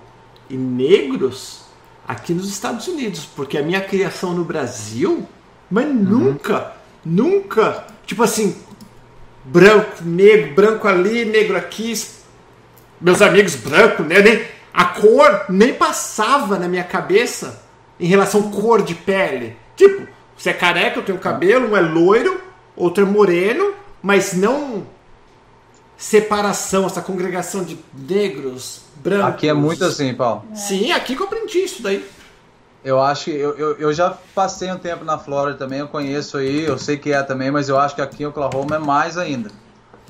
e 0.50 0.56
negros 0.56 1.66
aqui 2.08 2.34
nos 2.34 2.50
Estados 2.50 2.88
Unidos, 2.88 3.28
porque 3.36 3.58
a 3.58 3.64
minha 3.64 3.82
criação 3.82 4.34
no 4.34 4.44
Brasil, 4.44 5.28
mas 5.70 5.88
nunca, 5.88 6.74
nunca, 7.04 7.86
tipo 8.06 8.24
assim, 8.24 8.56
branco, 9.44 10.04
negro, 10.04 10.54
branco 10.54 10.88
ali, 10.88 11.26
negro 11.26 11.58
aqui, 11.58 11.94
meus 13.02 13.22
amigos 13.22 13.56
brancos, 13.56 14.06
né? 14.06 14.22
Nem, 14.22 14.46
a 14.74 14.86
cor 14.86 15.46
nem 15.50 15.74
passava 15.74 16.58
na 16.58 16.68
minha 16.68 16.84
cabeça 16.84 17.64
em 18.00 18.08
relação 18.08 18.48
à 18.48 18.52
cor 18.52 18.82
de 18.82 18.96
pele. 18.96 19.56
Tipo, 19.76 20.08
você 20.38 20.50
é 20.50 20.54
careca, 20.54 21.00
eu 21.00 21.04
tenho 21.04 21.18
cabelo, 21.18 21.72
um 21.72 21.78
é 21.78 21.82
loiro, 21.82 22.42
outro 22.76 23.04
é 23.04 23.08
moreno, 23.08 23.74
mas 24.02 24.34
não 24.34 24.86
separação, 25.98 26.86
essa 26.86 27.02
congregação 27.02 27.64
de 27.64 27.80
negros, 27.94 28.82
brancos. 28.98 29.30
Aqui 29.30 29.48
é 29.48 29.54
muito 29.54 29.84
assim, 29.84 30.14
Paulo. 30.14 30.44
Sim, 30.54 30.92
aqui 30.92 31.16
que 31.16 31.22
eu 31.22 31.28
aprendi 31.28 31.60
isso 31.60 31.82
daí. 31.82 32.06
Eu 32.84 33.02
acho 33.02 33.26
que 33.26 33.32
eu, 33.32 33.58
eu, 33.58 33.78
eu 33.78 33.94
já 33.94 34.16
passei 34.36 34.72
um 34.72 34.78
tempo 34.78 35.04
na 35.04 35.18
Flórida 35.18 35.58
também, 35.58 35.80
eu 35.80 35.88
conheço 35.88 36.38
aí, 36.38 36.66
eu 36.66 36.78
sei 36.78 36.98
que 36.98 37.12
é 37.12 37.24
também, 37.24 37.50
mas 37.50 37.68
eu 37.68 37.80
acho 37.80 37.96
que 37.96 38.02
aqui 38.02 38.24
em 38.24 38.28
Oklahoma 38.28 38.76
é 38.76 38.80
mais 38.80 39.18
ainda. 39.18 39.50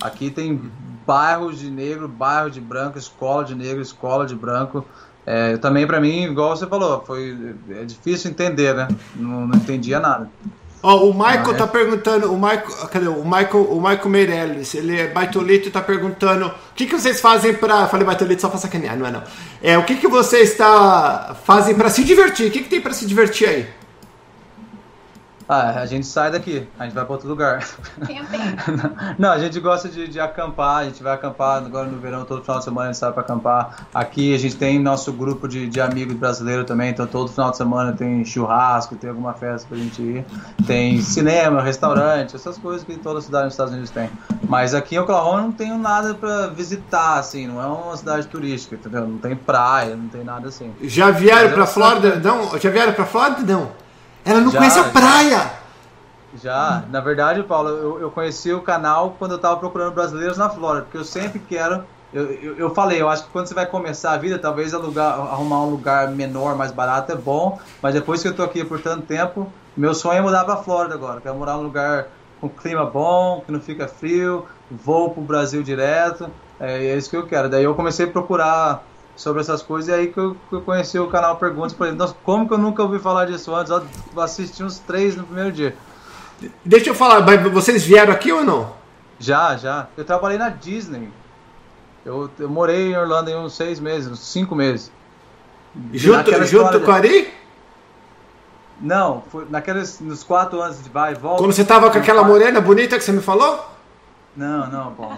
Aqui 0.01 0.29
tem 0.29 0.69
bairros 1.07 1.59
de 1.59 1.69
negro, 1.69 2.07
bairro 2.07 2.49
de 2.49 2.59
branco, 2.59 2.97
escola 2.97 3.45
de 3.45 3.55
negro, 3.55 3.81
escola 3.81 4.25
de 4.25 4.35
branco. 4.35 4.85
É, 5.25 5.57
também 5.57 5.87
pra 5.87 6.01
mim, 6.01 6.23
igual 6.25 6.55
você 6.55 6.67
falou, 6.67 7.01
foi 7.05 7.55
é 7.69 7.85
difícil 7.85 8.29
entender, 8.29 8.75
né? 8.75 8.87
Não, 9.15 9.47
não 9.47 9.55
entendia 9.55 9.99
nada. 9.99 10.29
Ó, 10.87 11.09
o 11.09 11.13
Michael 11.15 11.47
Ah, 11.47 11.51
é? 11.51 11.57
tá 11.57 11.65
perguntando, 11.65 12.31
o 12.31 12.35
Michael, 12.35 12.87
cadê? 12.91 13.07
O 13.07 13.23
Michael, 13.23 13.63
o 13.71 13.81
Michael 13.81 14.07
Meirelles, 14.09 14.75
ele 14.75 14.99
é 14.99 15.07
baitolito 15.07 15.67
e 15.67 15.71
tá 15.71 15.81
perguntando, 15.81 16.45
o 16.45 16.53
que, 16.75 16.85
que 16.85 16.93
vocês 16.93 17.19
fazem 17.19 17.55
pra. 17.55 17.81
eu 17.81 17.87
Falei 17.87 18.05
baitolito 18.05 18.39
só 18.39 18.49
pra 18.49 18.59
sacanear, 18.59 18.95
não 18.95 19.07
é 19.07 19.11
não. 19.11 19.23
É, 19.63 19.75
o 19.79 19.83
que, 19.83 19.95
que 19.95 20.07
vocês 20.07 20.55
tá, 20.55 21.35
fazem 21.43 21.73
pra 21.73 21.89
se 21.89 22.03
divertir? 22.03 22.49
O 22.49 22.51
que, 22.51 22.61
que 22.61 22.69
tem 22.69 22.79
pra 22.79 22.93
se 22.93 23.03
divertir 23.07 23.49
aí? 23.49 23.67
Ah, 25.47 25.79
a 25.81 25.85
gente 25.85 26.07
sai 26.07 26.31
daqui, 26.31 26.67
a 26.79 26.85
gente 26.85 26.93
vai 26.95 27.05
pra 27.05 27.13
outro 27.13 27.27
lugar. 27.29 27.63
Não, 29.19 29.31
a 29.31 29.37
gente 29.37 29.59
gosta 29.59 29.87
de, 29.87 30.07
de 30.07 30.19
acampar, 30.19 30.77
a 30.77 30.83
gente 30.85 31.03
vai 31.03 31.13
acampar 31.13 31.63
agora 31.63 31.87
no 31.87 31.99
verão, 31.99 32.25
todo 32.25 32.41
final 32.41 32.57
de 32.57 32.63
semana 32.65 32.89
a 32.89 32.91
gente 32.91 32.99
sai 32.99 33.11
para 33.11 33.21
acampar. 33.21 33.87
Aqui 33.93 34.33
a 34.33 34.39
gente 34.39 34.55
tem 34.55 34.79
nosso 34.79 35.13
grupo 35.13 35.47
de, 35.47 35.67
de 35.67 35.79
amigos 35.79 36.15
brasileiros 36.15 36.65
também, 36.65 36.89
então 36.89 37.05
todo 37.05 37.31
final 37.31 37.51
de 37.51 37.57
semana 37.57 37.93
tem 37.93 38.25
churrasco, 38.25 38.95
tem 38.95 39.09
alguma 39.09 39.33
festa 39.33 39.67
pra 39.67 39.77
gente 39.77 40.01
ir. 40.01 40.25
Tem 40.65 40.99
cinema, 41.01 41.61
restaurante, 41.61 42.35
essas 42.35 42.57
coisas 42.57 42.83
que 42.83 42.97
toda 42.97 43.21
cidade 43.21 43.45
nos 43.45 43.53
Estados 43.53 43.71
Unidos 43.73 43.91
tem. 43.91 44.09
Mas 44.49 44.73
aqui 44.73 44.95
em 44.95 44.99
Oklahoma 44.99 45.41
não 45.41 45.51
tenho 45.51 45.77
nada 45.77 46.15
para 46.15 46.47
visitar, 46.47 47.19
assim, 47.19 47.45
não 47.45 47.61
é 47.61 47.67
uma 47.67 47.95
cidade 47.95 48.25
turística, 48.27 48.75
entendeu? 48.75 49.07
Não 49.07 49.19
tem 49.19 49.35
praia, 49.35 49.95
não 49.95 50.07
tem 50.07 50.23
nada 50.23 50.47
assim. 50.47 50.73
Já 50.81 51.11
vieram 51.11 51.55
eu- 51.55 51.67
Flórida? 51.67 52.15
Não? 52.15 52.57
Já 52.59 52.69
vieram 52.71 52.93
pra 52.93 53.05
Flórida? 53.05 53.41
Não. 53.53 53.84
Ela 54.25 54.41
não 54.41 54.51
Já, 54.51 54.57
conhece 54.57 54.79
a 54.79 54.83
praia! 54.85 55.51
Já, 56.41 56.83
na 56.89 56.99
verdade, 56.99 57.43
Paulo, 57.43 57.69
eu, 57.69 58.01
eu 58.01 58.11
conheci 58.11 58.51
o 58.51 58.61
canal 58.61 59.15
quando 59.17 59.33
eu 59.33 59.37
tava 59.37 59.57
procurando 59.57 59.93
brasileiros 59.93 60.37
na 60.37 60.49
Flórida, 60.49 60.83
porque 60.83 60.97
eu 60.97 61.05
sempre 61.05 61.39
quero. 61.39 61.83
Eu, 62.11 62.31
eu, 62.31 62.57
eu, 62.57 62.69
falei, 62.73 63.01
eu 63.01 63.07
acho 63.07 63.25
que 63.25 63.29
quando 63.29 63.47
você 63.47 63.53
vai 63.53 63.65
começar 63.65 64.11
a 64.11 64.17
vida, 64.17 64.39
talvez 64.39 64.73
alugar, 64.73 65.19
arrumar 65.19 65.61
um 65.61 65.69
lugar 65.69 66.09
menor, 66.09 66.55
mais 66.55 66.71
barato 66.71 67.11
é 67.11 67.15
bom, 67.15 67.59
mas 67.81 67.93
depois 67.93 68.21
que 68.21 68.27
eu 68.27 68.33
tô 68.33 68.43
aqui 68.43 68.63
por 68.65 68.81
tanto 68.81 69.05
tempo, 69.05 69.51
meu 69.77 69.93
sonho 69.93 70.17
é 70.17 70.21
mudar 70.21 70.43
pra 70.43 70.57
Flórida 70.57 70.95
agora. 70.95 71.21
Quero 71.21 71.35
morar 71.35 71.57
num 71.57 71.63
lugar 71.63 72.07
com 72.41 72.49
clima 72.49 72.85
bom, 72.85 73.41
que 73.45 73.51
não 73.51 73.59
fica 73.59 73.87
frio, 73.87 74.45
vou 74.69 75.11
pro 75.11 75.21
Brasil 75.21 75.61
direto, 75.61 76.29
é, 76.59 76.87
é 76.87 76.97
isso 76.97 77.09
que 77.09 77.17
eu 77.17 77.27
quero. 77.27 77.49
Daí 77.49 77.63
eu 77.63 77.75
comecei 77.75 78.05
a 78.05 78.09
procurar 78.09 78.83
sobre 79.15 79.41
essas 79.41 79.61
coisas 79.61 79.89
e 79.89 79.93
aí 79.93 80.07
que 80.07 80.17
eu, 80.17 80.35
que 80.49 80.55
eu 80.55 80.61
conheci 80.61 80.99
o 80.99 81.07
canal 81.07 81.37
Perguntas. 81.37 81.73
Falei, 81.73 81.93
nossa, 81.93 82.15
como 82.23 82.47
que 82.47 82.53
eu 82.53 82.57
nunca 82.57 82.83
ouvi 82.83 82.99
falar 82.99 83.25
disso 83.25 83.53
antes? 83.55 83.71
Eu 83.71 84.21
assisti 84.21 84.63
uns 84.63 84.79
três 84.79 85.15
no 85.15 85.23
primeiro 85.23 85.51
dia. 85.51 85.75
Deixa 86.63 86.89
eu 86.89 86.95
falar, 86.95 87.21
vocês 87.49 87.85
vieram 87.85 88.11
aqui 88.11 88.31
ou 88.31 88.43
não? 88.43 88.73
Já, 89.17 89.55
já. 89.55 89.87
Eu 89.95 90.03
trabalhei 90.03 90.37
na 90.37 90.49
Disney. 90.49 91.09
Eu, 92.05 92.29
eu 92.37 92.49
morei 92.49 92.91
em 92.91 92.97
Orlando 92.97 93.29
em 93.29 93.35
uns 93.35 93.55
seis 93.55 93.79
meses, 93.79 94.11
uns 94.11 94.19
cinco 94.19 94.53
meses. 94.53 94.91
Junto, 95.93 96.45
junto 96.45 96.81
com 96.81 96.91
a 96.91 96.95
Ari? 96.95 97.33
Não, 98.79 99.23
foi 99.29 99.47
naqueles, 99.49 99.99
nos 100.01 100.23
quatro 100.23 100.61
anos 100.61 100.83
de 100.83 100.89
vai 100.89 101.13
e 101.13 101.15
volta. 101.15 101.41
Quando 101.41 101.53
você 101.53 101.63
tava 101.63 101.89
com 101.89 101.97
aquela 101.97 102.23
morena 102.23 102.59
bonita 102.59 102.97
que 102.97 103.03
você 103.03 103.11
me 103.13 103.21
falou? 103.21 103.65
Não, 104.35 104.67
não, 104.69 104.91
bom. 104.91 105.17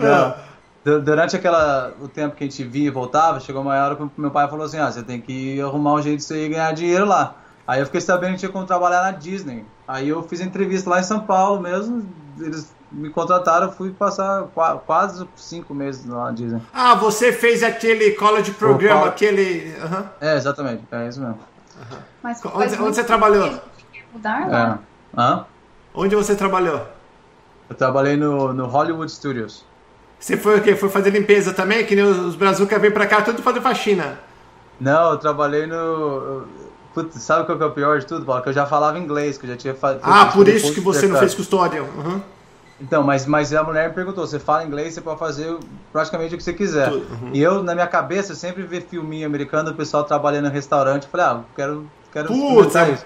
não. 0.00 0.45
Durante 0.86 1.34
aquela, 1.34 1.92
o 2.00 2.06
tempo 2.06 2.36
que 2.36 2.44
a 2.44 2.46
gente 2.46 2.62
via 2.62 2.86
e 2.86 2.90
voltava, 2.90 3.40
chegou 3.40 3.60
uma 3.60 3.74
hora 3.74 3.96
que 3.96 4.08
meu 4.16 4.30
pai 4.30 4.48
falou 4.48 4.64
assim: 4.64 4.78
ah, 4.78 4.88
você 4.88 5.02
tem 5.02 5.20
que 5.20 5.60
arrumar 5.60 5.94
um 5.94 6.02
jeito 6.02 6.18
de 6.18 6.24
você 6.24 6.46
ir 6.46 6.50
ganhar 6.50 6.72
dinheiro 6.72 7.04
lá. 7.04 7.34
Aí 7.66 7.80
eu 7.80 7.86
fiquei 7.86 8.00
sabendo 8.00 8.34
que 8.34 8.38
tinha 8.38 8.52
como 8.52 8.64
trabalhar 8.64 9.02
na 9.02 9.10
Disney. 9.10 9.66
Aí 9.88 10.08
eu 10.08 10.22
fiz 10.22 10.40
entrevista 10.40 10.88
lá 10.88 11.00
em 11.00 11.02
São 11.02 11.18
Paulo 11.18 11.60
mesmo. 11.60 12.08
Eles 12.38 12.72
me 12.92 13.10
contrataram, 13.10 13.72
fui 13.72 13.90
passar 13.90 14.44
quase 14.86 15.28
cinco 15.34 15.74
meses 15.74 16.04
na 16.04 16.30
Disney. 16.30 16.62
Ah, 16.72 16.94
você 16.94 17.32
fez 17.32 17.64
aquele 17.64 18.12
college 18.12 18.52
program, 18.52 19.04
aquele. 19.04 19.74
Uhum. 19.82 20.04
É, 20.20 20.36
exatamente, 20.36 20.84
é 20.92 21.08
isso 21.08 21.20
mesmo. 21.20 21.40
Uhum. 21.78 21.98
Mas, 22.22 22.40
onde, 22.44 22.80
onde 22.80 22.94
você 22.94 23.02
trabalhou? 23.02 23.60
Mudar 24.12 24.48
lá. 24.48 24.78
É. 25.16 25.20
Hã? 25.20 25.46
Onde 25.92 26.14
você 26.14 26.36
trabalhou? 26.36 26.86
Eu 27.68 27.74
trabalhei 27.74 28.16
no, 28.16 28.52
no 28.52 28.66
Hollywood 28.66 29.10
Studios. 29.10 29.64
Você 30.18 30.36
foi 30.36 30.58
o 30.58 30.62
quê? 30.62 30.74
Foi 30.74 30.88
fazer 30.88 31.10
limpeza 31.10 31.52
também? 31.52 31.84
Que 31.84 31.94
nem 31.94 32.04
os 32.04 32.34
brazucas 32.34 32.80
vêm 32.80 32.90
pra 32.90 33.06
cá 33.06 33.22
tudo 33.22 33.42
fazer 33.42 33.60
faxina. 33.60 34.18
Não, 34.80 35.12
eu 35.12 35.18
trabalhei 35.18 35.66
no. 35.66 36.44
Putz, 36.94 37.22
sabe 37.22 37.44
qual 37.44 37.58
que 37.58 37.64
é 37.64 37.66
o 37.66 37.72
pior 37.72 37.98
de 37.98 38.06
tudo, 38.06 38.24
Paulo? 38.24 38.42
Que 38.42 38.48
eu 38.48 38.52
já 38.52 38.64
falava 38.64 38.98
inglês, 38.98 39.36
que 39.36 39.44
eu 39.44 39.50
já 39.50 39.56
tinha 39.56 39.74
feito. 39.74 40.00
Ah, 40.02 40.26
por 40.26 40.48
isso 40.48 40.72
que 40.72 40.80
você 40.80 41.06
não 41.06 41.18
fez 41.18 41.34
custódia. 41.34 41.82
Uhum. 41.82 42.20
Então, 42.80 43.02
mas, 43.02 43.26
mas 43.26 43.52
a 43.54 43.62
mulher 43.62 43.88
me 43.88 43.94
perguntou: 43.94 44.26
você 44.26 44.38
fala 44.38 44.64
inglês, 44.64 44.94
você 44.94 45.00
pode 45.00 45.18
fazer 45.18 45.56
praticamente 45.92 46.34
o 46.34 46.38
que 46.38 46.44
você 46.44 46.52
quiser. 46.52 46.90
Uhum. 46.90 47.30
E 47.32 47.42
eu, 47.42 47.62
na 47.62 47.74
minha 47.74 47.86
cabeça, 47.86 48.34
sempre 48.34 48.62
vi 48.62 48.80
filminho 48.80 49.26
americano, 49.26 49.70
o 49.70 49.74
pessoal 49.74 50.04
trabalhando 50.04 50.48
em 50.48 50.50
restaurante. 50.50 51.04
Eu 51.04 51.10
falei: 51.10 51.26
ah, 51.26 51.40
quero, 51.54 51.86
quero 52.12 52.28
Putz, 52.28 52.74
é... 52.76 52.90
isso. 52.90 53.04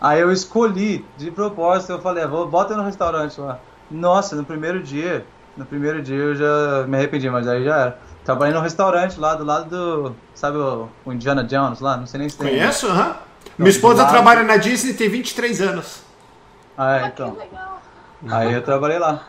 Aí 0.00 0.20
eu 0.20 0.30
escolhi, 0.30 1.04
de 1.16 1.30
propósito, 1.30 1.92
eu 1.92 2.00
falei: 2.00 2.24
ah, 2.24 2.26
vou, 2.26 2.46
bota 2.46 2.76
no 2.76 2.82
restaurante 2.82 3.40
lá. 3.40 3.58
Nossa, 3.90 4.36
no 4.36 4.44
primeiro 4.44 4.82
dia, 4.82 5.24
no 5.58 5.66
primeiro 5.66 6.00
dia 6.00 6.16
eu 6.16 6.34
já 6.34 6.86
me 6.86 6.96
arrependi, 6.96 7.28
mas 7.28 7.46
aí 7.46 7.64
já 7.64 7.76
era. 7.76 7.98
Trabalhei 8.24 8.54
num 8.54 8.60
restaurante 8.60 9.18
lá 9.18 9.34
do 9.34 9.44
lado 9.44 9.68
do. 9.68 10.16
Sabe 10.34 10.56
o, 10.58 10.88
o 11.04 11.12
Indiana 11.12 11.42
Jones 11.42 11.80
lá? 11.80 11.96
Não 11.96 12.06
sei 12.06 12.20
nem 12.20 12.28
se 12.28 12.38
tem. 12.38 12.48
Conheço, 12.48 12.86
aham. 12.86 13.08
Uhum. 13.08 13.14
Minha 13.58 13.70
esposa 13.70 14.04
trabalha 14.06 14.44
na 14.44 14.56
Disney 14.56 14.94
tem 14.94 15.08
23 15.08 15.60
anos. 15.62 16.02
Ah, 16.76 16.98
é, 16.98 17.06
então. 17.06 17.32
Que 17.32 17.38
legal. 17.38 17.82
Aí 18.30 18.52
eu 18.52 18.62
trabalhei 18.62 18.98
lá. 18.98 19.24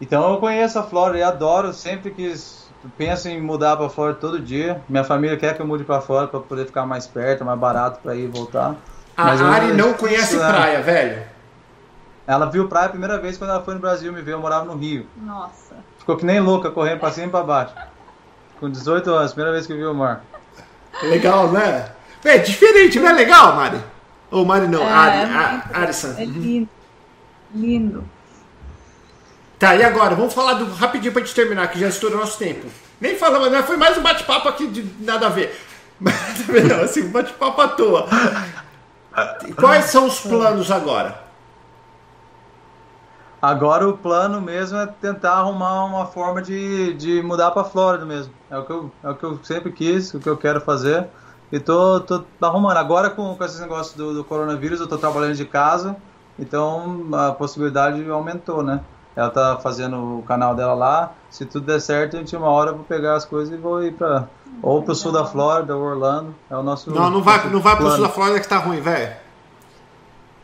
Então 0.00 0.30
eu 0.32 0.38
conheço 0.38 0.78
a 0.78 0.82
Flórida 0.82 1.18
e 1.18 1.22
adoro, 1.22 1.72
sempre 1.72 2.10
quis. 2.10 2.68
Penso 2.96 3.28
em 3.28 3.40
mudar 3.40 3.76
para 3.76 3.88
Flórida 3.88 4.18
todo 4.18 4.38
dia. 4.38 4.80
Minha 4.88 5.04
família 5.04 5.36
quer 5.36 5.54
que 5.54 5.62
eu 5.62 5.66
mude 5.66 5.84
para 5.84 6.00
fora 6.00 6.26
para 6.26 6.40
poder 6.40 6.66
ficar 6.66 6.86
mais 6.86 7.06
perto, 7.06 7.44
mais 7.44 7.58
barato 7.58 8.00
para 8.02 8.14
ir 8.16 8.24
e 8.24 8.26
voltar. 8.26 8.74
A 9.16 9.24
Mas 9.24 9.42
Ari 9.42 9.72
não 9.74 9.92
conhece 9.94 10.36
praia, 10.36 10.80
velho. 10.80 11.22
Ela 12.28 12.44
viu 12.44 12.68
praia 12.68 12.88
a 12.88 12.90
primeira 12.90 13.18
vez 13.18 13.38
quando 13.38 13.48
ela 13.48 13.62
foi 13.62 13.72
no 13.72 13.80
Brasil 13.80 14.12
me 14.12 14.20
ver, 14.20 14.34
eu 14.34 14.38
morava 14.38 14.66
no 14.66 14.76
Rio. 14.76 15.06
Nossa. 15.16 15.76
Ficou 15.98 16.14
que 16.14 16.26
nem 16.26 16.38
louca, 16.38 16.70
correndo 16.70 17.00
pra 17.00 17.10
cima 17.10 17.28
e 17.28 17.30
pra 17.30 17.42
baixo. 17.42 17.72
Com 18.60 18.68
18 18.68 19.10
anos, 19.10 19.32
primeira 19.32 19.54
vez 19.54 19.66
que 19.66 19.72
viu 19.72 19.90
o 19.90 19.94
mar. 19.94 20.22
Legal, 21.04 21.50
né? 21.50 21.90
É 22.22 22.36
diferente, 22.36 23.00
não 23.00 23.08
é 23.08 23.12
legal, 23.14 23.56
Mari? 23.56 23.82
Ou 24.30 24.44
Mari 24.44 24.68
não, 24.68 24.82
é, 24.82 24.92
Ari, 24.92 25.32
é 25.72 25.76
Arison. 25.78 26.14
É 26.18 26.24
lindo. 26.26 26.68
Lindo. 27.54 28.04
Tá, 29.58 29.74
e 29.74 29.82
agora? 29.82 30.14
Vamos 30.14 30.34
falar 30.34 30.52
do, 30.52 30.70
rapidinho 30.74 31.14
pra 31.14 31.22
gente 31.22 31.34
terminar, 31.34 31.68
que 31.68 31.80
já 31.80 31.88
estourou 31.88 32.18
nosso 32.18 32.38
tempo. 32.38 32.66
Nem 33.00 33.16
falamos, 33.16 33.50
né? 33.50 33.62
Foi 33.62 33.78
mais 33.78 33.96
um 33.96 34.02
bate-papo 34.02 34.50
aqui 34.50 34.66
de 34.66 34.84
nada 35.02 35.28
a 35.28 35.30
ver. 35.30 35.58
Mas, 35.98 36.46
não, 36.68 36.82
assim, 36.82 37.04
um 37.04 37.10
bate-papo 37.10 37.58
à 37.58 37.68
toa. 37.68 38.06
Quais 39.56 39.86
são 39.86 40.06
os 40.06 40.20
planos 40.20 40.70
agora? 40.70 41.27
Agora 43.40 43.88
o 43.88 43.96
plano 43.96 44.40
mesmo 44.40 44.78
é 44.78 44.86
tentar 44.86 45.34
arrumar 45.34 45.84
uma 45.84 46.06
forma 46.06 46.42
de, 46.42 46.92
de 46.94 47.22
mudar 47.22 47.52
para 47.52 47.62
Flórida 47.62 48.04
mesmo. 48.04 48.32
É 48.50 48.58
o, 48.58 48.64
que 48.64 48.70
eu, 48.72 48.90
é 49.04 49.10
o 49.10 49.14
que 49.14 49.24
eu 49.24 49.38
sempre 49.44 49.70
quis, 49.70 50.12
o 50.12 50.18
que 50.18 50.28
eu 50.28 50.36
quero 50.36 50.60
fazer. 50.60 51.06
E 51.52 51.60
tô, 51.60 52.00
tô 52.00 52.24
arrumando. 52.40 52.76
Agora 52.76 53.10
com, 53.10 53.34
com 53.36 53.44
esses 53.44 53.60
negócios 53.60 53.94
do, 53.94 54.12
do 54.12 54.24
coronavírus, 54.24 54.80
eu 54.80 54.88
tô 54.88 54.98
trabalhando 54.98 55.36
de 55.36 55.44
casa, 55.44 55.96
então 56.38 57.06
a 57.12 57.32
possibilidade 57.32 58.08
aumentou, 58.10 58.62
né? 58.62 58.80
Ela 59.14 59.30
tá 59.30 59.58
fazendo 59.60 60.18
o 60.18 60.22
canal 60.22 60.54
dela 60.54 60.74
lá. 60.74 61.12
Se 61.30 61.44
tudo 61.44 61.66
der 61.66 61.80
certo, 61.80 62.16
a 62.16 62.20
gente 62.20 62.36
uma 62.36 62.48
hora 62.48 62.70
eu 62.70 62.76
vou 62.76 62.84
pegar 62.84 63.14
as 63.14 63.24
coisas 63.24 63.52
e 63.52 63.56
vou 63.56 63.82
ir 63.82 63.92
para 63.92 64.28
ou 64.62 64.82
pro 64.82 64.94
sul 64.94 65.12
da 65.12 65.24
Flórida, 65.24 65.76
ou 65.76 65.82
Orlando. 65.82 66.34
É 66.50 66.56
o 66.56 66.62
nosso. 66.62 66.90
Não, 66.90 67.10
não 67.10 67.22
vai, 67.22 67.48
não 67.48 67.60
vai 67.60 67.76
pro 67.76 67.90
sul 67.90 68.02
da 68.02 68.08
Flórida 68.08 68.40
que 68.40 68.48
tá 68.48 68.58
ruim, 68.58 68.80
velho. 68.80 69.16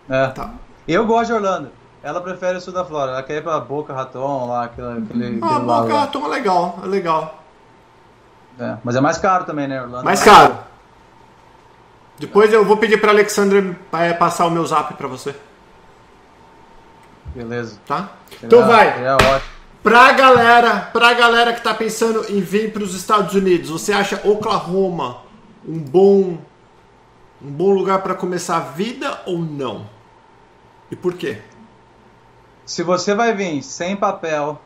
É. 0.09 0.27
Tá. 0.29 0.55
Eu 0.87 1.07
gosto 1.07 1.27
de 1.27 1.33
Orlando. 1.35 1.71
Ela 2.05 2.21
prefere 2.21 2.59
o 2.59 2.61
sul 2.61 2.75
da 2.75 2.85
Flórida. 2.85 3.15
Ela 3.15 3.23
quer 3.23 3.39
ir 3.39 3.43
pra 3.43 3.59
Boca 3.59 3.95
Raton 3.95 4.47
lá, 4.47 4.65
aquele. 4.65 4.99
aquele 4.99 5.41
ah, 5.43 5.59
Boca 5.59 5.95
Raton 5.95 6.27
é 6.27 6.29
legal, 6.29 6.79
é 6.85 6.87
legal. 6.87 7.43
É, 8.61 8.77
mas 8.85 8.95
é 8.95 9.01
mais 9.01 9.17
caro 9.17 9.45
também, 9.45 9.67
né, 9.67 9.81
Orlando? 9.81 10.05
Mais 10.05 10.23
caro. 10.23 10.59
Depois 12.19 12.53
eu 12.53 12.63
vou 12.63 12.77
pedir 12.77 13.01
pra 13.01 13.11
Alexandre 13.11 13.75
é, 13.93 14.13
passar 14.13 14.45
o 14.45 14.51
meu 14.51 14.67
zap 14.67 14.93
pra 14.93 15.09
você. 15.09 15.35
Beleza. 17.35 17.81
Tá? 17.87 18.11
Então 18.43 18.67
vai. 18.67 19.03
É 19.03 19.15
ótimo. 19.15 19.55
Pra 19.83 20.13
galera, 20.13 20.91
pra 20.93 21.15
galera 21.15 21.55
que 21.55 21.63
tá 21.63 21.73
pensando 21.73 22.27
em 22.29 22.41
vir 22.41 22.71
para 22.71 22.83
os 22.83 22.95
Estados 22.95 23.35
Unidos, 23.35 23.71
você 23.71 23.95
acha 23.95 24.21
Oklahoma 24.25 25.23
um 25.67 25.79
bom 25.79 26.39
um 27.43 27.51
bom 27.51 27.71
lugar 27.73 28.03
para 28.03 28.15
começar 28.15 28.59
a 28.59 28.61
vida 28.61 29.23
ou 29.25 29.39
não? 29.39 29.87
E 30.91 30.97
por 30.97 31.15
quê? 31.15 31.41
Se 32.67 32.83
você 32.83 33.15
vai 33.15 33.35
vir 33.35 33.63
sem 33.63 33.95
papel, 33.95 34.59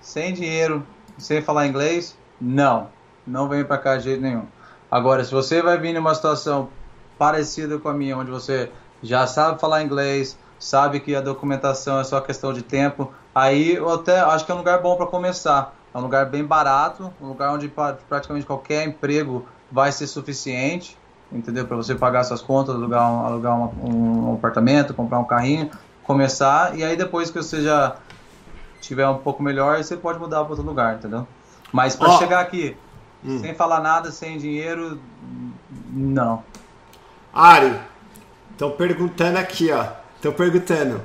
sem 0.00 0.32
dinheiro, 0.32 0.86
sem 1.18 1.42
falar 1.42 1.66
inglês, 1.66 2.16
não. 2.40 2.88
Não 3.26 3.46
vem 3.46 3.62
para 3.62 3.76
cá 3.76 3.96
de 3.98 4.04
jeito 4.04 4.22
nenhum. 4.22 4.46
Agora, 4.90 5.22
se 5.22 5.32
você 5.32 5.60
vai 5.60 5.76
vir 5.76 5.92
numa 5.92 6.14
situação 6.14 6.70
parecida 7.18 7.78
com 7.78 7.90
a 7.90 7.92
minha, 7.92 8.16
onde 8.16 8.30
você 8.30 8.70
já 9.02 9.26
sabe 9.26 9.60
falar 9.60 9.82
inglês, 9.82 10.38
sabe 10.58 10.98
que 10.98 11.14
a 11.14 11.20
documentação 11.20 12.00
é 12.00 12.04
só 12.04 12.22
questão 12.22 12.54
de 12.54 12.62
tempo, 12.62 13.12
aí 13.34 13.74
eu 13.74 13.92
até 13.92 14.20
acho 14.20 14.46
que 14.46 14.52
é 14.52 14.54
um 14.54 14.58
lugar 14.58 14.80
bom 14.80 14.96
para 14.96 15.06
começar. 15.06 15.74
É 15.92 15.98
um 15.98 16.02
lugar 16.02 16.26
bem 16.26 16.42
barato, 16.42 17.12
um 17.20 17.28
lugar 17.28 17.52
onde 17.52 17.70
praticamente 18.08 18.46
qualquer 18.46 18.86
emprego 18.86 19.44
vai 19.70 19.92
ser 19.92 20.06
suficiente, 20.06 20.96
entendeu? 21.30 21.66
Para 21.66 21.76
você 21.76 21.94
pagar 21.94 22.24
suas 22.24 22.40
contas, 22.40 22.74
alugar, 22.74 23.12
um, 23.12 23.26
alugar 23.26 23.58
um, 23.58 24.30
um 24.30 24.34
apartamento, 24.34 24.94
comprar 24.94 25.18
um 25.18 25.24
carrinho 25.24 25.70
começar 26.06 26.78
e 26.78 26.84
aí 26.84 26.96
depois 26.96 27.30
que 27.30 27.36
você 27.42 27.62
já 27.62 27.96
tiver 28.80 29.08
um 29.08 29.18
pouco 29.18 29.42
melhor, 29.42 29.82
você 29.82 29.96
pode 29.96 30.18
mudar 30.18 30.42
para 30.44 30.50
outro 30.50 30.64
lugar, 30.64 30.94
entendeu? 30.94 31.26
Mas 31.72 31.96
para 31.96 32.14
oh. 32.14 32.18
chegar 32.18 32.40
aqui 32.40 32.76
hum. 33.24 33.40
sem 33.40 33.54
falar 33.54 33.80
nada, 33.80 34.12
sem 34.12 34.38
dinheiro, 34.38 35.00
não. 35.92 36.44
Ari, 37.34 37.78
estão 38.52 38.70
perguntando 38.70 39.38
aqui, 39.38 39.70
ó. 39.72 39.86
Estão 40.14 40.32
perguntando 40.32 41.02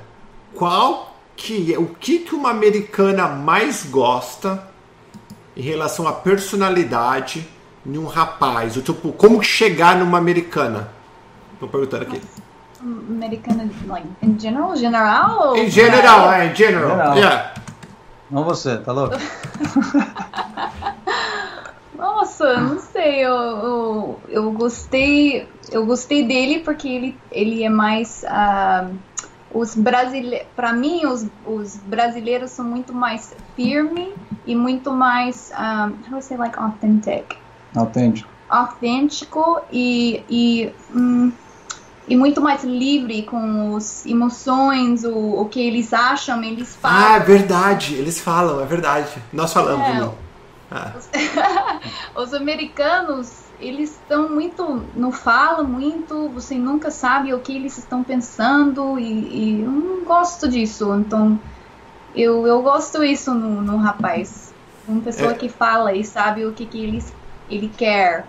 qual 0.54 1.16
que 1.36 1.74
é 1.74 1.78
o 1.78 1.86
que 1.86 2.20
que 2.20 2.34
uma 2.34 2.50
americana 2.50 3.26
mais 3.26 3.84
gosta 3.84 4.62
em 5.56 5.62
relação 5.62 6.06
à 6.06 6.12
personalidade 6.12 7.46
de 7.84 7.98
um 7.98 8.06
rapaz, 8.06 8.76
o 8.76 8.82
tipo, 8.82 9.12
como 9.12 9.42
chegar 9.42 9.96
numa 9.96 10.16
americana? 10.16 10.88
Estou 11.54 11.68
perguntando 11.68 12.04
aqui 12.04 12.22
americana, 12.82 13.68
like, 13.86 14.06
in 14.22 14.38
general? 14.38 14.76
General? 14.76 15.56
Em 15.56 15.70
general, 15.70 16.32
é, 16.32 16.46
em 16.46 16.54
general. 16.54 16.90
general. 16.90 17.16
Yeah. 17.16 17.54
Não 18.30 18.44
você, 18.44 18.78
tá 18.78 18.92
louco? 18.92 19.14
Nossa, 21.94 22.56
não 22.58 22.78
sei, 22.80 23.20
eu, 23.20 23.36
eu, 23.36 24.20
eu, 24.28 24.52
gostei, 24.52 25.46
eu 25.70 25.86
gostei 25.86 26.26
dele 26.26 26.60
porque 26.60 26.88
ele, 26.88 27.18
ele 27.30 27.62
é 27.62 27.68
mais 27.68 28.24
uh, 28.24 28.92
os 29.54 29.74
brasileiros, 29.74 30.46
para 30.56 30.72
mim 30.72 31.04
os, 31.06 31.26
os 31.46 31.76
brasileiros 31.76 32.50
são 32.50 32.64
muito 32.64 32.92
mais 32.92 33.34
firme 33.54 34.12
e 34.46 34.54
muito 34.56 34.90
mais, 34.90 35.52
um, 35.52 35.92
how 36.06 36.10
do 36.10 36.18
I 36.18 36.22
say 36.22 36.36
like 36.36 36.58
authentic? 36.58 37.36
Autêntico. 37.76 38.28
Autêntico 38.48 39.60
e, 39.70 40.22
e 40.28 40.72
hum, 40.94 41.32
e 42.08 42.16
muito 42.16 42.40
mais 42.40 42.64
livre 42.64 43.22
com 43.22 43.76
as 43.76 44.04
emoções, 44.04 45.04
o, 45.04 45.40
o 45.40 45.48
que 45.48 45.60
eles 45.60 45.92
acham, 45.92 46.42
eles 46.42 46.74
falam. 46.76 46.98
Ah, 46.98 47.16
é 47.16 47.20
verdade, 47.20 47.94
eles 47.94 48.20
falam, 48.20 48.60
é 48.60 48.66
verdade. 48.66 49.10
Nós 49.32 49.52
falamos. 49.52 49.86
É, 49.86 50.10
ah. 50.70 50.92
os, 50.96 51.08
os 52.28 52.34
americanos, 52.34 53.32
eles 53.60 53.90
estão 53.90 54.28
muito, 54.28 54.84
não 54.96 55.12
falam 55.12 55.64
muito, 55.64 56.28
você 56.30 56.56
nunca 56.56 56.90
sabe 56.90 57.32
o 57.32 57.38
que 57.38 57.54
eles 57.54 57.78
estão 57.78 58.02
pensando 58.02 58.98
e, 58.98 59.04
e 59.04 59.62
eu 59.62 59.70
não 59.70 60.04
gosto 60.04 60.48
disso. 60.48 60.92
Então, 60.94 61.38
eu, 62.14 62.46
eu 62.46 62.62
gosto 62.62 63.02
isso 63.04 63.32
no, 63.32 63.62
no 63.62 63.76
rapaz. 63.76 64.52
Uma 64.86 65.00
pessoa 65.00 65.32
é. 65.32 65.34
que 65.34 65.48
fala 65.48 65.94
e 65.94 66.04
sabe 66.04 66.44
o 66.44 66.52
que, 66.52 66.66
que 66.66 66.82
ele, 66.82 67.04
ele 67.48 67.70
quer. 67.76 68.26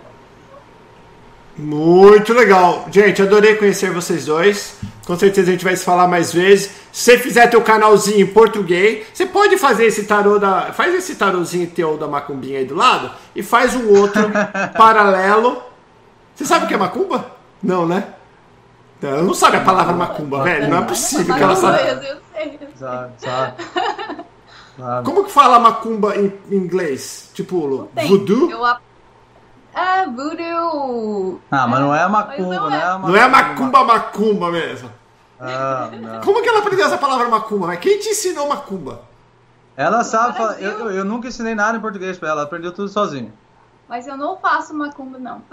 Muito 1.56 2.32
legal. 2.32 2.86
Gente, 2.90 3.22
adorei 3.22 3.54
conhecer 3.54 3.90
vocês 3.90 4.26
dois. 4.26 4.76
Com 5.06 5.16
certeza 5.16 5.48
a 5.48 5.52
gente 5.52 5.64
vai 5.64 5.76
se 5.76 5.84
falar 5.84 6.08
mais 6.08 6.32
vezes. 6.32 6.70
Se 6.92 7.12
você 7.12 7.18
fizer 7.18 7.46
teu 7.48 7.62
canalzinho 7.62 8.20
em 8.20 8.26
português, 8.26 9.06
você 9.12 9.26
pode 9.26 9.56
fazer 9.56 9.86
esse 9.86 10.04
tarô 10.04 10.38
da. 10.38 10.72
Faz 10.72 10.94
esse 10.94 11.14
tarôzinho 11.14 11.70
teu 11.70 11.96
da 11.96 12.08
macumbinha 12.08 12.58
aí 12.58 12.64
do 12.64 12.74
lado 12.74 13.10
e 13.36 13.42
faz 13.42 13.74
um 13.76 13.88
outro 13.96 14.22
paralelo. 14.76 15.62
Você 16.34 16.44
sabe 16.44 16.64
o 16.64 16.68
que 16.68 16.74
é 16.74 16.78
macumba? 16.78 17.30
Não, 17.62 17.86
né? 17.86 18.14
Ela 19.00 19.22
não 19.22 19.34
sabe 19.34 19.58
a 19.58 19.60
palavra 19.60 19.92
macumba, 19.92 20.42
velho. 20.42 20.68
Não 20.68 20.78
é 20.78 20.82
possível 20.82 21.34
que 21.34 21.42
ela 21.42 21.54
saiba. 21.54 22.02
Eu 22.02 22.16
sei, 22.32 22.58
Como 25.04 25.24
que 25.24 25.30
fala 25.30 25.58
macumba 25.60 26.16
em 26.16 26.32
inglês? 26.50 27.30
Tipo, 27.32 27.88
voodoo? 27.94 28.50
Eu 28.50 28.64
é, 29.74 30.06
voodoo. 30.06 31.40
Ah, 31.50 31.66
mas 31.66 31.80
não 31.80 31.94
é 31.94 32.02
a 32.02 32.08
macumba, 32.08 32.54
não, 32.54 32.70
é. 32.72 32.76
é 32.78 32.82
a 32.82 32.98
macumba. 32.98 33.08
Não 33.08 33.16
é 33.16 33.28
macumba 33.28 33.84
macumba 33.84 34.50
mesmo. 34.50 34.90
Ah, 35.40 35.90
não. 35.92 36.20
Como 36.20 36.42
que 36.42 36.48
ela 36.48 36.60
aprendeu 36.60 36.86
essa 36.86 36.96
palavra 36.96 37.28
macumba? 37.28 37.66
Mas 37.66 37.80
quem 37.80 37.98
te 37.98 38.08
ensinou 38.08 38.48
macumba? 38.48 39.02
Ela 39.76 40.04
sabe 40.04 40.36
falar. 40.36 40.60
Eu, 40.62 40.90
eu 40.90 41.04
nunca 41.04 41.28
ensinei 41.28 41.54
nada 41.54 41.76
em 41.76 41.80
português 41.80 42.16
pra 42.16 42.28
ela, 42.28 42.40
ela 42.40 42.46
aprendeu 42.46 42.72
tudo 42.72 42.88
sozinha. 42.88 43.32
Mas 43.88 44.06
eu 44.06 44.16
não 44.16 44.36
faço 44.38 44.72
macumba, 44.72 45.18
não. 45.18 45.42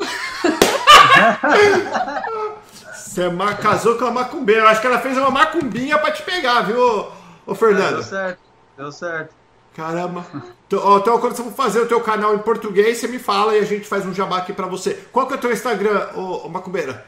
Você 2.94 3.24
é 3.24 3.54
casou 3.62 3.98
com 3.98 4.06
a 4.06 4.12
macumbeira. 4.12 4.62
Eu 4.62 4.68
acho 4.68 4.80
que 4.80 4.88
ela 4.88 5.00
fez 5.00 5.18
uma 5.18 5.30
macumbinha 5.30 5.98
pra 5.98 6.12
te 6.12 6.24
pegar, 6.24 6.62
viu, 6.62 7.08
ô 7.46 7.56
Fernando? 7.56 7.90
É, 7.90 7.94
deu 7.96 8.04
certo, 8.04 8.40
deu 8.78 8.92
certo. 8.92 9.41
Caramba. 9.76 10.26
Então, 10.68 10.98
então, 10.98 11.20
quando 11.20 11.36
você 11.36 11.44
for 11.44 11.54
fazer 11.54 11.80
o 11.80 11.88
teu 11.88 12.02
canal 12.02 12.36
em 12.36 12.40
português, 12.40 12.98
você 12.98 13.08
me 13.08 13.20
fala 13.20 13.56
e 13.56 13.60
a 13.60 13.66
gente 13.66 13.88
faz 13.88 14.06
um 14.06 14.14
jabá 14.14 14.38
aqui 14.38 14.54
pra 14.54 14.68
você. 14.68 14.94
Qual 15.12 15.28
que 15.28 15.34
é 15.34 15.38
o 15.38 15.40
teu 15.40 15.52
Instagram, 15.52 16.10
ô, 16.16 16.46
ô 16.46 16.50
Macumbeira? 16.50 17.06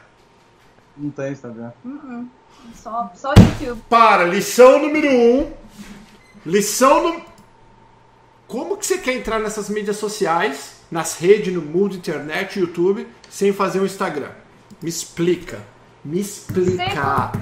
Não 0.96 1.10
tem 1.10 1.32
Instagram. 1.32 1.72
Uh 1.84 1.88
-uh. 1.88 2.26
Só, 2.74 3.12
só 3.14 3.34
YouTube. 3.36 3.82
Para, 3.88 4.24
lição 4.24 4.78
número 4.78 5.08
um. 5.08 5.52
Lição 6.46 7.02
no... 7.02 7.22
Como 8.46 8.76
que 8.76 8.86
você 8.86 8.98
quer 8.98 9.14
entrar 9.14 9.38
nessas 9.38 9.68
mídias 9.68 9.96
sociais, 9.96 10.76
nas 10.90 11.18
redes, 11.18 11.52
no 11.52 11.62
mundo, 11.62 11.96
internet, 11.96 12.60
YouTube, 12.60 13.06
sem 13.28 13.52
fazer 13.52 13.80
um 13.80 13.86
Instagram? 13.86 14.30
Me 14.80 14.88
explica. 14.88 15.60
Me 16.04 16.20
explicar. 16.20 17.32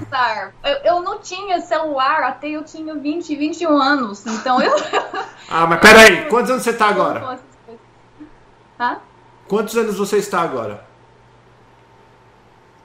Eu, 0.63 0.95
eu 0.95 1.01
não 1.01 1.19
tinha 1.19 1.59
celular 1.59 2.23
até 2.23 2.47
eu 2.47 2.63
tinha 2.63 2.95
20, 2.95 3.35
21 3.35 3.77
anos. 3.77 4.25
Então 4.25 4.61
eu. 4.61 4.73
ah, 5.51 5.67
mas 5.67 5.81
peraí, 5.81 6.25
quantos 6.29 6.49
anos 6.49 6.63
você 6.63 6.69
está 6.69 6.87
agora? 6.87 7.39
Hã? 8.79 8.97
Quantos 9.49 9.75
anos 9.75 9.97
você 9.97 10.17
está 10.17 10.41
agora? 10.41 10.85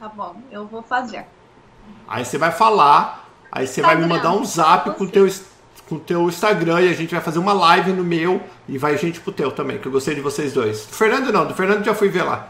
Tá 0.00 0.08
bom, 0.08 0.34
eu 0.50 0.66
vou 0.66 0.82
fazer. 0.82 1.26
Aí 2.08 2.24
você 2.24 2.38
vai 2.38 2.50
falar, 2.50 3.28
aí 3.52 3.66
você 3.66 3.82
vai 3.82 3.96
me 3.96 4.06
mandar 4.06 4.32
um 4.32 4.42
zap 4.44 4.90
com 4.92 5.04
o 5.04 5.08
teu 5.08 5.28
com 5.88 6.00
teu 6.00 6.28
Instagram 6.28 6.80
e 6.80 6.88
a 6.88 6.92
gente 6.92 7.14
vai 7.14 7.22
fazer 7.22 7.38
uma 7.38 7.52
live 7.52 7.92
no 7.92 8.02
meu 8.02 8.42
e 8.68 8.76
vai 8.76 8.98
gente 8.98 9.20
pro 9.20 9.30
teu 9.30 9.52
também, 9.52 9.78
que 9.78 9.86
eu 9.86 9.92
gostei 9.92 10.16
de 10.16 10.20
vocês 10.20 10.52
dois. 10.52 10.84
Do 10.86 10.94
Fernando 10.94 11.32
não, 11.32 11.46
do 11.46 11.54
Fernando 11.54 11.84
já 11.84 11.94
fui 11.94 12.08
ver 12.08 12.24
lá. 12.24 12.48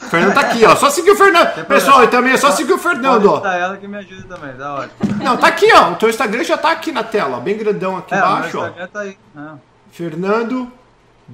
O 0.00 0.04
Fernando 0.04 0.34
tá 0.34 0.40
aqui, 0.40 0.64
ó. 0.64 0.76
Só 0.76 0.90
seguir 0.90 1.10
o 1.10 1.16
Fernando. 1.16 1.66
Pessoal, 1.66 2.04
e 2.04 2.08
também 2.08 2.32
é 2.32 2.36
só 2.36 2.50
seguir 2.50 2.72
o 2.72 2.78
Fernando, 2.78 3.26
ó. 3.26 3.46
ela 3.46 3.76
que 3.76 3.88
me 3.88 3.96
ajuda 3.96 4.36
também, 4.36 4.54
tá 4.54 4.74
ótimo. 4.74 5.24
Não, 5.24 5.36
tá 5.36 5.48
aqui, 5.48 5.72
ó. 5.72 5.92
O 5.92 5.96
teu 5.96 6.08
Instagram 6.08 6.44
já 6.44 6.56
tá 6.56 6.70
aqui 6.70 6.92
na 6.92 7.02
tela, 7.02 7.38
ó. 7.38 7.40
Bem 7.40 7.56
grandão 7.56 7.96
aqui 7.96 8.14
é, 8.14 8.18
embaixo, 8.18 8.58
ó. 8.58 8.86
Tá 8.86 9.00
aí. 9.00 9.16
É. 9.36 9.50
Fernando. 9.90 10.70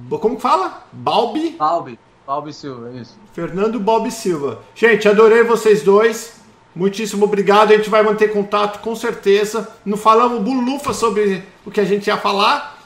Como 0.09 0.37
que 0.37 0.41
fala? 0.41 0.83
Balbi? 0.91 1.51
Balbi. 1.51 1.99
Balbi 2.25 2.53
Silva, 2.53 2.89
isso. 2.91 3.17
Fernando 3.33 3.79
Balbi 3.79 4.09
Silva. 4.09 4.59
Gente, 4.73 5.07
adorei 5.07 5.43
vocês 5.43 5.83
dois. 5.83 6.41
Muitíssimo 6.73 7.25
obrigado. 7.25 7.71
A 7.73 7.77
gente 7.77 7.89
vai 7.89 8.01
manter 8.01 8.31
contato 8.31 8.79
com 8.79 8.95
certeza. 8.95 9.69
Não 9.85 9.97
falamos 9.97 10.41
bulufa 10.41 10.93
sobre 10.93 11.43
o 11.65 11.71
que 11.71 11.81
a 11.81 11.85
gente 11.85 12.07
ia 12.07 12.17
falar. 12.17 12.77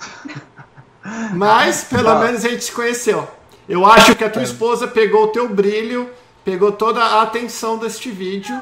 Mas 1.34 1.84
pelo 1.84 2.18
menos 2.18 2.44
a 2.44 2.48
gente 2.48 2.64
se 2.64 2.72
conheceu. 2.72 3.28
Eu 3.70 3.86
acho 3.86 4.16
que 4.16 4.24
a 4.24 4.28
tua 4.28 4.42
é. 4.42 4.44
esposa 4.44 4.88
pegou 4.88 5.26
o 5.26 5.28
teu 5.28 5.48
brilho, 5.48 6.10
pegou 6.44 6.72
toda 6.72 7.00
a 7.04 7.22
atenção 7.22 7.78
deste 7.78 8.10
vídeo. 8.10 8.60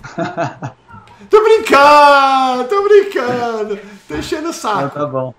tô 1.28 1.42
brincando, 1.42 2.68
tô 2.68 2.82
brincando. 2.84 3.80
Tô 4.06 4.14
enchendo 4.14 4.50
o 4.50 4.52
saco. 4.52 4.94
tá 4.94 5.04
bom. 5.04 5.34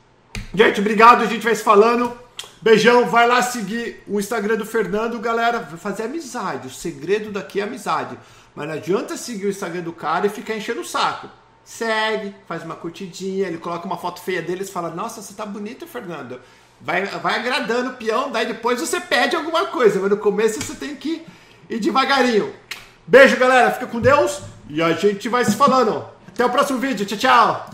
Gente, 0.54 0.82
obrigado. 0.82 1.22
A 1.22 1.28
gente 1.28 1.46
vai 1.46 1.56
se 1.56 1.64
falando. 1.64 2.12
Beijão, 2.62 3.08
vai 3.08 3.26
lá 3.26 3.42
seguir 3.42 4.04
o 4.06 4.20
Instagram 4.20 4.58
do 4.58 4.66
Fernando, 4.66 5.18
galera. 5.18 5.60
Vai 5.60 5.80
fazer 5.80 6.04
amizade. 6.04 6.68
O 6.68 6.72
segredo 6.72 7.32
daqui 7.32 7.62
é 7.62 7.64
amizade. 7.64 8.20
Mas 8.54 8.68
não 8.68 8.76
adianta 8.76 9.16
seguir 9.16 9.46
o 9.46 9.50
Instagram 9.50 9.84
do 9.84 9.94
cara 9.94 10.28
e 10.28 10.30
ficar 10.30 10.58
enchendo 10.58 10.82
o 10.82 10.86
saco. 10.86 11.30
Segue, 11.64 12.36
faz 12.46 12.64
uma 12.64 12.76
curtidinha, 12.76 13.48
ele 13.48 13.60
coloca 13.60 13.86
uma 13.86 13.98
foto 13.98 14.20
feia 14.20 14.42
deles 14.42 14.68
e 14.68 14.72
fala: 14.74 14.90
Nossa, 14.90 15.22
você 15.22 15.34
tá 15.34 15.46
bonito, 15.46 15.88
Fernando. 15.88 16.42
Vai, 16.82 17.06
vai 17.06 17.36
agradando 17.36 17.90
o 17.90 17.94
peão, 17.94 18.32
daí 18.32 18.46
depois 18.46 18.80
você 18.80 19.00
pede 19.00 19.36
alguma 19.36 19.68
coisa, 19.68 20.00
mas 20.00 20.10
no 20.10 20.18
começo 20.18 20.62
você 20.62 20.74
tem 20.76 20.96
que 20.96 21.26
ir 21.70 21.80
devagarinho. 21.80 22.54
Beijo, 23.06 23.38
galera. 23.38 23.72
Fica 23.72 23.88
com 23.88 24.00
Deus 24.00 24.42
e 24.70 24.82
a 24.82 24.94
gente 24.94 25.28
vai 25.28 25.44
se 25.44 25.56
falando. 25.56 26.06
Até 26.28 26.46
o 26.46 26.50
próximo 26.50 26.80
vídeo. 26.80 27.06
Tchau, 27.06 27.18
tchau. 27.18 27.70